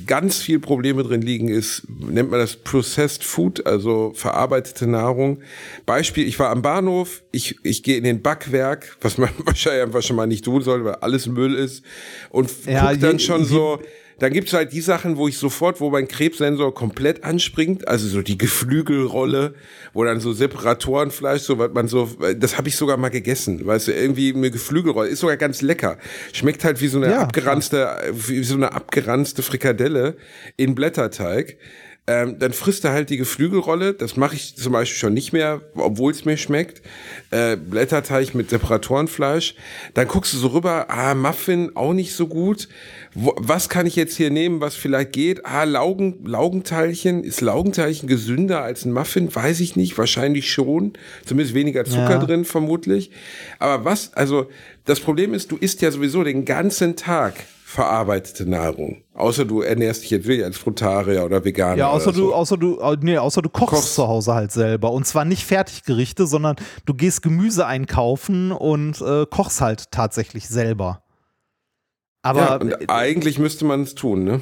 ganz 0.05 0.37
viel 0.37 0.59
Probleme 0.59 1.03
drin 1.03 1.21
liegen, 1.21 1.47
ist, 1.47 1.83
nennt 1.87 2.31
man 2.31 2.39
das 2.39 2.55
Processed 2.55 3.23
Food, 3.23 3.65
also 3.65 4.11
verarbeitete 4.15 4.87
Nahrung. 4.87 5.41
Beispiel, 5.85 6.27
ich 6.27 6.37
war 6.39 6.49
am 6.49 6.61
Bahnhof, 6.61 7.23
ich, 7.31 7.57
ich 7.63 7.83
gehe 7.83 7.97
in 7.97 8.03
den 8.03 8.21
Backwerk, 8.21 8.97
was 9.01 9.17
man 9.17 9.29
wahrscheinlich 9.45 9.83
einfach 9.83 10.01
schon 10.01 10.15
mal 10.15 10.27
nicht 10.27 10.45
tun 10.45 10.61
soll, 10.61 10.83
weil 10.85 10.95
alles 10.95 11.27
Müll 11.27 11.55
ist, 11.55 11.83
und 12.29 12.49
ja, 12.65 12.91
guck 12.91 12.99
dann 13.01 13.19
schon 13.19 13.45
so, 13.45 13.79
dann 14.21 14.33
gibt's 14.33 14.53
halt 14.53 14.71
die 14.71 14.81
Sachen, 14.81 15.17
wo 15.17 15.27
ich 15.27 15.39
sofort, 15.39 15.81
wo 15.81 15.89
mein 15.89 16.07
Krebssensor 16.07 16.75
komplett 16.75 17.23
anspringt, 17.23 17.87
also 17.87 18.07
so 18.07 18.21
die 18.21 18.37
Geflügelrolle, 18.37 19.55
wo 19.93 20.03
dann 20.03 20.19
so 20.19 20.31
Separatorenfleisch, 20.31 21.41
so 21.41 21.57
was 21.57 21.71
man 21.73 21.87
so, 21.87 22.07
das 22.37 22.55
habe 22.55 22.67
ich 22.67 22.75
sogar 22.75 22.97
mal 22.97 23.09
gegessen, 23.09 23.65
weißt 23.65 23.87
du, 23.87 23.93
irgendwie 23.93 24.31
eine 24.31 24.51
Geflügelrolle, 24.51 25.09
ist 25.09 25.21
sogar 25.21 25.37
ganz 25.37 25.63
lecker. 25.63 25.97
Schmeckt 26.33 26.63
halt 26.63 26.81
wie 26.81 26.87
so 26.87 26.99
eine 26.99 27.09
ja, 27.09 27.21
abgeranzte, 27.21 28.13
wie 28.13 28.43
so 28.43 28.53
eine 28.53 28.73
abgeranzte 28.73 29.41
Frikadelle 29.41 30.17
in 30.55 30.75
Blätterteig. 30.75 31.57
Ähm, 32.07 32.39
dann 32.39 32.51
frisst 32.51 32.83
er 32.83 32.93
halt 32.93 33.11
die 33.11 33.17
Geflügelrolle. 33.17 33.93
Das 33.93 34.17
mache 34.17 34.35
ich 34.35 34.55
zum 34.55 34.73
Beispiel 34.73 34.97
schon 34.97 35.13
nicht 35.13 35.33
mehr, 35.33 35.61
obwohl 35.75 36.11
es 36.11 36.25
mir 36.25 36.35
schmeckt. 36.35 36.81
Äh, 37.29 37.57
Blätterteig 37.57 38.33
mit 38.33 38.49
Separatorenfleisch. 38.49 39.53
Dann 39.93 40.07
guckst 40.07 40.33
du 40.33 40.37
so 40.37 40.47
rüber, 40.47 40.89
ah, 40.89 41.13
Muffin 41.13 41.75
auch 41.75 41.93
nicht 41.93 42.15
so 42.15 42.27
gut. 42.27 42.69
Wo, 43.13 43.35
was 43.37 43.69
kann 43.69 43.85
ich 43.85 43.95
jetzt 43.95 44.17
hier 44.17 44.31
nehmen, 44.31 44.61
was 44.61 44.73
vielleicht 44.73 45.11
geht? 45.11 45.45
Ah, 45.45 45.63
Laugen, 45.63 46.25
Laugenteilchen. 46.25 47.23
Ist 47.23 47.39
Laugenteilchen 47.41 48.09
gesünder 48.09 48.63
als 48.63 48.83
ein 48.83 48.93
Muffin? 48.93 49.33
Weiß 49.33 49.59
ich 49.59 49.75
nicht. 49.75 49.95
Wahrscheinlich 49.95 50.51
schon. 50.51 50.93
Zumindest 51.23 51.53
weniger 51.53 51.85
Zucker 51.85 52.09
ja. 52.09 52.25
drin, 52.25 52.45
vermutlich. 52.45 53.11
Aber 53.59 53.85
was, 53.85 54.13
also, 54.15 54.49
das 54.85 54.99
Problem 54.99 55.35
ist, 55.35 55.51
du 55.51 55.57
isst 55.57 55.83
ja 55.83 55.91
sowieso 55.91 56.23
den 56.23 56.45
ganzen 56.45 56.95
Tag 56.95 57.35
verarbeitete 57.71 58.49
Nahrung. 58.49 59.03
Außer 59.13 59.45
du 59.45 59.61
ernährst 59.61 60.03
dich 60.03 60.09
jetzt 60.09 60.27
wirklich 60.27 60.43
als 60.43 60.57
Frutarier 60.57 61.23
oder 61.23 61.45
Veganer. 61.45 61.77
Ja, 61.77 61.89
außer 61.89 62.11
du, 62.11 62.33
außer 62.33 62.57
du, 62.57 62.79
nee, 63.01 63.17
außer 63.17 63.41
du 63.41 63.49
kochst, 63.49 63.73
kochst, 63.73 63.95
zu 63.95 64.07
Hause 64.07 64.33
halt 64.33 64.51
selber. 64.51 64.91
Und 64.91 65.07
zwar 65.07 65.23
nicht 65.23 65.45
Fertiggerichte, 65.45 66.27
sondern 66.27 66.57
du 66.85 66.93
gehst 66.93 67.21
Gemüse 67.21 67.65
einkaufen 67.65 68.51
und 68.51 68.99
äh, 69.01 69.25
kochst 69.25 69.61
halt 69.61 69.89
tatsächlich 69.91 70.49
selber. 70.49 71.03
Aber 72.23 72.39
ja, 72.41 72.55
und 72.57 72.71
äh, 72.71 72.85
eigentlich 72.87 73.39
müsste 73.39 73.63
man 73.63 73.83
es 73.83 73.95
tun, 73.95 74.25
ne? 74.25 74.41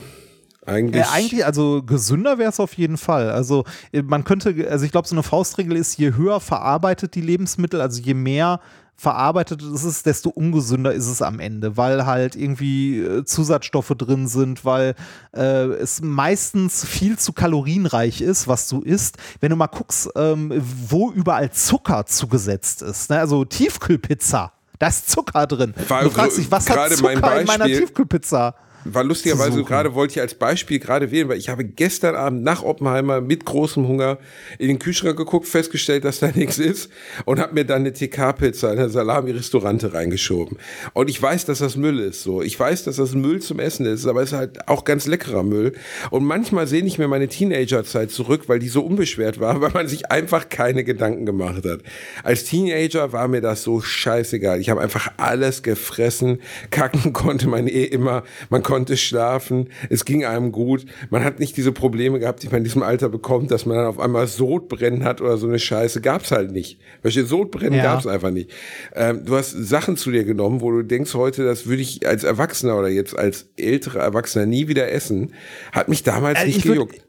Eigentlich, 0.65 1.03
äh, 1.03 1.07
eigentlich, 1.11 1.45
also 1.45 1.83
gesünder 1.83 2.39
wäre 2.39 2.49
es 2.49 2.59
auf 2.59 2.73
jeden 2.73 2.97
Fall. 2.97 3.29
Also 3.29 3.63
äh, 3.91 4.01
man 4.01 4.23
könnte, 4.23 4.67
also 4.69 4.85
ich 4.85 4.91
glaube, 4.91 5.07
so 5.07 5.15
eine 5.15 5.23
Faustregel 5.23 5.77
ist, 5.77 5.97
je 5.99 6.13
höher 6.15 6.39
verarbeitet 6.39 7.13
die 7.13 7.21
Lebensmittel, 7.21 7.79
also 7.79 8.01
je 8.01 8.15
mehr 8.15 8.59
verarbeitet 8.99 9.61
es 9.61 9.85
ist, 9.85 10.05
desto 10.05 10.29
ungesünder 10.29 10.91
ist 10.93 11.07
es 11.07 11.21
am 11.21 11.39
Ende, 11.39 11.77
weil 11.77 12.05
halt 12.05 12.35
irgendwie 12.35 12.99
äh, 12.99 13.23
Zusatzstoffe 13.23 13.93
drin 13.97 14.27
sind, 14.27 14.65
weil 14.65 14.93
äh, 15.33 15.67
es 15.67 16.01
meistens 16.01 16.85
viel 16.85 17.17
zu 17.17 17.31
kalorienreich 17.31 18.19
ist, 18.19 18.49
was 18.49 18.67
du 18.67 18.81
isst. 18.81 19.17
Wenn 19.39 19.51
du 19.51 19.55
mal 19.55 19.67
guckst, 19.67 20.09
ähm, 20.15 20.51
wo 20.89 21.11
überall 21.11 21.49
Zucker 21.51 22.05
zugesetzt 22.07 22.81
ist, 22.81 23.09
ne? 23.09 23.19
also 23.19 23.45
Tiefkühlpizza, 23.45 24.51
da 24.79 24.87
ist 24.87 25.09
Zucker 25.09 25.47
drin. 25.47 25.73
War 25.87 26.03
du 26.03 26.09
fragst 26.09 26.37
dich, 26.37 26.51
was 26.51 26.69
hat 26.69 26.91
Zucker 26.91 27.39
in 27.39 27.47
meiner 27.47 27.65
Tiefkühlpizza? 27.65 28.55
War 28.85 29.03
lustigerweise 29.03 29.63
gerade 29.63 29.93
wollte 29.93 30.13
ich 30.13 30.21
als 30.21 30.35
Beispiel 30.35 30.79
gerade 30.79 31.11
wählen, 31.11 31.27
weil 31.27 31.37
ich 31.37 31.49
habe 31.49 31.65
gestern 31.65 32.15
Abend 32.15 32.43
nach 32.43 32.63
Oppenheimer 32.63 33.19
mit 33.21 33.45
großem 33.45 33.87
Hunger 33.87 34.19
in 34.57 34.67
den 34.67 34.79
Kühlschrank 34.79 35.17
geguckt, 35.17 35.47
festgestellt, 35.47 36.05
dass 36.05 36.19
da 36.19 36.31
nichts 36.35 36.57
ist 36.57 36.89
und 37.25 37.39
habe 37.39 37.53
mir 37.53 37.65
dann 37.65 37.81
eine 37.81 37.93
TK-Pizza 37.93 38.71
in 38.71 38.77
der 38.77 38.89
Salami-Restaurante 38.89 39.93
reingeschoben. 39.93 40.57
Und 40.93 41.09
ich 41.09 41.21
weiß, 41.21 41.45
dass 41.45 41.59
das 41.59 41.75
Müll 41.75 41.99
ist. 41.99 42.23
So, 42.23 42.41
ich 42.41 42.57
weiß, 42.57 42.85
dass 42.85 42.95
das 42.95 43.13
Müll 43.13 43.41
zum 43.41 43.59
Essen 43.59 43.85
ist, 43.85 44.05
aber 44.07 44.21
es 44.21 44.31
ist 44.31 44.37
halt 44.37 44.67
auch 44.67 44.85
ganz 44.85 45.07
leckerer 45.07 45.43
Müll. 45.43 45.73
Und 46.09 46.23
manchmal 46.23 46.67
sehne 46.67 46.87
ich 46.87 46.97
mir 46.97 47.07
meine 47.07 47.27
Teenagerzeit 47.27 48.11
zurück, 48.11 48.43
weil 48.47 48.59
die 48.59 48.69
so 48.69 48.81
unbeschwert 48.81 49.39
war, 49.39 49.61
weil 49.61 49.71
man 49.71 49.87
sich 49.87 50.09
einfach 50.11 50.49
keine 50.49 50.83
Gedanken 50.83 51.25
gemacht 51.25 51.65
hat. 51.65 51.81
Als 52.23 52.45
Teenager 52.45 53.11
war 53.11 53.27
mir 53.27 53.41
das 53.41 53.63
so 53.63 53.81
scheißegal. 53.81 54.61
Ich 54.61 54.69
habe 54.69 54.81
einfach 54.81 55.11
alles 55.17 55.63
gefressen. 55.63 56.39
Kacken 56.71 57.13
konnte 57.13 57.47
man 57.47 57.67
eh 57.67 57.83
immer. 57.83 58.23
Man 58.49 58.63
konnte 58.69 58.97
schlafen, 58.97 59.69
es 59.89 60.05
ging 60.05 60.25
einem 60.25 60.51
gut. 60.51 60.85
Man 61.09 61.23
hat 61.23 61.39
nicht 61.39 61.57
diese 61.57 61.71
Probleme 61.71 62.19
gehabt, 62.19 62.43
die 62.43 62.47
man 62.47 62.57
in 62.57 62.63
diesem 62.63 62.83
Alter 62.83 63.09
bekommt, 63.09 63.49
dass 63.49 63.65
man 63.65 63.77
dann 63.77 63.87
auf 63.87 63.99
einmal 63.99 64.27
Sodbrennen 64.27 65.03
hat 65.03 65.21
oder 65.21 65.37
so 65.37 65.47
eine 65.47 65.57
Scheiße. 65.57 66.01
Gab's 66.01 66.31
halt 66.31 66.51
nicht. 66.51 66.79
Welche 67.01 67.25
Sodbrennen 67.25 67.79
ja. 67.79 67.83
gab's 67.83 68.05
einfach 68.05 68.29
nicht. 68.29 68.51
Ähm, 68.93 69.25
du 69.25 69.35
hast 69.35 69.51
Sachen 69.51 69.97
zu 69.97 70.11
dir 70.11 70.23
genommen, 70.23 70.61
wo 70.61 70.69
du 70.69 70.83
denkst 70.83 71.15
heute, 71.15 71.43
das 71.45 71.65
würde 71.65 71.81
ich 71.81 72.07
als 72.07 72.23
Erwachsener 72.23 72.77
oder 72.77 72.89
jetzt 72.89 73.17
als 73.17 73.49
älterer 73.57 74.01
Erwachsener 74.01 74.45
nie 74.45 74.67
wieder 74.67 74.91
essen. 74.91 75.33
Hat 75.71 75.89
mich 75.89 76.03
damals 76.03 76.39
äh, 76.43 76.45
nicht 76.45 76.61
gejuckt. 76.61 77.01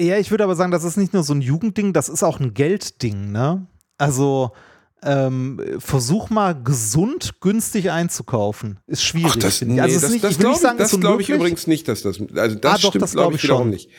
Ja, 0.00 0.18
ich 0.18 0.30
würde 0.30 0.44
aber 0.44 0.54
sagen, 0.54 0.70
das 0.70 0.84
ist 0.84 0.96
nicht 0.96 1.12
nur 1.12 1.24
so 1.24 1.34
ein 1.34 1.40
Jugendding, 1.40 1.92
das 1.92 2.08
ist 2.08 2.22
auch 2.22 2.38
ein 2.38 2.54
Geldding, 2.54 3.32
ne? 3.32 3.66
Also, 3.98 4.52
ähm, 5.04 5.60
versuch 5.78 6.30
mal 6.30 6.54
gesund 6.54 7.40
günstig 7.40 7.90
einzukaufen. 7.90 8.78
Ist 8.86 9.04
schwierig. 9.04 9.32
Ach, 9.34 9.36
das, 9.36 9.62
ich. 9.62 9.68
nee, 9.68 9.80
also 9.80 10.00
das, 10.00 10.10
nicht, 10.10 10.24
das 10.24 10.38
will 10.38 10.40
glaube 10.40 10.56
ich, 10.56 10.76
das 10.78 10.92
ist 10.92 11.00
glaub 11.00 11.20
ich 11.20 11.30
übrigens 11.30 11.66
nicht, 11.66 11.88
dass 11.88 12.02
das, 12.02 12.18
also 12.34 12.56
das 12.56 12.72
Ah, 12.72 12.78
doch, 12.82 12.88
stimmt, 12.90 13.02
das 13.02 13.12
glaube 13.12 13.28
glaub 13.28 13.34
ich, 13.34 13.36
ich 13.38 13.44
wiederum 13.44 13.62
schon. 13.64 13.70
nicht. 13.70 13.90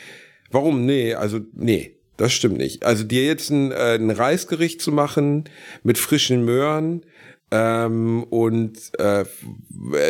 Warum? 0.50 0.86
Nee, 0.86 1.14
also, 1.14 1.40
nee, 1.54 1.96
das 2.16 2.32
stimmt 2.32 2.58
nicht. 2.58 2.84
Also 2.84 3.04
dir 3.04 3.24
jetzt 3.26 3.50
ein, 3.50 3.72
äh, 3.72 3.94
ein 3.96 4.10
Reisgericht 4.10 4.80
zu 4.82 4.92
machen 4.92 5.44
mit 5.82 5.98
frischen 5.98 6.44
Möhren, 6.44 7.02
ähm, 7.52 8.24
und 8.24 8.76
äh, 8.98 9.24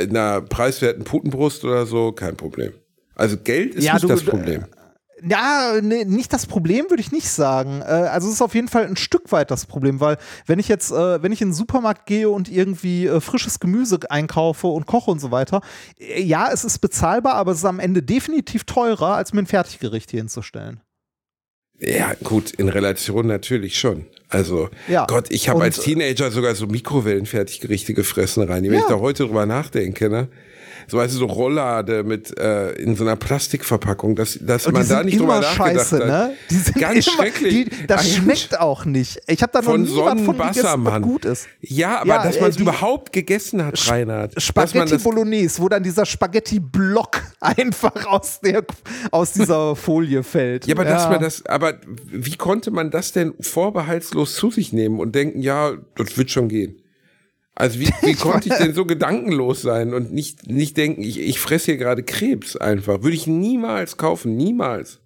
einer 0.08 0.40
preiswerten 0.40 1.04
Putenbrust 1.04 1.64
oder 1.64 1.84
so, 1.84 2.12
kein 2.12 2.36
Problem. 2.36 2.72
Also 3.14 3.36
Geld 3.36 3.74
ist 3.74 3.84
Ja, 3.84 3.94
nicht 3.94 4.04
du- 4.04 4.08
das 4.08 4.22
Problem. 4.24 4.64
Ja, 5.28 5.80
nee, 5.82 6.04
nicht 6.04 6.32
das 6.32 6.46
Problem, 6.46 6.86
würde 6.88 7.00
ich 7.00 7.12
nicht 7.12 7.28
sagen. 7.28 7.80
Äh, 7.80 7.84
also 7.84 8.28
es 8.28 8.34
ist 8.34 8.42
auf 8.42 8.54
jeden 8.54 8.68
Fall 8.68 8.86
ein 8.86 8.96
Stück 8.96 9.32
weit 9.32 9.50
das 9.50 9.66
Problem, 9.66 10.00
weil 10.00 10.18
wenn 10.46 10.58
ich 10.58 10.68
jetzt, 10.68 10.90
äh, 10.92 11.22
wenn 11.22 11.32
ich 11.32 11.42
in 11.42 11.48
den 11.48 11.54
Supermarkt 11.54 12.06
gehe 12.06 12.28
und 12.30 12.50
irgendwie 12.50 13.06
äh, 13.06 13.20
frisches 13.20 13.58
Gemüse 13.60 13.98
einkaufe 14.08 14.66
und 14.68 14.86
koche 14.86 15.10
und 15.10 15.20
so 15.20 15.30
weiter, 15.30 15.60
äh, 15.98 16.22
ja, 16.22 16.48
es 16.52 16.64
ist 16.64 16.78
bezahlbar, 16.78 17.34
aber 17.34 17.52
es 17.52 17.58
ist 17.58 17.64
am 17.64 17.80
Ende 17.80 18.02
definitiv 18.02 18.64
teurer, 18.64 19.16
als 19.16 19.32
mir 19.32 19.40
ein 19.40 19.46
Fertiggericht 19.46 20.10
hier 20.10 20.20
hinzustellen. 20.20 20.80
Ja, 21.78 22.14
gut, 22.24 22.52
in 22.52 22.68
Relation 22.70 23.26
natürlich 23.26 23.78
schon. 23.78 24.06
Also, 24.28 24.70
Ja. 24.88 25.04
Gott, 25.06 25.26
ich 25.30 25.48
habe 25.48 25.62
als 25.62 25.78
Teenager 25.80 26.30
sogar 26.30 26.54
so 26.54 26.66
Mikrowellenfertiggerichte 26.66 27.92
gefressen 27.94 28.42
rein. 28.44 28.64
Wenn 28.64 28.72
Ja. 28.72 28.78
ich 28.80 28.86
da 28.86 28.98
heute 28.98 29.24
drüber 29.24 29.44
nachdenke, 29.44 30.08
ne? 30.08 30.28
So 30.88 30.98
also 30.98 31.18
so 31.18 31.26
Rollade 31.26 32.04
mit 32.04 32.38
äh, 32.38 32.72
in 32.72 32.94
so 32.96 33.04
einer 33.04 33.16
Plastikverpackung, 33.16 34.14
dass, 34.14 34.38
dass 34.40 34.66
Und 34.66 34.74
man 34.74 34.88
da 34.88 35.02
nicht 35.02 35.18
drüber 35.18 35.38
immer 35.38 35.40
nachgedacht 35.40 35.88
scheiße, 35.88 35.98
hat. 35.98 36.06
ne? 36.06 36.32
Die 36.50 36.54
sind 36.56 36.78
Ganz 36.78 37.06
immer, 37.06 37.16
schrecklich. 37.16 37.70
Die, 37.70 37.86
das 37.86 38.00
Eigentlich 38.02 38.16
schmeckt 38.16 38.60
auch 38.60 38.84
nicht. 38.84 39.20
Ich 39.26 39.42
habe 39.42 39.52
da 39.52 39.60
noch 39.60 39.66
Von 39.72 39.82
nie 39.82 39.88
was 39.96 40.20
von 40.22 40.36
gegessen, 40.38 40.84
was 40.84 41.02
gut 41.02 41.24
ist. 41.24 41.48
Ja, 41.60 41.98
aber 42.00 42.08
Ja, 42.08 42.22
dass 42.22 42.36
äh, 42.36 42.40
man 42.40 42.50
es 42.50 42.56
überhaupt 42.56 43.12
gegessen 43.12 43.64
hat, 43.64 43.90
Reinhard. 43.90 44.36
dass 44.36 44.54
man 44.54 44.68
Spaghetti 44.68 44.98
Bolognese, 45.02 45.60
wo 45.62 45.68
dann 45.68 45.82
dieser 45.82 46.06
Spaghetti-Block 46.06 47.20
einfach 47.40 48.06
aus, 48.06 48.40
der, 48.40 48.64
aus 49.10 49.32
dieser 49.32 49.74
Folie 49.76 50.22
fällt. 50.22 50.66
Ja, 50.66 50.74
aber 50.74 50.84
dass 50.84 51.08
man 51.08 51.20
das, 51.20 51.44
aber 51.46 51.74
wie 52.10 52.36
konnte 52.36 52.70
man 52.70 52.90
das 52.90 53.12
denn 53.12 53.34
vorbehaltslos 53.40 54.34
zu 54.36 54.50
sich 54.50 54.72
nehmen 54.72 55.00
und 55.00 55.14
denken, 55.14 55.40
ja, 55.40 55.72
das 55.96 56.16
wird 56.16 56.30
schon 56.30 56.48
gehen? 56.48 56.76
Also 57.56 57.80
wie, 57.80 57.86
wie 58.02 58.14
konnte 58.14 58.48
ich 58.48 58.54
denn 58.54 58.74
so 58.74 58.84
gedankenlos 58.84 59.62
sein 59.62 59.92
und 59.94 60.12
nicht, 60.12 60.46
nicht 60.48 60.76
denken, 60.76 61.02
ich, 61.02 61.18
ich 61.18 61.40
fresse 61.40 61.72
hier 61.72 61.76
gerade 61.78 62.04
Krebs 62.04 62.56
einfach? 62.56 63.02
Würde 63.02 63.16
ich 63.16 63.26
niemals 63.26 63.96
kaufen, 63.96 64.36
niemals. 64.36 65.00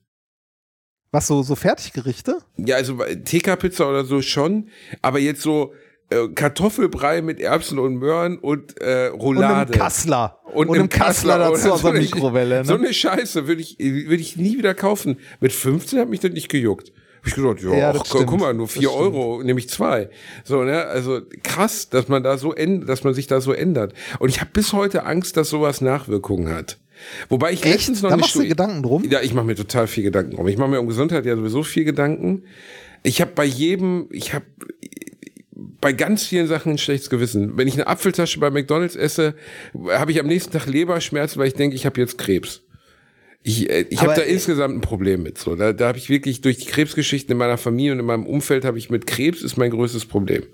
Was, 1.12 1.26
so, 1.26 1.42
so 1.42 1.56
Fertiggerichte? 1.56 2.38
Ja, 2.56 2.76
also 2.76 2.98
TK-Pizza 2.98 3.88
oder 3.88 4.04
so 4.04 4.20
schon, 4.22 4.68
aber 5.02 5.18
jetzt 5.18 5.42
so 5.42 5.72
äh, 6.10 6.28
Kartoffelbrei 6.28 7.22
mit 7.22 7.40
Erbsen 7.40 7.78
und 7.78 7.96
Möhren 7.96 8.38
und 8.38 8.80
äh, 8.80 9.10
Und 9.12 9.20
Roulade. 9.20 9.72
einem 9.72 9.80
Kassler. 9.80 10.38
Und, 10.52 10.70
einem 10.70 10.88
Kassler 10.88 11.38
dazu 11.38 11.66
oder 11.66 11.74
aus 11.74 11.82
der 11.82 11.92
Mikrowelle. 11.92 12.58
Ne? 12.58 12.64
So 12.64 12.74
eine 12.74 12.92
Scheiße 12.92 13.46
würde 13.46 13.62
ich, 13.62 13.78
würde 13.78 14.20
ich 14.20 14.36
nie 14.36 14.58
wieder 14.58 14.74
kaufen. 14.74 15.18
Mit 15.40 15.52
15 15.52 16.00
hat 16.00 16.08
mich 16.08 16.20
das 16.20 16.32
nicht 16.32 16.48
gejuckt. 16.48 16.92
Hab 17.20 17.26
ich 17.26 17.34
gedacht, 17.34 17.62
ja, 17.62 17.74
Ja, 17.74 17.94
ach, 17.96 18.02
guck 18.08 18.40
mal, 18.40 18.54
nur 18.54 18.68
vier. 18.68 18.92
Euro, 18.92 19.42
nämlich 19.42 19.68
zwei. 19.68 20.08
So, 20.44 20.62
ne, 20.64 20.84
also 20.86 21.20
krass, 21.42 21.88
dass 21.90 22.08
man 22.08 22.22
da 22.22 22.38
so 22.38 22.54
dass 22.54 23.04
man 23.04 23.14
sich 23.14 23.26
da 23.26 23.40
so 23.40 23.52
ändert. 23.52 23.92
Und 24.18 24.30
ich 24.30 24.40
habe 24.40 24.50
bis 24.52 24.72
heute 24.72 25.04
Angst, 25.04 25.36
dass 25.36 25.50
sowas 25.50 25.80
Nachwirkungen 25.80 26.52
hat. 26.52 26.78
Wobei 27.28 27.52
ich 27.52 27.62
Echt? 27.64 27.74
letztens 27.74 28.02
noch 28.02 28.10
Da 28.10 28.14
eine 28.14 28.22
machst 28.22 28.34
du 28.34 28.46
Gedanken 28.46 28.82
drum? 28.82 29.04
Ja, 29.04 29.20
ich 29.20 29.34
mache 29.34 29.46
mir 29.46 29.54
total 29.54 29.86
viel 29.86 30.04
Gedanken 30.04 30.36
drum. 30.36 30.48
Ich 30.48 30.58
mache 30.58 30.70
mir 30.70 30.80
um 30.80 30.86
Gesundheit 30.86 31.24
ja 31.26 31.36
sowieso 31.36 31.62
viel 31.62 31.84
Gedanken. 31.84 32.44
Ich 33.02 33.20
habe 33.20 33.32
bei 33.34 33.44
jedem, 33.44 34.08
ich 34.10 34.34
habe 34.34 34.44
bei 35.80 35.92
ganz 35.92 36.26
vielen 36.26 36.46
Sachen 36.46 36.72
ein 36.72 36.78
schlechtes 36.78 37.10
Gewissen. 37.10 37.56
Wenn 37.56 37.68
ich 37.68 37.74
eine 37.74 37.86
Apfeltasche 37.86 38.38
bei 38.40 38.50
McDonalds 38.50 38.96
esse, 38.96 39.34
habe 39.88 40.12
ich 40.12 40.20
am 40.20 40.26
nächsten 40.26 40.52
Tag 40.52 40.66
Leberschmerzen, 40.66 41.38
weil 41.38 41.48
ich 41.48 41.54
denke, 41.54 41.76
ich 41.76 41.86
habe 41.86 42.00
jetzt 42.00 42.18
Krebs. 42.18 42.62
Ich, 43.42 43.70
äh, 43.70 43.86
ich 43.90 44.02
habe 44.02 44.14
da 44.14 44.22
äh, 44.22 44.32
insgesamt 44.32 44.76
ein 44.76 44.80
Problem 44.80 45.22
mit. 45.22 45.38
So, 45.38 45.56
da, 45.56 45.72
da 45.72 45.88
habe 45.88 45.98
ich 45.98 46.08
wirklich 46.08 46.40
durch 46.40 46.58
die 46.58 46.66
Krebsgeschichten 46.66 47.32
in 47.32 47.38
meiner 47.38 47.58
Familie 47.58 47.92
und 47.92 48.00
in 48.00 48.04
meinem 48.04 48.26
Umfeld 48.26 48.64
habe 48.64 48.78
ich 48.78 48.90
mit 48.90 49.06
Krebs 49.06 49.42
ist 49.42 49.56
mein 49.56 49.70
größtes 49.70 50.06
Problem. 50.06 50.44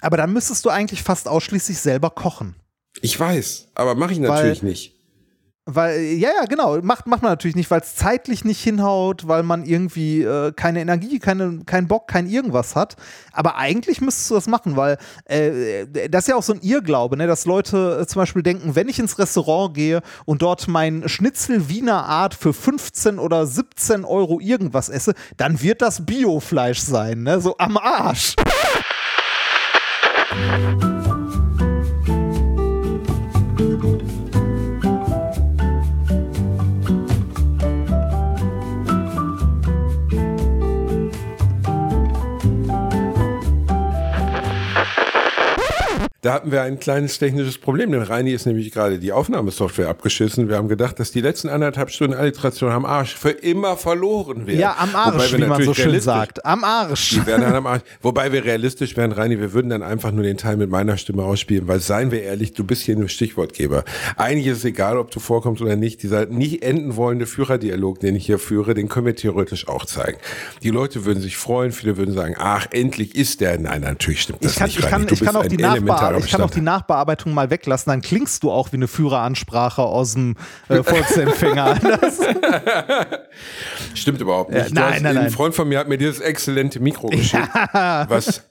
Aber 0.00 0.16
dann 0.16 0.32
müsstest 0.32 0.64
du 0.64 0.70
eigentlich 0.70 1.02
fast 1.02 1.28
ausschließlich 1.28 1.78
selber 1.78 2.10
kochen. 2.10 2.56
Ich 3.00 3.18
weiß, 3.18 3.68
aber 3.74 3.94
mache 3.94 4.12
ich 4.12 4.18
natürlich 4.18 4.62
nicht. 4.62 4.93
Weil, 5.66 5.98
ja, 6.02 6.28
ja, 6.38 6.44
genau, 6.44 6.78
macht, 6.82 7.06
macht 7.06 7.22
man 7.22 7.32
natürlich 7.32 7.56
nicht, 7.56 7.70
weil 7.70 7.80
es 7.80 7.96
zeitlich 7.96 8.44
nicht 8.44 8.60
hinhaut, 8.60 9.26
weil 9.28 9.42
man 9.42 9.64
irgendwie 9.64 10.22
äh, 10.22 10.52
keine 10.52 10.82
Energie, 10.82 11.18
keine, 11.18 11.60
keinen 11.64 11.88
Bock, 11.88 12.06
kein 12.06 12.26
irgendwas 12.26 12.76
hat. 12.76 12.96
Aber 13.32 13.56
eigentlich 13.56 14.02
müsstest 14.02 14.30
du 14.30 14.34
das 14.34 14.46
machen, 14.46 14.76
weil 14.76 14.98
äh, 15.24 15.86
das 16.10 16.24
ist 16.24 16.28
ja 16.28 16.36
auch 16.36 16.42
so 16.42 16.52
ein 16.52 16.60
Irrglaube, 16.60 17.16
ne, 17.16 17.26
dass 17.26 17.46
Leute 17.46 18.00
äh, 18.02 18.06
zum 18.06 18.20
Beispiel 18.20 18.42
denken, 18.42 18.76
wenn 18.76 18.88
ich 18.88 18.98
ins 18.98 19.18
Restaurant 19.18 19.72
gehe 19.72 20.02
und 20.26 20.42
dort 20.42 20.68
mein 20.68 21.08
Schnitzel 21.08 21.70
Wiener 21.70 22.04
Art 22.04 22.34
für 22.34 22.52
15 22.52 23.18
oder 23.18 23.46
17 23.46 24.04
Euro 24.04 24.40
irgendwas 24.40 24.90
esse, 24.90 25.14
dann 25.38 25.62
wird 25.62 25.80
das 25.80 26.04
Biofleisch 26.04 26.80
sein, 26.80 27.22
ne? 27.22 27.40
So 27.40 27.56
am 27.56 27.78
Arsch. 27.78 28.36
Da 46.24 46.32
hatten 46.32 46.50
wir 46.50 46.62
ein 46.62 46.80
kleines 46.80 47.18
technisches 47.18 47.58
Problem, 47.58 47.92
denn 47.92 48.00
Reini 48.00 48.32
ist 48.32 48.46
nämlich 48.46 48.72
gerade 48.72 48.98
die 48.98 49.12
Aufnahmesoftware 49.12 49.90
abgeschissen. 49.90 50.48
Wir 50.48 50.56
haben 50.56 50.68
gedacht, 50.68 50.98
dass 50.98 51.10
die 51.10 51.20
letzten 51.20 51.50
anderthalb 51.50 51.90
Stunden 51.90 52.14
Alliteration 52.14 52.70
am 52.70 52.86
Arsch 52.86 53.14
für 53.14 53.28
immer 53.28 53.76
verloren 53.76 54.46
werden. 54.46 54.58
Ja, 54.58 54.74
am 54.78 54.96
Arsch, 54.96 55.34
Wobei 55.34 55.44
wie 55.44 55.46
man 55.46 55.62
so 55.62 55.74
schön 55.74 56.00
sagt. 56.00 56.42
Am 56.46 56.64
Arsch. 56.64 57.10
Die 57.10 57.26
werden 57.26 57.42
dann 57.42 57.54
am 57.56 57.66
Arsch. 57.66 57.82
Wobei 58.00 58.32
wir 58.32 58.42
realistisch 58.42 58.96
wären, 58.96 59.12
Reini, 59.12 59.38
wir 59.38 59.52
würden 59.52 59.68
dann 59.68 59.82
einfach 59.82 60.12
nur 60.12 60.22
den 60.22 60.38
Teil 60.38 60.56
mit 60.56 60.70
meiner 60.70 60.96
Stimme 60.96 61.24
ausspielen, 61.24 61.68
weil 61.68 61.80
seien 61.80 62.10
wir 62.10 62.22
ehrlich, 62.22 62.54
du 62.54 62.64
bist 62.64 62.84
hier 62.84 62.96
nur 62.96 63.10
Stichwortgeber. 63.10 63.84
Eigentlich 64.16 64.46
ist 64.46 64.58
es 64.58 64.64
egal, 64.64 64.96
ob 64.96 65.10
du 65.10 65.20
vorkommst 65.20 65.60
oder 65.60 65.76
nicht. 65.76 66.02
Dieser 66.02 66.24
nicht 66.24 66.62
enden 66.62 66.96
wollende 66.96 67.26
Führerdialog, 67.26 68.00
den 68.00 68.16
ich 68.16 68.24
hier 68.24 68.38
führe, 68.38 68.72
den 68.72 68.88
können 68.88 69.04
wir 69.04 69.14
theoretisch 69.14 69.68
auch 69.68 69.84
zeigen. 69.84 70.16
Die 70.62 70.70
Leute 70.70 71.04
würden 71.04 71.20
sich 71.20 71.36
freuen, 71.36 71.70
viele 71.72 71.98
würden 71.98 72.14
sagen, 72.14 72.34
ach, 72.38 72.66
endlich 72.70 73.14
ist 73.14 73.42
der. 73.42 73.58
Nein, 73.58 73.82
natürlich 73.82 74.22
stimmt 74.22 74.42
das 74.42 74.52
Ich 74.52 74.58
kann, 74.58 74.68
nicht, 74.68 74.78
ich, 74.78 74.84
Reini. 74.86 74.90
kann, 74.90 75.06
Du 75.06 75.12
ich, 75.12 75.20
kann 75.20 75.26
bist 75.26 75.36
auch 75.36 75.42
ein 75.42 75.48
die 75.50 75.62
elementarer 75.62 76.13
Ich 76.18 76.30
kann 76.30 76.40
auch 76.42 76.50
die. 76.50 76.60
Nachbearbeitung 76.60 77.32
mal 77.34 77.50
weglassen, 77.50 77.90
dann 77.90 78.00
klingst 78.02 78.42
du 78.42 78.50
auch 78.50 78.72
wie 78.72 78.76
eine 78.76 78.88
Führeransprache 78.88 79.82
aus 79.82 80.14
dem 80.14 80.36
äh, 80.68 80.82
Volksempfänger. 80.82 81.78
Stimmt 83.94 84.20
überhaupt 84.20 84.50
nicht. 84.50 84.68
Ja, 84.68 84.74
nein, 84.74 84.84
hast- 84.94 85.02
nein, 85.02 85.16
Ein 85.16 85.22
nein. 85.24 85.30
Freund 85.32 85.54
von 85.54 85.68
mir 85.68 85.78
hat 85.78 85.88
mir 85.88 85.98
dieses 85.98 86.20
exzellente 86.20 86.80
Mikro 86.80 87.08
geschickt. 87.08 87.48
Was, 87.72 88.42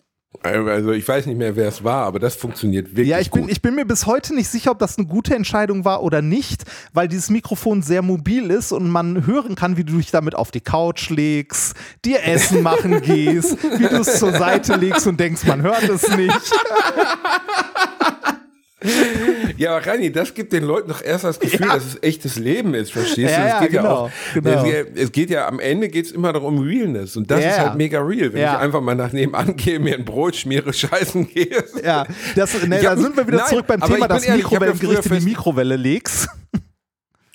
also 0.41 0.91
ich 0.91 1.07
weiß 1.07 1.25
nicht 1.27 1.37
mehr, 1.37 1.55
wer 1.55 1.67
es 1.67 1.83
war, 1.83 2.05
aber 2.05 2.19
das 2.19 2.35
funktioniert 2.35 2.91
wirklich 2.91 3.07
ja, 3.07 3.19
ich 3.19 3.31
bin, 3.31 3.43
gut. 3.43 3.51
ich 3.51 3.61
bin 3.61 3.75
mir 3.75 3.85
bis 3.85 4.05
heute 4.05 4.35
nicht 4.35 4.49
sicher, 4.49 4.71
ob 4.71 4.79
das 4.79 4.97
eine 4.97 5.07
gute 5.07 5.35
Entscheidung 5.35 5.85
war 5.85 6.03
oder 6.03 6.21
nicht, 6.21 6.63
weil 6.93 7.07
dieses 7.07 7.29
Mikrofon 7.29 7.81
sehr 7.81 8.01
mobil 8.01 8.51
ist 8.51 8.71
und 8.71 8.89
man 8.89 9.25
hören 9.25 9.55
kann, 9.55 9.77
wie 9.77 9.83
du 9.83 9.97
dich 9.97 10.11
damit 10.11 10.35
auf 10.35 10.51
die 10.51 10.61
Couch 10.61 11.09
legst, 11.09 11.75
dir 12.03 12.23
Essen 12.23 12.61
machen 12.63 13.01
gehst, 13.01 13.57
wie 13.63 13.87
du 13.87 14.01
es 14.01 14.19
zur 14.19 14.33
Seite 14.33 14.75
legst 14.75 15.07
und 15.07 15.19
denkst, 15.19 15.45
man 15.45 15.61
hört 15.61 15.87
es 15.87 16.07
nicht. 16.15 16.33
Ja, 19.57 19.75
aber 19.75 19.85
Reini, 19.85 20.11
das 20.11 20.33
gibt 20.33 20.51
den 20.51 20.63
Leuten 20.63 20.89
doch 20.89 21.01
erst 21.03 21.23
das 21.25 21.39
Gefühl, 21.39 21.67
Ja. 21.67 21.75
dass 21.75 21.85
es 21.85 21.97
echtes 22.01 22.37
Leben 22.37 22.73
ist, 22.73 22.91
verstehst 22.91 23.31
Ja, 23.31 23.37
du? 23.39 23.43
Es 23.45 23.49
ja, 23.53 23.59
geht 23.61 23.73
ja 23.73 23.81
genau, 23.81 23.93
auch, 23.95 24.11
genau. 24.33 24.65
Es, 24.65 24.87
es 25.03 25.11
geht 25.11 25.29
ja, 25.29 25.47
am 25.47 25.59
Ende 25.59 25.89
geht 25.89 26.05
es 26.07 26.11
immer 26.11 26.33
darum 26.33 26.59
Realness 26.59 27.15
und 27.15 27.29
das 27.29 27.43
Ja, 27.43 27.49
ist 27.49 27.57
ja. 27.57 27.63
halt 27.67 27.75
mega 27.75 28.01
real. 28.01 28.33
Wenn 28.33 28.41
Ja. 28.41 28.53
ich 28.55 28.59
einfach 28.59 28.81
mal 28.81 28.95
nach 28.95 29.11
nebenan 29.13 29.55
gehe, 29.57 29.79
mir 29.79 29.95
ein 29.95 30.05
Brot 30.05 30.35
schmiere, 30.35 30.73
scheißen 30.73 31.27
gehe. 31.27 31.63
Ja, 31.83 32.05
das, 32.35 32.61
ne, 32.67 32.81
da 32.81 32.97
sind 32.97 33.15
wir 33.15 33.27
wieder 33.27 33.37
nein, 33.37 33.47
zurück 33.47 33.67
beim 33.67 33.81
Thema, 33.81 34.07
dass 34.07 34.23
ehrlich, 34.23 34.43
ja 34.43 34.49
Mikrowellengerichte 34.49 35.13
in 35.13 35.19
die 35.19 35.25
Mikrowelle 35.29 35.75
legst. 35.75 36.27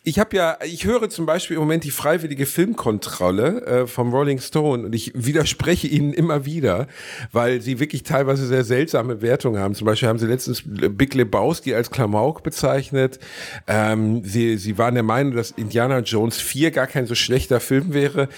Ich 0.09 0.19
habe 0.19 0.35
ja, 0.35 0.57
ich 0.65 0.87
höre 0.87 1.11
zum 1.11 1.27
Beispiel 1.27 1.57
im 1.57 1.61
Moment 1.61 1.85
die 1.85 1.91
freiwillige 1.91 2.47
Filmkontrolle 2.47 3.67
äh, 3.67 3.87
vom 3.87 4.11
Rolling 4.11 4.41
Stone 4.41 4.87
und 4.87 4.95
ich 4.95 5.13
widerspreche 5.15 5.87
ihnen 5.87 6.15
immer 6.15 6.47
wieder, 6.47 6.87
weil 7.31 7.61
sie 7.61 7.79
wirklich 7.79 8.05
teilweise 8.05 8.47
sehr 8.47 8.65
seltsame 8.65 9.21
Wertungen 9.21 9.61
haben. 9.61 9.75
Zum 9.75 9.85
Beispiel 9.85 10.09
haben 10.09 10.19
sie 10.19 10.25
letztens 10.25 10.63
Big 10.65 11.13
Lebowski 11.13 11.75
als 11.75 11.91
Klamauk 11.91 12.43
bezeichnet. 12.43 13.19
Ähm, 13.67 14.25
sie, 14.25 14.57
sie 14.57 14.79
waren 14.79 14.95
der 14.95 15.03
Meinung, 15.03 15.35
dass 15.35 15.51
Indiana 15.51 15.99
Jones 15.99 16.41
4 16.41 16.71
gar 16.71 16.87
kein 16.87 17.05
so 17.05 17.15
schlechter 17.15 17.61
Film 17.61 17.93
wäre. 17.93 18.31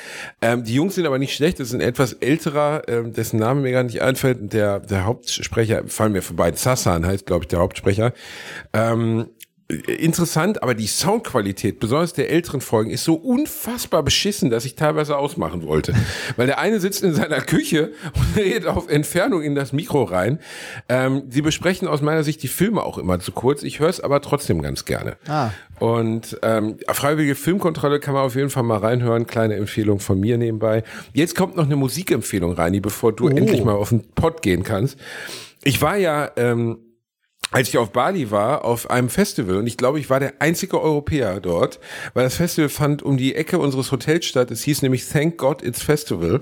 Ähm, 0.42 0.64
die 0.64 0.74
Jungs 0.74 0.96
sind 0.96 1.06
aber 1.06 1.20
nicht 1.20 1.36
schlecht, 1.36 1.60
das 1.60 1.68
ist 1.68 1.74
ein 1.74 1.80
etwas 1.80 2.14
älterer, 2.14 2.82
ähm, 2.88 3.12
dessen 3.12 3.38
Name 3.38 3.60
mir 3.60 3.70
gar 3.70 3.84
nicht 3.84 4.02
einfällt. 4.02 4.52
Der, 4.52 4.80
der 4.80 5.04
Hauptsprecher, 5.04 5.84
fallen 5.86 6.14
mir 6.14 6.22
vorbei, 6.22 6.50
Sassan 6.52 7.06
heißt, 7.06 7.26
glaube 7.26 7.44
ich, 7.44 7.48
der 7.48 7.60
Hauptsprecher. 7.60 8.12
Ähm, 8.72 9.28
interessant, 9.70 10.62
aber 10.62 10.74
die 10.74 10.86
Soundqualität, 10.86 11.80
besonders 11.80 12.12
der 12.12 12.30
älteren 12.30 12.60
Folgen, 12.60 12.90
ist 12.90 13.04
so 13.04 13.14
unfassbar 13.14 14.02
beschissen, 14.02 14.50
dass 14.50 14.64
ich 14.64 14.74
teilweise 14.74 15.16
ausmachen 15.16 15.62
wollte. 15.66 15.94
Weil 16.36 16.46
der 16.46 16.58
eine 16.58 16.80
sitzt 16.80 17.02
in 17.02 17.14
seiner 17.14 17.40
Küche 17.40 17.92
und 18.14 18.36
redet 18.36 18.66
auf 18.66 18.88
Entfernung 18.88 19.42
in 19.42 19.54
das 19.54 19.72
Mikro 19.72 20.02
rein. 20.04 20.38
Ähm, 20.88 21.22
sie 21.30 21.42
besprechen 21.42 21.88
aus 21.88 22.02
meiner 22.02 22.24
Sicht 22.24 22.42
die 22.42 22.48
Filme 22.48 22.82
auch 22.82 22.98
immer 22.98 23.18
zu 23.20 23.32
kurz. 23.32 23.62
Ich 23.62 23.80
höre 23.80 23.88
es 23.88 24.00
aber 24.00 24.20
trotzdem 24.20 24.60
ganz 24.62 24.84
gerne. 24.84 25.16
Ah. 25.28 25.50
Und 25.78 26.38
ähm, 26.42 26.76
freiwillige 26.90 27.34
Filmkontrolle 27.34 28.00
kann 28.00 28.12
man 28.12 28.24
auf 28.24 28.34
jeden 28.36 28.50
Fall 28.50 28.64
mal 28.64 28.78
reinhören. 28.78 29.26
Kleine 29.26 29.54
Empfehlung 29.56 29.98
von 30.00 30.20
mir 30.20 30.36
nebenbei. 30.36 30.82
Jetzt 31.14 31.34
kommt 31.34 31.56
noch 31.56 31.64
eine 31.64 31.76
Musikempfehlung 31.76 32.52
rein, 32.52 32.80
bevor 32.82 33.12
du 33.12 33.26
Oh. 33.26 33.28
endlich 33.28 33.64
mal 33.64 33.74
auf 33.74 33.90
den 33.90 34.02
Pod 34.14 34.42
gehen 34.42 34.62
kannst. 34.62 34.98
Ich 35.62 35.80
war 35.82 35.96
ja 35.96 36.30
ähm, 36.36 36.78
als 37.52 37.68
ich 37.68 37.78
auf 37.78 37.90
Bali 37.90 38.30
war, 38.30 38.64
auf 38.64 38.90
einem 38.90 39.08
Festival, 39.08 39.56
und 39.56 39.66
ich 39.66 39.76
glaube, 39.76 39.98
ich 39.98 40.08
war 40.08 40.20
der 40.20 40.34
einzige 40.38 40.80
Europäer 40.80 41.40
dort, 41.40 41.80
weil 42.14 42.24
das 42.24 42.36
Festival 42.36 42.68
fand 42.68 43.02
um 43.02 43.16
die 43.16 43.34
Ecke 43.34 43.58
unseres 43.58 43.90
Hotels 43.90 44.26
statt. 44.26 44.50
Es 44.50 44.62
hieß 44.62 44.82
nämlich 44.82 45.08
Thank 45.08 45.36
God 45.36 45.62
It's 45.62 45.82
Festival 45.82 46.40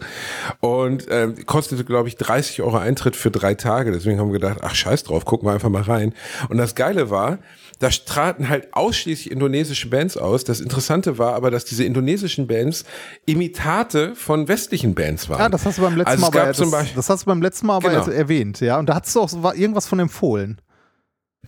und 0.61 1.07
ähm, 1.11 1.35
kostete, 1.47 1.85
glaube 1.85 2.09
ich, 2.09 2.17
30 2.17 2.63
Euro 2.63 2.77
Eintritt 2.79 3.17
für 3.17 3.31
drei 3.31 3.55
Tage. 3.55 3.91
Deswegen 3.93 4.19
haben 4.21 4.29
wir 4.33 4.39
gedacht, 4.39 4.59
ach 4.63 4.75
scheiß 4.75 5.05
drauf, 5.05 5.25
gucken 5.25 5.49
wir 5.49 5.53
einfach 5.55 5.71
mal 5.71 5.83
rein. 5.83 6.15
Und 6.49 6.59
das 6.59 6.75
Geile 6.75 7.11
war, 7.11 7.39
da 7.79 7.89
traten 7.91 8.49
halt 8.49 8.75
ausschließlich 8.75 9.31
indonesische 9.31 9.89
Bands 9.89 10.17
aus. 10.17 10.45
Das 10.45 10.61
Interessante 10.61 11.17
war 11.17 11.35
aber, 11.35 11.51
dass 11.51 11.65
diese 11.65 11.85
indonesischen 11.85 12.47
Bands 12.49 12.85
Imitate 13.25 14.15
von 14.17 14.49
westlichen 14.49 14.95
Bands 14.95 15.29
waren. 15.29 15.39
Ja, 15.39 15.49
das 15.49 15.65
hast 15.65 15.79
du 15.79 15.83
beim 15.83 15.97
letzten 15.97 16.11
Also 16.11 16.23
Mal 16.23 16.39
aber, 16.41 16.53
das, 16.53 16.95
das 16.95 17.09
hast 17.11 17.23
du 17.23 17.27
beim 17.27 17.41
letzten 17.41 17.67
Mal 17.67 17.79
Genau. 17.81 18.05
erwähnt, 18.09 18.61
ja. 18.61 18.79
Und 18.79 18.89
da 18.89 19.01
hast 19.01 19.15
du 19.15 19.21
auch 19.21 19.55
irgendwas 19.55 19.87
von 19.87 20.01
empfohlen. 20.01 20.61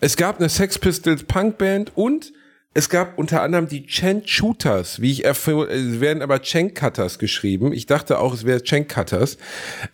Es 0.03 0.17
gab 0.17 0.39
eine 0.39 0.49
Sex 0.49 0.79
Pistols 0.79 1.25
Punkband 1.25 1.93
und 1.95 2.33
es 2.73 2.89
gab 2.89 3.19
unter 3.19 3.43
anderem 3.43 3.69
die 3.69 3.85
Chen 3.85 4.23
Shooters, 4.25 5.03
wie 5.03 5.11
ich 5.11 5.25
erfuhr, 5.25 5.69
es 5.69 6.01
werden 6.01 6.23
aber 6.23 6.41
Chen 6.41 6.73
Cutters 6.73 7.19
geschrieben. 7.19 7.73
Ich 7.73 7.87
dachte 7.87 8.21
auch, 8.21 8.33
es 8.33 8.47
wäre 8.47 8.63
Chen 8.63 8.87
Cutters. 8.87 9.39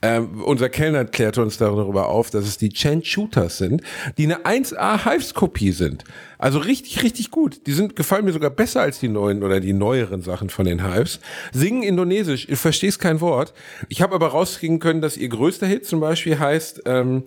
Ähm, 0.03 0.43
unser 0.45 0.69
Kellner 0.69 1.07
klärte 1.07 1.41
uns 1.41 1.57
darüber 1.57 2.09
auf, 2.09 2.31
dass 2.31 2.45
es 2.45 2.59
die 2.59 2.69
Chen 2.69 3.03
Shooters 3.03 3.57
sind, 3.57 3.81
die 4.19 4.25
eine 4.25 4.45
1A 4.45 5.07
Hives-Kopie 5.07 5.73
sind. 5.73 6.05
Also 6.39 6.59
richtig, 6.59 7.03
richtig 7.03 7.31
gut. 7.31 7.67
Die 7.67 7.73
sind, 7.73 7.97
gefallen 7.97 8.27
mir 8.27 8.33
sogar 8.33 8.51
besser 8.51 8.83
als 8.83 9.01
die 9.01 9.09
neuen 9.09 9.43
oder 9.43 9.59
die 9.59 9.73
neueren 9.73 10.21
Sachen 10.21 10.51
von 10.51 10.67
den 10.67 10.85
Hives. 10.85 11.19
Singen 11.53 11.83
Indonesisch, 11.83 12.47
ich 12.49 12.59
verstehe 12.59 12.93
kein 12.93 13.23
Wort. 13.23 13.55
Ich 13.89 14.03
habe 14.03 14.15
aber 14.15 14.29
rauskriegen 14.29 14.81
können, 14.81 15.01
dass 15.01 15.17
ihr 15.17 15.31
größter 15.31 15.67
Hit 15.67 15.87
zum 15.87 16.01
Beispiel 16.01 16.39
heißt, 16.39 16.83
ähm, 16.85 17.25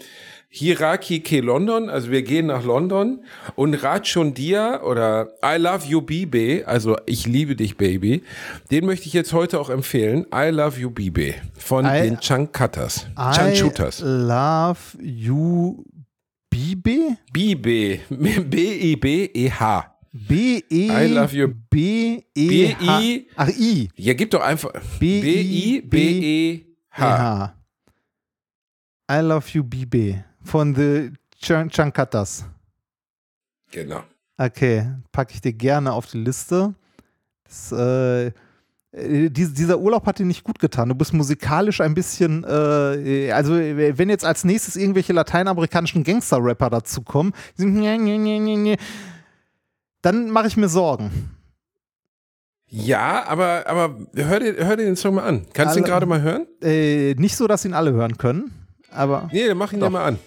Hiraki 0.51 1.19
ke 1.19 1.41
London, 1.41 1.89
also 1.91 2.09
wir 2.09 2.23
gehen 2.23 2.47
nach 2.47 2.63
London 2.63 3.23
und 3.55 3.76
Rachon 3.76 4.34
Dia 4.34 4.81
oder 4.81 5.27
I 5.45 5.57
Love 5.59 5.85
You 5.88 6.01
Bibe, 6.01 6.63
also 6.65 6.97
ich 7.05 7.27
liebe 7.27 7.55
dich 7.55 7.77
Baby, 7.77 8.23
den 8.71 8.88
möchte 8.88 9.05
ich 9.05 9.13
jetzt 9.13 9.31
heute 9.31 9.59
auch 9.59 9.69
empfehlen. 9.69 10.26
I 10.34 10.49
Love 10.49 10.80
You 10.80 10.89
Bibe 10.89 11.35
von 11.55 11.85
I- 11.85 12.01
den 12.01 12.19
Chunk 12.19 12.51
Cutters, 12.51 13.05
Chunk 13.35 13.77
I 13.80 14.03
love 14.03 14.80
you 14.99 15.84
Bibe? 16.49 17.17
Bibe, 17.31 17.99
B-I-B-E-H. 18.09 19.95
B 20.11 20.63
E 20.71 20.88
I 20.89 21.05
love 21.13 21.35
you. 21.35 21.47
B 21.69 22.23
E 22.34 22.73
H. 22.73 22.99
B-I- 22.99 23.27
Ach 23.35 23.49
I. 23.49 23.89
Ja, 23.95 24.13
gib 24.15 24.31
doch 24.31 24.41
einfach 24.41 24.71
B- 24.99 25.19
I- 25.19 25.81
B-I-B-E-H. 25.81 26.97
H. 26.97 27.53
I 29.11 29.19
love 29.21 29.45
you 29.53 29.63
Bibe 29.63 30.23
von 30.49 30.76
the 30.76 31.11
Ch 31.41 31.51
Chankatas. 31.71 32.45
Genau. 33.71 34.01
Okay, 34.38 34.89
packe 35.11 35.34
ich 35.34 35.41
dir 35.41 35.53
gerne 35.53 35.93
auf 35.93 36.07
die 36.07 36.17
Liste. 36.17 36.73
Das, 37.43 37.71
äh, 37.71 38.27
äh, 38.91 39.30
dies- 39.30 39.53
dieser 39.53 39.80
Urlaub 39.80 40.05
hat 40.05 40.19
dir 40.19 40.26
nicht 40.26 40.43
gut 40.43 40.59
getan. 40.59 40.89
Du 40.89 40.95
bist 40.95 41.13
musikalisch 41.13 41.81
ein 41.81 41.93
bisschen, 41.93 42.43
äh, 42.43 43.31
also 43.31 43.53
wenn 43.55 44.09
jetzt 44.09 44.26
als 44.26 44.43
nächstes 44.43 44.76
irgendwelche 44.76 45.13
lateinamerikanischen 45.13 46.03
Gangster-Rapper 46.03 46.69
dazukommen, 46.69 47.34
dann 50.01 50.30
mache 50.31 50.47
ich 50.47 50.57
mir 50.57 50.69
Sorgen. 50.69 51.11
Ja, 52.71 53.23
aber, 53.26 53.65
aber 53.67 53.97
hör 54.15 54.39
dir, 54.39 54.53
hör 54.65 54.77
dir 54.77 54.85
den 54.85 54.95
Song 54.95 55.15
mal 55.15 55.23
an. 55.23 55.45
Kannst 55.53 55.76
du 55.76 55.80
ihn 55.80 55.85
gerade 55.85 56.05
mal 56.05 56.21
hören? 56.21 56.45
Äh, 56.61 57.15
nicht 57.15 57.35
so, 57.35 57.47
dass 57.47 57.65
ihn 57.65 57.73
alle 57.73 57.91
hören 57.93 58.17
können, 58.17 58.51
aber 58.91 59.27
Nee, 59.34 59.47
dann 59.47 59.57
mach 59.57 59.73
ihn 59.73 59.80
Doch. 59.80 59.89
mal 59.89 60.05
an. 60.05 60.19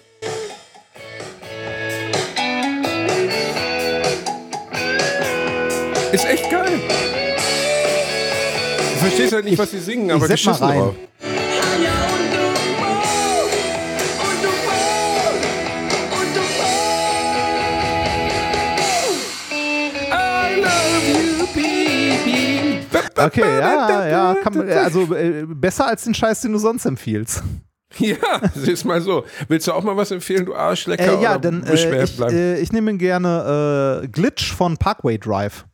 Ist 6.13 6.25
echt 6.27 6.51
geil. 6.51 6.81
Du 8.93 8.99
verstehst 8.99 9.33
halt 9.33 9.45
nicht, 9.47 9.59
was 9.59 9.71
sie 9.71 9.79
singen, 9.81 10.07
ich 10.07 10.13
aber 10.13 10.21
mal 10.21 10.29
geschissen 10.29 10.65
rein. 10.67 10.79
drauf. 10.79 10.95
Okay, 23.17 23.41
ja, 23.59 24.07
ja, 24.09 24.35
kann, 24.43 24.55
man- 24.57 24.69
also 24.71 25.15
äh, 25.15 25.45
besser 25.47 25.87
als 25.87 26.05
den 26.05 26.15
Scheiß, 26.15 26.41
den 26.43 26.53
du 26.53 26.59
sonst 26.59 26.85
empfiehlst. 26.87 27.43
Ja, 27.99 28.17
siehst 28.55 28.87
mal 28.87 29.03
so. 29.03 29.25
Willst 29.49 29.67
du 29.69 29.73
auch 29.73 29.83
mal 29.83 29.95
was 29.97 30.11
empfehlen, 30.11 30.47
du 30.47 30.55
Arschlecker? 30.55 31.19
Äh, 31.19 31.23
ja, 31.23 31.33
oder 31.33 31.41
dann 31.41 31.63
äh, 31.65 31.75
ich, 31.75 32.19
äh, 32.21 32.59
ich 32.59 32.73
nehme 32.73 32.97
gerne 32.97 34.01
äh, 34.05 34.09
Glitch 34.09 34.55
von 34.55 34.79
Parkway 34.79 35.19
Drive. 35.19 35.67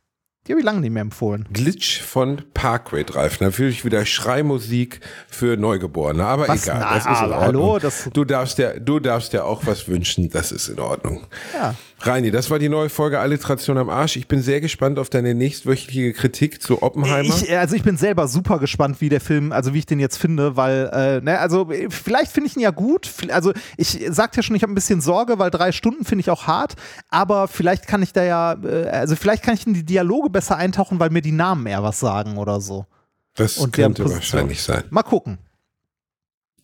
Die 0.49 0.53
habe 0.53 0.61
ich 0.61 0.65
lange 0.65 0.79
nicht 0.79 0.89
mehr 0.89 1.03
empfohlen. 1.03 1.47
Glitch 1.53 2.01
von 2.01 2.41
Parkway 2.55 3.03
Drive. 3.03 3.39
Natürlich 3.39 3.85
wieder 3.85 4.03
Schreimusik 4.03 4.99
für 5.27 5.57
Neugeborene, 5.57 6.25
aber 6.25 6.47
Was? 6.47 6.63
egal. 6.63 6.79
Na, 6.79 6.95
das 6.95 7.05
ist 7.05 7.21
in 7.21 7.31
Ordnung. 7.31 7.39
hallo, 7.39 7.79
du, 8.13 8.25
darfst 8.25 8.57
ja, 8.57 8.79
du 8.79 8.99
darfst 8.99 9.33
ja 9.33 9.43
auch 9.43 9.67
was 9.67 9.87
wünschen, 9.87 10.27
das 10.31 10.51
ist 10.51 10.67
in 10.67 10.79
Ordnung. 10.79 11.27
Ja. 11.53 11.75
Reini, 12.01 12.31
das 12.31 12.49
war 12.49 12.59
die 12.59 12.69
neue 12.69 12.89
Folge 12.89 13.19
Alliteration 13.19 13.77
am 13.77 13.89
Arsch. 13.89 14.15
Ich 14.15 14.27
bin 14.27 14.41
sehr 14.41 14.61
gespannt 14.61 14.99
auf 14.99 15.09
deine 15.09 15.35
nächstwöchige 15.35 16.13
Kritik 16.13 16.61
zu 16.61 16.81
Oppenheimer. 16.81 17.33
Ich, 17.35 17.57
also 17.57 17.75
ich 17.75 17.83
bin 17.83 17.97
selber 17.97 18.27
super 18.27 18.59
gespannt, 18.59 19.01
wie 19.01 19.09
der 19.09 19.19
Film, 19.21 19.51
also 19.51 19.73
wie 19.73 19.79
ich 19.79 19.85
den 19.85 19.99
jetzt 19.99 20.17
finde, 20.17 20.55
weil, 20.55 20.89
äh, 20.93 21.21
ne, 21.21 21.39
also 21.39 21.69
äh, 21.71 21.89
vielleicht 21.89 22.31
finde 22.31 22.49
ich 22.49 22.55
ihn 22.55 22.61
ja 22.61 22.71
gut. 22.71 23.09
Also 23.29 23.51
ich 23.77 23.99
sagte 24.09 24.37
ja 24.37 24.43
schon, 24.43 24.55
ich 24.55 24.63
habe 24.63 24.71
ein 24.71 24.75
bisschen 24.75 25.01
Sorge, 25.01 25.39
weil 25.39 25.51
drei 25.51 25.71
Stunden 25.71 26.05
finde 26.05 26.21
ich 26.21 26.29
auch 26.29 26.47
hart, 26.47 26.75
aber 27.09 27.47
vielleicht 27.47 27.87
kann 27.87 28.01
ich 28.01 28.13
da 28.13 28.23
ja, 28.23 28.53
äh, 28.63 28.87
also 28.87 29.15
vielleicht 29.15 29.43
kann 29.43 29.53
ich 29.53 29.67
in 29.67 29.73
die 29.73 29.85
Dialoge 29.85 30.29
besser 30.29 30.55
eintauchen, 30.55 30.99
weil 30.99 31.09
mir 31.09 31.21
die 31.21 31.31
Namen 31.33 31.65
eher 31.65 31.83
was 31.83 31.99
sagen 31.99 32.37
oder 32.37 32.61
so. 32.61 32.85
das 33.35 33.57
und 33.57 33.73
könnte 33.73 34.09
wahrscheinlich 34.09 34.61
sein. 34.61 34.83
Mal 34.89 35.03
gucken. 35.03 35.37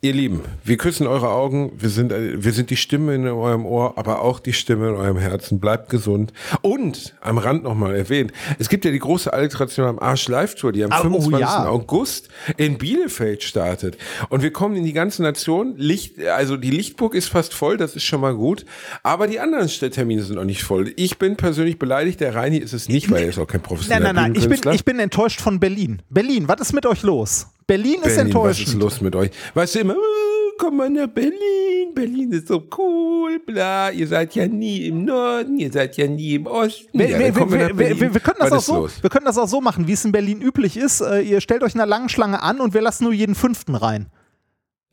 Ihr 0.06 0.14
Lieben, 0.14 0.42
wir 0.64 0.78
küssen 0.78 1.08
eure 1.08 1.30
Augen. 1.30 1.72
Wir 1.80 1.90
sind, 1.90 2.12
äh, 2.12 2.44
wir 2.44 2.54
sind 2.54 2.70
die 2.70 2.76
Stimme 2.76 3.16
in 3.16 3.28
eurem 3.28 3.66
Ohr, 3.66 3.98
aber 3.98 4.22
auch 4.22 4.40
die 4.40 4.54
Stimme 4.54 4.90
in 4.90 4.94
eurem 4.94 5.18
Herzen. 5.18 5.60
Bleibt 5.60 5.90
gesund. 5.90 6.32
Und 6.62 7.16
am 7.22 7.40
Rand 7.40 7.64
nochmal 7.64 7.96
erwähnt, 7.96 8.32
es 8.60 8.70
gibt 8.70 8.86
ja 8.86 8.92
die 8.92 9.00
große 9.00 9.34
Alliteration 9.34 9.88
am 9.88 9.98
Arsch 9.98 10.28
Live-Tour, 10.28 10.74
die 10.74 10.84
am 10.84 10.92
Ah, 10.92 11.00
oh 11.00 11.10
25. 11.10 11.40
ja. 11.40 11.68
August 11.68 12.30
in 12.58 12.78
Bielefeld 12.78 13.42
startet. 13.42 13.98
Und 14.30 14.44
wir 14.44 14.54
kommen 14.54 14.76
in 14.76 14.84
die 14.84 14.94
ganze 14.94 15.24
Nation. 15.24 15.74
Licht, 15.76 16.24
also 16.24 16.56
die 16.56 16.70
Lichtburg 16.70 17.16
ist 17.16 17.30
fast 17.30 17.56
voll, 17.56 17.78
das 17.78 17.96
ist 17.96 18.04
schon 18.04 18.22
mal 18.22 18.36
gut. 18.36 18.64
Aber 19.02 19.26
die 19.26 19.40
anderen 19.40 19.68
Termine 19.68 20.22
sind 20.22 20.36
noch 20.36 20.46
nicht 20.46 20.62
voll. 20.62 20.94
Ich 20.98 21.18
bin 21.18 21.36
persönlich 21.36 21.80
beleidigt, 21.80 22.20
der 22.20 22.36
Reini 22.36 22.58
ist 22.60 22.74
es 22.74 22.90
nicht, 22.90 23.10
weil 23.10 23.24
er 23.24 23.30
ist 23.30 23.40
auch 23.40 23.48
kein 23.48 23.62
Nein, 23.62 23.68
professioneller 23.68 24.14
nein, 24.14 24.34
nein, 24.34 24.36
ich 24.36 24.48
bin, 24.48 24.72
ich 24.72 24.86
bin 24.86 25.00
enttäuscht 25.00 25.42
von 25.42 25.60
Berlin. 25.60 26.04
Berlin, 26.12 26.48
was 26.48 26.62
ist 26.62 26.74
mit 26.74 26.86
euch 26.86 27.02
los? 27.02 27.48
Berlin 27.68 27.96
ist 27.96 28.02
Berlin, 28.04 28.12
was 28.12 28.18
enttäuschend. 28.18 28.68
ist 28.68 28.74
los 28.76 29.02
mit 29.02 29.16
euch? 29.16 29.32
Weißt 29.54 29.76
du 29.76 29.80
immer, 29.80 29.94
äh, 29.94 29.98
komm 30.60 30.78
mal 30.78 30.90
nach 30.90 31.08
Berlin, 31.08 31.94
Berlin 31.96 32.32
ist 32.32 32.48
so 32.48 32.64
cool, 32.78 33.40
bla, 33.40 33.90
ihr 33.90 34.08
seid 34.08 34.36
ja 34.36 34.48
nie 34.48 34.86
im 34.88 35.06
Norden, 35.06 35.58
ihr 35.58 35.72
seid 35.72 35.98
ja 35.98 36.08
nie 36.08 36.36
im 36.36 36.46
Osten. 36.46 36.98
Wir, 36.98 37.10
ja, 37.10 37.32
können 37.32 38.38
das 38.40 38.52
auch 38.52 38.52
Was 38.52 38.60
ist 38.60 38.66
so, 38.68 38.76
los? 38.76 38.92
wir 39.02 39.10
können 39.10 39.26
das 39.26 39.38
auch 39.38 39.48
so 39.48 39.62
machen, 39.62 39.88
wie 39.88 39.94
es 39.94 40.06
in 40.06 40.12
Berlin 40.12 40.42
üblich 40.42 40.78
ist. 40.78 41.02
Äh, 41.02 41.22
ihr 41.22 41.42
stellt 41.42 41.64
euch 41.64 41.74
in 41.74 41.82
einer 41.82 41.90
langen 41.90 42.10
Schlange 42.10 42.44
an 42.44 42.60
und 42.60 42.74
wir 42.74 42.82
lassen 42.82 43.06
nur 43.06 43.14
jeden 43.14 43.34
fünften 43.36 43.76
rein. 43.76 44.08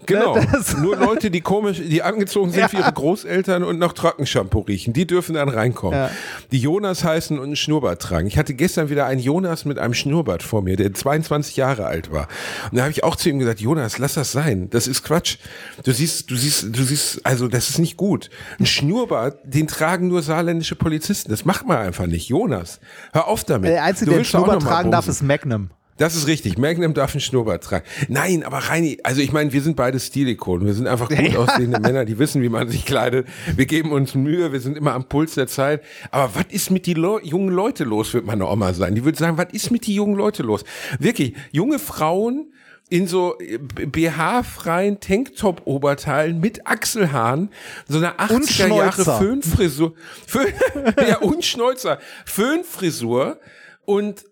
Genau, 0.07 0.39
das- 0.39 0.77
nur 0.79 0.97
Leute, 0.97 1.31
die 1.31 1.41
komisch, 1.41 1.81
die 1.85 2.03
angezogen 2.03 2.51
sind 2.51 2.61
Ja. 2.61 2.73
wie 2.73 2.77
ihre 2.79 2.93
Großeltern 2.93 3.62
und 3.65 3.79
noch 3.79 3.93
Trockenshampoo 3.93 4.61
riechen, 4.61 4.93
die 4.93 5.07
dürfen 5.07 5.35
dann 5.35 5.49
reinkommen. 5.49 5.99
Ja. 5.99 6.11
Die 6.51 6.59
Jonas 6.59 7.05
heißen 7.05 7.39
und 7.39 7.45
einen 7.47 7.57
Schnurrbart 7.57 8.03
tragen. 8.03 8.27
Ich 8.27 8.39
hatte 8.39 8.55
gestern 8.55 8.91
wieder 8.91 9.07
einen 9.07 9.20
Jonas 9.20 9.65
mit 9.65 9.79
einem 9.79 9.95
Schnurrbart 9.95 10.43
vor 10.43 10.62
mir, 10.62 10.77
der 10.77 10.93
22 10.93 11.57
Jahre 11.57 11.87
alt 11.87 12.11
war. 12.12 12.29
Und 12.70 12.77
da 12.79 12.83
habe 12.83 12.91
ich 12.93 13.05
auch 13.05 13.16
zu 13.16 13.29
ihm 13.29 13.39
gesagt, 13.39 13.61
Jonas, 13.61 13.99
lass 13.99 14.15
das 14.15 14.33
sein. 14.33 14.69
Das 14.70 14.87
ist 14.87 15.03
Quatsch. 15.05 15.37
Du 15.85 15.93
siehst, 15.93 16.31
du 16.31 16.37
siehst, 16.37 16.65
du 16.77 16.83
siehst, 16.83 17.24
also 17.24 17.49
das 17.49 17.70
ist 17.70 17.79
nicht 17.79 17.97
gut. 17.97 18.31
Ein 18.59 18.66
Schnurrbart, 18.66 19.39
den 19.45 19.66
tragen 19.69 20.09
nur 20.09 20.23
saarländische 20.23 20.77
Polizisten. 20.77 21.31
Das 21.31 21.45
macht 21.45 21.66
man 21.66 21.79
einfach 21.79 22.07
nicht. 22.07 22.29
Jonas, 22.29 22.81
hör 23.12 23.29
auf 23.29 23.45
damit. 23.45 23.70
Der 23.70 23.85
Einzige, 23.85 24.11
der 24.11 24.16
einen 24.19 24.24
Schnurrbart 24.24 24.62
tragen 24.62 24.91
darf, 24.91 25.09
ist 25.09 25.23
Magnum. 25.23 25.70
Das 25.98 26.16
ist 26.16 26.27
richtig. 26.27 26.59
Magnum 26.59 26.94
darf 26.94 27.12
einen 27.12 27.20
Schnurrbart 27.20 27.62
tragen. 27.62 27.85
Nein, 28.09 28.44
aber 28.44 28.59
Reini, 28.59 28.98
also 29.02 29.20
ich 29.20 29.32
meine, 29.32 29.52
wir 29.52 29.60
sind 29.60 29.77
beide 29.77 30.01
Stilikonen. 30.01 30.66
Wir 30.66 30.74
sind 30.74 30.86
einfach 30.86 31.09
gut 31.09 31.36
aussehende 31.36 31.81
Männer, 31.81 32.05
die 32.05 32.19
wissen, 32.19 32.43
wie 32.43 32.48
man 32.48 32.69
sich 32.69 32.86
kleidet. 32.86 33.27
Wir 33.55 33.66
geben 33.66 33.93
uns 33.93 34.14
Mühe, 34.14 34.52
wir 34.52 34.60
sind 34.60 34.77
immer 34.77 34.94
am 34.94 35.05
Puls 35.05 35.35
der 35.35 35.47
Zeit. 35.47 35.82
Aber 36.10 36.35
was 36.35 36.47
ist 36.51 36.70
mit 36.70 36.86
die 36.86 36.94
Leu 36.94 37.20
jungen 37.23 37.51
Leute 37.51 37.85
los, 37.85 38.14
wird 38.14 38.24
meine 38.24 38.47
Oma 38.47 38.73
sagen. 38.73 38.94
Die 38.94 39.05
würde 39.05 39.19
sagen, 39.19 39.36
was 39.36 39.52
ist 39.52 39.70
mit 39.70 39.86
die 39.86 39.94
jungen 39.94 40.16
Leute 40.16 40.43
los? 40.43 40.64
Wirklich, 40.98 41.35
junge 41.51 41.78
Frauen 41.78 42.52
in 42.89 43.06
so 43.06 43.36
BH-freien 43.74 45.01
Tanktop-Oberteilen 45.01 46.40
mit 46.40 46.66
Achselhaaren, 46.66 47.48
so 47.89 47.98
einer 47.98 48.19
80er 48.19 48.69
Jahre 48.69 49.05
Föhnfrisur, 49.05 49.94
Föhn, 50.27 50.52
ja, 51.09 51.19
und 51.19 51.43
Schnäuzer, 51.43 51.98
Föhnfrisur 52.27 53.39
und 53.86 54.24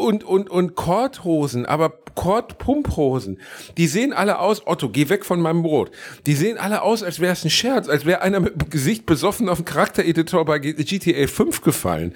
und, 0.00 0.24
und, 0.24 0.50
und 0.50 0.74
Korthosen, 0.74 1.66
aber 1.66 1.92
Kord-Pumphosen, 2.14 3.38
die 3.76 3.86
sehen 3.86 4.12
alle 4.12 4.40
aus, 4.40 4.66
Otto, 4.66 4.88
geh 4.88 5.08
weg 5.08 5.24
von 5.24 5.40
meinem 5.40 5.62
Brot. 5.62 5.90
Die 6.26 6.34
sehen 6.34 6.58
alle 6.58 6.82
aus, 6.82 7.02
als 7.02 7.20
wäre 7.20 7.32
es 7.32 7.44
ein 7.44 7.50
Scherz, 7.50 7.88
als 7.88 8.04
wäre 8.04 8.22
einer 8.22 8.40
mit 8.40 8.60
dem 8.60 8.70
Gesicht 8.70 9.06
besoffen 9.06 9.48
auf 9.48 9.58
den 9.58 9.64
Charaktereditor 9.64 10.44
bei 10.44 10.58
GTA 10.58 11.26
5 11.26 11.62
gefallen. 11.62 12.14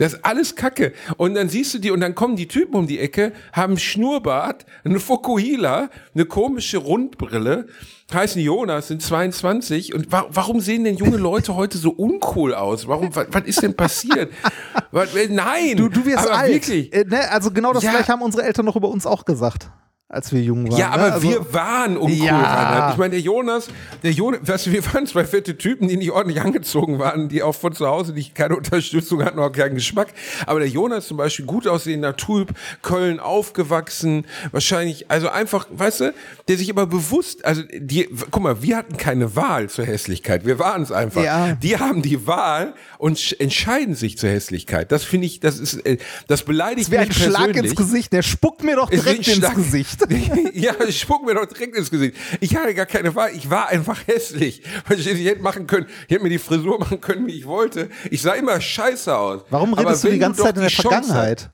Das 0.00 0.14
ist 0.14 0.24
alles 0.24 0.56
Kacke. 0.56 0.94
Und 1.18 1.34
dann 1.34 1.50
siehst 1.50 1.74
du 1.74 1.78
die, 1.78 1.90
und 1.90 2.00
dann 2.00 2.14
kommen 2.14 2.34
die 2.34 2.48
Typen 2.48 2.74
um 2.74 2.86
die 2.86 2.98
Ecke, 2.98 3.34
haben 3.52 3.76
Schnurrbart, 3.76 4.64
eine 4.82 4.98
Fokuhila, 4.98 5.90
eine 6.14 6.24
komische 6.24 6.78
Rundbrille, 6.78 7.66
heißen 8.10 8.40
Jonas, 8.40 8.88
sind 8.88 9.02
22 9.02 9.94
und 9.94 10.10
wa 10.10 10.26
warum 10.30 10.60
sehen 10.60 10.84
denn 10.84 10.96
junge 10.96 11.18
Leute 11.18 11.54
heute 11.54 11.76
so 11.76 11.90
uncool 11.90 12.54
aus? 12.54 12.88
Warum, 12.88 13.14
was, 13.14 13.26
was 13.30 13.44
ist 13.44 13.62
denn 13.62 13.74
passiert? 13.74 14.32
was, 14.90 15.10
nein! 15.28 15.76
Du, 15.76 15.90
du 15.90 16.06
wirst 16.06 16.28
alt. 16.28 16.50
Wirklich. 16.50 16.92
Äh, 16.94 17.04
ne? 17.04 17.30
Also 17.30 17.50
genau 17.50 17.74
das 17.74 17.84
ja. 17.84 17.90
gleiche 17.90 18.10
haben 18.10 18.22
unsere 18.22 18.42
Eltern 18.42 18.64
noch 18.64 18.76
über 18.76 18.88
uns 18.88 19.04
auch 19.04 19.26
gesagt 19.26 19.70
als 20.10 20.32
wir 20.32 20.42
jung 20.42 20.68
waren. 20.68 20.76
Ja, 20.76 20.90
aber 20.90 21.06
ne? 21.06 21.12
also, 21.12 21.28
wir 21.28 21.54
waren 21.54 21.96
uncool. 21.96 22.26
Ja. 22.26 22.90
Ich 22.90 22.96
meine, 22.96 23.12
der 23.12 23.20
Jonas, 23.20 23.68
der 24.02 24.10
Jonas, 24.10 24.40
weißt 24.42 24.66
du, 24.66 24.72
wir 24.72 24.84
waren 24.92 25.06
zwei 25.06 25.24
fette 25.24 25.56
Typen, 25.56 25.86
die 25.86 25.96
nicht 25.96 26.10
ordentlich 26.10 26.42
angezogen 26.42 26.98
waren, 26.98 27.28
die 27.28 27.44
auch 27.44 27.54
von 27.54 27.72
zu 27.72 27.86
Hause 27.86 28.12
nicht 28.12 28.34
keine 28.34 28.56
Unterstützung 28.56 29.24
hatten, 29.24 29.38
auch 29.38 29.52
keinen 29.52 29.76
Geschmack. 29.76 30.08
Aber 30.46 30.58
der 30.58 30.68
Jonas 30.68 31.06
zum 31.06 31.16
Beispiel, 31.16 31.46
gut 31.46 31.68
aussehender 31.68 32.16
Typ, 32.16 32.52
Köln 32.82 33.20
aufgewachsen, 33.20 34.26
wahrscheinlich, 34.50 35.08
also 35.08 35.28
einfach, 35.28 35.68
weißt 35.70 36.00
du, 36.00 36.14
der 36.48 36.56
sich 36.56 36.70
aber 36.70 36.88
bewusst, 36.88 37.44
also 37.44 37.62
die, 37.72 38.08
guck 38.32 38.42
mal, 38.42 38.62
wir 38.64 38.78
hatten 38.78 38.96
keine 38.96 39.36
Wahl 39.36 39.70
zur 39.70 39.84
Hässlichkeit. 39.86 40.44
Wir 40.44 40.58
waren 40.58 40.82
es 40.82 40.90
einfach. 40.90 41.22
Ja. 41.22 41.52
Die 41.52 41.78
haben 41.78 42.02
die 42.02 42.26
Wahl 42.26 42.74
und 42.98 43.36
entscheiden 43.38 43.94
sich 43.94 44.18
zur 44.18 44.30
Hässlichkeit. 44.30 44.90
Das 44.90 45.04
finde 45.04 45.28
ich, 45.28 45.38
das 45.38 45.60
ist, 45.60 45.86
äh, 45.86 45.98
das 46.26 46.42
beleidigt 46.42 46.92
das 46.92 46.98
mich 46.98 47.08
persönlich. 47.10 47.38
ein 47.38 47.44
Schlag 47.52 47.64
ins 47.64 47.76
Gesicht. 47.76 48.12
Der 48.12 48.22
spuckt 48.22 48.64
mir 48.64 48.74
doch 48.74 48.90
direkt 48.90 49.28
ins 49.28 49.54
Gesicht. 49.54 49.99
ja, 50.54 50.74
ich 50.86 51.00
spuck 51.00 51.24
mir 51.24 51.34
doch 51.34 51.46
direkt 51.46 51.76
ins 51.76 51.90
Gesicht. 51.90 52.16
Ich 52.40 52.56
hatte 52.56 52.74
gar 52.74 52.86
keine 52.86 53.14
Wahl. 53.14 53.30
Ich 53.34 53.50
war 53.50 53.68
einfach 53.68 54.06
hässlich. 54.06 54.62
Ich 54.88 55.06
hätte 55.06 55.42
machen 55.42 55.66
können, 55.66 55.86
ich 56.06 56.14
hätte 56.14 56.22
mir 56.22 56.30
die 56.30 56.38
Frisur 56.38 56.78
machen 56.78 57.00
können, 57.00 57.26
wie 57.26 57.38
ich 57.38 57.46
wollte. 57.46 57.88
Ich 58.10 58.22
sah 58.22 58.32
immer 58.32 58.60
scheiße 58.60 59.16
aus. 59.16 59.42
Warum 59.50 59.74
redest 59.74 60.04
du 60.04 60.10
die 60.10 60.18
ganze 60.18 60.42
Zeit 60.42 60.56
in 60.56 60.62
der 60.62 60.70
Vergangenheit? 60.70 61.50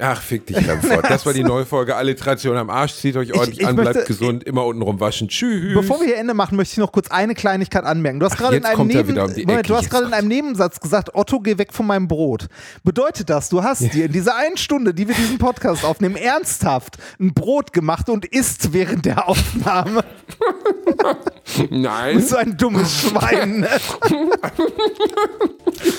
Ach, 0.00 0.22
fick 0.22 0.46
dich, 0.46 0.56
Remford. 0.56 1.10
Das 1.10 1.26
war 1.26 1.32
die 1.32 1.42
neue 1.42 1.66
Folge 1.66 1.96
Alliteration 1.96 2.56
am 2.56 2.70
Arsch. 2.70 2.94
Zieht 2.94 3.16
euch 3.16 3.32
ordentlich 3.32 3.58
ich, 3.58 3.62
ich 3.62 3.66
an, 3.66 3.74
bleibt 3.74 3.96
möchte, 3.96 4.12
gesund, 4.12 4.44
immer 4.44 4.64
untenrum 4.64 5.00
waschen. 5.00 5.26
Tschüss. 5.28 5.74
Bevor 5.74 5.98
wir 5.98 6.06
hier 6.06 6.18
Ende 6.18 6.34
machen, 6.34 6.56
möchte 6.56 6.74
ich 6.74 6.78
noch 6.78 6.92
kurz 6.92 7.10
eine 7.10 7.34
Kleinigkeit 7.34 7.82
anmerken. 7.82 8.20
Du 8.20 8.26
hast 8.26 8.36
gerade 8.38 8.56
in, 8.56 8.64
einem 8.64 8.86
Neben 8.86 9.18
um 9.18 9.30
Moment, 9.46 9.68
du 9.68 9.74
hast 9.74 9.92
in 9.92 10.12
einem 10.12 10.28
Nebensatz 10.28 10.78
gesagt, 10.78 11.14
Otto, 11.14 11.40
geh 11.40 11.58
weg 11.58 11.72
von 11.72 11.86
meinem 11.86 12.06
Brot. 12.06 12.46
Bedeutet 12.84 13.28
das, 13.28 13.48
du 13.48 13.64
hast 13.64 13.92
dir 13.92 14.06
in 14.06 14.12
dieser 14.12 14.36
einen 14.36 14.56
Stunde, 14.56 14.94
die 14.94 15.08
wir 15.08 15.16
diesen 15.16 15.38
Podcast 15.38 15.84
aufnehmen, 15.84 16.14
ernsthaft 16.14 16.98
ein 17.18 17.34
Brot 17.34 17.72
gemacht 17.72 18.08
und 18.08 18.24
isst 18.24 18.72
während 18.72 19.04
der 19.04 19.28
Aufnahme? 19.28 20.04
Nein. 21.70 22.20
so 22.22 22.36
ein 22.36 22.56
dummes 22.56 23.00
Schwein. 23.00 23.66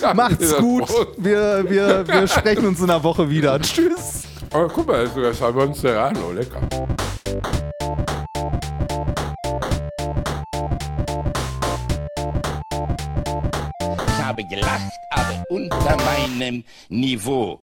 Macht's 0.16 0.56
gut. 0.58 0.90
Wir, 1.18 1.66
wir, 1.68 2.08
wir 2.08 2.28
sprechen 2.28 2.66
uns 2.66 2.80
in 2.80 2.90
einer 2.90 3.04
Woche 3.04 3.30
wieder. 3.30 3.60
Tschüss. 3.60 3.89
Tschüss. 3.90 4.24
Oh, 4.54 4.68
guck 4.68 4.88
mal, 4.88 5.00
das 5.04 5.10
ist 5.10 5.16
sogar 5.16 5.34
Salmon 5.34 5.74
Serrano, 5.74 6.32
lecker. 6.32 6.62
Ich 14.08 14.24
habe 14.24 14.44
gelacht, 14.46 14.92
aber 15.12 15.44
unter 15.50 15.98
meinem 15.98 16.64
Niveau. 16.90 17.62